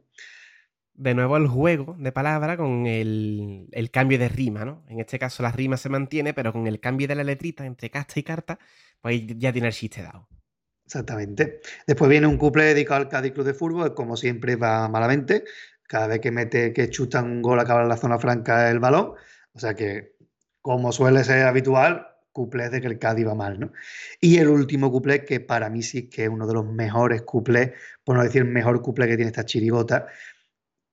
De 0.99 1.13
nuevo 1.13 1.37
el 1.37 1.47
juego 1.47 1.95
de 1.97 2.11
palabra 2.11 2.57
con 2.57 2.85
el, 2.85 3.69
el 3.71 3.89
cambio 3.89 4.19
de 4.19 4.27
rima, 4.27 4.65
¿no? 4.65 4.83
En 4.89 4.99
este 4.99 5.17
caso 5.17 5.41
la 5.41 5.51
rima 5.53 5.77
se 5.77 5.87
mantiene, 5.87 6.33
pero 6.33 6.51
con 6.51 6.67
el 6.67 6.81
cambio 6.81 7.07
de 7.07 7.15
la 7.15 7.23
letrita 7.23 7.65
entre 7.65 7.89
casta 7.89 8.19
y 8.19 8.23
carta, 8.23 8.59
pues 8.99 9.21
ya 9.37 9.53
tiene 9.53 9.69
el 9.69 9.73
chiste 9.73 10.03
dado. 10.03 10.27
Exactamente. 10.85 11.61
Después 11.87 12.09
viene 12.09 12.27
un 12.27 12.37
couple 12.37 12.65
dedicado 12.65 12.99
al 12.99 13.07
Cádiz 13.07 13.31
Club 13.31 13.45
de 13.45 13.53
Fútbol, 13.53 13.93
como 13.93 14.17
siempre 14.17 14.57
va 14.57 14.89
malamente. 14.89 15.45
Cada 15.87 16.07
vez 16.07 16.19
que 16.19 16.31
mete, 16.31 16.73
que 16.73 16.89
chutan 16.89 17.31
un 17.31 17.41
gol, 17.41 17.61
acaba 17.61 17.81
en 17.83 17.87
la 17.87 17.95
zona 17.95 18.19
franca 18.19 18.69
el 18.69 18.79
balón. 18.79 19.13
O 19.53 19.59
sea 19.59 19.75
que, 19.75 20.17
como 20.61 20.91
suele 20.91 21.23
ser 21.23 21.45
habitual, 21.45 22.07
cuplés 22.33 22.71
de 22.71 22.81
que 22.81 22.87
el 22.87 22.99
Cádiz 22.99 23.25
va 23.25 23.35
mal, 23.35 23.57
¿no? 23.57 23.71
Y 24.19 24.39
el 24.39 24.49
último 24.49 24.91
cuplé, 24.91 25.23
que 25.23 25.39
para 25.39 25.69
mí 25.69 25.81
sí 25.81 26.09
que 26.09 26.23
es 26.23 26.29
uno 26.29 26.45
de 26.45 26.55
los 26.55 26.65
mejores 26.65 27.21
cuplés, 27.21 27.71
por 28.03 28.17
no 28.17 28.23
decir 28.23 28.41
el 28.41 28.49
mejor 28.49 28.81
cuplé 28.81 29.07
que 29.07 29.15
tiene 29.15 29.29
esta 29.29 29.45
chirigota, 29.45 30.07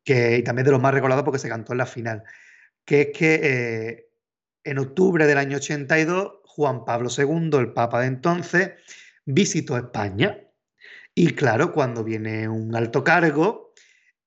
que, 0.07 0.39
y 0.39 0.43
también 0.45 0.65
de 0.65 0.71
los 0.71 0.81
más 0.81 0.95
recordados 0.95 1.25
porque 1.25 1.41
se 1.41 1.49
cantó 1.49 1.73
en 1.73 1.79
la 1.79 1.87
final, 1.87 2.23
que 2.85 3.03
es 3.03 3.09
que 3.13 3.41
eh, 3.43 4.09
en 4.65 4.79
octubre 4.79 5.27
del 5.27 5.37
año 5.37 5.57
82, 5.59 6.41
Juan 6.45 6.85
Pablo 6.85 7.11
II, 7.15 7.51
el 7.59 7.73
Papa 7.73 8.01
de 8.01 8.07
entonces, 8.07 8.71
visitó 9.27 9.77
España. 9.77 10.41
Y 11.15 11.33
claro, 11.33 11.73
cuando 11.73 12.05
viene 12.05 12.49
un 12.49 12.75
alto 12.77 13.03
cargo, 13.03 13.75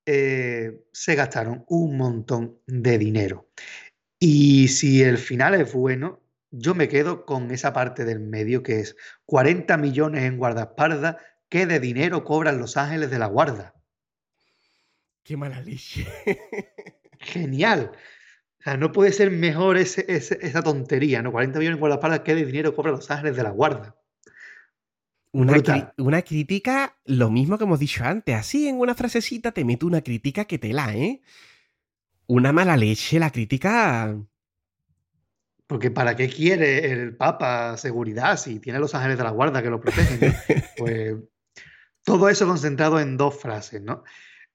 eh, 0.06 0.84
se 0.92 1.16
gastaron 1.16 1.64
un 1.68 1.98
montón 1.98 2.60
de 2.68 2.98
dinero. 2.98 3.50
Y 4.20 4.68
si 4.68 5.02
el 5.02 5.18
final 5.18 5.56
es 5.56 5.72
bueno, 5.74 6.22
yo 6.52 6.76
me 6.76 6.90
quedo 6.90 7.26
con 7.26 7.52
esa 7.52 7.72
parte 7.72 8.04
del 8.04 8.20
medio 8.20 8.64
que 8.64 8.82
es 8.82 8.98
40 9.26 9.78
millones 9.78 10.24
en 10.24 10.38
guardaespaldas 10.38 11.18
que 11.48 11.66
de 11.66 11.80
dinero 11.80 12.26
cobran 12.26 12.60
los 12.60 12.76
ángeles 12.76 13.12
de 13.12 13.20
la 13.20 13.28
guarda. 13.28 13.79
Qué 15.30 15.38
mala 15.38 15.62
leche. 15.62 16.08
Genial. 17.20 17.92
O 17.94 18.64
sea, 18.64 18.78
no 18.78 18.92
puede 18.92 19.12
ser 19.12 19.30
mejor 19.30 19.78
ese- 19.78 20.04
ese- 20.08 20.40
esa 20.42 20.64
tontería, 20.64 21.22
¿no? 21.22 21.32
40 21.32 21.60
millones 21.60 21.76
en 21.76 21.80
guardaespaldas 21.82 22.22
que 22.22 22.34
de 22.34 22.46
dinero 22.48 22.74
cobran 22.76 22.96
los 22.96 23.12
ángeles 23.12 23.36
de 23.38 23.44
la 23.44 23.52
guarda. 23.52 23.96
Una 25.32 26.24
crítica, 26.24 26.98
lo 27.06 27.30
mismo 27.30 27.60
que 27.60 27.66
hemos 27.66 27.78
dicho 27.78 28.04
antes, 28.04 28.36
así 28.36 28.68
en 28.68 28.80
una 28.80 28.96
frasecita 28.96 29.52
te 29.52 29.64
meto 29.64 29.86
una 29.86 30.02
crítica 30.02 30.46
que 30.46 30.58
te 30.58 30.74
la, 30.74 30.96
¿eh? 30.96 31.22
Una 32.26 32.52
mala 32.52 32.76
leche, 32.76 33.20
la 33.20 33.30
crítica... 33.30 34.18
Porque 35.68 35.92
¿para 35.92 36.16
qué 36.16 36.28
quiere 36.28 36.92
el 36.92 37.16
Papa 37.16 37.78
seguridad 37.78 38.36
si 38.40 38.60
tiene 38.60 38.80
los 38.80 38.96
ángeles 38.96 39.20
de 39.20 39.24
la 39.26 39.30
guarda 39.30 39.62
que 39.62 39.70
lo 39.70 39.80
protegen? 39.80 40.20
¿no? 40.22 40.34
Pues 40.76 41.14
todo 42.04 42.30
eso 42.30 42.48
concentrado 42.48 43.00
en 43.00 43.16
dos 43.16 43.40
frases, 43.40 43.80
¿no? 43.84 44.04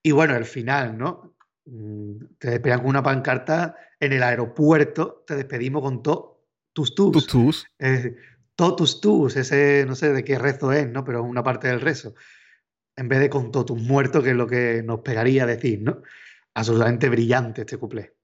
Y 0.05 0.13
bueno, 0.13 0.37
el 0.37 0.45
final, 0.45 0.99
¿no? 0.99 1.37
Mm, 1.67 2.37
Te 2.39 2.51
despegan 2.51 2.81
con 2.81 2.91
una 2.91 3.03
pancarta 3.03 3.77
en 4.01 4.13
el 4.13 4.23
aeropuerto, 4.23 5.25
te 5.27 5.37
despedimos 5.37 5.83
con 5.83 6.03
todos 6.03 6.37
tus 6.75 6.95
tus. 6.95 7.13
Tus 7.13 7.27
tus. 7.27 7.67
Eh, 7.79 8.17
totus 8.57 9.01
tus, 9.01 9.37
ese 9.37 9.85
no 9.87 9.97
sé 9.97 10.13
de 10.13 10.25
qué 10.25 10.39
rezo 10.39 10.73
es, 10.73 10.89
¿no? 10.91 11.05
Pero 11.05 11.21
es 11.21 11.27
una 11.31 11.43
parte 11.43 11.69
del 11.69 11.81
rezo. 11.81 12.15
En 12.97 13.09
vez 13.09 13.21
de 13.21 13.31
con 13.31 13.53
totus 13.53 13.81
muertos, 13.81 14.25
que 14.25 14.31
es 14.33 14.37
lo 14.37 14.49
que 14.49 14.83
nos 14.85 15.01
pegaría 15.03 15.47
decir, 15.47 15.83
¿no? 15.83 16.03
Absolutamente 16.55 17.11
brillante 17.11 17.63
este 17.63 17.79
cuplé. 17.79 18.17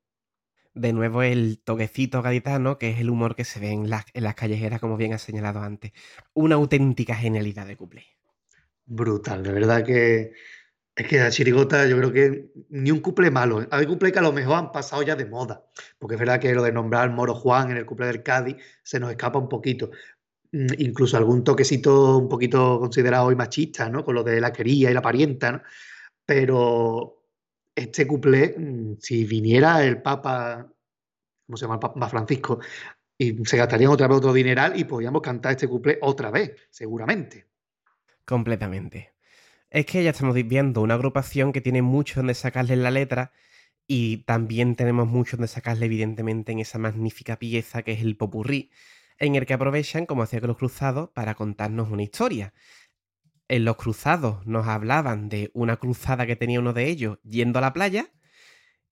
de 0.75 0.93
nuevo 0.93 1.23
el 1.23 1.61
toquecito 1.63 2.23
gaditano, 2.23 2.77
que 2.79 2.91
es 2.91 2.99
el 3.01 3.11
humor 3.11 3.37
que 3.37 3.45
se 3.45 3.61
ve 3.61 3.71
en 3.71 3.89
las, 3.91 4.05
en 4.15 4.25
las 4.25 4.35
callejeras, 4.35 4.81
como 4.81 4.97
bien 4.97 5.13
has 5.13 5.23
señalado 5.23 5.61
antes. 5.61 5.93
Una 6.35 6.57
auténtica 6.57 7.15
genialidad 7.17 7.67
de 7.69 7.77
cuplé. 7.77 8.07
Brutal, 8.87 9.43
de 9.45 9.53
verdad 9.53 9.85
que 9.85 10.33
es 10.97 11.07
que 11.07 11.19
la 11.19 11.31
chirigota 11.31 11.87
yo 11.87 11.97
creo 11.97 12.13
que 12.13 12.53
ni 12.69 12.91
un 12.91 13.01
cuplé 13.01 13.31
malo. 13.31 13.67
Hay 13.71 13.87
cuplés 13.87 14.13
que 14.13 14.19
a 14.19 14.23
lo 14.23 14.33
mejor 14.33 14.57
han 14.57 14.73
pasado 14.73 15.03
ya 15.03 15.17
de 15.17 15.25
moda, 15.27 15.65
porque 15.99 16.15
es 16.17 16.21
verdad 16.21 16.41
que 16.41 16.53
lo 16.55 16.63
de 16.63 16.73
nombrar 16.73 17.11
Moro 17.11 17.35
Juan 17.35 17.71
en 17.71 17.77
el 17.79 17.87
cuplé 17.87 18.07
del 18.07 18.23
Cádiz 18.23 18.57
se 18.83 19.01
nos 19.01 19.11
escapa 19.11 19.39
un 19.39 19.49
poquito. 19.49 19.91
Mm, 20.53 20.67
Incluso 20.79 21.17
algún 21.17 21.45
toquecito 21.45 22.19
un 22.19 22.29
poquito 22.29 22.79
considerado 22.81 23.27
hoy 23.27 23.37
machista, 23.37 23.89
¿no? 23.89 24.05
Con 24.05 24.15
lo 24.15 24.25
de 24.25 24.41
la 24.41 24.53
quería 24.53 24.91
y 24.91 24.95
la 24.95 25.03
parienta, 25.03 25.53
¿no? 25.53 25.63
Pero 26.27 27.25
este 27.75 28.07
cuplé, 28.07 28.55
mm, 28.59 28.97
si 29.01 29.25
viniera 29.25 29.85
el 29.85 30.03
Papa, 30.03 30.69
¿cómo 31.47 31.57
se 31.57 31.63
llama? 31.65 31.75
El 31.75 31.81
Papa 31.81 32.09
Francisco, 32.09 32.61
y 33.17 33.37
se 33.45 33.57
gastarían 33.57 33.91
otra 33.91 34.09
vez 34.09 34.19
otro 34.19 34.33
dineral 34.33 34.79
y 34.79 34.85
podríamos 34.85 35.23
cantar 35.23 35.53
este 35.53 35.69
cuplé 35.69 35.99
otra 36.03 36.31
vez, 36.31 36.57
seguramente. 36.71 37.47
Completamente. 38.25 39.15
Es 39.71 39.87
que 39.87 40.03
ya 40.03 40.11
estamos 40.11 40.35
viendo 40.35 40.83
una 40.83 40.95
agrupación 40.95 41.53
que 41.53 41.61
tiene 41.61 41.83
mucho 41.83 42.21
donde 42.21 42.35
sacarle 42.35 42.77
la 42.77 42.91
letra 42.91 43.33
y 43.87 44.19
también 44.25 44.77
tenemos 44.77 45.09
mucho 45.09 45.37
donde 45.37 45.49
sacarle 45.49 45.87
evidentemente 45.87 46.53
en 46.53 46.61
esa 46.61 46.79
magnífica 46.79 47.39
pieza 47.39 47.83
que 47.83 47.93
es 47.93 48.01
el 48.03 48.17
popurrí, 48.17 48.71
en 49.19 49.35
el 49.37 49.47
que 49.47 49.55
aprovechan, 49.55 50.07
como 50.07 50.23
hacía 50.23 50.41
con 50.41 50.49
los 50.49 50.57
cruzados, 50.59 51.11
para 51.11 51.35
contarnos 51.35 51.91
una 51.91 52.03
historia. 52.03 52.55
En 53.49 53.65
los 53.67 53.77
cruzados 53.77 54.47
nos 54.47 54.67
hablaban 54.69 55.29
de 55.29 55.51
una 55.55 55.77
cruzada 55.79 56.27
que 56.27 56.37
tenía 56.37 56.61
uno 56.61 56.73
de 56.73 56.87
ellos 56.89 57.19
yendo 57.25 57.59
a 57.59 57.63
la 57.63 57.73
playa 57.75 58.13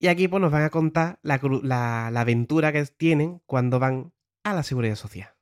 y 0.01 0.09
aquí 0.09 0.29
pues 0.29 0.43
nos 0.43 0.53
van 0.53 0.65
a 0.65 0.71
contar 0.71 1.21
la- 1.23 2.11
la 2.13 2.21
aventura 2.23 2.73
que 2.73 2.85
tienen 2.87 3.41
cuando 3.47 3.81
van 3.81 4.13
a 4.45 4.55
la 4.55 4.65
seguridad 4.65 4.97
social. 4.97 5.38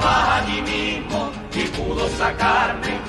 Trabaja 0.00 0.36
allí 0.36 0.62
mismo 0.62 1.30
y 1.54 1.64
pudo 1.68 2.08
sacarme 2.08 2.99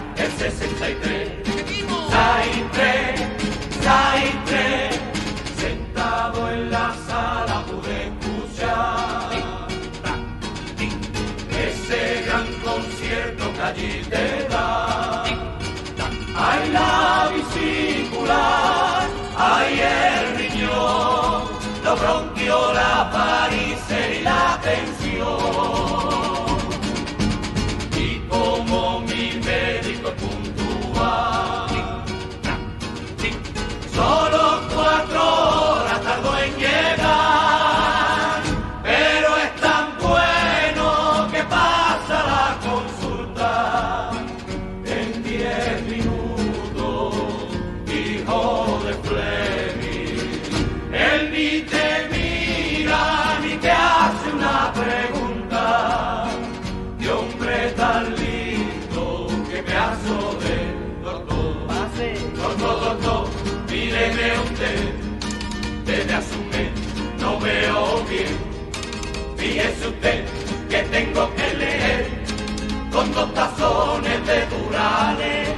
con 73.02 73.14
dos 73.14 73.34
tazones 73.34 74.28
de 74.28 74.46
durales. 74.46 75.50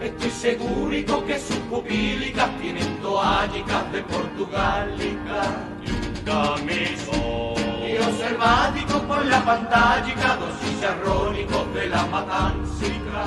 Estoy 0.00 0.30
seguro 0.30 1.26
que 1.26 1.38
sus 1.38 1.56
pupílicas 1.70 2.48
tienen 2.60 2.96
toallicas 3.02 3.92
de 3.92 4.02
portugálica 4.04 5.42
y 5.84 5.90
un 5.90 6.24
camisón. 6.24 7.54
Y 7.86 7.98
observático 7.98 9.02
por 9.02 9.26
la 9.26 9.44
pantalla, 9.44 10.38
dosis 10.40 10.82
arrónicos 10.82 11.74
de 11.74 11.88
la 11.88 12.06
matancica 12.06 13.24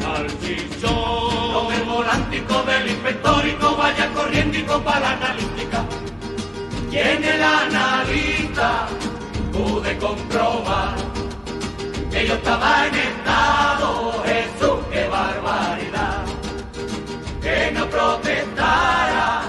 salchichón. 0.00 1.52
Con 1.54 1.72
el 1.72 1.84
volántico 1.84 2.62
del 2.64 2.90
inspectórico 2.90 3.76
vaya 3.76 4.12
corriendo 4.14 4.82
para 4.82 5.00
la 5.00 5.10
analítica. 5.12 5.84
Y 6.90 6.96
en 6.96 7.22
el 7.22 7.42
analista 7.42 8.88
pude 9.52 9.96
comprobar 9.98 11.15
que 12.16 12.26
yo 12.26 12.34
estaba 12.34 12.86
en 12.86 12.94
estado, 12.94 14.24
Jesús, 14.24 14.78
qué 14.90 15.06
barbaridad. 15.06 16.24
Que 17.42 17.70
no 17.72 17.86
protestara, 17.90 19.42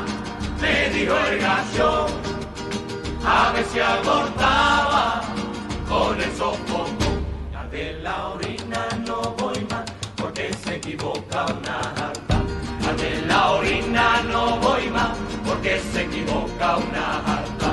me 0.59 0.89
dijo 0.89 1.15
el 1.31 1.39
gallo, 1.39 2.07
a 3.25 3.51
ver 3.53 3.65
si 3.71 3.79
abortaba 3.79 5.21
con 5.87 6.19
el 6.19 6.31
sofoco. 6.35 7.09
Ya 7.53 7.63
de 7.71 7.93
la 8.01 8.27
orina 8.31 8.81
no 9.07 9.21
voy 9.39 9.65
más, 9.69 9.85
porque 10.17 10.53
se 10.61 10.75
equivoca 10.75 11.45
una 11.45 11.79
harta. 11.79 12.35
Ya 12.81 12.93
de 13.01 13.21
la 13.27 13.51
orina 13.51 14.23
no 14.23 14.57
voy 14.57 14.89
más, 14.89 15.15
porque 15.45 15.79
se 15.93 16.01
equivoca 16.01 16.77
una 16.77 17.05
harta. 17.29 17.69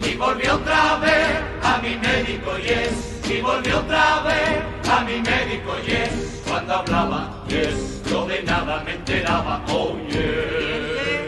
Y 0.00 0.16
volvió 0.16 0.54
otra 0.56 0.96
vez 0.96 1.43
a 1.64 1.78
mi 1.78 1.96
médico 1.96 2.56
yes, 2.58 3.20
y 3.28 3.40
volvió 3.40 3.78
otra 3.78 4.20
vez 4.22 4.62
a 4.90 5.00
mi 5.04 5.20
médico 5.22 5.72
yes, 5.86 6.42
cuando 6.46 6.74
hablaba 6.74 7.44
yes, 7.48 8.02
yo 8.08 8.26
de 8.26 8.42
nada 8.42 8.82
me 8.84 8.92
enteraba, 8.92 9.64
oh 9.68 9.96
yeah. 10.08 11.24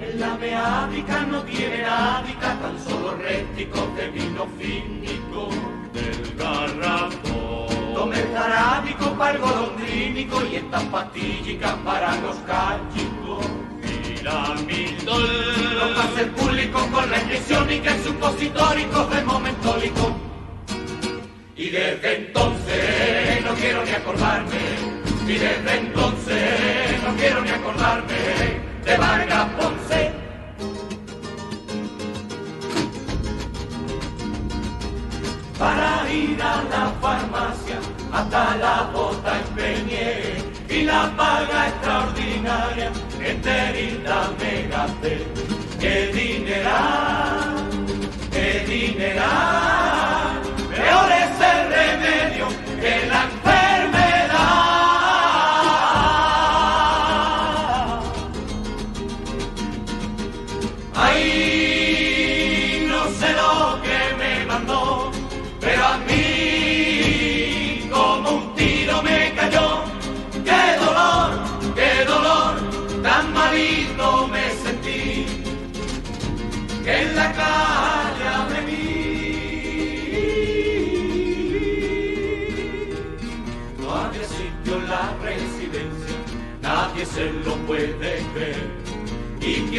En 0.00 0.20
la 0.20 0.36
meádica 0.36 1.22
no 1.22 1.42
tiene 1.42 1.82
nádica, 1.82 2.56
tan 2.60 2.78
solo 2.78 3.16
réticos 3.16 3.96
de 3.96 4.10
vino 4.10 4.46
fínico 4.58 5.48
del 5.92 6.36
garrafón. 6.36 8.12
El 8.12 8.34
jarábico 8.34 9.12
para 9.16 9.38
y 10.50 10.56
estas 10.56 10.82
pastillicas 10.84 11.74
para 11.84 12.16
los 12.16 12.36
cachicos. 12.46 13.61
No 14.22 15.94
pase 15.96 16.22
el 16.22 16.70
con 16.70 17.10
la 17.10 17.18
y 17.18 17.80
que 17.80 17.88
es 17.88 18.04
supositórico 18.04 19.04
de 19.06 19.22
momentólico. 19.22 20.16
Y 21.56 21.70
desde 21.70 22.16
entonces 22.18 23.44
no 23.44 23.52
quiero 23.54 23.84
ni 23.84 23.90
acordarme, 23.90 24.60
y 25.26 25.32
desde 25.32 25.76
entonces 25.76 27.02
no 27.02 27.16
quiero 27.16 27.42
ni 27.42 27.50
acordarme 27.50 28.14
de 28.84 28.96
Vargas 28.96 29.48
Ponce. 29.58 30.12
Para 35.58 36.12
ir 36.12 36.40
a 36.40 36.62
la 36.70 36.92
farmacia 37.00 37.78
hasta 38.12 38.56
la 38.56 38.90
bota 38.92 39.40
empeñé 39.48 40.51
y 40.72 40.84
la 40.84 41.14
paga 41.16 41.68
extraordinaria 41.68 42.90
enterita 43.20 44.30
me 44.38 44.68
gasté. 44.68 45.26
¡Qué 45.78 46.06
dinero! 46.14 46.70
¡Qué 48.30 48.64
dinero! 48.66 49.22
Peor 50.70 51.12
es 51.22 51.34
el 51.52 51.60
remedio 51.76 52.48
que 52.80 53.06
la 53.06 53.22
enfermedad. 53.24 53.61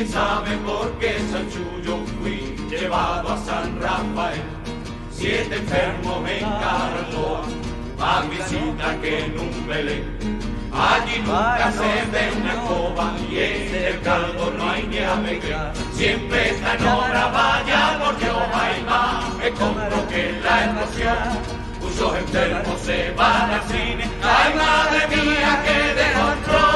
Quién 0.04 0.12
sabe 0.12 0.58
por 0.58 0.92
qué 1.00 1.18
Sanchullo 1.32 2.06
fui 2.20 2.56
llevado 2.70 3.34
a 3.34 3.38
San 3.38 3.80
Rafael. 3.80 4.42
Siete 5.12 5.56
enfermos 5.56 6.22
me 6.22 6.40
encargó, 6.40 7.42
más 7.98 8.30
visita 8.30 9.00
que 9.02 9.34
un 9.38 9.68
Belén. 9.68 10.18
Allí 10.74 11.20
nunca 11.20 11.72
se 11.72 12.12
ve 12.12 12.32
una 12.36 12.54
escoba 12.54 13.14
y 13.30 13.38
en 13.38 13.76
el 13.76 14.02
caldo 14.02 14.52
no 14.58 14.70
hay 14.70 14.84
ni 14.88 14.98
alegría. 14.98 15.72
Siempre 15.94 16.50
está 16.50 16.76
en 16.76 16.88
obra, 16.88 17.28
vaya 17.28 18.00
por 18.04 18.18
Dios, 18.18 18.38
hay 18.54 18.84
más. 18.84 19.36
Me 19.38 19.52
compro 19.52 20.08
que 20.10 20.40
la 20.44 20.66
explosión 20.66 21.64
muchos 21.80 22.18
enfermos 22.18 22.82
se 22.82 23.12
van 23.12 23.52
al 23.52 23.64
cine. 23.64 24.10
Ay, 24.24 24.54
madre 24.56 25.16
mía, 25.16 25.64
que 25.64 25.94
de 25.94 26.14
control. 26.14 26.73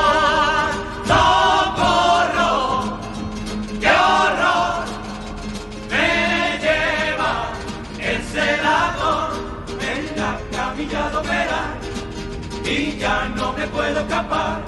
Ya 12.97 13.29
no 13.35 13.53
me 13.53 13.67
puedo 13.67 13.99
escapar. 13.99 14.61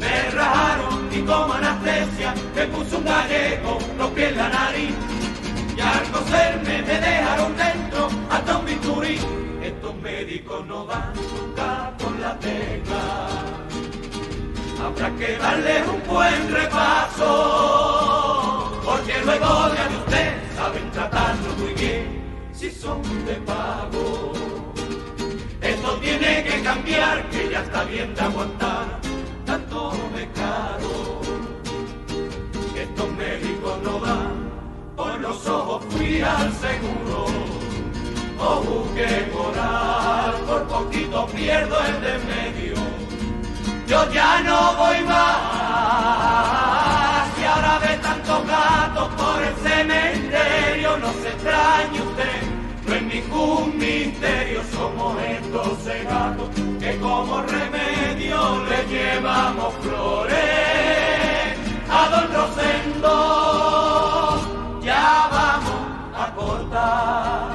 Me 0.00 0.30
rajaron 0.30 1.08
y 1.12 1.20
como 1.22 1.52
anestesia 1.54 2.34
me 2.54 2.66
puso 2.66 2.98
un 2.98 3.04
gallego, 3.04 3.78
rompí 3.98 4.22
en 4.22 4.36
la 4.36 4.48
nariz. 4.48 4.94
Y 5.76 5.80
al 5.80 6.02
coserme 6.10 6.82
me 6.82 7.00
dejaron 7.00 7.56
dentro 7.56 8.08
hasta 8.30 8.58
un 8.58 8.64
bisturí. 8.66 9.18
Estos 9.62 9.94
médicos 9.96 10.66
no 10.66 10.84
dan 10.86 11.12
nunca 11.14 11.92
con 12.02 12.20
la 12.20 12.36
tecla. 12.38 13.28
Habrá 14.84 15.10
que 15.16 15.36
darles 15.38 15.86
un 15.86 16.02
buen 16.12 16.52
repaso, 16.52 17.22
porque 18.84 19.14
luego 19.24 19.68
de 19.68 19.96
usted 19.96 20.32
saben 20.56 20.90
tratarlo 20.90 21.54
muy 21.58 21.72
bien 21.74 22.22
si 22.52 22.68
son 22.70 23.00
de 23.24 23.34
pago. 23.34 24.51
Tiene 26.02 26.44
que 26.44 26.62
cambiar, 26.62 27.30
que 27.30 27.48
ya 27.48 27.60
está 27.62 27.84
bien 27.84 28.12
de 28.14 28.20
aguantar 28.20 29.00
tanto 29.46 29.92
de 30.16 30.28
caro. 30.32 31.20
Estos 32.76 33.08
médicos 33.12 33.78
no 33.84 34.00
dan, 34.00 34.50
por 34.96 35.20
los 35.20 35.46
ojos 35.46 35.84
fui 35.90 36.20
al 36.20 36.52
seguro. 36.54 37.26
O 38.38 38.60
busqué 38.62 39.30
moral, 39.32 40.34
por 40.48 40.66
poquito 40.66 41.26
pierdo 41.28 41.76
el 41.84 42.00
de 42.00 42.18
medio. 42.32 42.74
Yo 43.86 44.12
ya 44.12 44.40
no 44.42 44.74
voy 44.74 45.00
más, 45.04 46.18
y 47.40 47.44
ahora 47.44 47.78
ve 47.78 47.96
tantos 47.98 48.46
gatos 48.46 49.08
por 49.20 49.42
el 49.42 49.54
cementerio, 49.68 50.96
no 50.98 51.12
se 51.12 51.28
extrañe 51.28 52.00
usted. 52.00 52.21
Ningún 53.12 53.76
misterio, 53.76 54.62
somos 54.72 55.20
estos 55.22 55.84
gatos 56.04 56.48
que 56.80 56.96
como 56.98 57.42
remedio 57.42 58.64
le 58.64 58.86
llevamos 58.88 59.74
flores 59.82 60.38
a 61.90 62.08
don 62.08 62.32
Rosendo. 62.32 63.14
Ya 64.82 65.28
vamos 65.30 65.82
a 66.16 66.34
cortar, 66.34 67.51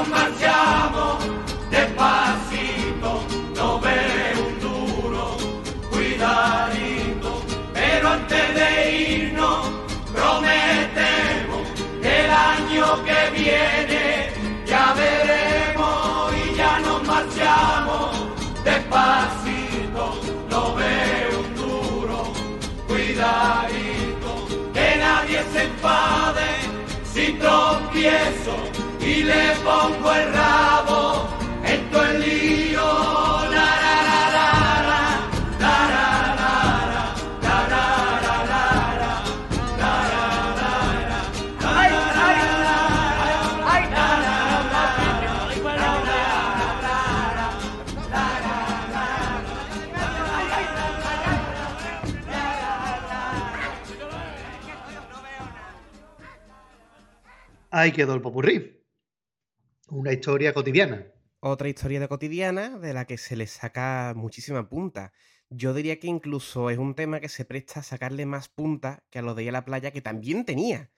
nos 0.00 0.08
marchamos 0.08 1.18
despacito, 1.70 3.22
no 3.54 3.80
ve 3.80 4.32
un 4.44 4.60
duro, 4.60 5.36
cuidadito, 5.90 7.42
pero 7.74 8.08
antes 8.08 8.54
de 8.54 8.68
irnos 9.18 9.68
prometemos 10.14 11.62
que 12.00 12.24
el 12.24 12.30
año 12.30 13.04
que 13.04 13.38
viene 13.38 14.32
ya 14.66 14.94
veremos 14.94 16.32
y 16.44 16.54
ya 16.54 16.78
nos 16.80 17.02
marchamos 17.06 18.10
despacito, 18.64 20.18
no 20.48 20.74
ve 20.76 21.28
un 21.40 21.54
duro, 21.54 22.32
cuidadito, 22.88 24.30
que 24.72 24.96
nadie 24.96 25.42
se 25.52 25.64
enfade 25.64 26.48
si 27.04 27.32
tropiezo 27.34 28.79
y 29.10 29.24
le 29.24 29.54
pongo 29.64 30.12
el 30.14 30.32
rabo 30.32 31.28
en 31.64 31.90
todo 31.90 32.04
el 32.06 32.20
lío. 32.20 32.88
La, 33.50 33.68
la, 33.82 33.96
la, 34.36 34.82
la, 34.88 35.00
Ahí 57.72 57.92
quedó 57.92 58.14
el 58.14 58.20
popurrí. 58.20 58.79
Una 59.90 60.14
historia 60.14 60.54
cotidiana. 60.54 61.06
Otra 61.42 61.68
historia 61.68 62.00
de 62.00 62.08
cotidiana 62.08 62.78
de 62.78 62.92
la 62.94 63.06
que 63.06 63.16
se 63.18 63.34
le 63.36 63.46
saca 63.46 64.12
muchísima 64.16 64.68
punta. 64.68 65.12
Yo 65.48 65.72
diría 65.74 65.98
que 65.98 66.06
incluso 66.06 66.68
es 66.70 66.78
un 66.78 66.94
tema 66.94 67.20
que 67.20 67.28
se 67.28 67.44
presta 67.44 67.80
a 67.80 67.82
sacarle 67.82 68.26
más 68.26 68.48
punta 68.48 69.04
que 69.10 69.18
a 69.20 69.22
lo 69.22 69.34
de 69.34 69.44
ir 69.44 69.48
a 69.50 69.52
la 69.52 69.64
playa, 69.64 69.90
que 69.90 70.02
también 70.02 70.44
tenía. 70.44 70.90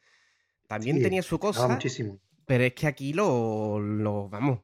También 0.69 0.97
Sí, 0.97 1.03
tenía 1.03 1.23
su 1.23 1.39
cosa, 1.39 1.69
muchísimo. 1.69 2.21
pero 2.47 2.65
es 2.65 2.75
que 2.75 2.87
aquí 2.89 3.13
lo, 3.15 3.81
lo, 3.81 4.29
vamos, 4.29 4.63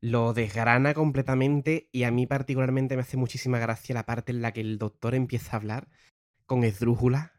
lo 0.00 0.34
desgrana 0.34 0.94
completamente 0.94 1.88
y 1.92 2.04
a 2.04 2.10
mí 2.12 2.26
particularmente 2.26 2.96
me 2.96 3.02
hace 3.02 3.16
muchísima 3.18 3.58
gracia 3.60 3.94
la 3.94 4.06
parte 4.06 4.32
en 4.32 4.42
la 4.42 4.52
que 4.52 4.62
el 4.62 4.78
doctor 4.78 5.14
empieza 5.14 5.52
a 5.54 5.60
hablar 5.60 5.88
con 6.46 6.64
esdrújula. 6.64 7.33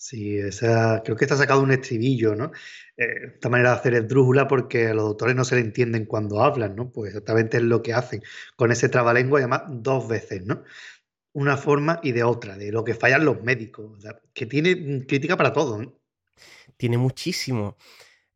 Sí, 0.00 0.38
esa, 0.38 1.02
creo 1.04 1.16
que 1.16 1.24
está 1.24 1.36
sacado 1.36 1.60
un 1.60 1.72
estribillo, 1.72 2.36
¿no? 2.36 2.52
Eh, 2.96 3.32
esta 3.34 3.48
manera 3.48 3.72
de 3.72 3.76
hacer 3.78 3.94
esdrújula 3.94 4.46
porque 4.46 4.86
a 4.88 4.94
los 4.94 5.04
doctores 5.06 5.34
no 5.34 5.44
se 5.44 5.56
le 5.56 5.60
entienden 5.62 6.06
cuando 6.06 6.40
hablan, 6.40 6.76
¿no? 6.76 6.90
Pues 6.92 7.08
exactamente 7.08 7.56
es 7.56 7.64
lo 7.64 7.82
que 7.82 7.94
hacen 7.94 8.22
con 8.56 8.70
ese 8.70 8.88
trabalengua 8.88 9.40
además 9.40 9.62
dos 9.68 10.08
veces, 10.08 10.46
¿no? 10.46 10.62
una 11.38 11.56
forma 11.56 12.00
y 12.02 12.12
de 12.12 12.24
otra, 12.24 12.56
de 12.56 12.72
lo 12.72 12.84
que 12.84 12.94
fallan 12.94 13.24
los 13.24 13.42
médicos, 13.42 13.96
o 13.96 14.00
sea, 14.00 14.20
que 14.32 14.46
tiene 14.46 14.74
mm, 14.74 15.06
crítica 15.06 15.36
para 15.36 15.52
todo. 15.52 15.80
¿eh? 15.82 15.88
Tiene 16.76 16.98
muchísimo. 16.98 17.76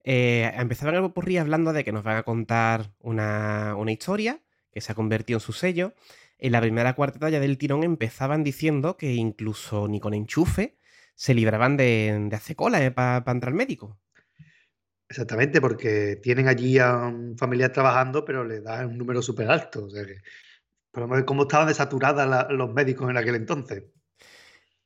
Eh, 0.04 0.50
empezaban 0.54 0.94
el 0.94 1.02
popurrí 1.02 1.36
hablando 1.36 1.72
de 1.72 1.84
que 1.84 1.92
nos 1.92 2.04
van 2.04 2.16
a 2.16 2.22
contar 2.22 2.92
una, 3.00 3.74
una 3.76 3.92
historia 3.92 4.40
que 4.72 4.80
se 4.80 4.92
ha 4.92 4.94
convertido 4.94 5.38
en 5.38 5.40
su 5.40 5.52
sello. 5.52 5.94
En 6.38 6.52
la 6.52 6.60
primera 6.60 6.94
cuarteta 6.94 7.28
ya 7.28 7.40
del 7.40 7.58
tirón 7.58 7.82
empezaban 7.84 8.44
diciendo 8.44 8.96
que 8.96 9.14
incluso 9.14 9.88
ni 9.88 10.00
con 10.00 10.14
enchufe 10.14 10.76
se 11.14 11.34
libraban 11.34 11.76
de, 11.76 12.26
de 12.28 12.36
hacer 12.36 12.56
cola 12.56 12.92
para 12.94 13.18
entrar 13.30 13.52
al 13.52 13.56
médico. 13.56 13.98
Exactamente, 15.08 15.60
porque 15.60 16.16
tienen 16.22 16.48
allí 16.48 16.78
a 16.78 16.96
un 16.96 17.36
familiar 17.36 17.70
trabajando, 17.70 18.24
pero 18.24 18.44
le 18.44 18.60
da 18.60 18.86
un 18.86 18.96
número 18.96 19.20
súper 19.20 19.50
alto. 19.50 19.84
O 19.84 19.90
sea 19.90 20.06
que, 20.06 20.22
podemos 20.92 21.16
ver 21.16 21.24
cómo 21.24 21.42
estaban 21.42 21.66
desaturadas 21.66 22.46
los 22.50 22.72
médicos 22.72 23.10
en 23.10 23.16
aquel 23.16 23.34
entonces. 23.34 23.84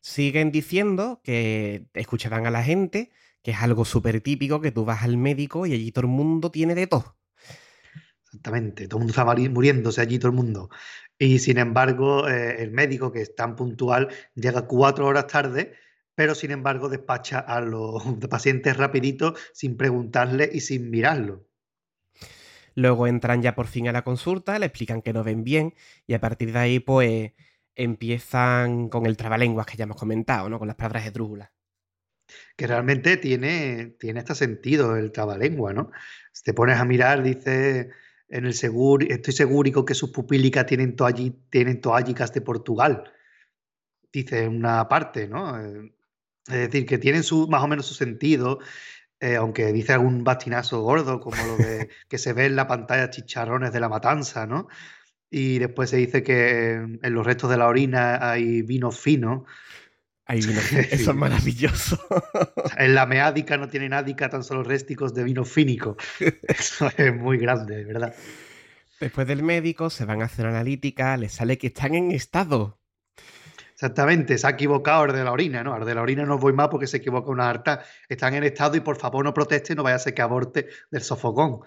Siguen 0.01 0.53
diciendo 0.53 1.21
que 1.23 1.87
escucharán 1.93 2.47
a 2.47 2.51
la 2.51 2.63
gente, 2.63 3.11
que 3.43 3.51
es 3.51 3.61
algo 3.61 3.85
súper 3.85 4.21
típico, 4.21 4.61
que 4.61 4.71
tú 4.71 4.85
vas 4.85 5.03
al 5.03 5.17
médico 5.17 5.67
y 5.67 5.75
allí 5.75 5.93
todo 5.93 6.03
el 6.07 6.13
mundo 6.13 6.51
tiene 6.51 6.75
de 6.75 6.87
todo. 6.87 7.17
Exactamente, 8.25 8.87
todo 8.89 8.99
el 8.99 9.07
mundo 9.07 9.13
está 9.13 9.51
muriéndose 9.51 10.01
allí, 10.01 10.19
todo 10.19 10.31
el 10.31 10.37
mundo. 10.37 10.71
Y 11.19 11.39
sin 11.39 11.59
embargo, 11.59 12.29
eh, 12.29 12.63
el 12.63 12.71
médico, 12.71 13.13
que 13.13 13.23
es 13.23 13.35
tan 13.35 13.57
puntual, 13.57 14.09
llega 14.35 14.67
cuatro 14.67 15.07
horas 15.07 15.27
tarde, 15.27 15.75
pero 16.17 16.35
sin 16.35 16.51
embargo 16.51 16.89
despacha 16.89 17.39
a 17.39 17.61
los 17.61 18.03
pacientes 18.29 18.77
rapidito, 18.77 19.35
sin 19.53 19.77
preguntarle 19.77 20.51
y 20.53 20.61
sin 20.61 20.91
mirarlo. 20.91 21.47
Luego 22.75 23.07
entran 23.07 23.41
ya 23.41 23.55
por 23.55 23.69
fin 23.69 23.89
a 23.89 23.93
la 23.93 24.03
consulta, 24.03 24.59
le 24.59 24.67
explican 24.67 25.01
que 25.01 25.13
no 25.13 25.23
ven 25.23 25.45
bien 25.45 25.75
y 26.07 26.15
a 26.15 26.21
partir 26.21 26.53
de 26.53 26.59
ahí 26.59 26.81
pues 26.81 27.33
empiezan 27.75 28.89
con 28.89 29.07
el 29.07 29.17
trabalenguas 29.17 29.67
que 29.67 29.77
ya 29.77 29.85
hemos 29.85 29.97
comentado, 29.97 30.49
¿no? 30.49 30.59
Con 30.59 30.69
las 30.69 30.77
palabras 30.77 31.07
esdrújulas. 31.07 31.51
Que 32.57 32.67
realmente 32.67 33.17
tiene, 33.19 33.97
tiene 33.99 34.19
hasta 34.19 34.35
sentido 34.35 34.97
el 34.97 35.13
trabalengua, 35.13 35.73
¿no? 35.73 35.91
Si 36.33 36.43
te 36.43 36.55
pones 36.55 36.79
a 36.79 36.85
mirar, 36.85 37.23
dice 37.23 37.91
en 38.29 38.47
el 38.47 38.55
seguro, 38.55 39.07
estoy 39.09 39.33
seguro 39.33 39.85
que 39.85 39.95
sus 39.95 40.11
pupílicas 40.11 40.67
tienen, 40.67 40.97
toalli, 40.97 41.31
tienen 41.51 41.81
toallicas 41.81 42.33
de 42.33 42.41
Portugal. 42.41 43.05
Dice 44.13 44.49
una 44.49 44.89
parte, 44.89 45.29
¿no? 45.29 45.57
Es 46.49 46.71
decir, 46.71 46.87
que 46.87 46.99
tienen 46.99 47.23
su, 47.23 47.49
más 47.49 47.63
o 47.63 47.69
menos 47.69 47.87
su 47.87 47.95
sentido, 47.95 48.61
eh, 49.19 49.37
aunque 49.37 49.73
dice 49.73 49.95
algún 49.95 50.25
bastinazo 50.25 50.83
gordo, 50.83 51.21
como 51.21 51.37
lo 51.37 51.57
de 51.57 51.89
que 52.09 52.19
se 52.19 52.33
ve 52.33 52.47
en 52.47 52.57
la 52.57 52.69
pantalla 52.69 53.11
chicharrones 53.11 53.73
de 53.73 53.81
la 53.81 53.89
matanza, 53.89 54.47
¿no? 54.47 54.69
Y 55.31 55.59
después 55.59 55.91
se 55.91 55.97
dice 55.97 56.23
que 56.23 56.75
en 56.75 57.15
los 57.15 57.27
restos 57.27 57.51
de 57.51 57.57
la 57.57 57.67
orina 57.67 58.31
hay 58.31 58.63
vino 58.63 58.93
fino. 58.93 59.45
Ahí 60.25 60.41
vino, 60.41 60.61
eso 60.91 61.11
es 61.11 61.17
maravilloso. 61.17 61.99
En 62.77 62.95
la 62.95 63.07
meádica 63.07 63.57
no 63.57 63.69
tiene 63.69 63.89
nádica, 63.89 64.29
tan 64.29 64.45
solo 64.45 64.63
résticos 64.63 65.15
de 65.15 65.25
vino 65.25 65.45
fínico. 65.45 65.97
Eso 66.43 66.91
es 66.97 67.15
muy 67.15 67.39
grande, 67.39 67.85
¿verdad? 67.85 68.15
Después 68.99 69.27
del 69.27 69.43
médico 69.43 69.91
se 69.91 70.05
van 70.05 70.23
a 70.23 70.25
hacer 70.25 70.47
analítica, 70.47 71.17
les 71.17 71.33
sale 71.33 71.59
que 71.59 71.69
están 71.69 71.95
en 71.95 72.11
estado. 72.11 72.81
Exactamente, 73.77 74.39
se 74.39 74.47
ha 74.47 74.51
equivocado 74.51 75.05
el 75.05 75.13
de 75.13 75.23
la 75.23 75.33
orina, 75.33 75.63
¿no? 75.63 75.75
Al 75.75 75.85
de 75.85 75.95
la 75.95 76.01
orina 76.01 76.25
no 76.25 76.39
voy 76.39 76.55
más 76.55 76.69
porque 76.69 76.87
se 76.87 76.97
equivoca 76.97 77.31
una 77.31 77.51
harta. 77.51 77.85
Están 78.09 78.33
en 78.33 78.45
estado 78.45 78.75
y 78.75 78.81
por 78.81 78.97
favor 78.97 79.23
no 79.23 79.35
proteste, 79.35 79.75
no 79.75 79.83
vaya 79.83 79.97
a 79.97 79.99
ser 79.99 80.15
que 80.15 80.23
aborte 80.23 80.69
del 80.91 81.03
sofocón. 81.03 81.61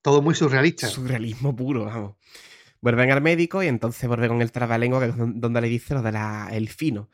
Todo 0.00 0.22
muy 0.22 0.34
surrealista. 0.34 0.86
Surrealismo 0.86 1.54
puro, 1.54 1.84
vamos. 1.84 2.16
Vuelven 2.80 3.10
al 3.10 3.20
médico 3.20 3.62
y 3.62 3.66
entonces 3.66 4.08
vuelve 4.08 4.28
con 4.28 4.40
el 4.40 4.50
trabalengua, 4.50 5.00
que 5.00 5.06
es 5.10 5.16
don- 5.18 5.38
donde 5.38 5.60
le 5.60 5.68
dice 5.68 5.92
lo 5.92 6.00
del 6.00 6.68
fino. 6.70 7.10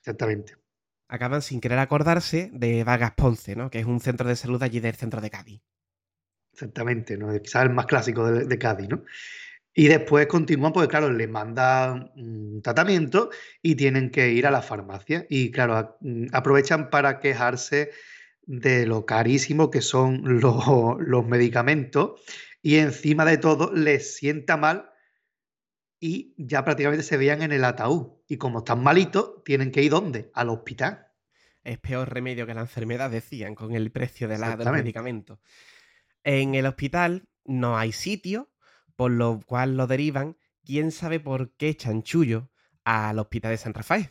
Exactamente. 0.00 0.56
Acaban 1.08 1.40
sin 1.40 1.58
querer 1.62 1.78
acordarse 1.78 2.50
de 2.52 2.84
Vargas 2.84 3.12
Ponce, 3.16 3.56
¿no? 3.56 3.70
Que 3.70 3.78
es 3.78 3.86
un 3.86 4.00
centro 4.00 4.28
de 4.28 4.36
salud 4.36 4.62
allí 4.62 4.80
del 4.80 4.96
centro 4.96 5.22
de 5.22 5.30
Cádiz. 5.30 5.62
Exactamente, 6.52 7.16
¿no? 7.16 7.32
Quizás 7.40 7.62
el 7.62 7.70
más 7.70 7.86
clásico 7.86 8.30
de, 8.30 8.44
de 8.44 8.58
Cádiz, 8.58 8.90
¿no? 8.90 9.02
Y 9.74 9.88
después 9.88 10.26
continúan, 10.26 10.72
porque 10.72 10.88
claro, 10.88 11.12
les 11.12 11.28
manda 11.28 12.10
un 12.16 12.60
tratamiento 12.62 13.30
y 13.62 13.76
tienen 13.76 14.10
que 14.10 14.32
ir 14.32 14.46
a 14.46 14.50
la 14.50 14.62
farmacia. 14.62 15.26
Y 15.28 15.50
claro, 15.50 15.96
mm, 16.00 16.26
aprovechan 16.32 16.90
para 16.90 17.20
quejarse 17.20 17.90
de 18.42 18.86
lo 18.86 19.06
carísimo 19.06 19.70
que 19.70 19.82
son 19.82 20.22
los, 20.40 20.64
los 20.98 21.26
medicamentos 21.26 22.20
y 22.62 22.76
encima 22.76 23.24
de 23.24 23.38
todo 23.38 23.72
les 23.72 24.16
sienta 24.16 24.56
mal 24.56 24.90
y 26.00 26.34
ya 26.36 26.64
prácticamente 26.64 27.04
se 27.04 27.16
veían 27.16 27.42
en 27.42 27.52
el 27.52 27.64
ataúd. 27.64 28.08
Y 28.28 28.36
como 28.36 28.58
están 28.58 28.82
malitos, 28.82 29.42
tienen 29.44 29.70
que 29.70 29.82
ir 29.82 29.90
¿dónde? 29.90 30.30
Al 30.34 30.48
hospital. 30.48 31.08
Es 31.64 31.78
peor 31.78 32.12
remedio 32.12 32.46
que 32.46 32.54
la 32.54 32.62
enfermedad, 32.62 33.10
decían, 33.10 33.54
con 33.54 33.74
el 33.74 33.90
precio 33.90 34.28
de 34.28 34.38
la, 34.38 34.38
de 34.38 34.50
los 34.52 34.52
Exactamente. 34.54 34.84
medicamentos. 34.84 35.38
En 36.24 36.54
el 36.54 36.66
hospital 36.66 37.28
no 37.44 37.76
hay 37.76 37.92
sitio, 37.92 38.50
por 38.98 39.12
lo 39.12 39.40
cual 39.46 39.76
lo 39.76 39.86
derivan, 39.86 40.36
quién 40.66 40.90
sabe 40.90 41.20
por 41.20 41.52
qué 41.52 41.76
chanchullo, 41.76 42.50
al 42.82 43.20
hospital 43.20 43.52
de 43.52 43.58
San 43.58 43.72
Rafael. 43.74 44.10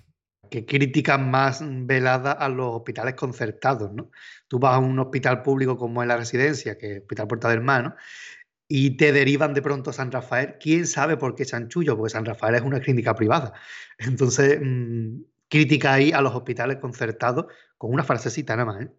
que 0.49 0.65
critican 0.65 1.29
más 1.29 1.61
velada 1.61 2.31
a 2.31 2.47
los 2.47 2.73
hospitales 2.73 3.15
concertados, 3.15 3.91
¿no? 3.93 4.11
Tú 4.47 4.59
vas 4.59 4.75
a 4.75 4.79
un 4.79 4.97
hospital 4.99 5.43
público 5.43 5.77
como 5.77 6.01
en 6.03 6.07
la 6.07 6.15
residencia, 6.15 6.77
que 6.77 6.85
es 6.87 6.91
el 6.93 7.01
Hospital 7.01 7.27
Puerta 7.27 7.49
del 7.49 7.61
Mar, 7.61 7.83
¿no? 7.83 7.95
Y 8.69 8.97
te 8.97 9.11
derivan 9.11 9.53
de 9.53 9.61
pronto 9.61 9.89
a 9.89 9.93
San 9.93 10.09
Rafael. 10.11 10.55
¿Quién 10.59 10.87
sabe 10.87 11.17
por 11.17 11.35
qué 11.35 11.45
chanchullo? 11.45 11.97
Porque 11.97 12.11
San 12.11 12.25
Rafael 12.25 12.55
es 12.55 12.61
una 12.61 12.79
clínica 12.79 13.13
privada. 13.15 13.53
Entonces, 13.97 14.59
mm, 14.61 15.21
critica 15.49 15.93
ahí 15.93 16.13
a 16.13 16.21
los 16.21 16.33
hospitales 16.33 16.77
concertados 16.77 17.47
con 17.77 17.93
una 17.93 18.03
frasecita 18.03 18.55
nada 18.55 18.65
más, 18.65 18.81
¿eh? 18.83 18.91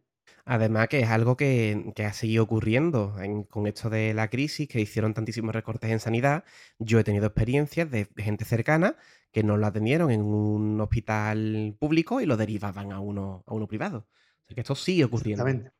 Además 0.50 0.88
que 0.88 1.00
es 1.00 1.08
algo 1.10 1.36
que, 1.36 1.92
que 1.94 2.06
ha 2.06 2.12
seguido 2.14 2.42
ocurriendo 2.44 3.16
en- 3.20 3.44
con 3.44 3.66
esto 3.66 3.90
de 3.90 4.14
la 4.14 4.28
crisis, 4.30 4.66
que 4.68 4.80
hicieron 4.80 5.12
tantísimos 5.14 5.54
recortes 5.54 5.90
en 5.90 6.00
sanidad. 6.00 6.44
Yo 6.78 6.98
he 6.98 7.04
tenido 7.04 7.26
experiencias 7.26 7.90
de 7.90 8.08
gente 8.16 8.44
cercana 8.46 8.96
que 9.30 9.42
no 9.42 9.58
lo 9.58 9.66
atendieron 9.66 10.10
en 10.10 10.22
un 10.22 10.80
hospital 10.80 11.76
público 11.78 12.20
y 12.22 12.26
lo 12.26 12.36
derivaban 12.38 12.92
a 12.92 13.00
uno, 13.00 13.44
a 13.46 13.52
uno 13.54 13.66
privado. 13.68 14.08
Así 14.46 14.54
que 14.54 14.62
esto 14.62 14.74
sigue 14.74 15.04
ocurriendo. 15.04 15.42
Exactamente. 15.44 15.76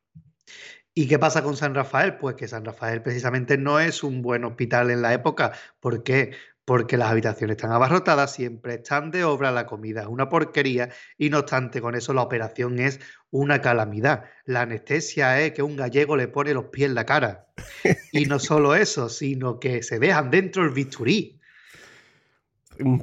¿Y 0.93 1.07
qué 1.07 1.17
pasa 1.17 1.43
con 1.43 1.55
San 1.55 1.73
Rafael? 1.73 2.17
Pues 2.17 2.35
que 2.35 2.47
San 2.47 2.65
Rafael 2.65 3.01
precisamente 3.01 3.57
no 3.57 3.79
es 3.79 4.03
un 4.03 4.21
buen 4.21 4.43
hospital 4.43 4.91
en 4.91 5.01
la 5.01 5.13
época. 5.13 5.53
¿Por 5.79 6.03
qué? 6.03 6.33
Porque 6.69 6.97
las 6.97 7.09
habitaciones 7.09 7.55
están 7.57 7.71
abarrotadas, 7.71 8.33
siempre 8.33 8.75
están 8.75 9.11
de 9.11 9.23
obra, 9.23 9.51
la 9.51 9.65
comida 9.65 10.01
es 10.01 10.07
una 10.07 10.29
porquería 10.29 10.89
y 11.17 11.29
no 11.29 11.39
obstante 11.39 11.81
con 11.81 11.95
eso 11.95 12.13
la 12.13 12.21
operación 12.21 12.79
es 12.79 12.99
una 13.31 13.59
calamidad. 13.61 14.25
La 14.45 14.61
anestesia 14.61 15.41
es 15.41 15.53
que 15.53 15.63
un 15.63 15.75
gallego 15.75 16.15
le 16.15 16.27
pone 16.27 16.53
los 16.53 16.65
pies 16.65 16.89
en 16.89 16.95
la 16.95 17.05
cara. 17.05 17.47
Y 18.11 18.25
no 18.27 18.39
solo 18.49 18.75
eso, 18.75 19.09
sino 19.09 19.59
que 19.59 19.83
se 19.83 19.99
dejan 19.99 20.31
dentro 20.31 20.63
el 20.63 20.71
bisturí. 20.71 21.39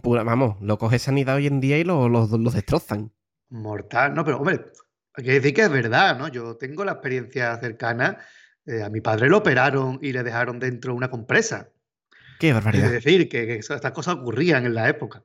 Pura- 0.02 0.24
vamos, 0.24 0.60
lo 0.60 0.76
coge 0.76 0.98
sanidad 0.98 1.36
hoy 1.36 1.46
en 1.46 1.60
día 1.60 1.78
y 1.78 1.84
lo- 1.84 2.08
lo- 2.08 2.26
los 2.26 2.54
destrozan. 2.54 3.12
Mortal, 3.50 4.14
no, 4.14 4.24
pero 4.24 4.38
hombre, 4.38 4.66
hay 5.14 5.24
que 5.24 5.32
decir 5.32 5.54
que 5.54 5.62
es 5.62 5.70
verdad, 5.70 6.18
¿no? 6.18 6.28
Yo 6.28 6.56
tengo 6.56 6.84
la 6.84 6.92
experiencia 6.92 7.58
cercana. 7.60 8.18
eh, 8.68 8.82
a 8.82 8.88
mi 8.90 9.00
padre 9.00 9.28
lo 9.28 9.38
operaron 9.38 9.98
y 10.02 10.12
le 10.12 10.24
dejaron 10.24 10.58
dentro 10.58 10.92
una 10.94 11.08
compresa. 11.10 11.70
Qué 12.38 12.48
Es 12.48 12.54
barbaridad. 12.54 12.90
decir, 12.90 13.28
que, 13.28 13.46
que 13.46 13.56
eso- 13.56 13.74
estas 13.74 13.92
cosas 13.92 14.16
ocurrían 14.16 14.66
en 14.66 14.74
la 14.74 14.88
época. 14.88 15.24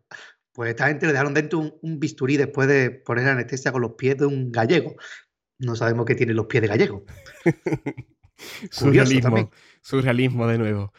Pues 0.54 0.70
esta 0.72 0.88
gente 0.88 1.06
le 1.06 1.14
dejaron 1.14 1.34
dentro 1.34 1.60
un, 1.60 1.74
un 1.82 2.00
bisturí 2.00 2.38
después 2.38 2.68
de 2.68 2.92
poner 2.92 3.28
anestesia 3.28 3.72
con 3.72 3.82
los 3.82 3.94
pies 3.94 4.18
de 4.18 4.26
un 4.26 4.52
gallego. 4.52 4.96
No 5.60 5.76
sabemos 5.76 6.06
qué 6.06 6.16
tienen 6.16 6.36
los 6.36 6.48
pies 6.48 6.62
de 6.64 6.68
gallego. 6.68 7.06
Surrealismo. 8.72 9.52
Surrealismo 9.82 10.48
de 10.48 10.58
nuevo. 10.58 10.94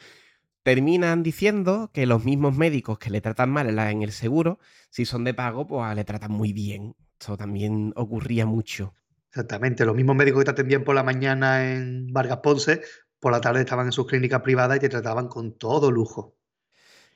Terminan 0.63 1.23
diciendo 1.23 1.91
que 1.93 2.07
los 2.07 2.25
mismos 2.25 2.57
médicos 2.57 2.99
que 2.99 3.11
le 3.11 3.21
tratan 3.21 3.51
mal 3.51 3.69
en, 3.79 4.03
el 4.03 4.13
seguro, 4.13 4.61
si 4.91 5.05
son 5.05 5.25
de 5.25 5.35
pago, 5.35 5.67
pues 5.67 5.95
le 5.97 6.05
tratan 6.05 6.31
muy 6.31 6.53
bien. 6.53 6.95
Esto 7.19 7.37
también 7.37 7.93
ocurría 7.97 8.47
mucho. 8.47 8.95
Exactamente. 9.31 9.85
Los 9.85 9.97
mismos 9.97 10.15
médicos 10.15 10.41
que 10.41 10.45
te 10.45 10.51
atendían 10.53 10.85
por 10.85 10.95
la 10.95 11.03
mañana 11.03 11.73
en 11.73 12.13
Vargas 12.13 12.39
Ponce, 12.43 12.83
por 13.23 13.31
la 13.31 13.41
tarde 13.41 13.61
estaban 13.61 13.87
en 13.87 13.93
sus 13.93 14.09
clínicas 14.09 14.43
privadas 14.43 14.79
y 14.79 14.81
te 14.81 14.89
trataban 14.89 15.29
con 15.29 15.57
todo 15.57 15.93
lujo. 15.93 16.37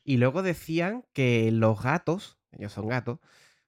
Y 0.05 0.19
luego 0.19 0.45
decían 0.45 1.05
que 1.13 1.51
los 1.51 1.83
gatos, 1.83 2.39
ellos 2.53 2.73
son 2.73 2.87
gatos, 2.87 3.19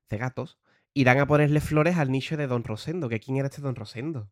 de 0.08 0.18
gatos, 0.18 0.56
irán 0.94 1.18
a 1.18 1.26
ponerle 1.26 1.60
flores 1.60 1.96
al 1.96 2.12
nicho 2.12 2.36
de 2.36 2.46
Don 2.46 2.62
Rosendo. 2.62 3.08
¿Que 3.08 3.18
quién 3.18 3.38
era 3.38 3.48
este 3.48 3.60
Don 3.60 3.74
Rosendo? 3.74 4.30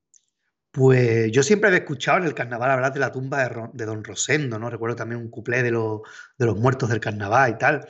Pues 0.70 1.32
yo 1.32 1.42
siempre 1.42 1.66
había 1.66 1.80
escuchado 1.80 2.18
en 2.18 2.26
el 2.26 2.34
carnaval 2.34 2.70
hablar 2.70 2.92
de 2.92 3.00
la 3.00 3.10
tumba 3.10 3.70
de, 3.72 3.84
Don 3.84 4.04
Rosendo, 4.04 4.56
¿no? 4.60 4.70
Recuerdo 4.70 4.94
también 4.94 5.20
un 5.20 5.28
cuplé 5.28 5.64
de, 5.64 5.72
los- 5.72 6.02
de 6.38 6.46
los 6.46 6.56
muertos 6.56 6.88
del 6.88 7.00
carnaval 7.00 7.50
y 7.50 7.58
tal, 7.58 7.88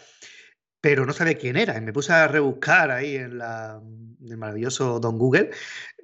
pero 0.87 1.05
no 1.05 1.13
sabía 1.13 1.35
quién 1.35 1.57
era. 1.57 1.77
Y 1.77 1.81
me 1.81 1.93
puse 1.93 2.13
a 2.13 2.29
rebuscar 2.29 2.93
ahí 2.93 3.17
en, 3.17 3.41
el 3.43 4.37
maravilloso 4.37 5.01
Don 5.01 5.19
Google 5.19 5.51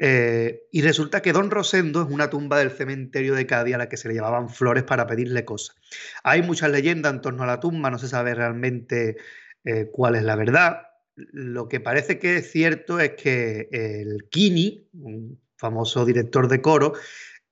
eh, 0.01 0.63
y 0.73 0.83
resulta 0.83 1.23
que 1.23 1.33
Don 1.33 1.53
Rosendo 1.53 2.03
es 2.03 2.09
una 2.11 2.29
tumba 2.29 2.59
del 2.59 2.73
cementerio 2.73 3.37
de 3.37 3.47
Cádiz 3.47 3.77
a 3.77 3.79
la 3.79 3.89
que 3.89 3.97
se 3.97 4.09
le 4.09 4.15
llevaban 4.15 4.49
flores 4.49 4.83
para 4.83 5.07
pedirle 5.07 5.45
cosas. 5.45 5.77
Hay 6.25 6.43
muchas 6.43 6.73
leyendas 6.73 7.13
en 7.13 7.21
torno 7.21 7.45
a 7.45 7.47
la 7.47 7.61
tumba, 7.61 7.93
no 7.93 7.99
se 8.01 8.09
sabe 8.09 8.35
realmente 8.35 9.19
eh, 9.65 9.89
cuál 9.93 10.17
es 10.17 10.25
la 10.25 10.35
verdad. 10.35 10.83
lo 11.15 11.69
que 11.69 11.79
parece 11.79 12.19
que 12.19 12.39
es 12.39 12.51
cierto 12.51 12.99
es 12.99 13.11
que 13.11 13.69
el 13.71 14.29
Kini, 14.31 14.89
un 14.95 15.41
famoso 15.59 16.05
director 16.05 16.49
de 16.49 16.61
coro, 16.61 16.95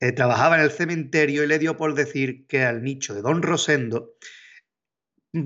eh, 0.01 0.11
trabajaba 0.11 0.57
en 0.57 0.63
el 0.63 0.73
cementerio 0.73 1.45
y 1.45 1.47
le 1.47 1.61
dio 1.61 1.77
por 1.77 1.95
decir 1.95 2.49
que 2.49 2.65
al 2.65 2.83
nicho 2.83 3.15
de 3.15 3.23
Don 3.23 3.41
Rosendo, 3.41 4.17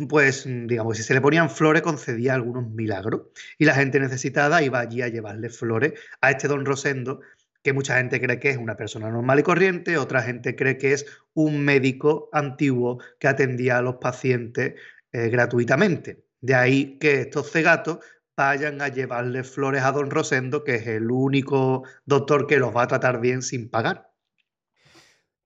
pues 0.09 0.47
mm, 0.47 0.67
digamos, 0.67 0.97
si 0.97 1.03
se 1.03 1.15
le 1.15 1.21
ponían 1.21 1.51
flores 1.51 1.83
concedía 1.83 2.35
algunos 2.35 2.69
milagros 2.71 3.23
y 3.59 3.65
la 3.65 3.75
gente 3.75 4.01
necesitada 4.01 4.63
iba 4.63 4.81
allí 4.81 5.03
a 5.03 5.09
llevarle 5.09 5.51
flores 5.51 5.93
a 6.21 6.31
este 6.31 6.49
Don 6.49 6.65
Rosendo 6.65 7.21
que 7.63 7.73
mucha 7.73 7.97
gente 7.97 8.21
cree 8.21 8.39
que 8.39 8.51
es 8.51 8.59
una 8.59 8.77
persona 8.77 9.11
normal 9.11 9.39
y 9.41 9.43
corriente, 9.43 9.97
otra 9.97 10.23
gente 10.23 10.55
cree 10.55 10.77
que 10.77 10.93
es 10.93 11.07
un 11.33 11.65
médico 11.65 12.29
antiguo 12.33 12.99
que 13.19 13.27
atendía 13.27 13.79
a 13.79 13.83
los 13.83 13.97
pacientes 13.97 14.75
eh, 15.13 15.29
gratuitamente. 15.31 16.25
De 16.43 16.55
ahí 16.55 16.99
que 16.99 17.23
estos 17.23 17.51
cegatos 17.51 18.01
vayan 18.37 18.83
a 18.83 18.89
llevarle 18.89 19.45
flores 19.45 19.83
a 19.83 19.93
don 19.93 20.11
Rosendo, 20.11 20.63
que 20.63 20.75
es 20.77 20.87
el 20.87 21.11
único 21.11 21.85
doctor 22.05 22.47
que 22.47 22.59
los 22.59 22.77
va 22.77 22.83
a 22.83 22.89
tratar 22.89 23.21
bien 23.21 23.41
sin 23.41 23.71
pagar. 23.71 24.14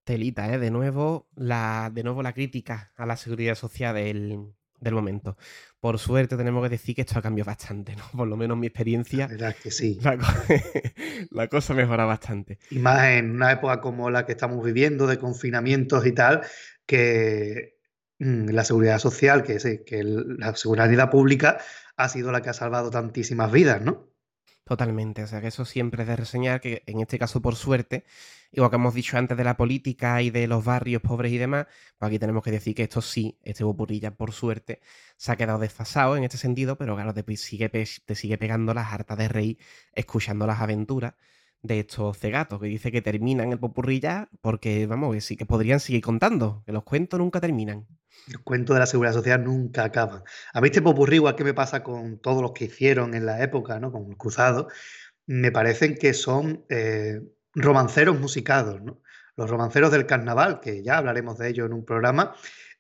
Telita, 0.08 0.50
¿eh? 0.50 0.58
De 0.58 0.70
nuevo, 0.70 1.28
la, 1.36 1.90
de 1.92 2.02
nuevo 2.02 2.22
la 2.22 2.32
crítica 2.32 2.94
a 2.96 3.04
la 3.04 3.18
seguridad 3.18 3.54
social 3.54 3.94
del, 3.94 4.38
del 4.80 4.94
momento. 4.94 5.36
Por 5.80 5.98
suerte 5.98 6.34
tenemos 6.38 6.62
que 6.62 6.70
decir 6.70 6.94
que 6.94 7.02
esto 7.02 7.18
ha 7.18 7.20
cambiado 7.20 7.48
bastante, 7.48 7.94
¿no? 7.94 8.04
Por 8.16 8.26
lo 8.26 8.34
menos 8.34 8.56
mi 8.56 8.68
experiencia. 8.68 9.26
La 9.26 9.32
verdad 9.32 9.50
es 9.50 9.56
que 9.56 9.70
sí. 9.70 9.98
La, 10.00 10.16
la 11.30 11.48
cosa 11.48 11.74
mejora 11.74 12.06
bastante. 12.06 12.58
Y 12.70 12.78
más 12.78 13.04
en 13.04 13.32
una 13.32 13.52
época 13.52 13.82
como 13.82 14.08
la 14.08 14.24
que 14.24 14.32
estamos 14.32 14.64
viviendo, 14.64 15.06
de 15.06 15.18
confinamientos 15.18 16.06
y 16.06 16.12
tal, 16.12 16.40
que 16.86 17.76
mm, 18.18 18.48
la 18.48 18.64
seguridad 18.64 19.00
social, 19.00 19.42
que, 19.42 19.58
que 19.84 20.02
la 20.04 20.56
seguridad 20.56 21.10
pública 21.10 21.58
ha 21.98 22.08
sido 22.08 22.32
la 22.32 22.40
que 22.40 22.48
ha 22.48 22.54
salvado 22.54 22.88
tantísimas 22.88 23.52
vidas, 23.52 23.82
¿no? 23.82 24.07
Totalmente, 24.68 25.22
o 25.22 25.26
sea 25.26 25.40
que 25.40 25.46
eso 25.48 25.64
siempre 25.64 26.02
es 26.02 26.08
de 26.08 26.16
reseñar, 26.16 26.60
que 26.60 26.82
en 26.86 27.00
este 27.00 27.18
caso 27.18 27.40
por 27.40 27.56
suerte, 27.56 28.04
igual 28.52 28.68
que 28.70 28.76
hemos 28.76 28.92
dicho 28.92 29.16
antes 29.16 29.34
de 29.38 29.42
la 29.44 29.56
política 29.56 30.20
y 30.20 30.28
de 30.28 30.46
los 30.46 30.62
barrios 30.62 31.00
pobres 31.00 31.32
y 31.32 31.38
demás, 31.38 31.66
pues 31.96 32.08
aquí 32.08 32.18
tenemos 32.18 32.42
que 32.42 32.50
decir 32.50 32.74
que 32.74 32.82
esto 32.82 33.00
sí, 33.00 33.38
este 33.44 33.64
Bopurrilla 33.64 34.14
por 34.14 34.32
suerte 34.32 34.80
se 35.16 35.32
ha 35.32 35.36
quedado 35.36 35.58
desfasado 35.58 36.18
en 36.18 36.24
este 36.24 36.36
sentido, 36.36 36.76
pero 36.76 36.94
claro, 36.96 37.14
te 37.14 37.24
sigue, 37.38 37.70
te 37.70 38.14
sigue 38.14 38.36
pegando 38.36 38.74
las 38.74 38.92
hartas 38.92 39.16
de 39.16 39.28
rey 39.28 39.58
escuchando 39.94 40.46
las 40.46 40.60
aventuras 40.60 41.14
de 41.62 41.80
estos 41.80 42.18
cegatos, 42.18 42.60
que 42.60 42.66
dice 42.66 42.92
que 42.92 43.02
terminan 43.02 43.52
el 43.52 43.58
popurrilla 43.58 44.28
porque, 44.40 44.86
vamos, 44.86 45.14
que 45.14 45.20
sí 45.20 45.36
que 45.36 45.46
podrían 45.46 45.80
seguir 45.80 46.02
contando, 46.02 46.62
que 46.66 46.72
los 46.72 46.84
cuentos 46.84 47.18
nunca 47.18 47.40
terminan. 47.40 47.86
Los 48.28 48.42
cuentos 48.42 48.74
de 48.74 48.80
la 48.80 48.86
seguridad 48.86 49.12
social 49.12 49.44
nunca 49.44 49.84
acaban. 49.84 50.22
A 50.52 50.60
mí 50.60 50.68
este 50.68 50.82
popurrí, 50.82 51.16
igual 51.16 51.36
que 51.36 51.44
me 51.44 51.54
pasa 51.54 51.82
con 51.82 52.18
todos 52.18 52.42
los 52.42 52.52
que 52.52 52.66
hicieron 52.66 53.14
en 53.14 53.26
la 53.26 53.42
época, 53.42 53.80
¿no? 53.80 53.92
Con 53.92 54.08
el 54.08 54.16
cruzado, 54.16 54.68
me 55.26 55.50
parecen 55.52 55.96
que 55.96 56.14
son 56.14 56.64
eh, 56.68 57.20
romanceros 57.54 58.18
musicados, 58.18 58.82
¿no? 58.82 59.00
Los 59.36 59.50
romanceros 59.50 59.92
del 59.92 60.06
carnaval, 60.06 60.60
que 60.60 60.82
ya 60.82 60.98
hablaremos 60.98 61.38
de 61.38 61.48
ello 61.48 61.66
en 61.66 61.72
un 61.72 61.84
programa, 61.84 62.34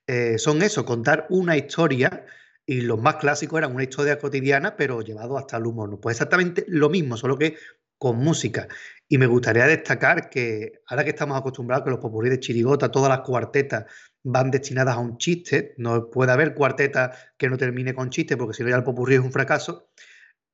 eh, 0.06 0.38
son 0.38 0.62
eso, 0.62 0.84
contar 0.84 1.26
una 1.30 1.56
historia 1.56 2.24
y 2.66 2.80
los 2.80 3.00
más 3.00 3.16
clásicos 3.16 3.58
eran 3.58 3.74
una 3.74 3.84
historia 3.84 4.18
cotidiana, 4.18 4.76
pero 4.76 5.00
llevado 5.02 5.38
hasta 5.38 5.56
el 5.56 5.66
humor. 5.66 6.00
Pues 6.00 6.16
exactamente 6.16 6.64
lo 6.68 6.90
mismo, 6.90 7.16
solo 7.16 7.38
que 7.38 7.56
con 7.98 8.18
música. 8.18 8.68
Y 9.08 9.18
me 9.18 9.26
gustaría 9.26 9.66
destacar 9.66 10.30
que 10.30 10.80
ahora 10.86 11.04
que 11.04 11.10
estamos 11.10 11.38
acostumbrados 11.38 11.84
que 11.84 11.90
los 11.90 11.98
popurrí 11.98 12.30
de 12.30 12.40
chirigota, 12.40 12.90
todas 12.90 13.08
las 13.08 13.20
cuartetas 13.20 13.86
van 14.22 14.50
destinadas 14.50 14.96
a 14.96 14.98
un 14.98 15.18
chiste, 15.18 15.74
no 15.78 16.10
puede 16.10 16.32
haber 16.32 16.54
cuarteta 16.54 17.12
que 17.36 17.48
no 17.48 17.56
termine 17.56 17.94
con 17.94 18.10
chiste, 18.10 18.36
porque 18.36 18.54
si 18.54 18.62
no 18.62 18.68
ya 18.70 18.76
el 18.76 18.84
popurrí 18.84 19.14
es 19.14 19.20
un 19.20 19.32
fracaso. 19.32 19.88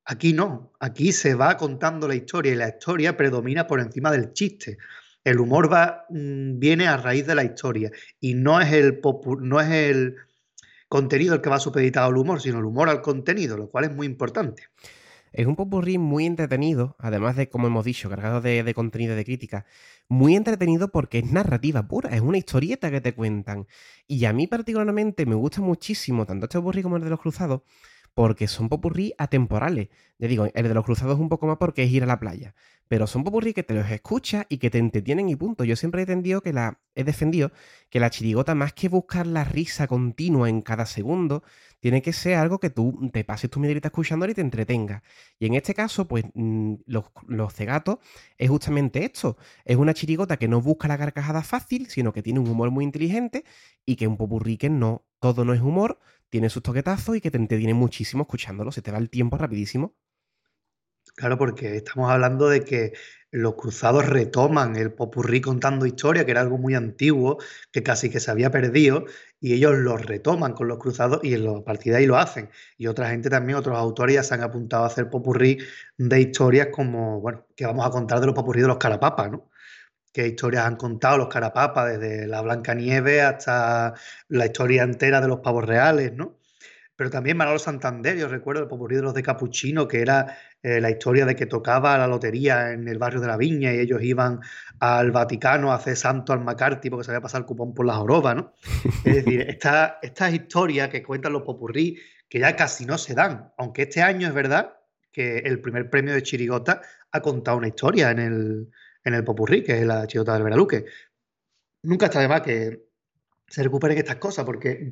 Aquí 0.04 0.32
no, 0.32 0.72
aquí 0.80 1.12
se 1.12 1.34
va 1.34 1.56
contando 1.56 2.06
la 2.06 2.14
historia 2.14 2.52
y 2.52 2.56
la 2.56 2.68
historia 2.68 3.16
predomina 3.16 3.66
por 3.66 3.80
encima 3.80 4.10
del 4.12 4.32
chiste. 4.32 4.78
El 5.24 5.40
humor 5.40 5.72
va, 5.72 6.04
mm, 6.10 6.58
viene 6.58 6.86
a 6.86 6.96
raíz 6.98 7.26
de 7.26 7.34
la 7.34 7.44
historia 7.44 7.90
y 8.20 8.34
no 8.34 8.60
es 8.60 8.72
el, 8.72 9.00
no 9.40 9.60
es 9.60 9.70
el 9.70 10.16
contenido 10.88 11.34
el 11.34 11.40
que 11.40 11.50
va 11.50 11.58
supeditado 11.58 12.08
al 12.08 12.16
humor, 12.16 12.40
sino 12.40 12.58
el 12.58 12.66
humor 12.66 12.88
al 12.88 13.00
contenido, 13.00 13.56
lo 13.56 13.70
cual 13.70 13.84
es 13.86 13.92
muy 13.92 14.06
importante. 14.06 14.68
Es 15.34 15.48
un 15.48 15.56
popurrí 15.56 15.98
muy 15.98 16.26
entretenido, 16.26 16.94
además 17.00 17.34
de, 17.34 17.48
como 17.48 17.66
hemos 17.66 17.84
dicho, 17.84 18.08
cargado 18.08 18.40
de, 18.40 18.72
contenido 18.72 19.16
de 19.16 19.24
crítica. 19.24 19.66
Muy 20.08 20.36
entretenido 20.36 20.92
porque 20.92 21.18
es 21.18 21.32
narrativa 21.32 21.88
pura, 21.88 22.10
es 22.14 22.20
una 22.20 22.38
historieta 22.38 22.88
que 22.92 23.00
te 23.00 23.14
cuentan. 23.14 23.66
Y 24.06 24.26
a 24.26 24.32
mí 24.32 24.46
particularmente 24.46 25.26
me 25.26 25.34
gusta 25.34 25.60
muchísimo 25.60 26.24
tanto 26.24 26.44
este 26.44 26.58
popurrí 26.58 26.82
como 26.82 26.98
el 26.98 27.02
de 27.02 27.10
los 27.10 27.20
cruzados, 27.20 27.62
porque 28.14 28.46
son 28.48 28.68
popurrí 28.68 29.12
atemporales. 29.18 29.88
Ya 30.18 30.28
digo, 30.28 30.46
el 30.54 30.68
de 30.68 30.74
los 30.74 30.84
cruzados 30.84 31.16
es 31.16 31.20
un 31.20 31.28
poco 31.28 31.46
más 31.46 31.58
porque 31.58 31.82
es 31.82 31.90
ir 31.90 32.04
a 32.04 32.06
la 32.06 32.20
playa. 32.20 32.54
Pero 32.86 33.06
son 33.06 33.24
popurrí 33.24 33.54
que 33.54 33.62
te 33.62 33.74
los 33.74 33.90
escuchas 33.90 34.46
y 34.48 34.58
que 34.58 34.70
te 34.70 34.78
entretienen 34.78 35.28
y 35.28 35.36
punto. 35.36 35.64
Yo 35.64 35.74
siempre 35.74 36.02
he 36.02 36.06
defendido 36.06 36.42
que 36.42 36.52
la, 36.52 36.80
he 36.94 37.02
defendido 37.02 37.50
que 37.90 37.98
la 37.98 38.10
chirigota, 38.10 38.54
más 38.54 38.72
que 38.72 38.88
buscar 38.88 39.26
la 39.26 39.42
risa 39.42 39.86
continua 39.88 40.48
en 40.48 40.62
cada 40.62 40.86
segundo, 40.86 41.42
tiene 41.80 42.02
que 42.02 42.12
ser 42.12 42.36
algo 42.36 42.60
que 42.60 42.70
tú 42.70 43.10
te 43.12 43.24
pases 43.24 43.50
tu 43.50 43.58
media 43.58 43.80
escuchando 43.82 44.26
y 44.26 44.34
te 44.34 44.42
entretenga. 44.42 45.02
Y 45.38 45.46
en 45.46 45.54
este 45.54 45.74
caso, 45.74 46.06
pues 46.06 46.24
mm, 46.34 46.74
los, 46.86 47.06
los, 47.26 47.52
cegatos 47.52 47.98
es 48.38 48.48
justamente 48.48 49.04
esto. 49.04 49.36
Es 49.64 49.76
una 49.76 49.94
chirigota 49.94 50.36
que 50.36 50.48
no 50.48 50.60
busca 50.60 50.88
la 50.88 50.98
carcajada 50.98 51.42
fácil, 51.42 51.88
sino 51.88 52.12
que 52.12 52.22
tiene 52.22 52.40
un 52.40 52.48
humor 52.48 52.70
muy 52.70 52.84
inteligente 52.84 53.44
y 53.84 53.96
que 53.96 54.06
un 54.06 54.16
popurrí 54.16 54.56
que 54.56 54.70
no, 54.70 55.04
todo 55.20 55.44
no 55.44 55.52
es 55.54 55.60
humor, 55.60 56.00
tiene 56.34 56.50
sus 56.50 56.64
toquetazos 56.64 57.16
y 57.16 57.20
que 57.20 57.30
te 57.30 57.36
entretiene 57.38 57.74
muchísimo 57.74 58.24
escuchándolo. 58.24 58.72
Se 58.72 58.82
te 58.82 58.90
va 58.90 58.98
el 58.98 59.08
tiempo 59.08 59.38
rapidísimo. 59.38 59.94
Claro, 61.14 61.38
porque 61.38 61.76
estamos 61.76 62.10
hablando 62.10 62.48
de 62.48 62.64
que 62.64 62.92
los 63.30 63.54
cruzados 63.54 64.04
retoman 64.04 64.74
el 64.74 64.92
popurrí 64.92 65.40
contando 65.40 65.86
historia, 65.86 66.24
que 66.24 66.32
era 66.32 66.40
algo 66.40 66.58
muy 66.58 66.74
antiguo, 66.74 67.38
que 67.70 67.84
casi 67.84 68.10
que 68.10 68.18
se 68.18 68.32
había 68.32 68.50
perdido, 68.50 69.04
y 69.38 69.52
ellos 69.54 69.76
lo 69.76 69.96
retoman 69.96 70.54
con 70.54 70.66
los 70.66 70.78
cruzados 70.78 71.20
y 71.22 71.34
en 71.34 71.46
a 71.46 71.62
partir 71.62 71.92
de 71.92 72.00
ahí 72.00 72.06
lo 72.06 72.16
hacen. 72.16 72.50
Y 72.76 72.88
otra 72.88 73.10
gente 73.10 73.30
también, 73.30 73.56
otros 73.56 73.78
autores 73.78 74.16
ya 74.16 74.24
se 74.24 74.34
han 74.34 74.42
apuntado 74.42 74.82
a 74.82 74.88
hacer 74.88 75.08
popurrí 75.10 75.58
de 75.98 76.20
historias 76.20 76.70
como, 76.72 77.20
bueno, 77.20 77.46
que 77.54 77.64
vamos 77.64 77.86
a 77.86 77.90
contar 77.90 78.18
de 78.18 78.26
los 78.26 78.34
popurrí 78.34 78.60
de 78.60 78.66
los 78.66 78.78
carapapas, 78.78 79.30
¿no? 79.30 79.50
Qué 80.14 80.28
historias 80.28 80.64
han 80.64 80.76
contado 80.76 81.18
los 81.18 81.28
carapapas, 81.28 81.98
desde 81.98 82.28
la 82.28 82.40
Blanca 82.40 82.72
Nieve 82.72 83.20
hasta 83.20 83.94
la 84.28 84.46
historia 84.46 84.84
entera 84.84 85.20
de 85.20 85.26
los 85.26 85.40
pavos 85.40 85.64
reales, 85.64 86.12
¿no? 86.14 86.38
Pero 86.94 87.10
también 87.10 87.36
Manolo 87.36 87.58
Santander, 87.58 88.16
yo 88.16 88.28
recuerdo 88.28 88.62
el 88.62 88.68
popurrí 88.68 88.94
de 88.94 89.02
los 89.02 89.12
de 89.12 89.24
Capuchino, 89.24 89.88
que 89.88 90.00
era 90.00 90.38
eh, 90.62 90.80
la 90.80 90.90
historia 90.90 91.26
de 91.26 91.34
que 91.34 91.46
tocaba 91.46 91.98
la 91.98 92.06
lotería 92.06 92.70
en 92.70 92.86
el 92.86 92.98
barrio 92.98 93.20
de 93.20 93.26
la 93.26 93.36
Viña 93.36 93.74
y 93.74 93.80
ellos 93.80 94.00
iban 94.04 94.38
al 94.78 95.10
Vaticano 95.10 95.72
a 95.72 95.74
hacer 95.74 95.96
santo 95.96 96.32
al 96.32 96.44
McCarthy 96.44 96.90
porque 96.90 97.04
se 97.04 97.10
había 97.10 97.20
pasado 97.20 97.40
el 97.40 97.46
cupón 97.46 97.74
por 97.74 97.84
la 97.84 97.94
joroba, 97.94 98.36
¿no? 98.36 98.52
Es 99.04 99.16
decir, 99.16 99.40
estas 99.48 100.32
historias 100.32 100.90
que 100.90 101.02
cuentan 101.02 101.32
los 101.32 101.42
popurrí, 101.42 101.98
que 102.28 102.38
ya 102.38 102.54
casi 102.54 102.86
no 102.86 102.98
se 102.98 103.14
dan, 103.14 103.52
aunque 103.58 103.82
este 103.82 104.00
año 104.00 104.28
es 104.28 104.34
verdad 104.34 104.76
que 105.10 105.38
el 105.38 105.60
primer 105.60 105.90
premio 105.90 106.14
de 106.14 106.22
Chirigota 106.22 106.82
ha 107.10 107.20
contado 107.20 107.56
una 107.56 107.68
historia 107.68 108.12
en 108.12 108.20
el, 108.20 108.68
en 109.04 109.14
el 109.14 109.24
popurrí, 109.24 109.62
que 109.62 109.80
es 109.80 109.86
la 109.86 110.06
chirigota 110.06 110.34
del 110.34 110.42
Veraluque. 110.42 110.86
Nunca 111.82 112.06
está 112.06 112.20
de 112.20 112.28
más 112.28 112.40
que 112.40 112.88
se 113.46 113.62
recuperen 113.62 113.98
estas 113.98 114.16
cosas, 114.16 114.44
porque 114.44 114.90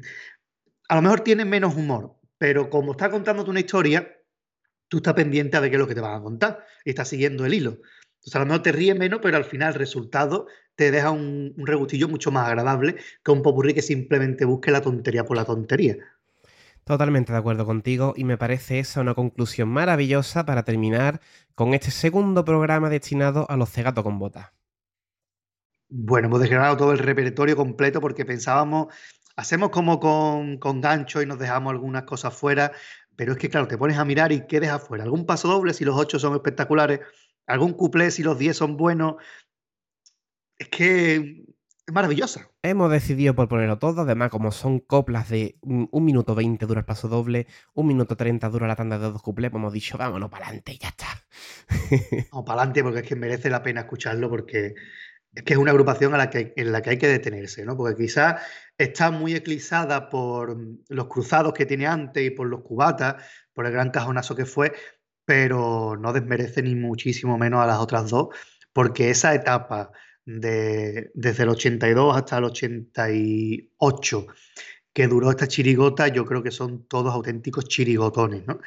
a 0.88 0.96
lo 0.96 1.02
mejor 1.02 1.20
tienen 1.20 1.48
menos 1.48 1.74
humor, 1.74 2.16
pero 2.38 2.68
como 2.68 2.92
está 2.92 3.10
contándote 3.10 3.50
una 3.50 3.60
historia, 3.60 4.14
tú 4.88 4.98
estás 4.98 5.14
pendiente 5.14 5.58
ver 5.58 5.70
qué 5.70 5.76
es 5.76 5.80
lo 5.80 5.88
que 5.88 5.94
te 5.94 6.00
van 6.00 6.20
a 6.20 6.22
contar 6.22 6.64
y 6.84 6.90
estás 6.90 7.08
siguiendo 7.08 7.46
el 7.46 7.54
hilo. 7.54 7.78
Entonces 8.16 8.36
a 8.36 8.38
lo 8.40 8.46
mejor 8.46 8.62
te 8.62 8.72
ríes 8.72 8.96
menos, 8.96 9.20
pero 9.22 9.36
al 9.36 9.44
final 9.44 9.72
el 9.72 9.78
resultado 9.78 10.46
te 10.74 10.90
deja 10.90 11.10
un, 11.10 11.54
un 11.56 11.66
regustillo 11.66 12.08
mucho 12.08 12.30
más 12.30 12.46
agradable 12.46 12.96
que 13.24 13.30
un 13.30 13.42
popurrí 13.42 13.74
que 13.74 13.82
simplemente 13.82 14.44
busque 14.44 14.70
la 14.70 14.82
tontería 14.82 15.24
por 15.24 15.36
la 15.36 15.44
tontería. 15.44 15.96
Totalmente 16.84 17.32
de 17.32 17.38
acuerdo 17.38 17.64
contigo 17.64 18.12
y 18.16 18.24
me 18.24 18.36
parece 18.36 18.80
esa 18.80 19.00
una 19.00 19.14
conclusión 19.14 19.68
maravillosa 19.68 20.44
para 20.44 20.64
terminar 20.64 21.20
con 21.54 21.74
este 21.74 21.92
segundo 21.92 22.44
programa 22.44 22.88
destinado 22.90 23.46
a 23.48 23.56
los 23.56 23.70
cegatos 23.70 24.02
con 24.02 24.18
botas. 24.18 24.50
Bueno, 25.88 26.26
hemos 26.26 26.40
desgranado 26.40 26.76
todo 26.76 26.92
el 26.92 26.98
repertorio 26.98 27.54
completo 27.54 28.00
porque 28.00 28.24
pensábamos, 28.24 28.92
hacemos 29.36 29.70
como 29.70 30.00
con, 30.00 30.58
con 30.58 30.80
gancho 30.80 31.22
y 31.22 31.26
nos 31.26 31.38
dejamos 31.38 31.70
algunas 31.70 32.02
cosas 32.02 32.34
fuera, 32.34 32.72
pero 33.14 33.32
es 33.32 33.38
que 33.38 33.48
claro, 33.48 33.68
te 33.68 33.78
pones 33.78 33.98
a 33.98 34.04
mirar 34.04 34.32
y 34.32 34.46
qué 34.46 34.58
dejas 34.58 34.82
fuera. 34.82 35.04
Algún 35.04 35.24
paso 35.24 35.48
doble 35.48 35.74
si 35.74 35.84
los 35.84 35.96
ocho 35.96 36.18
son 36.18 36.34
espectaculares, 36.34 37.00
algún 37.46 37.74
cuplé 37.74 38.10
si 38.10 38.22
los 38.22 38.38
diez 38.38 38.56
son 38.56 38.76
buenos. 38.76 39.16
Es 40.58 40.68
que 40.68 41.44
es 41.86 41.92
maravillosa. 41.92 42.48
Hemos 42.62 42.90
decidido 42.90 43.34
por 43.34 43.48
ponerlo 43.48 43.78
todo, 43.78 44.02
además 44.02 44.30
como 44.30 44.52
son 44.52 44.78
coplas 44.78 45.28
de 45.28 45.58
un 45.62 46.04
minuto 46.04 46.34
20 46.34 46.64
dura 46.66 46.80
el 46.80 46.86
paso 46.86 47.08
doble, 47.08 47.46
un 47.74 47.88
minuto 47.88 48.16
30 48.16 48.48
dura 48.50 48.68
la 48.68 48.76
tanda 48.76 48.98
de 48.98 49.10
dos 49.10 49.22
cuplés, 49.22 49.50
pues 49.50 49.60
hemos 49.60 49.72
dicho, 49.72 49.98
vámonos 49.98 50.30
para 50.30 50.46
adelante 50.46 50.72
y 50.72 50.78
ya 50.78 50.88
está. 50.88 51.06
Vamos 52.30 52.46
para 52.46 52.60
adelante 52.60 52.82
porque 52.82 53.00
es 53.00 53.06
que 53.06 53.16
merece 53.16 53.50
la 53.50 53.62
pena 53.62 53.80
escucharlo 53.80 54.30
porque 54.30 54.74
es 55.34 55.42
que 55.42 55.54
es 55.54 55.58
una 55.58 55.70
agrupación 55.70 56.14
a 56.14 56.18
la 56.18 56.30
que, 56.30 56.52
en 56.56 56.72
la 56.72 56.82
que 56.82 56.90
hay 56.90 56.98
que 56.98 57.08
detenerse, 57.08 57.64
¿no? 57.64 57.76
Porque 57.76 58.00
quizás 58.00 58.42
está 58.78 59.10
muy 59.10 59.34
eclipsada 59.34 60.08
por 60.08 60.56
los 60.88 61.06
cruzados 61.08 61.54
que 61.54 61.66
tiene 61.66 61.86
antes 61.86 62.24
y 62.24 62.30
por 62.30 62.46
los 62.46 62.62
cubatas, 62.62 63.24
por 63.52 63.66
el 63.66 63.72
gran 63.72 63.90
cajonazo 63.90 64.36
que 64.36 64.44
fue, 64.44 64.72
pero 65.24 65.96
no 65.96 66.12
desmerece 66.12 66.62
ni 66.62 66.74
muchísimo 66.74 67.38
menos 67.38 67.60
a 67.62 67.66
las 67.66 67.78
otras 67.78 68.10
dos, 68.10 68.28
porque 68.72 69.10
esa 69.10 69.34
etapa 69.34 69.92
de, 70.24 71.10
desde 71.14 71.42
el 71.42 71.48
82 71.50 72.16
hasta 72.16 72.38
el 72.38 72.44
88 72.44 74.26
que 74.92 75.08
duró 75.08 75.30
esta 75.30 75.48
chirigota, 75.48 76.08
yo 76.08 76.24
creo 76.26 76.42
que 76.42 76.50
son 76.50 76.86
todos 76.86 77.14
auténticos 77.14 77.66
chirigotones, 77.66 78.46
¿no? 78.46 78.60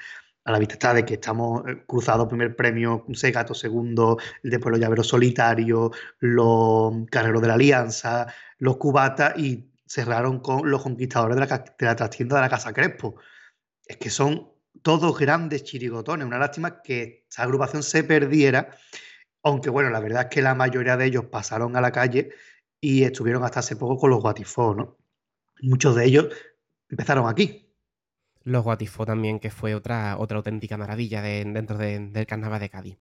A 0.45 0.52
la 0.52 0.60
vista 0.60 0.76
está 0.76 0.94
de 0.94 1.06
que 1.06 1.15
estamos 1.15 1.64
eh, 1.68 1.84
cruzados 1.88 2.27
primer 2.27 2.56
premio, 2.56 3.06
Segato 3.14 3.53
segundo, 3.53 4.18
después 4.44 4.72
los 4.72 4.80
llaveros 4.80 5.07
solitarios, 5.07 5.91
los 6.19 6.94
carreros 7.10 7.41
de 7.41 7.48
la 7.48 7.56
Alianza, 7.56 8.27
los 8.60 8.77
cubatas 8.77 9.38
y 9.38 9.72
cerraron 9.88 10.40
con 10.40 10.69
los 10.69 10.84
conquistadores 10.84 11.36
de 11.36 11.45
la, 11.45 11.65
de 11.80 11.86
la 11.86 11.95
trastienda 11.95 12.36
de 12.36 12.41
la 12.41 12.49
Casa 12.49 12.73
Crespo. 12.73 13.15
Es 13.86 13.98
que 13.98 14.10
son 14.10 14.52
todos 14.84 15.18
grandes 15.18 15.64
chirigotones. 15.64 16.27
Una 16.27 16.38
lástima 16.38 16.82
que 16.82 17.26
esa 17.30 17.44
agrupación 17.44 17.82
se 17.82 18.03
perdiera, 18.03 18.69
aunque 19.46 19.70
bueno, 19.70 19.92
la 19.92 20.00
verdad 20.00 20.24
es 20.24 20.30
que 20.30 20.42
la 20.42 20.56
mayoría 20.56 20.98
de 20.98 21.06
ellos 21.06 21.26
pasaron 21.26 21.76
a 21.78 21.82
la 21.82 21.92
calle 21.92 22.32
y 22.82 23.04
estuvieron 23.04 23.44
hasta 23.44 23.60
hace 23.60 23.76
poco 23.76 23.96
con 23.98 24.10
los 24.10 24.20
Guatifó, 24.22 24.74
¿no? 24.74 24.98
Muchos 25.62 25.96
de 25.96 26.06
ellos 26.06 26.28
empezaron 26.90 27.30
aquí. 27.30 27.72
Los 28.44 28.64
Guatifó 28.64 29.06
también, 29.06 29.40
que 29.40 29.52
fue 29.52 29.76
otra, 29.76 30.18
otra 30.18 30.38
auténtica 30.38 30.78
maravilla 30.78 31.22
de- 31.22 31.46
dentro 31.46 31.78
de- 31.78 32.00
del 32.10 32.26
carnaval 32.26 32.60
de 32.60 32.70
Cádiz. 32.70 32.98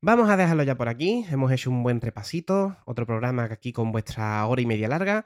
Vamos 0.00 0.28
a 0.28 0.36
dejarlo 0.36 0.62
ya 0.64 0.74
por 0.74 0.88
aquí. 0.88 1.24
Hemos 1.30 1.50
hecho 1.50 1.70
un 1.70 1.82
buen 1.82 2.00
repasito. 2.00 2.76
Otro 2.84 3.06
programa 3.06 3.44
aquí 3.44 3.72
con 3.72 3.90
vuestra 3.90 4.44
hora 4.46 4.60
y 4.60 4.66
media 4.66 4.88
larga. 4.88 5.24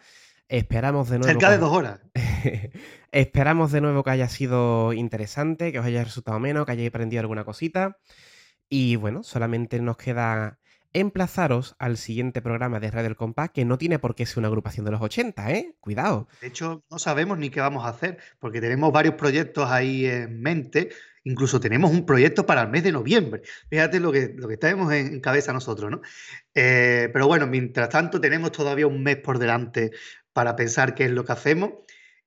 Esperamos 0.49 1.09
de 1.11 1.19
nuevo. 1.19 1.33
Cerca 1.33 1.51
de 1.51 1.59
dos 1.59 1.73
horas. 1.73 2.01
Esperamos 3.13 3.73
de 3.73 3.81
nuevo 3.81 4.03
que 4.03 4.11
haya 4.11 4.29
sido 4.29 4.93
interesante, 4.93 5.73
que 5.73 5.79
os 5.79 5.87
haya 5.87 6.05
resultado 6.05 6.39
menos, 6.39 6.67
que 6.67 6.73
hayáis 6.73 6.89
aprendido 6.89 7.21
alguna 7.21 7.45
cosita. 7.45 7.99
Y 8.69 8.97
bueno, 8.97 9.23
solamente 9.23 9.81
nos 9.81 9.97
queda 9.97 10.59
emplazaros 10.93 11.77
al 11.79 11.97
siguiente 11.97 12.41
programa 12.41 12.81
de 12.81 12.91
Radio 12.91 13.09
El 13.09 13.17
Compás, 13.17 13.51
que 13.51 13.65
no 13.65 13.79
tiene 13.79 13.99
por 13.99 14.15
qué 14.15 14.27
ser 14.27 14.39
una 14.39 14.49
agrupación 14.49 14.85
de 14.85 14.93
los 14.93 15.03
80, 15.03 15.53
¿eh? 15.53 15.75
Cuidado. 15.81 16.29
De 16.41 16.49
hecho, 16.49 16.85
no 16.91 16.99
sabemos 16.99 17.39
ni 17.39 17.51
qué 17.51 17.61
vamos 17.61 17.85
a 17.85 17.91
hacer, 17.91 18.19
porque 18.39 18.61
tenemos 18.61 18.93
varios 18.93 19.15
proyectos 19.15 19.71
ahí 19.71 20.07
en 20.07 20.41
mente. 20.41 20.91
Incluso 21.25 21.61
tenemos 21.61 21.91
un 21.91 22.07
proyecto 22.07 22.47
para 22.47 22.63
el 22.63 22.69
mes 22.69 22.83
de 22.83 22.93
noviembre. 22.93 23.43
Fíjate 23.69 24.01
lo 24.01 24.13
que, 24.13 24.33
lo 24.35 24.49
que 24.49 24.57
tenemos 24.57 24.93
en, 24.93 25.21
cabeza 25.21 25.53
nosotros, 25.53 25.91
¿no? 25.91 26.01
Eh, 26.55 27.11
pero 27.13 27.27
bueno, 27.27 27.47
mientras 27.47 27.91
tanto, 27.91 28.21
tenemos 28.21 28.53
todavía 28.53 28.87
un 28.87 29.03
mes 29.03 29.17
por 29.17 29.39
delante 29.39 29.91
para 30.33 30.57
pensar 30.57 30.95
qué 30.95 31.05
es 31.05 31.11
lo 31.11 31.25
que 31.25 31.33
hacemos. 31.33 31.73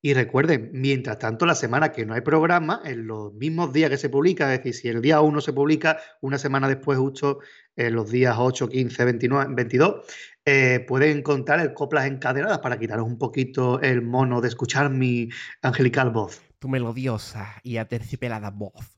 Y 0.04 0.16
recuerden, 0.16 0.72
mientras 0.74 1.20
tanto, 1.20 1.46
la 1.46 1.54
semana 1.54 1.92
que 1.92 2.08
no 2.08 2.16
hay 2.16 2.22
programa, 2.22 2.82
en 2.84 3.06
los 3.06 3.34
mismos 3.36 3.72
días 3.72 3.92
que 3.92 3.98
se 3.98 4.10
publica, 4.10 4.52
es 4.52 4.60
decir, 4.60 4.74
si 4.74 4.88
el 4.88 5.02
día 5.02 5.22
1 5.22 5.42
se 5.42 5.54
publica, 5.54 6.00
una 6.22 6.40
semana 6.40 6.68
después, 6.68 6.98
justo 6.98 7.40
en 7.76 7.94
los 7.94 8.10
días 8.10 8.36
8, 8.40 8.68
15, 8.68 9.06
29, 9.06 9.54
22, 9.54 10.06
eh, 10.46 10.84
pueden 10.88 11.20
encontrar 11.20 11.60
el 11.60 11.74
Coplas 11.74 12.08
Encadenadas 12.08 12.60
para 12.60 12.80
quitaros 12.80 13.06
un 13.06 13.20
poquito 13.20 13.80
el 13.80 14.02
mono 14.02 14.42
de 14.42 14.48
escuchar 14.48 14.90
mi 14.90 15.30
angelical 15.62 16.10
voz. 16.10 16.42
Tu 16.58 16.68
melodiosa 16.68 17.60
y 17.62 17.78
aterciopelada 17.78 18.50
voz. 18.50 18.98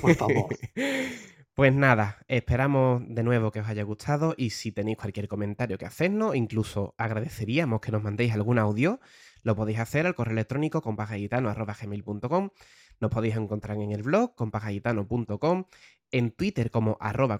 Por 0.00 0.14
favor. 0.16 0.48
Pues 1.52 1.74
nada, 1.74 2.24
esperamos 2.26 3.02
de 3.06 3.22
nuevo 3.22 3.50
que 3.50 3.60
os 3.60 3.68
haya 3.68 3.82
gustado 3.82 4.34
y 4.38 4.48
si 4.48 4.72
tenéis 4.72 4.96
cualquier 4.96 5.28
comentario 5.28 5.76
que 5.76 5.84
hacernos, 5.84 6.34
incluso 6.34 6.94
agradeceríamos 6.96 7.82
que 7.82 7.92
nos 7.92 8.02
mandéis 8.02 8.32
algún 8.32 8.58
audio, 8.58 8.98
lo 9.42 9.56
podéis 9.56 9.78
hacer 9.78 10.06
al 10.06 10.14
correo 10.14 10.32
electrónico 10.32 10.82
compagallitano.com, 10.82 12.50
nos 13.00 13.10
podéis 13.10 13.36
encontrar 13.36 13.78
en 13.78 13.92
el 13.92 14.02
blog 14.02 14.34
compagallitano.com, 14.34 15.64
en 16.12 16.32
Twitter 16.32 16.70
como 16.70 16.96
arroba 17.00 17.38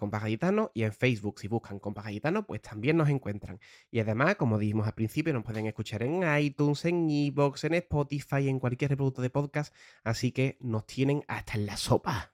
y 0.74 0.82
en 0.82 0.92
Facebook 0.92 1.40
si 1.40 1.48
buscan 1.48 1.78
compagallitano 1.78 2.46
pues 2.46 2.62
también 2.62 2.96
nos 2.96 3.08
encuentran. 3.08 3.60
Y 3.90 4.00
además, 4.00 4.36
como 4.36 4.58
dijimos 4.58 4.86
al 4.86 4.94
principio, 4.94 5.32
nos 5.32 5.44
pueden 5.44 5.66
escuchar 5.66 6.02
en 6.02 6.22
iTunes, 6.38 6.84
en 6.84 7.10
iVoox, 7.10 7.64
en 7.64 7.74
Spotify, 7.74 8.48
en 8.48 8.58
cualquier 8.58 8.90
reproductor 8.90 9.22
de 9.22 9.30
podcast, 9.30 9.74
así 10.04 10.32
que 10.32 10.56
nos 10.60 10.86
tienen 10.86 11.24
hasta 11.28 11.54
en 11.54 11.66
la 11.66 11.76
sopa. 11.76 12.32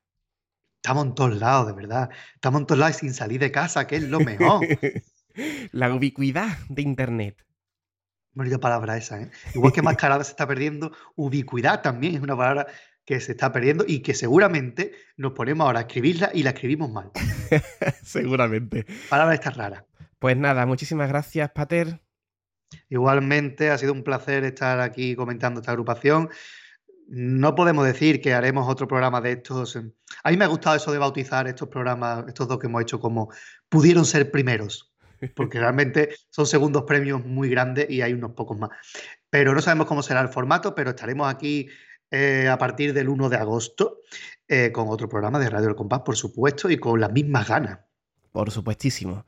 Estamos 0.76 1.06
en 1.06 1.14
todos 1.14 1.36
lados, 1.36 1.66
de 1.66 1.72
verdad. 1.72 2.10
Estamos 2.34 2.60
en 2.60 2.66
todos 2.66 2.78
lados 2.78 2.96
y 2.96 3.00
sin 3.00 3.14
salir 3.14 3.40
de 3.40 3.50
casa, 3.50 3.88
que 3.88 3.96
es 3.96 4.04
lo 4.04 4.20
mejor. 4.20 4.64
La 5.72 5.92
ubicuidad 5.92 6.56
de 6.68 6.82
Internet. 6.82 7.44
Bonita 8.36 8.58
palabra 8.58 8.98
esa, 8.98 9.18
¿eh? 9.18 9.30
Igual 9.54 9.72
que 9.72 9.80
mascarada 9.80 10.22
se 10.22 10.32
está 10.32 10.46
perdiendo, 10.46 10.92
ubicuidad 11.14 11.80
también 11.80 12.16
es 12.16 12.20
una 12.20 12.36
palabra 12.36 12.66
que 13.06 13.18
se 13.18 13.32
está 13.32 13.50
perdiendo 13.50 13.82
y 13.88 14.00
que 14.00 14.12
seguramente 14.12 14.92
nos 15.16 15.32
ponemos 15.32 15.64
ahora 15.64 15.78
a 15.78 15.82
escribirla 15.84 16.30
y 16.34 16.42
la 16.42 16.50
escribimos 16.50 16.92
mal. 16.92 17.10
Seguramente. 18.02 18.84
Palabra 19.08 19.32
esta 19.32 19.48
rara. 19.48 19.86
Pues 20.18 20.36
nada, 20.36 20.66
muchísimas 20.66 21.08
gracias, 21.08 21.50
Pater. 21.52 22.02
Igualmente, 22.90 23.70
ha 23.70 23.78
sido 23.78 23.94
un 23.94 24.04
placer 24.04 24.44
estar 24.44 24.80
aquí 24.80 25.16
comentando 25.16 25.60
esta 25.60 25.72
agrupación. 25.72 26.28
No 27.08 27.54
podemos 27.54 27.86
decir 27.86 28.20
que 28.20 28.34
haremos 28.34 28.68
otro 28.68 28.86
programa 28.86 29.22
de 29.22 29.32
estos. 29.32 29.76
A 30.24 30.30
mí 30.30 30.36
me 30.36 30.44
ha 30.44 30.48
gustado 30.48 30.76
eso 30.76 30.92
de 30.92 30.98
bautizar 30.98 31.48
estos 31.48 31.68
programas, 31.68 32.26
estos 32.28 32.46
dos 32.48 32.58
que 32.58 32.66
hemos 32.66 32.82
hecho 32.82 33.00
como 33.00 33.30
pudieron 33.70 34.04
ser 34.04 34.30
primeros, 34.30 34.94
porque 35.34 35.58
realmente 35.58 36.14
son 36.30 36.46
segundos 36.46 36.84
premios 36.84 37.24
muy 37.24 37.48
grandes 37.48 37.88
y 37.90 38.02
hay 38.02 38.12
unos 38.12 38.32
pocos 38.32 38.58
más. 38.58 38.70
Pero 39.30 39.54
no 39.54 39.60
sabemos 39.60 39.86
cómo 39.86 40.02
será 40.02 40.20
el 40.20 40.28
formato, 40.28 40.74
pero 40.74 40.90
estaremos 40.90 41.28
aquí 41.32 41.68
eh, 42.10 42.48
a 42.48 42.58
partir 42.58 42.92
del 42.92 43.08
1 43.08 43.28
de 43.28 43.36
agosto 43.36 44.00
eh, 44.48 44.70
con 44.72 44.88
otro 44.88 45.08
programa 45.08 45.38
de 45.38 45.50
Radio 45.50 45.68
El 45.68 45.74
Compás, 45.74 46.00
por 46.00 46.16
supuesto, 46.16 46.70
y 46.70 46.76
con 46.78 47.00
las 47.00 47.12
mismas 47.12 47.48
ganas. 47.48 47.80
Por 48.32 48.50
supuestísimo. 48.50 49.24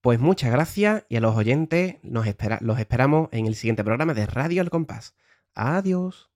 Pues 0.00 0.18
muchas 0.20 0.50
gracias 0.52 1.04
y 1.08 1.16
a 1.16 1.20
los 1.20 1.36
oyentes 1.36 1.96
nos 2.02 2.26
espera- 2.26 2.58
los 2.60 2.78
esperamos 2.78 3.28
en 3.32 3.46
el 3.46 3.54
siguiente 3.54 3.84
programa 3.84 4.14
de 4.14 4.26
Radio 4.26 4.62
El 4.62 4.70
Compás. 4.70 5.14
Adiós. 5.54 6.30